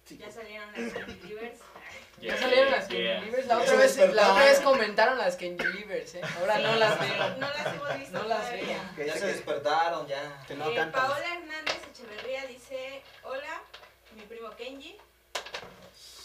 Ya 0.09 0.31
salieron 0.31 0.71
las 0.71 0.93
Kenji 0.93 1.27
Livers. 1.27 1.59
Ya 2.21 2.37
salieron 2.37 2.71
las 2.71 2.89
Livers. 2.89 3.47
La 3.47 3.57
otra, 3.59 3.75
vez, 3.75 3.97
la 3.97 4.31
otra 4.31 4.45
vez 4.45 4.59
comentaron 4.59 5.17
las 5.17 5.35
Kenji 5.35 5.65
Livers, 5.67 6.15
¿eh? 6.15 6.21
Ahora 6.39 6.59
no 6.59 6.75
las 6.75 6.99
veo. 6.99 7.29
No 7.37 7.47
las 7.49 7.65
hemos 7.67 7.99
visto 7.99 8.19
No 8.21 8.27
las 8.27 8.51
veo. 8.51 8.79
Que 8.95 9.05
Ya 9.07 9.13
se 9.17 9.27
despertaron, 9.27 10.07
ya. 10.07 10.43
que 10.47 10.55
no 10.55 10.69
Eh, 10.69 10.75
cantan. 10.75 11.01
Paola 11.07 11.25
Hernández 11.35 11.77
Echeverría 11.91 12.45
dice 12.47 13.01
hola, 13.23 13.61
mi 14.15 14.21
primo 14.23 14.49
Kenji. 14.51 14.97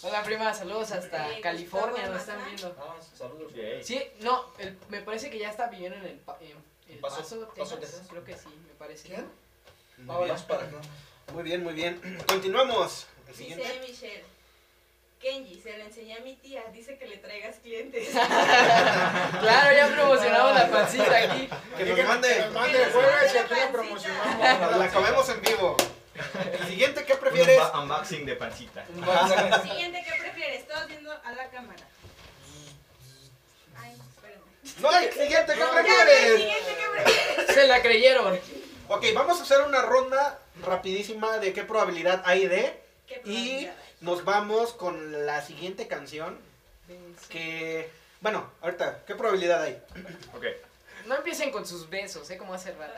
Hola, 0.02 0.22
prima, 0.22 0.52
saludos 0.54 0.92
hasta 0.92 1.30
Eh, 1.36 1.40
California, 1.40 2.06
nos 2.08 2.20
están 2.20 2.44
viendo. 2.44 2.76
Ah, 2.78 2.96
saludos. 3.16 3.52
Sí, 3.82 4.02
no, 4.20 4.44
el- 4.58 4.78
me 4.88 5.00
parece 5.00 5.30
que 5.30 5.38
ya 5.38 5.50
está 5.50 5.68
viviendo 5.68 5.96
en 5.98 6.04
el, 6.04 6.18
pa- 6.18 6.38
en 6.40 6.56
el 6.88 6.98
Paso- 7.00 7.16
Paso, 7.18 7.48
Paso, 7.56 7.78
Texas. 7.78 8.02
Creo 8.10 8.24
que 8.24 8.34
sí, 8.36 8.48
me 8.48 8.74
parece. 8.74 9.08
¿Quién? 9.08 9.28
Ahora 10.08 10.28
vamos 10.28 10.42
para 10.42 10.64
acá. 10.64 10.76
Muy 11.32 11.42
bien, 11.42 11.62
muy 11.64 11.74
bien. 11.74 12.00
Continuamos. 12.28 13.06
El 13.28 13.36
Dice 13.36 13.44
siguiente. 13.54 13.80
Michelle. 13.86 14.24
Kenji, 15.20 15.60
se 15.60 15.76
lo 15.76 15.84
enseñé 15.84 16.14
a 16.16 16.20
mi 16.20 16.34
tía, 16.36 16.62
dice 16.72 16.96
que 16.96 17.06
le 17.06 17.16
traigas 17.18 17.56
clientes. 17.56 18.08
Claro, 19.40 19.76
ya 19.76 19.88
promocionamos 19.94 20.54
la 20.54 20.68
pancita 20.70 21.16
aquí. 21.16 21.48
Que 21.76 21.84
Que 21.84 21.90
nos 22.02 22.06
mande. 22.06 22.38
nos 22.40 22.52
mande 22.52 22.82
el 22.82 22.92
jueves 22.92 23.34
y 23.34 23.38
aquí 23.38 23.54
la 23.54 23.70
promocionamos. 23.72 24.76
La 24.78 24.88
comemos 24.90 25.28
en 25.28 25.40
vivo. 25.42 25.76
El 26.52 26.66
siguiente, 26.66 27.04
¿qué 27.04 27.12
Un 27.14 27.18
prefieres? 27.20 27.58
unba- 27.58 27.82
unboxing 27.82 28.26
de 28.26 28.36
pancita. 28.36 28.84
Siguiente, 29.62 30.04
¿qué 30.04 30.20
prefieres? 30.20 30.66
Todos 30.68 30.86
viendo 30.88 31.12
a 31.12 31.32
la 31.32 31.48
cámara. 31.50 31.82
Ay, 33.80 33.92
espérenme. 34.08 34.44
No 34.80 34.90
hay 34.90 35.12
siguiente, 35.12 35.54
¿qué 35.54 35.64
prefieres? 35.64 36.36
Siguiente, 36.40 36.76
¿qué 36.76 37.02
prefieres? 37.02 37.54
Se 37.54 37.66
la 37.66 37.82
creyeron. 37.82 38.40
Ok, 38.88 39.04
vamos 39.14 39.38
a 39.40 39.42
hacer 39.42 39.60
una 39.62 39.82
ronda 39.82 40.38
rapidísima 40.64 41.38
de 41.38 41.52
qué 41.52 41.62
probabilidad 41.64 42.22
hay 42.24 42.46
de. 42.46 42.87
¿Qué 43.08 43.20
Y 43.24 43.68
nos 44.00 44.24
vamos 44.24 44.72
con 44.74 45.26
la 45.26 45.40
siguiente 45.42 45.88
canción. 45.88 46.38
Que. 47.30 47.90
Bueno, 48.20 48.50
ahorita, 48.60 49.04
¿qué 49.06 49.14
probabilidad 49.14 49.62
hay? 49.62 49.80
Ok. 50.36 50.44
No 51.06 51.14
empiecen 51.16 51.50
con 51.50 51.66
sus 51.66 51.88
besos, 51.88 52.28
¿eh? 52.28 52.36
Como 52.36 52.52
hace 52.52 52.72
rato. 52.72 52.92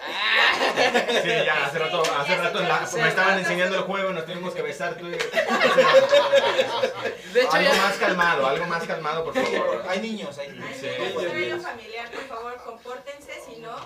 Sí, 1.23 1.28
ya, 1.28 1.66
hace 1.66 1.78
rato, 1.78 2.03
hace 2.03 2.35
rato 2.35 2.59
en 2.61 2.66
la- 2.69 2.81
me 2.81 3.09
estaban 3.09 3.39
enseñando 3.39 3.77
el 3.77 3.82
juego, 3.82 4.11
nos 4.11 4.27
tuvimos 4.27 4.53
que 4.53 4.62
besar 4.62 4.97
tú 4.97 5.07
y... 5.07 5.11
De 7.32 7.41
hecho, 7.43 7.53
Algo 7.53 7.73
ya. 7.73 7.82
más 7.82 7.97
calmado, 7.99 8.47
algo 8.49 8.66
más 8.66 8.82
calmado, 8.85 9.23
por 9.24 9.32
favor. 9.35 9.85
Hay 9.89 10.01
niños, 10.01 10.37
hay 10.39 10.49
Ay, 10.49 10.55
niños. 10.59 10.77
Sí. 10.81 10.87
niños, 10.87 11.23
es 11.23 11.31
horario 11.31 11.61
familiar, 11.61 12.11
por 12.11 12.23
favor, 12.24 12.57
compórtense, 12.65 13.32
si 13.47 13.61
no, 13.61 13.77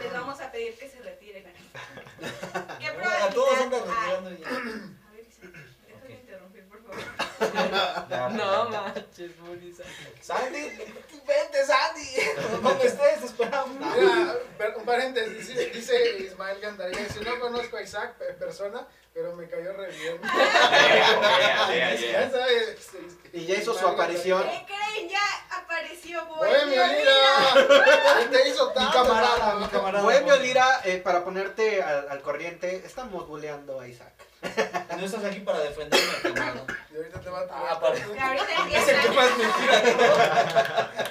les 0.00 0.12
vamos 0.12 0.40
a 0.40 0.52
pedir 0.52 0.78
que 0.78 0.88
se 0.88 1.00
retiren. 1.02 1.42
¿Qué 2.78 2.86
A 2.86 3.28
todos 3.30 3.58
andan 3.58 3.82
probabilidad 3.82 4.24
retirando 4.24 4.30
ya. 4.30 4.48
hay? 4.48 4.54
A 4.54 4.58
ver, 5.12 5.26
Isa, 5.28 5.40
déjame 5.88 6.14
interrumpir, 6.20 6.62
por 6.68 6.78
favor. 6.78 6.78
Ya, 6.78 6.82
No 8.32 8.70
manches, 8.70 9.38
Burisa. 9.40 9.82
Sandy, 10.20 10.60
vente, 11.26 11.64
Sandy. 11.66 12.60
¿Dónde 12.62 12.86
estés? 12.86 13.22
Esperamos. 13.24 13.76
Mira, 13.78 14.36
un 14.76 14.84
paréntesis, 14.84 15.48
dice, 15.48 15.66
dice 15.70 16.16
Ismael 16.18 16.60
Gandaría, 16.60 17.08
si 17.08 17.20
no 17.20 17.38
conozco 17.40 17.76
a 17.76 17.82
Isaac 17.82 18.14
en 18.28 18.38
persona, 18.38 18.86
pero 19.12 19.34
me 19.36 19.48
cayó 19.48 19.72
re 19.74 19.90
bien. 19.92 20.20
Yeah, 20.22 21.68
yeah, 21.68 21.94
Ya 21.94 21.96
yeah. 21.96 22.30
sabes, 22.30 22.68
este, 22.78 22.98
Y 23.32 23.46
ya 23.46 23.56
hizo 23.56 23.74
su 23.74 23.86
aparición. 23.86 24.42
¿Qué 24.42 24.66
creen? 24.66 25.08
Ya 25.08 25.20
Bohemio, 26.22 26.82
¡Bohemio! 26.82 27.10
¿Qué 28.18 28.36
te 28.38 28.48
hizo 28.48 28.68
Mi 28.68 28.74
tanto? 28.74 28.92
camarada, 28.92 29.54
mi 29.56 29.66
camarada. 29.66 30.04
Bohemio 30.04 30.36
Lira, 30.36 30.80
eh, 30.84 30.98
para 30.98 31.24
ponerte 31.24 31.82
al, 31.82 32.08
al 32.08 32.22
corriente, 32.22 32.82
estamos 32.84 33.26
buleando 33.26 33.80
a 33.80 33.88
Isaac. 33.88 34.12
No 34.96 35.04
estás 35.04 35.24
aquí 35.24 35.40
para 35.40 35.58
defenderme, 35.60 36.12
camarada. 36.22 36.66
Y 36.92 36.96
ahorita 36.96 37.20
te 37.20 37.30
va 37.30 37.40
a 37.40 37.44
tirar. 37.44 37.62
Ah, 37.68 37.80
para- 37.80 37.98
Y 37.98 38.02
ahorita 38.18 38.78
Es 38.78 38.88
el 38.88 39.00
que 39.00 39.08
más 39.10 39.30
me 39.38 39.44
tira. 39.44 41.02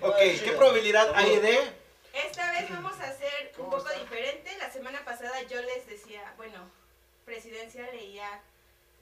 Ok, 0.00 0.16
¿qué 0.44 0.52
probabilidad 0.56 1.12
hay 1.14 1.38
de...? 1.38 1.82
Esta 2.12 2.52
vez 2.52 2.68
vamos 2.70 2.92
a 3.00 3.04
hacer 3.08 3.52
un 3.56 3.64
¿Cómo 3.64 3.70
poco 3.78 3.88
está? 3.88 4.00
diferente. 4.00 4.56
La 4.58 4.70
semana 4.70 5.04
pasada 5.04 5.40
yo 5.42 5.60
les 5.62 5.86
decía, 5.86 6.34
bueno, 6.36 6.58
Presidencia 7.24 7.88
leía 7.92 8.40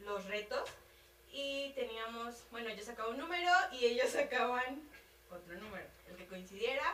los 0.05 0.25
retos 0.27 0.69
y 1.33 1.73
teníamos, 1.75 2.35
bueno, 2.51 2.69
yo 2.71 2.85
sacaba 2.85 3.09
un 3.09 3.19
número 3.19 3.51
y 3.73 3.87
ellos 3.87 4.11
sacaban 4.13 4.83
otro 5.31 5.55
número. 5.55 5.87
El 6.09 6.17
que 6.17 6.27
coincidiera 6.27 6.85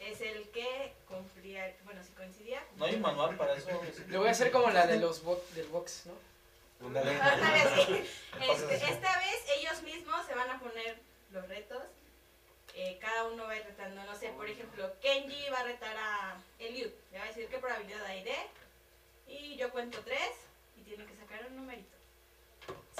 es 0.00 0.20
el 0.20 0.48
que 0.50 0.92
cumplía, 1.08 1.74
bueno, 1.84 2.02
si 2.04 2.12
coincidía. 2.12 2.62
No 2.76 2.84
hay 2.84 2.94
un 2.96 3.00
manual 3.02 3.36
para 3.36 3.54
eso. 3.54 3.68
Lo 4.08 4.20
voy 4.20 4.28
a 4.28 4.32
hacer 4.32 4.50
como 4.50 4.70
la 4.70 4.86
de 4.86 4.98
los 4.98 5.22
bo- 5.22 5.42
del 5.54 5.66
box, 5.68 6.06
¿no? 6.06 6.12
Sí. 7.86 8.04
Este, 8.50 8.74
esta 8.74 9.18
vez 9.18 9.44
ellos 9.58 9.82
mismos 9.82 10.26
se 10.26 10.34
van 10.34 10.50
a 10.50 10.58
poner 10.60 10.98
los 11.32 11.48
retos. 11.48 11.82
Eh, 12.74 12.98
cada 13.00 13.24
uno 13.24 13.44
va 13.44 13.52
a 13.52 13.56
ir 13.56 13.64
retando, 13.64 14.04
no 14.04 14.14
sé, 14.14 14.28
por 14.30 14.48
ejemplo, 14.50 14.92
Kenji 15.00 15.48
va 15.48 15.60
a 15.60 15.64
retar 15.64 15.96
a 15.96 16.36
Eliud. 16.58 16.90
Le 17.10 17.18
va 17.18 17.24
a 17.24 17.28
decir 17.28 17.48
qué 17.48 17.56
probabilidad 17.58 18.04
hay 18.04 18.22
de. 18.24 18.36
Y 19.28 19.56
yo 19.56 19.70
cuento 19.70 19.98
tres 20.04 20.32
y 20.76 20.82
tienen 20.82 21.06
que 21.06 21.16
sacar 21.16 21.46
un 21.46 21.56
numerito. 21.56 21.96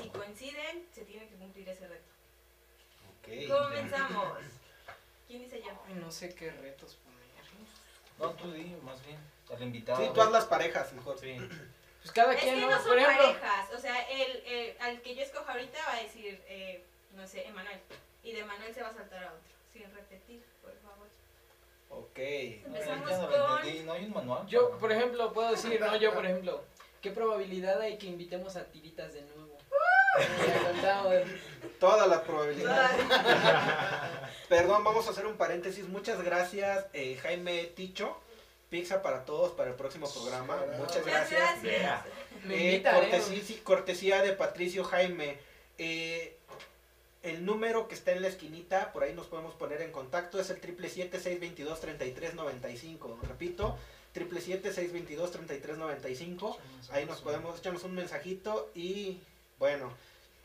Si 0.01 0.09
coinciden, 0.09 0.87
se 0.95 1.05
tiene 1.05 1.29
que 1.29 1.35
cumplir 1.35 1.69
ese 1.69 1.87
reto. 1.87 2.05
Comenzamos. 3.49 4.39
¿Quién 5.27 5.43
dice 5.43 5.61
yo? 5.61 5.71
Ay, 5.87 5.95
no 5.95 6.11
sé 6.11 6.35
qué 6.35 6.51
retos 6.51 6.97
poner. 6.97 7.17
No, 8.19 8.31
tú 8.31 8.51
di, 8.53 8.65
más 8.83 9.05
bien. 9.05 9.19
Al 9.55 9.63
invitado. 9.63 10.03
Sí, 10.03 10.11
tú 10.15 10.21
haz 10.21 10.31
las 10.33 10.47
parejas 10.47 10.93
mejor. 10.95 11.19
Sí. 11.19 11.37
Pues 12.01 12.13
cada 12.13 12.35
Es 12.35 12.41
quien, 12.43 12.55
que 12.57 12.61
¿no? 12.63 12.71
no 12.71 12.77
son 12.79 12.89
Por 12.89 12.99
ejemplo, 12.99 13.25
parejas. 13.27 13.71
O 13.75 13.79
sea, 13.79 14.01
el, 14.11 14.37
el- 14.47 14.77
al 14.81 15.03
que 15.03 15.15
yo 15.15 15.23
escoja 15.23 15.53
ahorita 15.53 15.79
va 15.87 15.95
a 15.97 16.03
decir, 16.03 16.41
eh, 16.49 16.83
no 17.15 17.27
sé, 17.27 17.47
Emanuel. 17.47 17.79
Y 18.23 18.33
de 18.33 18.41
Emanuel 18.41 18.75
se 18.75 18.83
va 18.83 18.89
a 18.89 18.95
saltar 18.95 19.25
a 19.25 19.27
otro. 19.29 19.41
Sin 19.73 19.83
repetir, 19.95 20.43
por 20.63 20.73
favor. 20.79 21.07
Ok. 21.91 22.19
Empezamos 22.19 23.11
no 23.11 23.29
con- 23.31 23.59
entendí, 23.59 23.85
No 23.85 23.93
hay 23.93 24.05
un 24.07 24.13
manual. 24.15 24.47
yo, 24.47 24.79
por 24.79 24.91
ejemplo, 24.93 25.33
puedo 25.33 25.51
decir, 25.51 25.81
¿no? 25.81 25.97
Yo, 25.97 26.13
por 26.15 26.25
ejemplo, 26.25 26.65
¿qué 27.03 27.11
probabilidad 27.11 27.81
hay 27.81 27.99
que 27.99 28.07
invitemos 28.07 28.57
a 28.57 28.65
tiritas 28.65 29.13
de 29.13 29.23
nuevo? 29.23 29.46
Toda 31.81 32.07
la 32.07 32.23
probabilidad. 32.23 32.91
Perdón, 34.49 34.85
vamos 34.85 35.07
a 35.07 35.11
hacer 35.11 35.27
un 35.27 35.37
paréntesis. 35.37 35.87
Muchas 35.89 36.23
gracias, 36.23 36.87
eh, 36.93 37.19
Jaime 37.23 37.65
Ticho. 37.65 38.17
Pizza 38.71 39.03
para 39.03 39.25
todos 39.25 39.53
para 39.53 39.71
el 39.71 39.77
próximo 39.77 40.09
programa. 40.13 40.57
Muchas 40.57 40.79
Muchas 40.79 41.07
gracias. 41.07 41.41
gracias. 41.41 41.63
Yeah. 41.63 42.05
Me 42.45 42.77
Eh, 42.77 42.83
cortesía 43.63 44.23
de 44.23 44.33
Patricio 44.33 44.85
Jaime. 44.85 45.39
Eh, 45.79 46.37
el 47.23 47.45
número 47.45 47.89
que 47.89 47.95
está 47.95 48.13
en 48.13 48.23
la 48.23 48.29
esquinita, 48.29 48.93
por 48.93 49.03
ahí 49.03 49.13
nos 49.13 49.27
podemos 49.27 49.55
poner 49.55 49.83
en 49.83 49.93
contacto, 49.93 50.41
es 50.41 50.49
el 50.51 50.61
777-622-3395. 50.61 53.21
Repito, 53.23 53.77
777-622-3395. 54.15 56.57
Ahí 56.91 57.05
nos 57.05 57.21
podemos 57.21 57.59
echarnos 57.59 57.85
un 57.85 57.95
mensajito 57.95 58.71
y 58.75 59.21
bueno, 59.59 59.93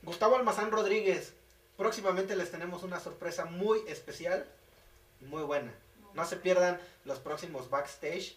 Gustavo 0.04 0.36
Almazán 0.36 0.72
Rodríguez, 0.72 1.34
próximamente 1.78 2.36
les 2.36 2.52
tenemos 2.52 2.84
una 2.84 3.00
sorpresa 3.00 3.46
muy 3.46 3.82
especial, 3.88 4.46
muy 5.22 5.44
buena. 5.44 5.72
No 6.14 6.26
se 6.26 6.38
pierdan 6.38 6.80
los 7.06 7.20
próximos 7.20 7.70
backstage. 7.70 8.36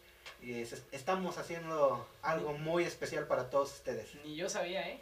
estamos 0.92 1.38
haciendo 1.38 2.06
algo 2.22 2.52
muy 2.52 2.84
especial 2.84 3.26
para 3.26 3.50
todos 3.50 3.72
ustedes. 3.72 4.14
Ni 4.24 4.36
yo 4.36 4.48
sabía, 4.48 4.88
¿eh? 4.88 5.00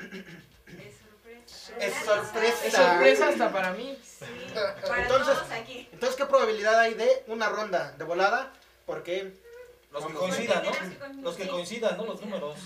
Es 0.66 0.94
sorpresa. 0.98 1.76
Es 1.78 1.94
sorpresa. 2.04 2.66
Es 2.66 2.72
sorpresa 2.72 3.28
hasta 3.28 3.52
para 3.52 3.72
mí. 3.72 3.98
Sí, 4.02 4.24
para 4.54 5.02
Entonces- 5.02 5.34
todos 5.36 5.50
aquí. 5.50 5.88
Entonces, 5.92 6.16
¿qué 6.16 6.26
probabilidad 6.26 6.78
hay 6.78 6.94
de 6.94 7.24
una 7.26 7.48
ronda 7.48 7.92
de 7.92 8.04
volada? 8.04 8.52
Porque 8.86 9.32
Los 9.90 10.06
que 10.06 10.14
coincidan, 10.14 10.64
¿no? 10.64 11.22
Los 11.22 11.36
que 11.36 11.48
coincidan, 11.48 11.96
¿no? 11.96 12.04
Los 12.06 12.20
números. 12.22 12.56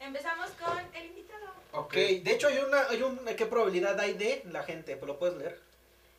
Empezamos 0.00 0.50
con 0.52 0.78
el 0.94 1.06
invitado. 1.06 1.46
Ok, 1.72 1.92
de 1.94 2.30
hecho 2.32 2.48
hay 2.48 2.58
una, 2.58 2.88
hay 2.88 3.02
un, 3.02 3.18
¿qué 3.36 3.46
probabilidad 3.46 3.98
hay 4.00 4.14
de 4.14 4.42
la 4.46 4.62
gente? 4.62 4.96
Pues 4.96 5.06
lo 5.06 5.18
puedes 5.18 5.36
leer. 5.36 5.58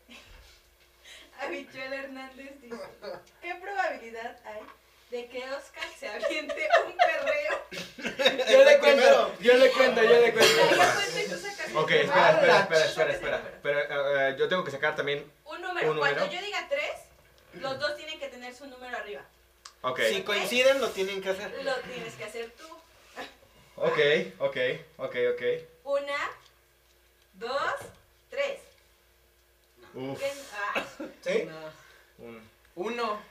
Habichuel 1.39 1.93
Hernández 1.93 2.61
dice, 2.61 2.76
¿qué 3.41 3.56
probabilidad 3.56 4.38
hay 4.45 4.61
de 5.11 5.27
que 5.27 5.39
Oscar 5.51 5.84
se 5.97 6.07
aviente 6.07 6.68
un 6.85 6.95
perreo? 6.97 7.65
Yo 8.51 8.64
le 8.65 8.80
cuento, 8.80 9.35
yo 9.39 9.53
le 9.56 9.72
cuento, 9.72 10.03
yo 10.03 10.22
le 10.22 10.34
cuento. 10.34 10.76
Ya 10.76 10.93
cuento 10.95 11.19
y 11.19 11.30
tú 11.30 11.38
sacas 11.38 11.76
Ok, 11.76 11.91
el 11.91 11.97
espera, 12.01 12.31
número. 12.34 12.53
espera, 12.57 12.85
espera, 12.85 13.11
espera, 13.14 13.35
espera. 13.38 13.60
Pero 13.61 14.19
eh, 14.19 14.35
yo 14.38 14.47
tengo 14.49 14.64
que 14.64 14.72
sacar 14.72 14.95
también. 14.95 15.31
Un 15.45 15.61
número. 15.61 15.91
Un 15.91 15.97
Cuando 15.97 16.22
número. 16.22 16.39
yo 16.39 16.45
diga 16.45 16.65
tres, 16.69 16.91
los 17.53 17.80
dos 17.80 17.95
tienen 17.95 18.19
que 18.19 18.27
tener 18.30 18.53
su 18.56 18.65
número 18.68 18.97
arriba. 18.97 19.22
Ok. 19.81 19.99
Si 20.10 20.22
coinciden, 20.23 20.80
lo 20.81 20.89
tienen 20.89 21.22
que 21.22 21.30
hacer. 21.30 21.64
Lo 21.64 21.76
tienes 21.81 22.14
que 22.15 22.23
hacer 22.26 22.51
tú. 22.57 22.68
Ok, 23.81 23.99
ok, 24.39 24.57
ok, 24.97 25.15
ok. 25.34 25.41
Una, 25.85 26.31
dos, 27.34 27.73
tres. 28.30 28.60
Uf. 29.93 30.22
Ah, 30.53 30.84
¿Sí? 31.22 31.47
No. 31.47 32.26
un- 32.26 32.49
Uno. 32.76 33.22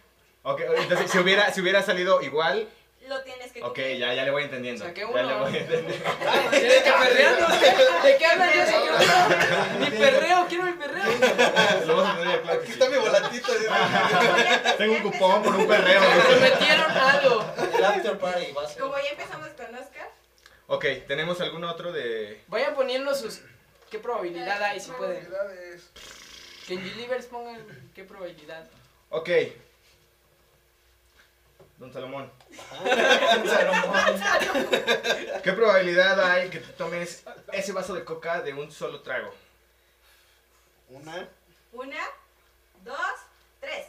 Ok, 0.43 0.61
entonces 0.77 1.11
si 1.11 1.19
hubiera, 1.19 1.53
si 1.53 1.61
hubiera 1.61 1.83
salido 1.83 2.21
igual, 2.23 2.69
lo 3.07 3.23
tienes 3.23 3.53
que 3.53 3.63
ok, 3.63 3.79
ya, 3.99 4.13
ya 4.15 4.25
le 4.25 4.31
voy 4.31 4.45
entendiendo. 4.45 4.85
Saqué 4.85 5.01
Ya 5.01 5.07
uno. 5.09 5.23
le 5.23 5.35
voy 5.35 5.57
entendiendo. 5.57 5.95
¿Tienes 6.51 6.83
que 6.83 6.91
perrear? 6.93 7.41
No 7.41 7.49
sé. 7.59 7.75
¿De 8.09 8.17
qué 8.19 8.27
hablan 8.27 8.53
yo? 8.55 8.65
Saqué 8.67 8.89
uno. 8.91 9.79
Mi 9.81 9.91
perreo, 9.99 10.47
quiero 10.49 10.65
mi 10.65 10.73
perreo. 10.73 11.05
Lo 11.87 11.97
vamos 11.97 12.09
a 12.09 12.13
entender, 12.19 12.43
claro 12.43 12.61
que 12.61 12.65
Aquí 12.65 12.73
está 12.73 12.89
mi 12.91 12.97
volantito. 12.97 13.53
Tengo 14.79 14.93
un 14.95 15.03
cupón 15.03 15.43
por 15.43 15.57
un 15.57 15.67
perreo. 15.69 16.01
Me 16.01 16.23
prometieron 16.23 16.91
algo. 16.91 17.45
El 17.79 17.85
after 17.85 18.19
party 18.19 18.53
va 18.53 18.63
a 18.65 18.69
ser. 18.69 18.83
Como 18.83 18.97
ya 18.99 19.09
empezamos 19.11 19.49
con 19.49 19.75
Oscar, 19.75 19.98
Ok, 20.71 20.85
¿tenemos 21.07 21.41
algún 21.41 21.65
otro 21.65 21.93
de...? 21.93 22.45
Vayan 22.47 22.75
poniendo 22.75 23.15
sus. 23.15 23.41
¿Qué 23.91 23.99
probabilidad 23.99 24.63
hay 24.63 24.79
si 24.79 24.91
pueden? 24.91 25.25
Probabilidades. 25.25 25.89
Que 26.67 26.75
en 26.75 26.83
Gilivers 26.83 27.25
pongan 27.25 27.91
qué 27.95 28.05
probabilidad. 28.05 28.69
Ok. 29.09 29.31
Don 31.79 31.91
Salomón. 31.91 32.31
¿Qué 35.43 35.53
probabilidad 35.55 36.31
hay 36.31 36.51
que 36.51 36.59
te 36.59 36.73
tomes 36.75 37.25
ese 37.51 37.73
vaso 37.73 37.95
de 37.95 38.05
coca 38.05 38.43
de 38.43 38.53
un 38.53 38.71
solo 38.71 39.01
trago? 39.01 39.33
Una. 40.91 41.29
una, 41.73 42.05
dos, 42.85 42.99
tres. 43.59 43.87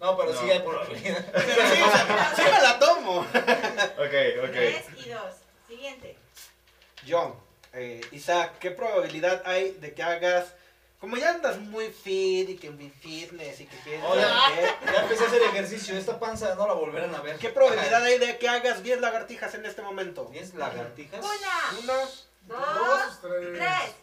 No, 0.00 0.16
pero 0.16 0.32
No. 0.32 0.40
sí 0.42 0.50
hay 0.50 0.60
probabilidad. 0.60 1.24
Sí 2.36 2.42
me 2.42 2.62
la 2.62 2.78
tomo. 2.78 3.18
Ok, 3.20 4.14
ok. 4.44 4.52
Tres 4.52 4.84
y 4.96 5.08
dos. 5.10 5.34
Siguiente. 5.68 6.16
Yo, 7.06 7.36
eh, 7.72 8.00
Isaac, 8.12 8.58
¿qué 8.58 8.70
probabilidad 8.70 9.42
hay 9.44 9.72
de 9.72 9.94
que 9.94 10.02
hagas... 10.02 10.54
Como 10.98 11.16
ya 11.16 11.30
andas 11.30 11.58
muy 11.58 11.88
fit 11.90 12.50
y 12.50 12.56
que 12.58 12.68
muy 12.70 12.90
fitness 12.90 13.60
y 13.60 13.66
que 13.66 13.76
quieres... 13.78 14.02
Ya 14.84 15.02
empecé 15.02 15.24
a 15.24 15.26
hacer 15.28 15.42
ejercicio. 15.42 15.96
Esta 15.96 16.18
panza 16.18 16.54
no 16.56 16.66
la 16.66 16.74
volverán 16.74 17.14
a 17.14 17.22
ver. 17.22 17.38
¿Qué 17.38 17.48
probabilidad 17.48 18.02
hay 18.04 18.18
de 18.18 18.36
que 18.36 18.48
hagas 18.48 18.82
10 18.82 19.00
lagartijas 19.00 19.54
en 19.54 19.64
este 19.64 19.80
momento? 19.80 20.30
¿10 20.30 20.54
lagartijas? 20.54 21.24
Una, 21.24 21.94
Una. 22.48 22.66
dos, 22.74 23.20
tres. 23.22 23.58
tres. 23.58 23.94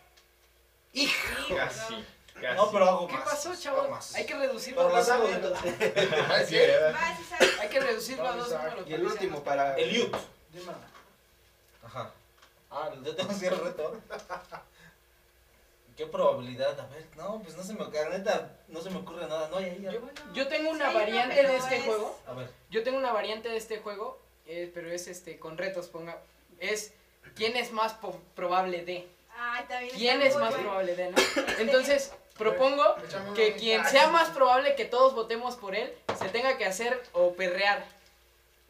¡Hijo! 0.94 1.56
Casi, 1.56 2.04
casi. 2.42 2.56
No, 2.56 2.72
pero 2.72 2.86
hago 2.90 3.08
¿Qué 3.08 3.14
más. 3.14 3.24
pasó, 3.24 3.50
hago 3.50 3.60
chavos? 3.60 3.90
más. 3.90 4.16
Hay 4.16 4.26
que 4.26 4.36
reducir 4.36 4.76
Pero 4.76 4.90
las 4.90 5.08
dos 5.08 5.16
hago 5.16 5.28
números. 5.28 5.58
Sí. 6.48 6.58
Hay 7.60 7.70
que 7.70 7.80
reducir 7.80 8.18
los 8.18 8.28
Vamos, 8.28 8.50
dos 8.50 8.58
números. 8.64 8.88
Y 8.90 8.94
el 8.94 9.06
último 9.06 9.44
para... 9.44 9.76
El 9.78 9.90
Youth. 9.92 10.16
Ajá. 11.84 12.12
Ah, 12.70 12.90
yo 13.04 13.16
tengo 13.16 13.30
que 13.30 13.36
hacer 13.36 13.54
el 13.54 13.60
reto. 13.60 14.02
¿Qué 15.96 16.06
probabilidad? 16.06 16.80
A 16.80 16.86
ver, 16.88 17.06
no, 17.16 17.40
pues 17.42 17.58
no 17.58 17.64
se 17.64 17.74
me 17.74 17.82
ocurre, 17.84 18.10
neta, 18.10 18.52
no 18.68 18.82
se 18.82 18.90
me 18.92 18.98
ocurre 18.98 19.26
nada. 19.28 19.48
No, 19.50 19.60
ya, 19.60 19.74
ya. 19.78 19.92
Yo, 19.94 20.00
yo 20.34 20.48
tengo 20.48 20.70
una 20.70 20.88
Sí, 20.90 20.94
no, 20.94 21.00
variante 21.00 21.36
pero 21.38 21.50
de 21.50 21.58
este 21.58 21.78
es- 21.78 21.86
juego. 21.86 22.20
A 22.28 22.34
ver. 22.34 22.50
Yo 22.70 22.84
tengo 22.84 22.98
una 23.00 23.12
variante 23.14 23.50
de 23.50 23.58
este 23.58 23.80
juego, 23.80 24.20
eh, 24.46 24.70
pero 24.76 24.92
es 24.92 25.08
este 25.08 25.40
con 25.40 25.58
retos, 25.58 25.88
ponga. 25.88 26.22
Es 26.60 26.94
quién 27.36 27.58
es 27.58 27.72
más 27.72 27.96
probable 28.36 28.86
de. 28.86 29.08
Ay, 29.40 29.66
también 29.68 29.96
¿Quién 29.96 30.22
es 30.22 30.36
más 30.36 30.50
bueno. 30.52 30.64
probable 30.70 30.96
de, 30.96 31.12
no? 31.12 31.18
Entonces, 31.60 32.12
propongo 32.38 32.96
que 33.36 33.56
quien 33.56 33.86
sea 33.86 34.08
más 34.08 34.30
probable 34.30 34.76
que 34.76 34.86
todos 34.86 35.14
votemos 35.16 35.56
por 35.56 35.76
él 35.76 35.94
se 36.20 36.30
tenga 36.30 36.58
que 36.58 36.66
hacer 36.66 37.02
o 37.14 37.34
perrear. 37.34 37.84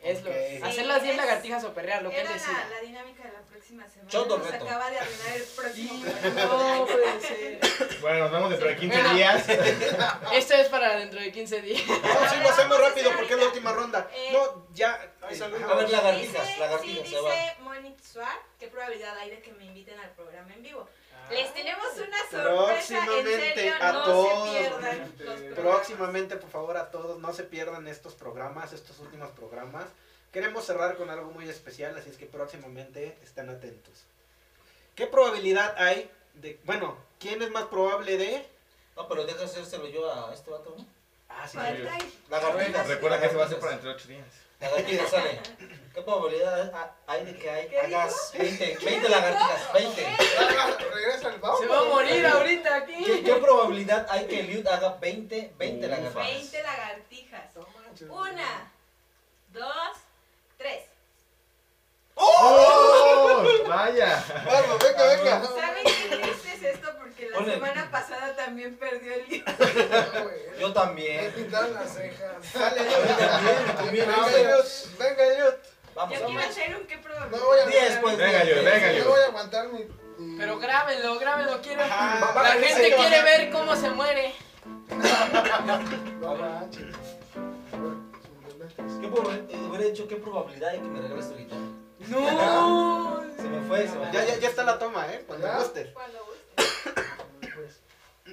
Es 0.03 0.22
lo, 0.23 0.30
Ok. 0.30 0.35
hacer 0.64 0.73
Sí, 0.73 0.84
las 0.84 1.02
10 1.02 1.15
es- 1.15 1.18
lagartijas 1.18 1.64
o 1.64 1.73
perrear, 1.73 2.03
lo 2.03 2.11
que 2.11 2.22
él 2.22 2.27
decida. 2.27 2.53
la, 2.69 2.76
la 2.76 2.81
dinámica 2.81 3.23
de 3.23 3.31
la 3.34 3.39
próxima 3.41 3.89
semana. 3.89 4.10
Choto 4.11 4.38
Nos 4.38 4.52
reto. 4.52 4.64
acaba 4.65 4.91
de 4.91 4.99
arruinar 4.99 5.35
el 5.35 5.44
próximo 5.44 6.06
No 6.35 6.85
puede 6.85 7.22
ser. 7.22 7.60
Bueno, 8.02 8.19
nos 8.19 8.31
vemos 8.31 8.49
dentro 8.52 8.68
de 8.69 8.76
15 8.77 8.95
Bueno. 9.02 9.14
días. 9.15 9.49
Esto 10.34 10.53
es 10.53 10.68
para 10.69 10.98
dentro 10.98 11.19
de 11.19 11.31
15 11.31 11.61
días. 11.64 11.81
No, 11.88 12.30
sí, 12.30 12.35
lo 12.44 12.49
hacemos 12.49 12.80
rápido 12.80 13.11
porque 13.18 13.34
es 13.34 13.39
la 13.39 13.45
última 13.48 13.73
ronda. 13.73 14.07
Eh, 14.14 14.30
No, 14.34 14.68
ya. 14.73 15.11
Ay. 15.23 15.41
A 15.41 15.48
ver, 15.48 15.89
lagartijas, 15.89 16.48
Dice- 16.48 16.60
lagartijas, 16.60 17.07
sí, 17.07 17.14
se 17.15 17.19
va. 17.22 17.31
dice 17.34 17.56
Monique 17.61 18.03
Suar, 18.03 18.38
¿qué 18.60 18.68
probabilidad 18.68 19.18
hay 19.18 19.31
de 19.31 19.41
que 19.41 19.52
me 19.53 19.65
inviten 19.65 19.99
al 19.99 20.11
programa 20.11 20.53
en 20.53 20.61
vivo? 20.61 20.88
Les 21.29 21.53
tenemos 21.53 21.87
una 21.95 22.19
sorpresa, 22.29 22.99
en 22.99 23.05
Próximamente 23.05 23.53
serio, 23.53 23.73
a 23.81 23.91
no 23.91 24.03
todos. 24.03 24.49
se 24.49 24.59
pierdan 24.59 25.13
los. 25.19 25.39
Próximamente, 25.57 26.35
por 26.37 26.49
favor, 26.49 26.77
a 26.77 26.89
todos, 26.91 27.19
no 27.19 27.33
se 27.33 27.43
pierdan 27.43 27.87
estos 27.87 28.13
programas, 28.13 28.73
estos 28.73 28.99
últimos 28.99 29.29
programas. 29.31 29.85
Queremos 30.31 30.65
cerrar 30.65 30.95
con 30.97 31.09
algo 31.09 31.31
muy 31.31 31.49
especial, 31.49 31.97
así 31.97 32.09
es 32.09 32.17
que 32.17 32.25
próximamente 32.25 33.17
están 33.23 33.49
atentos. 33.49 34.05
¿Qué 34.95 35.07
probabilidad 35.07 35.75
hay 35.77 36.09
de, 36.35 36.59
bueno, 36.63 36.97
quién 37.19 37.41
es 37.41 37.51
más 37.51 37.65
probable 37.65 38.17
de? 38.17 38.45
No, 38.95 39.07
pero 39.07 39.25
deja 39.25 39.45
hacérselo 39.45 39.87
yo 39.87 40.11
a 40.11 40.33
este 40.33 40.49
vato, 40.49 40.75
¿no? 40.77 40.85
Ah, 41.29 41.47
sí, 41.47 41.57
Lagartijas. 42.29 42.87
Recuerda 42.87 43.21
que 43.21 43.29
se 43.29 43.35
va 43.35 43.43
a 43.43 43.45
hacer 43.45 43.59
para 43.59 43.71
dentro 43.73 43.89
de 43.89 43.95
8 43.95 44.07
días. 44.07 44.25
Lagartijas, 44.59 45.09
sale. 45.11 45.39
¿Qué 45.93 46.01
probabilidad 46.01 46.73
ha- 46.75 46.95
hay 47.07 47.25
de 47.25 47.35
que 47.38 47.49
hay- 47.49 47.67
¿Qué 47.67 47.79
hagas 47.79 48.31
20, 48.38 48.77
20 48.84 49.09
lagartijas? 49.09 49.73
20. 49.73 50.05
Ah, 50.05 50.77
Regresa 50.93 51.29
el. 51.29 51.41
Se 51.59 51.67
va 51.67 51.79
a 51.79 51.84
morir 51.85 52.25
ahorita 52.25 52.85
¿Qué, 52.85 52.93
aquí. 52.93 53.23
qué 53.23 53.34
probabilidad 53.35 54.05
hay 54.09 54.25
que 54.27 54.39
Eliud 54.41 54.67
haga 54.67 54.95
20, 54.99 55.53
20 55.57 55.88
Ufa. 55.88 55.95
lagartijas? 55.95 56.25
20 56.51 56.63
lagartijas. 56.63 57.43
Una, 58.09 58.71
dos, 59.53 59.97
tres. 60.57 60.84
¡Oh! 62.15 63.43
¡Vaya! 63.67 64.23
Vamos, 64.45 64.79
venga, 64.84 65.03
venga. 65.07 65.43
¿Saben 65.45 65.84
qué 65.84 66.17
triste 66.17 66.53
es 66.53 66.63
esto? 66.75 66.93
Porque 67.18 67.31
la 67.31 67.38
Ponle. 67.38 67.53
semana 67.56 67.89
pasada 67.91 68.35
también 68.35 68.77
perdió 68.77 69.11
el 69.15 69.27
libro. 69.27 69.52
Yo 70.60 70.68
Me 70.68 70.73
también. 70.73 71.31
pintaron 71.31 71.73
las 71.73 71.91
cejas. 71.91 72.53
Dale, 72.53 72.81
también, 73.76 74.06
Venga, 74.07 74.30
Elliot. 74.38 74.98
Venga, 74.99 75.23
Elliot. 75.26 75.60
Vamos, 75.95 76.14
Yo 76.19 76.26
quiero 76.27 76.39
vamos. 76.39 76.57
hacer 76.57 76.76
un 76.76 76.85
qué 76.85 76.98
probabilidad. 76.99 77.39
No 77.39 77.45
voy 77.48 77.60
a 77.60 77.65
Diez, 77.65 77.98
pues. 78.02 78.18
Venga, 78.18 78.44
yo, 78.44 78.56
venga, 78.64 78.88
No 78.91 78.94
yo. 78.99 79.10
voy 79.10 79.19
a 79.19 79.26
aguantar 79.26 79.68
mi. 79.69 79.80
mi- 80.19 80.38
Pero 80.38 80.60
grábenlo, 80.60 81.18
grábenlo, 81.19 81.60
quiero. 81.61 81.81
Ajá. 81.84 82.34
La 82.44 82.52
gente 82.52 82.95
quiere 82.95 83.23
ver 83.23 83.49
cómo 83.49 83.76
se 83.76 83.89
muere. 83.89 84.35
No 84.89 86.35
manches. 86.35 86.84
A 87.73 87.77
ver, 87.77 87.98
sin 88.45 88.60
lentes. 88.60 88.94
¿Qué 89.02 89.07
proba- 89.11 89.35
eh, 89.49 89.57
hubiera 89.68 89.85
dicho 89.85 90.07
qué 90.07 90.18
probabilidad 90.18 90.69
hay 90.69 90.80
que 90.80 90.88
me 90.88 91.02
regales 91.02 91.30
tu 91.31 91.35
guitarra? 91.38 91.61
No. 92.10 93.23
Se 93.38 93.44
me 93.44 93.61
fue, 93.68 93.88
se 93.88 93.94
me 93.95 94.06
fue. 94.07 94.11
Ya, 94.14 94.26
ya, 94.26 94.38
ya 94.39 94.49
está 94.49 94.64
la 94.64 94.80
toma, 94.80 95.06
¿eh? 95.14 95.23
Cuando 95.27 95.45
¿Ya? 95.48 95.57
guste. 95.60 95.94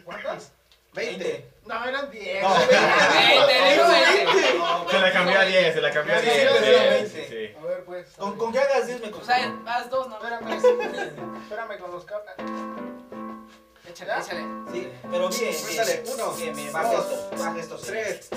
¿Cuántas? 0.04 0.52
20. 0.92 1.50
No, 1.66 1.84
eran 1.84 2.10
10. 2.10 2.42
No. 2.42 2.54
Veinte, 2.54 3.72
digo 3.72 3.88
veinte. 3.88 4.54
No, 4.58 4.90
Se 4.90 4.98
la 5.00 5.12
cambió 5.12 5.38
a 5.40 5.44
10, 5.44 5.74
se 5.74 5.80
la 5.80 5.90
cambió 5.90 6.14
a 6.14 6.18
Sí, 6.20 6.24
10. 6.26 6.36
sí, 6.36 6.46
pero 6.52 6.66
era 6.66 6.98
Sí, 7.00 7.06
sí, 7.08 7.14
20. 7.16 7.28
sí. 7.28 7.56
A 7.58 7.64
ver, 7.66 7.84
pues. 7.84 8.06
Con, 8.16 8.38
con 8.38 8.52
que 8.52 8.58
hagas 8.60 8.86
10 8.86 9.00
me 9.00 9.08
O 9.12 9.24
sea, 9.24 9.56
haz 9.66 9.90
dos, 9.90 10.08
¿no? 10.08 10.16
Espérame, 10.16 10.52
espérame 11.42 11.78
con 11.80 11.90
los 11.90 12.04
cables. 12.04 12.34
Échale, 13.88 14.12
échale. 14.22 14.40
Sí. 14.72 14.92
Pero 15.10 15.28
bien, 15.28 15.54
bien. 15.68 16.02
uno, 16.14 16.32
Bien, 16.34 16.56
bien, 16.56 16.72
baja 16.72 16.92
dos, 16.92 17.06
esto, 17.12 17.30
baja 17.44 17.58
esto. 17.58 17.76
Tres. 17.78 18.28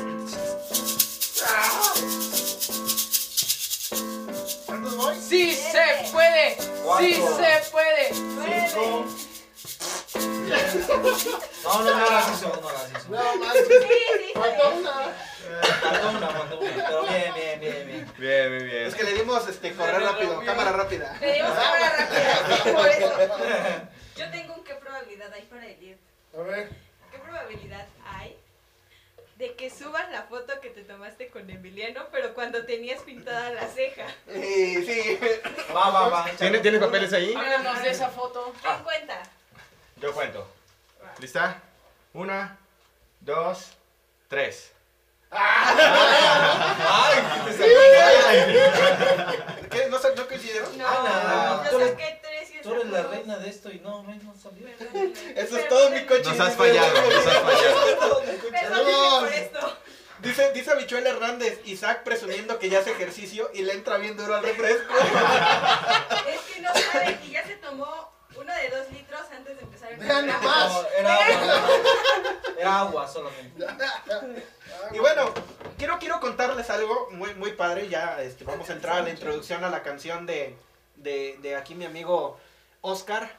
¿Cuántos 4.66 4.98
voy? 4.98 5.16
Sí 5.16 5.54
se 5.54 6.12
puede. 6.12 6.58
Sí 7.00 7.14
se 7.14 7.72
puede. 7.72 8.14
Cinco. 8.14 9.06
No, 10.48 11.84
no, 11.84 11.98
no 11.98 12.06
hagas 12.06 12.38
eso, 12.38 12.60
no 12.62 12.70
hagas 12.70 12.92
eso. 12.96 13.10
No, 13.10 13.36
manches. 13.36 13.68
Sí, 13.68 13.74
sí, 14.18 14.32
Faltó 14.34 14.76
una. 14.76 14.94
Faltó 15.82 16.10
una, 16.10 16.28
faltó 16.30 16.60
una. 16.60 16.74
Pero 16.74 17.02
bien, 17.04 17.34
bien, 17.34 17.60
bien, 17.60 17.88
bien. 17.88 18.14
Bien, 18.18 18.56
muy 18.56 18.64
bien. 18.64 18.88
Es 18.88 18.96
que 18.96 19.04
le 19.04 19.14
dimos 19.14 19.48
este 19.48 19.74
correr 19.74 20.02
rápido, 20.02 20.44
cámara 20.46 20.72
rápida. 20.72 21.18
Te 21.20 21.34
digo 21.34 21.48
cámara 21.48 21.96
rápida. 21.98 22.74
Por 22.74 22.88
eso. 22.88 23.14
Yo 24.16 24.32
tengo 24.32 24.54
un 24.56 24.64
qué 24.64 24.76
probabilidad 24.76 25.32
hay 25.34 25.44
para 25.44 25.66
Elliot. 25.68 26.00
A 26.38 26.42
ver. 26.42 26.70
¿Qué 27.12 27.20
probabilidad 27.20 27.86
hay 28.06 28.38
de 29.38 29.54
que 29.56 29.70
subas 29.70 30.10
la 30.12 30.24
foto 30.24 30.60
que 30.62 30.70
te 30.72 30.82
tomaste 30.82 31.30
con 31.30 31.48
Emiliano, 31.50 32.08
pero 32.12 32.34
cuando 32.34 32.66
tenías 32.66 33.02
pintada 33.04 33.52
la 33.52 33.68
ceja? 33.68 34.08
Sí, 34.34 34.84
sí. 34.86 35.20
Va, 35.76 35.90
va, 35.92 36.10
va. 36.10 36.26
¿Tiene, 36.38 36.60
¿Tiene 36.60 36.80
papeles 36.80 37.14
ahí? 37.14 37.34
Háblanos 37.36 37.84
de 37.84 37.90
esa 37.92 38.10
foto. 38.10 38.54
¿Quién 38.62 38.84
cuenta? 38.84 39.22
Yo 40.00 40.14
cuento. 40.14 40.48
¿Lista? 41.20 41.62
Una, 42.14 42.58
dos, 43.22 43.72
tres. 44.28 44.72
Ay, 45.30 47.18
¿qué 47.46 47.52
te 47.52 47.58
salió? 47.58 47.78
¿Qué? 49.70 49.88
¿No, 49.90 50.00
se- 50.00 50.16
no 50.16 50.28
coincidieron? 50.28 50.78
No, 50.78 50.88
Ana, 50.88 51.64
tú 51.64 51.72
yo 51.72 51.80
eres- 51.82 51.92
saqué 51.92 52.20
tres 52.22 52.50
y 52.56 52.62
Tú 52.62 52.74
eres 52.74 52.86
la 52.88 53.04
reina 53.04 53.38
de 53.38 53.50
esto 53.50 53.70
y 53.72 53.80
no, 53.80 54.04
ven, 54.04 54.22
no 54.26 54.34
salió. 54.42 54.68
Eso 55.36 55.58
es 55.58 55.68
todo 55.68 55.90
mi 55.90 56.06
coche. 56.06 56.24
Nos 56.30 56.40
has 56.40 56.56
fallado, 56.56 57.02
nos 57.12 57.28
has 57.28 57.38
fallado. 57.42 59.20
Por 59.20 59.34
esto. 59.34 59.78
Dice, 60.20 60.52
dice 60.54 60.76
Bichuel 60.76 61.06
Hernández, 61.06 61.60
Isaac 61.66 62.02
presumiendo 62.04 62.58
que 62.58 62.70
ya 62.70 62.80
hace 62.80 62.92
ejercicio 62.92 63.52
y 63.54 63.62
le 63.64 63.74
entra 63.74 63.98
bien 63.98 64.18
duro 64.18 64.36
al 64.36 64.44
refresco. 64.44 64.94
Es 64.98 66.42
que 66.54 66.62
no 66.62 66.74
saben 66.74 67.20
y 67.24 67.32
ya 67.32 67.46
se 67.46 67.56
tomó 67.58 68.12
uno 68.40 68.54
de 68.54 68.70
dos 68.70 68.92
litros 68.92 69.22
antes 69.36 69.58
de 69.58 69.64
empezar 69.64 69.92
el 69.92 70.00
Vean 70.00 70.26
programa. 70.26 70.70
No, 70.70 70.88
era 70.98 71.16
agua. 71.16 71.68
Era 72.58 72.80
agua 72.80 73.08
solamente. 73.08 73.66
Y 74.94 75.00
bueno, 75.00 75.34
quiero, 75.78 75.98
quiero 75.98 76.20
contarles 76.20 76.70
algo 76.70 77.10
muy, 77.12 77.34
muy 77.36 77.54
padre. 77.54 77.90
Ya 77.90 78.22
este, 78.22 78.44
vamos 78.44 78.70
a 78.70 78.74
entrar 78.74 79.00
a 79.00 79.02
la 79.02 79.10
introducción 79.10 79.64
a 79.64 79.70
la 79.70 79.82
canción 79.82 80.26
de, 80.26 80.56
de, 80.98 81.38
de 81.42 81.56
aquí 81.56 81.74
mi 81.74 81.86
amigo 81.86 82.38
Oscar. 82.82 83.30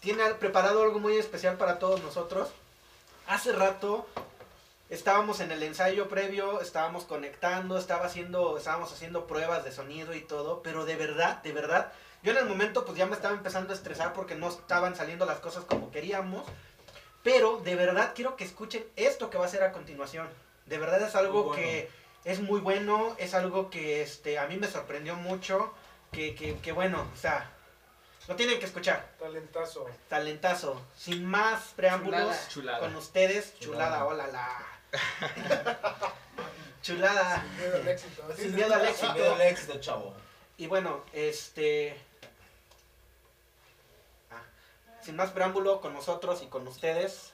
Tiene 0.00 0.24
preparado 0.34 0.82
algo 0.82 0.98
muy 0.98 1.16
especial 1.16 1.56
para 1.56 1.78
todos 1.78 2.02
nosotros. 2.02 2.48
Hace 3.28 3.52
rato 3.52 4.06
estábamos 4.88 5.40
en 5.40 5.52
el 5.52 5.62
ensayo 5.62 6.08
previo, 6.08 6.60
estábamos 6.60 7.04
conectando, 7.04 7.78
estaba 7.78 8.06
haciendo, 8.06 8.58
estábamos 8.58 8.92
haciendo 8.92 9.26
pruebas 9.26 9.64
de 9.64 9.72
sonido 9.72 10.14
y 10.14 10.20
todo, 10.20 10.62
pero 10.62 10.84
de 10.84 10.96
verdad, 10.96 11.40
de 11.42 11.52
verdad, 11.52 11.92
yo 12.22 12.32
en 12.32 12.38
el 12.38 12.46
momento 12.46 12.84
pues 12.84 12.96
ya 12.98 13.06
me 13.06 13.14
estaba 13.14 13.34
empezando 13.34 13.72
a 13.72 13.76
estresar 13.76 14.12
porque 14.12 14.34
no 14.34 14.48
estaban 14.48 14.94
saliendo 14.96 15.26
las 15.26 15.38
cosas 15.40 15.64
como 15.64 15.90
queríamos, 15.90 16.44
pero 17.22 17.58
de 17.58 17.74
verdad 17.76 18.12
quiero 18.14 18.36
que 18.36 18.44
escuchen 18.44 18.84
esto 18.96 19.30
que 19.30 19.38
va 19.38 19.46
a 19.46 19.48
ser 19.48 19.62
a 19.62 19.72
continuación. 19.72 20.28
De 20.66 20.78
verdad 20.78 21.02
es 21.02 21.14
algo 21.14 21.44
bueno. 21.44 21.62
que 21.62 21.90
es 22.24 22.40
muy 22.40 22.60
bueno, 22.60 23.14
es 23.18 23.34
algo 23.34 23.70
que 23.70 24.02
este, 24.02 24.38
a 24.38 24.46
mí 24.46 24.56
me 24.56 24.66
sorprendió 24.68 25.16
mucho, 25.16 25.72
que, 26.12 26.34
que, 26.34 26.56
que 26.58 26.72
bueno, 26.72 27.06
o 27.12 27.16
sea, 27.16 27.50
lo 28.28 28.36
tienen 28.36 28.58
que 28.60 28.66
escuchar. 28.66 29.08
Talentazo. 29.18 29.86
Talentazo. 30.08 30.80
Sin 30.96 31.24
más 31.26 31.72
preámbulos, 31.74 32.20
Chulada. 32.20 32.48
Chulada. 32.48 32.78
con 32.80 32.96
ustedes, 32.96 33.58
chulada, 33.58 34.04
hola 34.04 34.26
la. 34.28 34.66
chulada. 36.82 37.42
Sin 37.56 37.60
miedo 37.64 37.76
al 37.76 37.88
éxito. 37.88 38.22
Sin 38.36 38.50
se- 38.50 38.56
miedo 38.56 38.74
al 38.74 38.80
Sin 38.82 38.90
éxito. 38.90 39.12
miedo 39.14 39.34
al 39.34 39.40
éxito, 39.42 39.80
chavo. 39.80 40.14
Y 40.56 40.66
bueno, 40.66 41.04
este. 41.12 41.98
Sin 45.02 45.16
más 45.16 45.30
preámbulo, 45.30 45.80
con 45.80 45.92
nosotros 45.92 46.42
y 46.42 46.46
con 46.46 46.66
ustedes, 46.68 47.32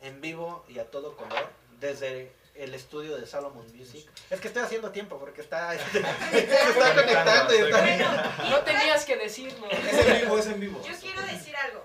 en 0.00 0.20
vivo 0.20 0.64
y 0.68 0.78
a 0.78 0.90
todo 0.90 1.16
color, 1.16 1.48
desde 1.80 2.32
el 2.54 2.74
estudio 2.74 3.16
de 3.16 3.26
Salomon 3.26 3.66
Music. 3.76 4.08
Es 4.30 4.40
que 4.40 4.48
estoy 4.48 4.62
haciendo 4.64 4.90
tiempo 4.90 5.18
porque 5.18 5.40
está, 5.42 5.72
se 5.78 5.98
está 6.38 6.94
conectando 6.94 7.54
y 7.54 7.58
está- 7.58 7.80
Bueno, 7.80 8.50
No 8.50 8.58
tenías 8.60 9.04
que 9.04 9.16
decirlo. 9.16 9.68
Es 9.70 10.06
en 10.06 10.20
vivo, 10.22 10.38
es 10.38 10.46
en 10.46 10.60
vivo. 10.60 10.82
yo 10.84 10.94
quiero 11.00 11.22
decir 11.22 11.54
algo. 11.56 11.84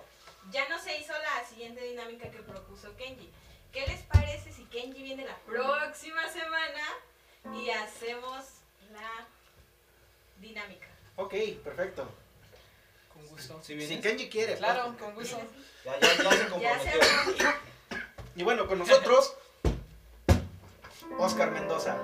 Ya 0.51 0.67
no 0.69 0.79
se 0.79 0.97
hizo 0.97 1.13
la 1.13 1.43
siguiente 1.47 1.81
dinámica 1.83 2.29
que 2.29 2.39
propuso 2.39 2.95
Kenji. 2.95 3.29
¿Qué 3.71 3.87
les 3.87 4.01
parece 4.03 4.51
si 4.53 4.65
Kenji 4.65 5.01
viene 5.03 5.25
la 5.25 5.37
próxima 5.39 6.27
semana 6.29 6.83
y 7.55 7.69
hacemos 7.71 8.45
la 8.91 9.27
dinámica? 10.39 10.87
Ok, 11.15 11.33
perfecto. 11.63 12.07
Con 13.23 13.29
gusto. 13.37 13.59
¿Sí 13.61 13.67
Si 13.67 13.75
vienes? 13.75 14.01
Kenji 14.01 14.29
quiere. 14.29 14.55
Claro, 14.55 14.93
pues. 14.97 15.01
con 15.01 15.15
gusto. 15.15 15.39
Ya, 15.85 15.99
ya, 15.99 16.07
ya 16.07 16.15
se 16.15 16.23
Ya 16.23 16.31
se 16.39 16.47
comprometió. 16.49 17.53
Y 18.35 18.43
bueno, 18.43 18.67
con 18.67 18.79
nosotros, 18.79 19.35
Oscar 21.17 21.51
Mendoza. 21.51 21.97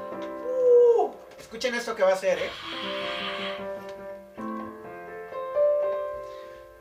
Escuchen 1.40 1.74
esto 1.76 1.96
que 1.96 2.04
va 2.04 2.12
a 2.12 2.14
hacer, 2.14 2.40
¿eh? 2.40 2.50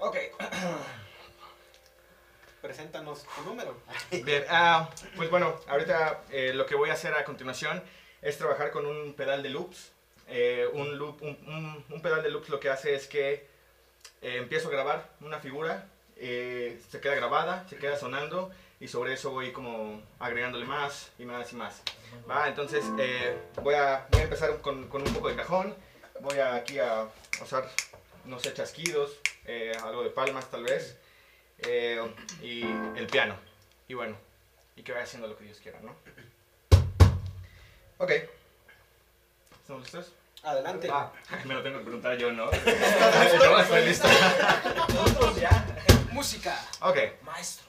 Ok. 0.00 0.16
Preséntanos 2.62 3.24
tu 3.24 3.42
número. 3.42 3.74
Bien, 4.10 4.44
ah, 4.50 4.90
pues 5.16 5.30
bueno, 5.30 5.58
ahorita 5.68 6.22
eh, 6.30 6.52
lo 6.54 6.66
que 6.66 6.74
voy 6.74 6.90
a 6.90 6.94
hacer 6.94 7.14
a 7.14 7.24
continuación 7.24 7.82
es 8.20 8.36
trabajar 8.36 8.70
con 8.70 8.84
un 8.86 9.14
pedal 9.14 9.42
de 9.42 9.48
loops. 9.50 9.92
Eh, 10.26 10.68
un, 10.74 10.98
loop, 10.98 11.22
un, 11.22 11.28
un- 11.46 11.84
un 11.88 12.02
pedal 12.02 12.22
de 12.22 12.30
loops 12.30 12.50
lo 12.50 12.60
que 12.60 12.68
hace 12.68 12.94
es 12.94 13.06
que 13.06 13.47
eh, 14.22 14.36
empiezo 14.36 14.68
a 14.68 14.72
grabar 14.72 15.08
una 15.20 15.40
figura, 15.40 15.88
eh, 16.16 16.80
se 16.90 17.00
queda 17.00 17.14
grabada, 17.14 17.66
se 17.68 17.76
queda 17.76 17.96
sonando 17.96 18.50
y 18.80 18.88
sobre 18.88 19.14
eso 19.14 19.30
voy 19.30 19.52
como 19.52 20.02
agregándole 20.18 20.66
más 20.66 21.10
y 21.18 21.24
más 21.24 21.52
y 21.52 21.56
más. 21.56 21.82
¿va? 22.28 22.48
Entonces 22.48 22.84
eh, 22.98 23.36
voy, 23.62 23.74
a, 23.74 24.06
empezar 24.12 24.60
con, 24.60 24.90
un 24.90 25.14
poco 25.14 25.28
de 25.28 25.36
cajón, 25.36 25.74
voy 26.20 26.38
a, 26.38 26.56
aquí 26.56 26.78
a 26.78 27.08
usar, 27.42 27.68
no 28.24 28.38
sé, 28.38 28.52
chasquidos, 28.54 29.18
algo 29.82 30.02
de 30.02 30.10
palmas 30.10 30.50
tal 30.50 30.64
vez, 30.64 30.98
y 32.42 32.62
el 32.62 33.06
piano. 33.10 33.36
Y 33.88 33.94
bueno, 33.94 34.16
y 34.76 34.82
que 34.82 34.92
vaya 34.92 35.04
haciendo 35.04 35.28
lo 35.28 35.36
que 35.36 35.44
Dios 35.44 35.58
quiera, 35.60 35.80
¿no? 35.80 35.94
Ok. 37.98 38.12
¿Estamos 39.62 39.82
listos? 39.82 40.17
Adelante. 40.42 40.88
Ah, 40.90 41.10
me 41.44 41.54
lo 41.54 41.62
tengo 41.62 41.78
que 41.78 41.84
preguntar 41.84 42.16
yo, 42.16 42.32
¿no? 42.32 42.50
Yo 42.52 43.58
estoy 43.58 43.84
listo. 43.86 44.08
Nosotros 44.94 45.40
ya. 45.40 45.64
Música. 46.12 46.58
Ok. 46.80 46.96
Maestro. 47.22 47.67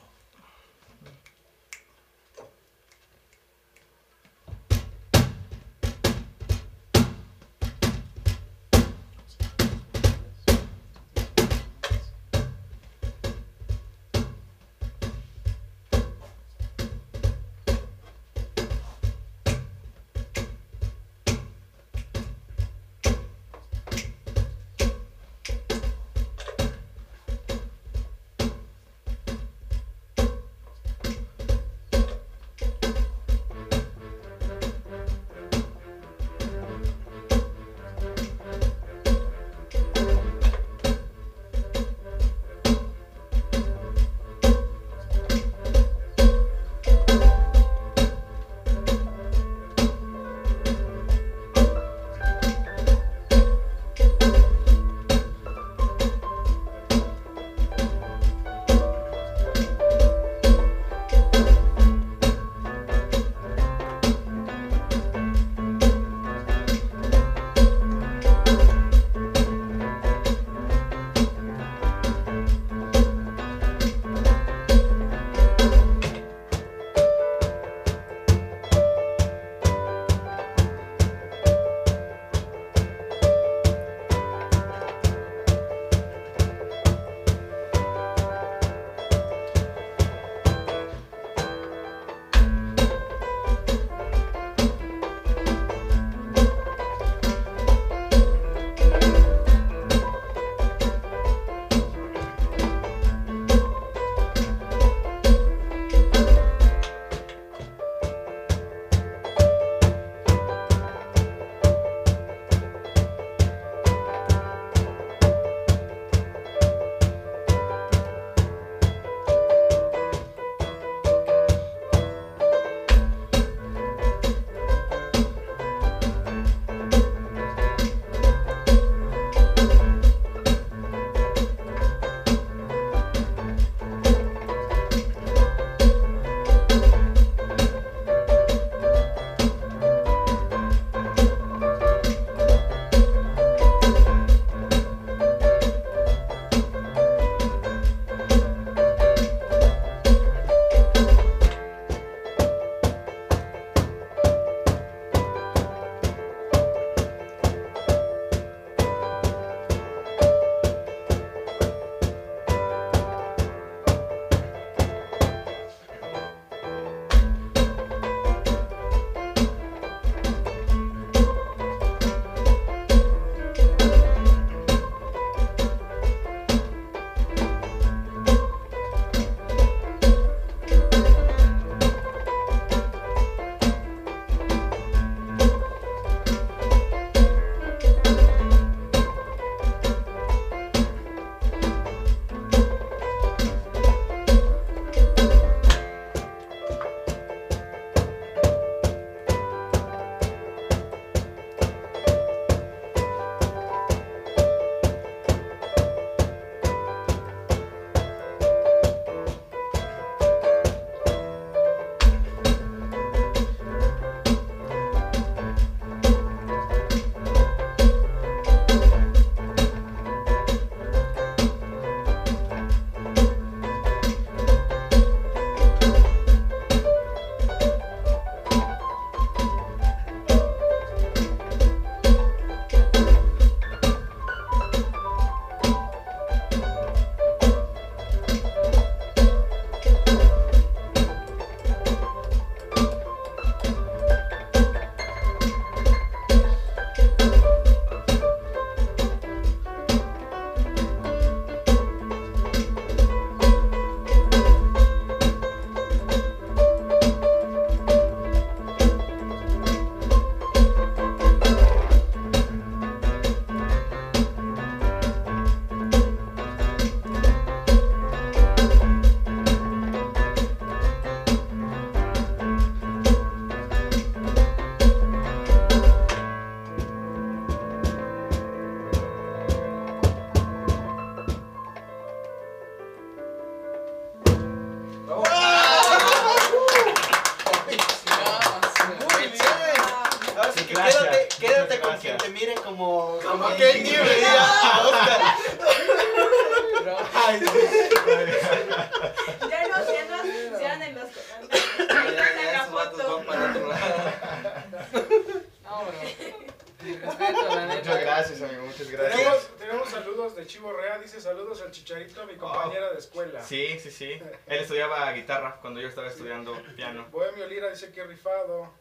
Al 311.70 311.76
Chicharito, 311.76 312.26
mi 312.26 312.36
compañera 312.36 312.92
de 312.92 312.98
escuela. 312.98 313.44
Sí, 313.44 313.80
sí, 313.80 313.92
sí. 313.92 314.12
Él 314.48 314.60
estudiaba 314.60 315.12
guitarra 315.14 315.58
cuando 315.62 315.80
yo 315.80 315.88
estaba 315.88 316.08
estudiando 316.08 316.60
piano. 316.76 317.08
Bohemio 317.12 317.46
Lira 317.48 317.70
dice 317.70 317.92
que 317.92 318.04
rifado. 318.04 318.74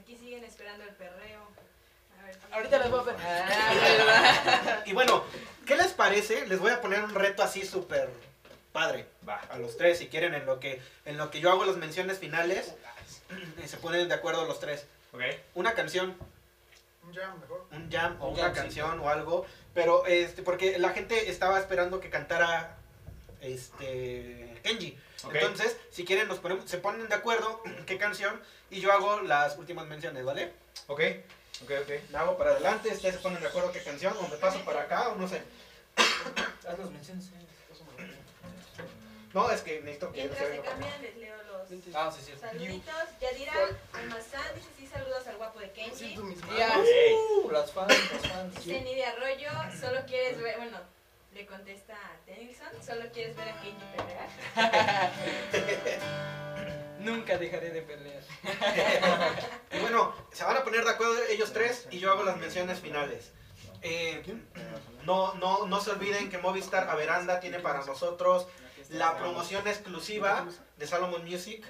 Aquí 0.00 0.16
siguen 0.16 0.42
esperando 0.44 0.84
el 0.84 0.94
perreo. 0.94 1.40
A 2.18 2.24
ver, 2.24 2.36
Ahorita 2.50 2.78
les 2.78 2.90
voy 2.90 3.00
a 3.00 3.04
poner. 3.04 3.20
Ah. 3.22 4.82
Y 4.86 4.92
bueno, 4.94 5.22
¿qué 5.66 5.76
les 5.76 5.92
parece? 5.92 6.46
Les 6.46 6.58
voy 6.58 6.72
a 6.72 6.80
poner 6.80 7.04
un 7.04 7.14
reto 7.14 7.42
así 7.42 7.64
súper 7.66 8.08
padre. 8.72 9.06
Va. 9.28 9.36
A 9.50 9.58
los 9.58 9.76
tres, 9.76 9.98
si 9.98 10.08
quieren, 10.08 10.34
en 10.34 10.46
lo 10.46 10.58
que 10.60 10.80
en 11.04 11.18
lo 11.18 11.30
que 11.30 11.40
yo 11.40 11.50
hago 11.50 11.66
las 11.66 11.76
menciones 11.76 12.18
finales, 12.18 12.74
y 13.62 13.68
se 13.68 13.76
ponen 13.76 14.08
de 14.08 14.14
acuerdo 14.14 14.46
los 14.46 14.60
tres. 14.60 14.86
¿Ok? 15.12 15.20
Una 15.54 15.74
canción, 15.74 16.16
Un 17.02 17.14
jam, 17.14 17.38
mejor. 17.40 17.66
un 17.70 17.90
jam 17.90 18.16
o 18.20 18.28
Un 18.28 18.34
una 18.34 18.42
jamcito. 18.44 18.62
canción 18.62 19.00
o 19.00 19.08
algo, 19.10 19.46
pero 19.78 20.04
este 20.06 20.42
porque 20.42 20.76
la 20.80 20.88
gente 20.88 21.30
estaba 21.30 21.56
esperando 21.60 22.00
que 22.00 22.10
cantara 22.10 22.78
este 23.40 24.58
Kenji. 24.64 24.98
Entonces, 25.32 25.76
si 25.92 26.04
quieren 26.04 26.26
nos 26.26 26.40
ponemos, 26.40 26.68
se 26.68 26.78
ponen 26.78 27.08
de 27.08 27.14
acuerdo 27.14 27.62
qué 27.86 27.96
canción 27.96 28.42
y 28.70 28.80
yo 28.80 28.92
hago 28.92 29.20
las 29.20 29.56
últimas 29.56 29.86
menciones, 29.86 30.24
¿vale? 30.24 30.52
Ok, 30.88 31.00
ok, 31.62 31.70
ok. 31.82 32.10
Me 32.10 32.18
hago 32.18 32.36
para 32.36 32.50
adelante, 32.50 32.88
ustedes 32.88 33.14
se 33.14 33.20
ponen 33.20 33.40
de 33.40 33.46
acuerdo 33.46 33.70
qué 33.70 33.80
canción 33.84 34.16
o 34.18 34.26
me 34.26 34.36
paso 34.38 34.64
para 34.64 34.82
acá 34.82 35.10
o 35.10 35.14
no 35.14 35.28
sé. 35.28 35.42
Haz 35.96 36.76
las 36.76 36.90
menciones. 36.90 37.30
No, 39.34 39.50
es 39.50 39.60
que 39.62 39.80
necesito 39.80 40.10
que 40.12 40.24
Mientras 40.24 40.48
se 40.48 40.60
cambian, 40.60 41.02
les 41.02 41.16
leo 41.16 41.36
los 41.44 41.68
Ah, 41.94 42.10
sí, 42.14 42.22
sí. 42.24 42.32
saluditos. 42.40 42.94
Yadira 43.20 43.52
Almazán 43.92 44.54
dice 44.54 44.68
sí, 44.76 44.86
saludos 44.86 45.26
al 45.26 45.36
guapo 45.36 45.58
de 45.60 45.70
Kenji. 45.72 46.16
Ya. 46.56 46.78
Uh, 46.78 47.50
las 47.50 47.70
fans, 47.72 47.94
las 48.12 48.26
fans. 48.32 48.54
Dice 48.64 48.80
Nidia 48.80 49.10
Arroyo, 49.10 49.50
solo 49.78 50.00
quieres 50.06 50.40
ver, 50.40 50.56
bueno, 50.56 50.78
le 51.34 51.44
contesta 51.46 51.94
a 51.94 52.16
Tennyson, 52.24 52.68
solo 52.84 53.04
quieres 53.12 53.36
ver 53.36 53.48
a 53.50 53.60
Kenji 53.60 53.84
pelear. 53.96 54.28
Nunca 57.00 57.38
dejaré 57.38 57.70
de 57.70 57.82
pelear. 57.82 58.22
Y 59.70 59.78
bueno, 59.80 60.14
se 60.32 60.44
van 60.44 60.56
a 60.56 60.64
poner 60.64 60.82
de 60.84 60.90
acuerdo 60.90 61.14
ellos 61.28 61.52
tres 61.52 61.86
y 61.90 61.98
yo 61.98 62.10
hago 62.10 62.22
las 62.24 62.38
menciones 62.38 62.80
finales. 62.80 63.32
Eh, 63.82 64.22
no, 65.04 65.34
no, 65.34 65.66
no 65.66 65.80
se 65.80 65.90
olviden 65.90 66.30
que 66.30 66.38
Movistar 66.38 66.88
Averanda 66.88 67.38
tiene 67.38 67.60
para 67.60 67.84
nosotros 67.84 68.46
la 68.90 69.16
promoción 69.16 69.66
exclusiva 69.66 70.46
de 70.76 70.86
Salomon 70.86 71.24
Music. 71.24 71.64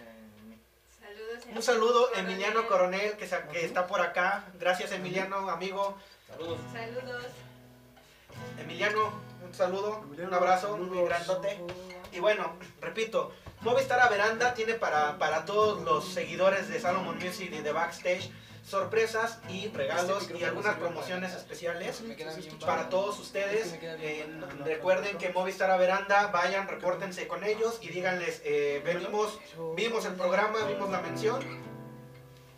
Un 1.55 1.62
saludo 1.62 2.12
Emiliano 2.15 2.66
Coronel 2.66 3.16
que, 3.16 3.28
que 3.53 3.65
está 3.65 3.86
por 3.86 4.01
acá. 4.01 4.45
Gracias 4.59 4.93
Emiliano, 4.93 5.49
amigo. 5.49 5.97
Saludos. 6.28 6.59
Saludos. 6.73 7.24
Emiliano, 8.61 9.12
un 9.45 9.55
saludo, 9.55 10.05
un 10.16 10.35
abrazo 10.35 10.77
muy 10.77 11.05
grandote. 11.05 11.61
Y 12.12 12.20
bueno, 12.20 12.55
repito, 12.81 13.32
Movistar 13.61 14.01
Averanda 14.01 14.55
tiene 14.55 14.74
para, 14.74 15.19
para 15.19 15.45
todos 15.45 15.82
los 15.82 16.12
seguidores 16.12 16.69
de 16.69 16.81
Salomon 16.81 17.19
Music 17.19 17.51
y 17.53 17.59
de 17.59 17.73
Backstage 17.73 18.31
sorpresas 18.69 19.39
y 19.49 19.69
regalos 19.69 20.28
y 20.31 20.45
algunas 20.45 20.77
promociones 20.77 21.32
especiales 21.35 22.03
para 22.61 22.89
todos 22.90 23.19
ustedes. 23.19 23.74
Eh, 23.81 24.27
recuerden 24.65 25.16
que 25.16 25.31
Movistar 25.31 25.70
a 25.70 25.77
Veranda, 25.77 26.27
vayan, 26.27 26.69
repórtense 26.69 27.27
con 27.27 27.45
ellos 27.45 27.78
y 27.81 27.89
díganles, 27.89 28.43
eh, 28.45 28.82
venimos, 28.85 29.39
vimos 29.74 30.05
el 30.05 30.15
programa, 30.15 30.65
vimos 30.65 30.90
la 30.90 31.01
mención. 31.01 31.43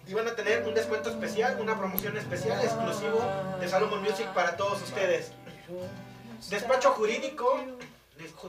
Y 0.07 0.15
van 0.15 0.27
a 0.27 0.35
tener 0.35 0.65
un 0.67 0.75
descuento 0.75 1.11
especial, 1.11 1.61
una 1.61 1.79
promoción 1.79 2.17
especial 2.17 2.61
exclusivo 2.65 3.21
de 3.61 3.69
Salomon 3.69 4.03
Music 4.03 4.27
para 4.35 4.57
todos 4.57 4.83
ustedes. 4.83 5.31
Despacho 6.49 6.91
Jurídico, 6.93 7.61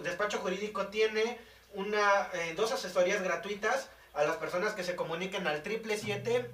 Despacho 0.01 0.39
Jurídico 0.39 0.87
tiene 0.87 1.37
una, 1.75 2.29
eh, 2.33 2.53
dos 2.55 2.71
asesorías 2.71 3.21
gratuitas 3.21 3.89
a 4.15 4.23
las 4.23 4.37
personas 4.37 4.73
que 4.73 4.83
se 4.83 4.95
comuniquen 4.95 5.45
al 5.45 5.63
777 5.63 6.49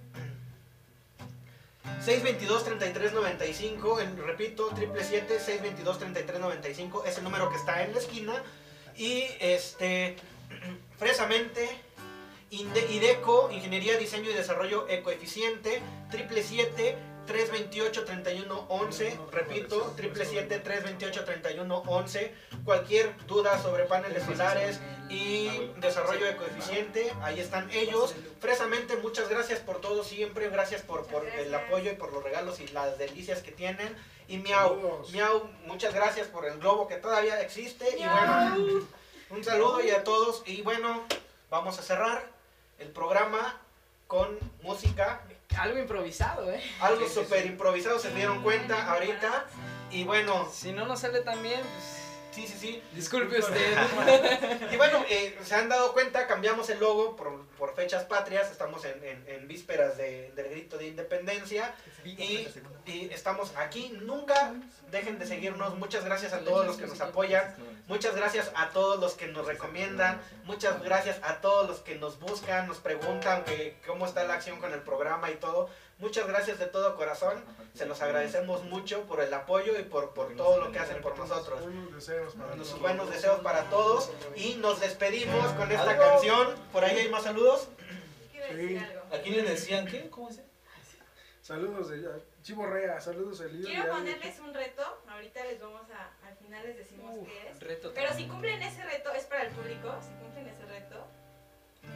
622-3395, 2.06 4.02
en, 4.02 4.18
repito, 4.18 4.70
777-622-3395 4.72 7.06
es 7.06 7.18
el 7.18 7.24
número 7.24 7.50
que 7.50 7.56
está 7.58 7.84
en 7.84 7.94
la 7.94 8.00
esquina. 8.00 8.44
Y 8.96 9.24
este, 9.40 10.16
fresamente, 10.98 11.70
IDECO, 12.50 13.50
Ingeniería, 13.52 13.98
Diseño 13.98 14.30
y 14.30 14.34
Desarrollo 14.34 14.88
Ecoeficiente, 14.88 15.82
777 16.12 17.17
328-3111. 17.28 19.30
Repito, 19.32 19.96
777-328-3111. 19.98 22.32
Cualquier 22.66 23.16
duda 23.28 23.62
sobre 23.62 23.86
paneles 23.86 24.24
solares 24.24 24.80
y 25.10 25.72
desarrollo 25.78 26.28
ecoeficiente, 26.28 27.14
ahí 27.22 27.40
están 27.40 27.70
ellos. 27.72 28.16
Fresamente, 28.40 28.96
muchas 28.98 29.30
gracias 29.30 29.60
por 29.60 29.82
todo 29.82 30.04
siempre. 30.04 30.50
Gracias 30.50 30.82
por, 30.82 31.06
por 31.08 31.28
el 31.28 31.54
apoyo 31.54 31.92
y 31.92 31.96
por 31.96 32.12
los 32.12 32.24
regalos 32.24 32.60
y 32.60 32.68
las 32.70 32.98
delicias 32.98 33.42
que 33.42 33.52
tienen. 33.52 33.96
Y 34.28 34.38
Miau, 34.38 35.06
Miau, 35.12 35.50
muchas 35.66 35.94
gracias 35.94 36.28
por 36.28 36.46
el 36.46 36.58
globo 36.60 36.88
que 36.88 36.96
todavía 36.96 37.42
existe. 37.42 37.86
Y 37.98 38.04
bueno, 38.04 38.86
un 39.30 39.44
saludo 39.44 39.84
y 39.84 39.92
a 39.92 40.04
todos. 40.04 40.44
Y 40.46 40.62
bueno, 40.62 41.04
vamos 41.50 41.80
a 41.80 41.82
cerrar 41.82 42.26
el 42.80 42.90
programa 42.90 43.60
con 44.08 44.38
música 44.62 45.22
algo 45.58 45.80
improvisado, 45.80 46.52
¿eh? 46.52 46.62
Algo 46.82 47.08
súper 47.14 47.44
sí. 47.44 47.48
improvisado, 47.50 48.00
se 48.00 48.12
dieron 48.14 48.44
cuenta 48.44 48.92
ahorita. 48.92 49.46
Y 49.92 50.04
bueno, 50.04 50.50
Si 50.54 50.72
no 50.72 50.86
nos 50.86 51.00
sale 51.00 51.22
tan 51.22 51.42
bien, 51.42 51.62
pues. 51.62 51.97
Sí, 52.42 52.48
sí, 52.48 52.58
sí. 52.60 52.84
Disculpe 52.94 53.40
usted. 53.40 53.78
Y 54.72 54.78
bueno, 54.78 55.04
eh, 55.10 55.38
se 55.44 55.56
han 55.56 55.70
dado 55.70 55.94
cuenta, 55.94 56.28
cambiamos 56.28 56.70
el 56.70 56.80
logo 56.80 57.16
por, 57.16 57.46
por 57.58 57.76
fechas 57.76 58.04
patrias, 58.06 58.52
estamos 58.52 58.86
en, 58.86 59.04
en- 59.04 59.24
en 59.28 59.48
vísperas 59.48 59.98
de- 59.98 60.32
del 60.36 60.50
grito 60.50 60.78
de 60.78 60.88
independencia 60.88 61.74
y, 62.06 62.48
y 62.86 63.10
estamos 63.12 63.54
aquí. 63.58 63.90
Nunca 64.02 64.54
dejen 64.92 65.20
de 65.20 65.26
seguirnos. 65.26 65.76
Muchas 65.78 66.06
gracias 66.06 66.34
a 66.34 66.40
todos 66.42 66.66
los 66.66 66.78
que 66.78 66.88
nos 66.88 67.02
apoyan, 67.02 67.56
muchas 67.88 68.16
gracias 68.16 68.52
a 68.56 68.70
todos 68.70 69.00
los 69.00 69.14
que 69.14 69.28
nos 69.28 69.46
recomiendan, 69.46 70.22
muchas 70.46 70.82
gracias 70.84 71.18
a 71.24 71.42
todos 71.42 71.68
los 71.68 71.80
que 71.80 71.96
nos 71.96 72.20
buscan, 72.20 72.68
nos 72.68 72.78
preguntan 72.78 73.44
que 73.46 73.78
cómo 73.86 74.06
está 74.06 74.24
la 74.26 74.36
acción 74.36 74.60
con 74.60 74.74
el 74.74 74.82
programa 74.82 75.32
y 75.32 75.36
todo. 75.36 75.70
Muchas 76.00 76.28
gracias 76.28 76.60
de 76.60 76.68
todo 76.68 76.96
corazón. 76.96 77.44
Se 77.74 77.86
los 77.86 78.02
agradecemos 78.02 78.64
mucho 78.66 79.04
por 79.06 79.22
el 79.22 79.34
apoyo 79.34 79.80
y 79.80 79.84
por, 79.84 80.14
por 80.14 80.36
todo 80.36 80.60
lo 80.60 80.72
que 80.72 80.80
hacen 80.80 81.02
por 81.02 81.18
nosotros 81.18 81.60
todos. 81.60 82.80
buenos 82.80 83.10
deseos 83.10 83.40
para 83.42 83.70
todos 83.70 84.12
y 84.36 84.56
nos 84.56 84.80
despedimos 84.80 85.52
con 85.54 85.72
esta 85.72 85.98
canción. 85.98 86.56
Por 86.72 86.84
ahí 86.84 86.98
hay 86.98 87.10
más 87.10 87.24
saludos. 87.24 87.70
Sí. 88.32 88.78
¿A 89.12 89.18
quién 89.22 89.38
le 89.38 89.44
decían 89.44 89.88
qué? 89.88 90.10
¿Cómo 90.10 90.32
se? 90.32 90.46
Saludos 91.42 91.90
de 91.90 92.06
Chivo 92.44 92.66
Rea, 92.66 93.00
saludos 93.00 93.40
Elías. 93.40 93.68
Quiero 93.68 93.94
ponerles 93.94 94.38
un 94.40 94.54
reto. 94.54 94.84
Ahorita 95.08 95.46
les 95.46 95.62
vamos 95.62 95.90
a, 95.92 96.28
al 96.28 96.36
final 96.36 96.66
les 96.66 96.76
decimos 96.76 97.26
qué 97.26 97.50
es. 97.50 97.60
Reto. 97.62 97.94
Pero 97.96 98.14
si 98.14 98.28
cumplen 98.28 98.62
ese 98.62 98.84
reto, 98.84 99.14
es 99.14 99.24
para 99.24 99.44
el 99.44 99.54
público, 99.54 99.96
si 100.02 100.10
cumplen 100.22 100.48
ese 100.48 100.66
reto, 100.66 101.08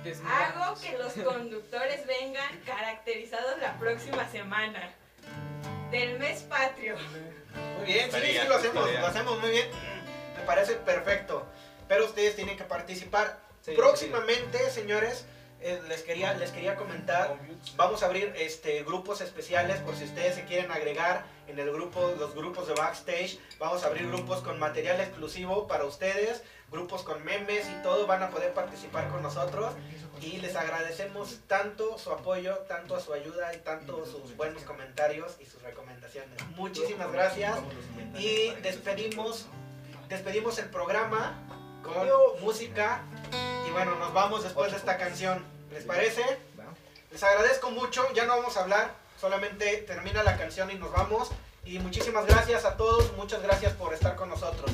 Hago 0.03 0.79
que 0.81 0.97
los 0.97 1.13
conductores 1.13 2.07
vengan 2.07 2.59
caracterizados 2.65 3.59
la 3.61 3.77
próxima 3.77 4.27
semana. 4.29 4.89
Del 5.91 6.17
mes 6.17 6.41
patrio. 6.43 6.95
Muy 7.77 7.85
bien, 7.85 8.11
sí, 8.11 8.17
sí, 8.21 8.47
lo 8.47 8.55
hacemos, 8.55 8.91
lo 8.91 9.05
hacemos 9.07 9.39
muy 9.39 9.51
bien. 9.51 9.67
Me 10.37 10.43
parece 10.43 10.73
perfecto. 10.75 11.45
Pero 11.87 12.05
ustedes 12.05 12.35
tienen 12.35 12.57
que 12.57 12.63
participar. 12.63 13.39
Sí, 13.61 13.73
Próximamente, 13.75 14.71
señores, 14.71 15.25
eh, 15.59 15.79
les, 15.87 16.01
quería, 16.01 16.33
les 16.33 16.51
quería 16.51 16.75
comentar. 16.75 17.37
Vamos 17.75 18.01
a 18.01 18.07
abrir 18.07 18.33
este 18.37 18.83
grupos 18.83 19.21
especiales 19.21 19.77
por 19.81 19.95
si 19.95 20.05
ustedes 20.05 20.33
se 20.33 20.45
quieren 20.45 20.71
agregar 20.71 21.25
en 21.47 21.59
el 21.59 21.71
grupo, 21.71 22.13
los 22.17 22.33
grupos 22.33 22.67
de 22.67 22.73
backstage. 22.73 23.37
Vamos 23.59 23.83
a 23.83 23.87
abrir 23.87 24.07
grupos 24.07 24.41
con 24.41 24.57
material 24.57 24.99
exclusivo 24.99 25.67
para 25.67 25.85
ustedes, 25.85 26.41
grupos 26.71 27.03
con 27.03 27.23
memes 27.23 27.67
y 27.69 27.83
todo. 27.83 28.07
Van 28.07 28.23
a 28.23 28.29
poder 28.29 28.53
participar 28.53 29.09
con 29.09 29.21
nosotros 29.21 29.73
y 30.21 30.37
les 30.37 30.55
agradecemos 30.55 31.39
tanto 31.47 31.97
su 31.97 32.11
apoyo, 32.11 32.57
tanto 32.67 32.99
su 32.99 33.13
ayuda 33.13 33.53
y 33.53 33.57
tanto 33.57 34.05
sus 34.05 34.35
buenos 34.35 34.63
comentarios 34.63 35.35
y 35.39 35.45
sus 35.45 35.61
recomendaciones. 35.61 36.29
Muchísimas 36.55 37.11
gracias 37.11 37.57
y 38.17 38.51
despedimos, 38.61 39.47
despedimos 40.09 40.57
el 40.59 40.69
programa 40.69 41.33
con 41.83 42.07
música 42.41 43.01
y 43.67 43.71
bueno, 43.71 43.95
nos 43.95 44.13
vamos 44.13 44.43
después 44.43 44.71
de 44.71 44.77
esta 44.77 44.97
canción. 44.97 45.43
¿Les 45.71 45.83
parece? 45.85 46.23
Les 47.11 47.23
agradezco 47.23 47.71
mucho, 47.71 48.05
ya 48.13 48.25
no 48.25 48.37
vamos 48.37 48.55
a 48.57 48.61
hablar, 48.61 48.93
solamente 49.19 49.77
termina 49.87 50.23
la 50.23 50.37
canción 50.37 50.69
y 50.71 50.75
nos 50.75 50.91
vamos. 50.91 51.29
Y 51.63 51.79
muchísimas 51.79 52.25
gracias 52.25 52.65
a 52.65 52.75
todos, 52.75 53.11
muchas 53.17 53.41
gracias 53.41 53.73
por 53.73 53.93
estar 53.93 54.15
con 54.15 54.29
nosotros. 54.29 54.71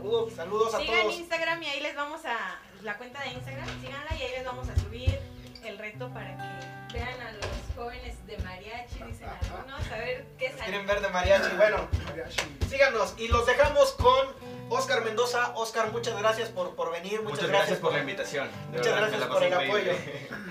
Saludos, 0.00 0.32
saludos 0.34 0.74
a 0.74 0.78
Sigan 0.80 1.02
todos. 1.02 1.14
Instagram 1.18 1.62
y 1.62 1.66
ahí 1.66 1.80
les 1.80 1.94
vamos 1.94 2.24
a. 2.24 2.58
La 2.82 2.96
cuenta 2.96 3.20
de 3.22 3.28
Instagram, 3.32 3.66
síganla 3.82 4.16
y 4.18 4.22
ahí 4.22 4.30
les 4.32 4.44
vamos 4.46 4.66
a 4.68 4.74
subir 4.76 5.18
el 5.62 5.76
reto 5.78 6.08
para 6.14 6.34
que 6.88 6.94
vean 6.98 7.20
a 7.20 7.32
los 7.32 7.46
jóvenes 7.76 8.26
de 8.26 8.38
mariachi, 8.38 9.02
dicen 9.06 9.28
algunos, 9.28 9.86
a 9.92 9.98
ver 9.98 10.24
qué 10.38 10.48
Nos 10.48 10.58
sale. 10.58 10.70
quieren 10.70 10.86
ver 10.86 11.00
de 11.02 11.08
mariachi, 11.10 11.56
bueno. 11.56 11.88
Mariachi. 12.06 12.40
Síganos 12.70 13.14
y 13.18 13.28
los 13.28 13.44
dejamos 13.44 13.92
con 13.92 14.28
Oscar 14.70 15.04
Mendoza. 15.04 15.52
Oscar, 15.56 15.92
muchas 15.92 16.18
gracias 16.18 16.48
por, 16.48 16.74
por 16.74 16.90
venir. 16.90 17.20
Muchas, 17.20 17.40
Muchas 17.42 17.48
gracias 17.50 17.78
por 17.78 17.92
la 17.92 17.98
invitación. 17.98 18.48
De 18.72 18.78
Muchas 18.78 18.94
verdad, 18.94 19.08
gracias 19.10 19.28
por 19.28 19.42
el 19.44 19.52
apoyo. 19.52 19.92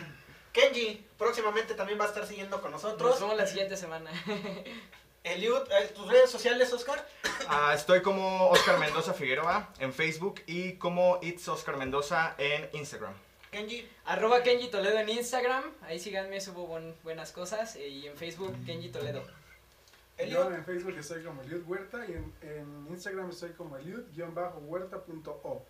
Kenji, 0.54 1.08
próximamente 1.18 1.74
también 1.74 2.00
va 2.00 2.06
a 2.06 2.08
estar 2.10 2.28
siguiendo 2.28 2.62
con 2.62 2.72
Nos 2.72 2.84
nosotros. 2.84 3.20
vemos 3.20 3.36
la 3.38 3.48
siguiente 3.48 3.76
semana. 3.76 4.12
Eliud, 5.30 5.62
eh, 5.72 5.88
tus 5.96 6.08
redes 6.08 6.30
sociales, 6.30 6.72
Oscar. 6.74 7.06
Ah, 7.52 7.74
estoy 7.74 8.02
como 8.04 8.50
Oscar 8.50 8.78
Mendoza 8.78 9.14
Figueroa 9.14 9.70
en 9.80 9.92
Facebook 9.92 10.42
y 10.46 10.74
como 10.74 11.18
It's 11.24 11.48
Oscar 11.48 11.78
Mendoza 11.78 12.36
en 12.38 12.70
Instagram. 12.74 13.14
Kenji, 13.50 13.90
Arroba 14.06 14.44
Kenji 14.44 14.68
Toledo 14.70 15.00
en 15.00 15.10
Instagram. 15.10 15.64
Ahí 15.82 16.00
síganme, 16.00 16.40
subo 16.42 16.68
buen- 16.68 16.94
buenas 17.04 17.32
cosas. 17.32 17.76
eh, 17.78 17.88
Y 17.88 18.08
en 18.08 18.16
Facebook, 18.16 18.56
Kenji 18.68 18.90
Toledo. 18.90 19.24
Yo 19.24 20.24
Eliud, 20.26 20.54
en 20.54 20.64
Facebook 20.66 20.96
estoy 21.00 21.24
como 21.24 21.42
Eliud 21.42 21.64
Huerta 21.66 22.06
y 22.08 22.12
en, 22.12 22.34
en 22.44 22.88
Instagram 22.90 23.30
estoy 23.32 23.52
como 23.54 23.78
Eliud-huerta.o. 23.78 25.66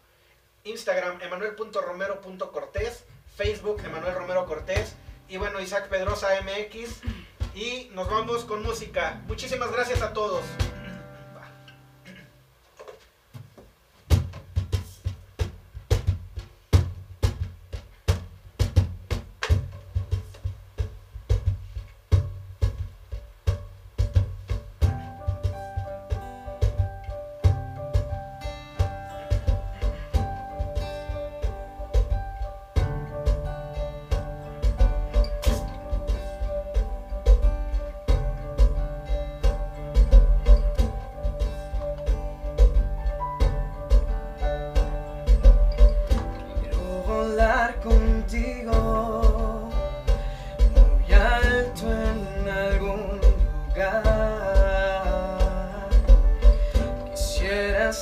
Instagram, 0.65 1.22
emanuel.romero.cortés. 1.22 3.03
Facebook, 3.38 3.81
Emanuel 3.86 4.15
Romero 4.15 4.45
Cortés. 4.45 4.95
Y 5.30 5.38
bueno, 5.38 5.61
Isaac 5.61 5.88
Pedrosa 5.88 6.27
MX. 6.41 6.99
Y 7.60 7.90
nos 7.94 8.10
vamos 8.10 8.45
con 8.45 8.64
música. 8.64 9.22
Muchísimas 9.27 9.69
gracias 9.73 10.02
a 10.02 10.14
todos. 10.14 10.41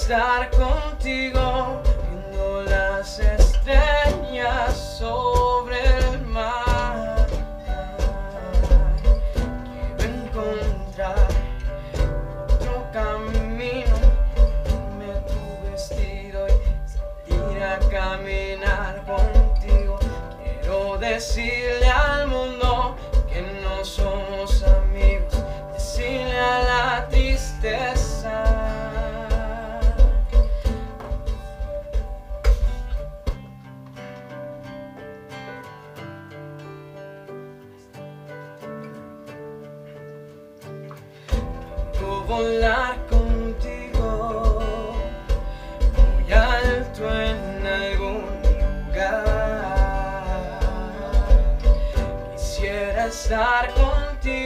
Estar 0.07 0.49
contigo 0.51 1.81
viendo 2.07 2.61
las 2.63 3.19
estrellas 3.19 5.01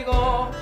contigo 0.03 0.61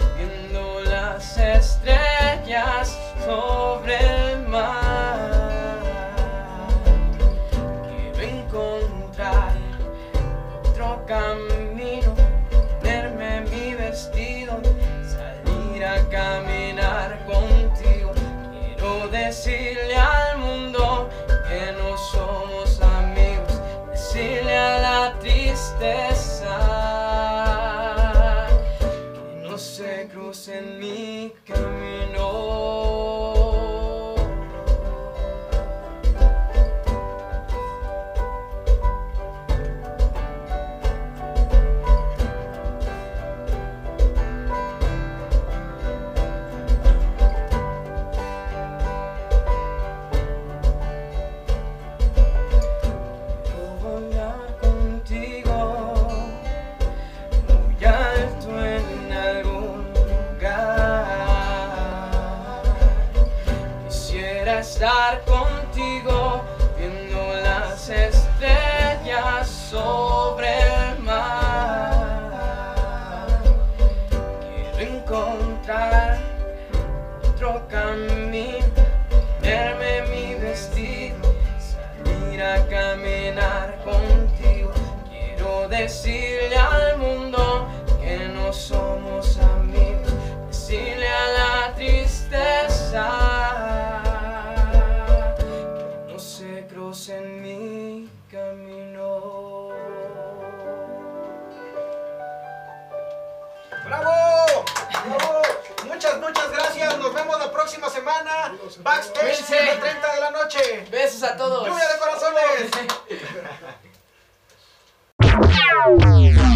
Backstage 108.78 109.44
Cuídense. 109.46 109.60
a 109.60 109.66
las 109.66 109.80
30 109.80 110.14
de 110.16 110.22
la 110.22 110.32
noche. 110.32 110.88
Besos 110.92 111.24
a 111.24 111.36
todos. 111.38 111.68
Lluvia 111.68 111.88
de 111.88 112.00
corazones. 112.00 112.70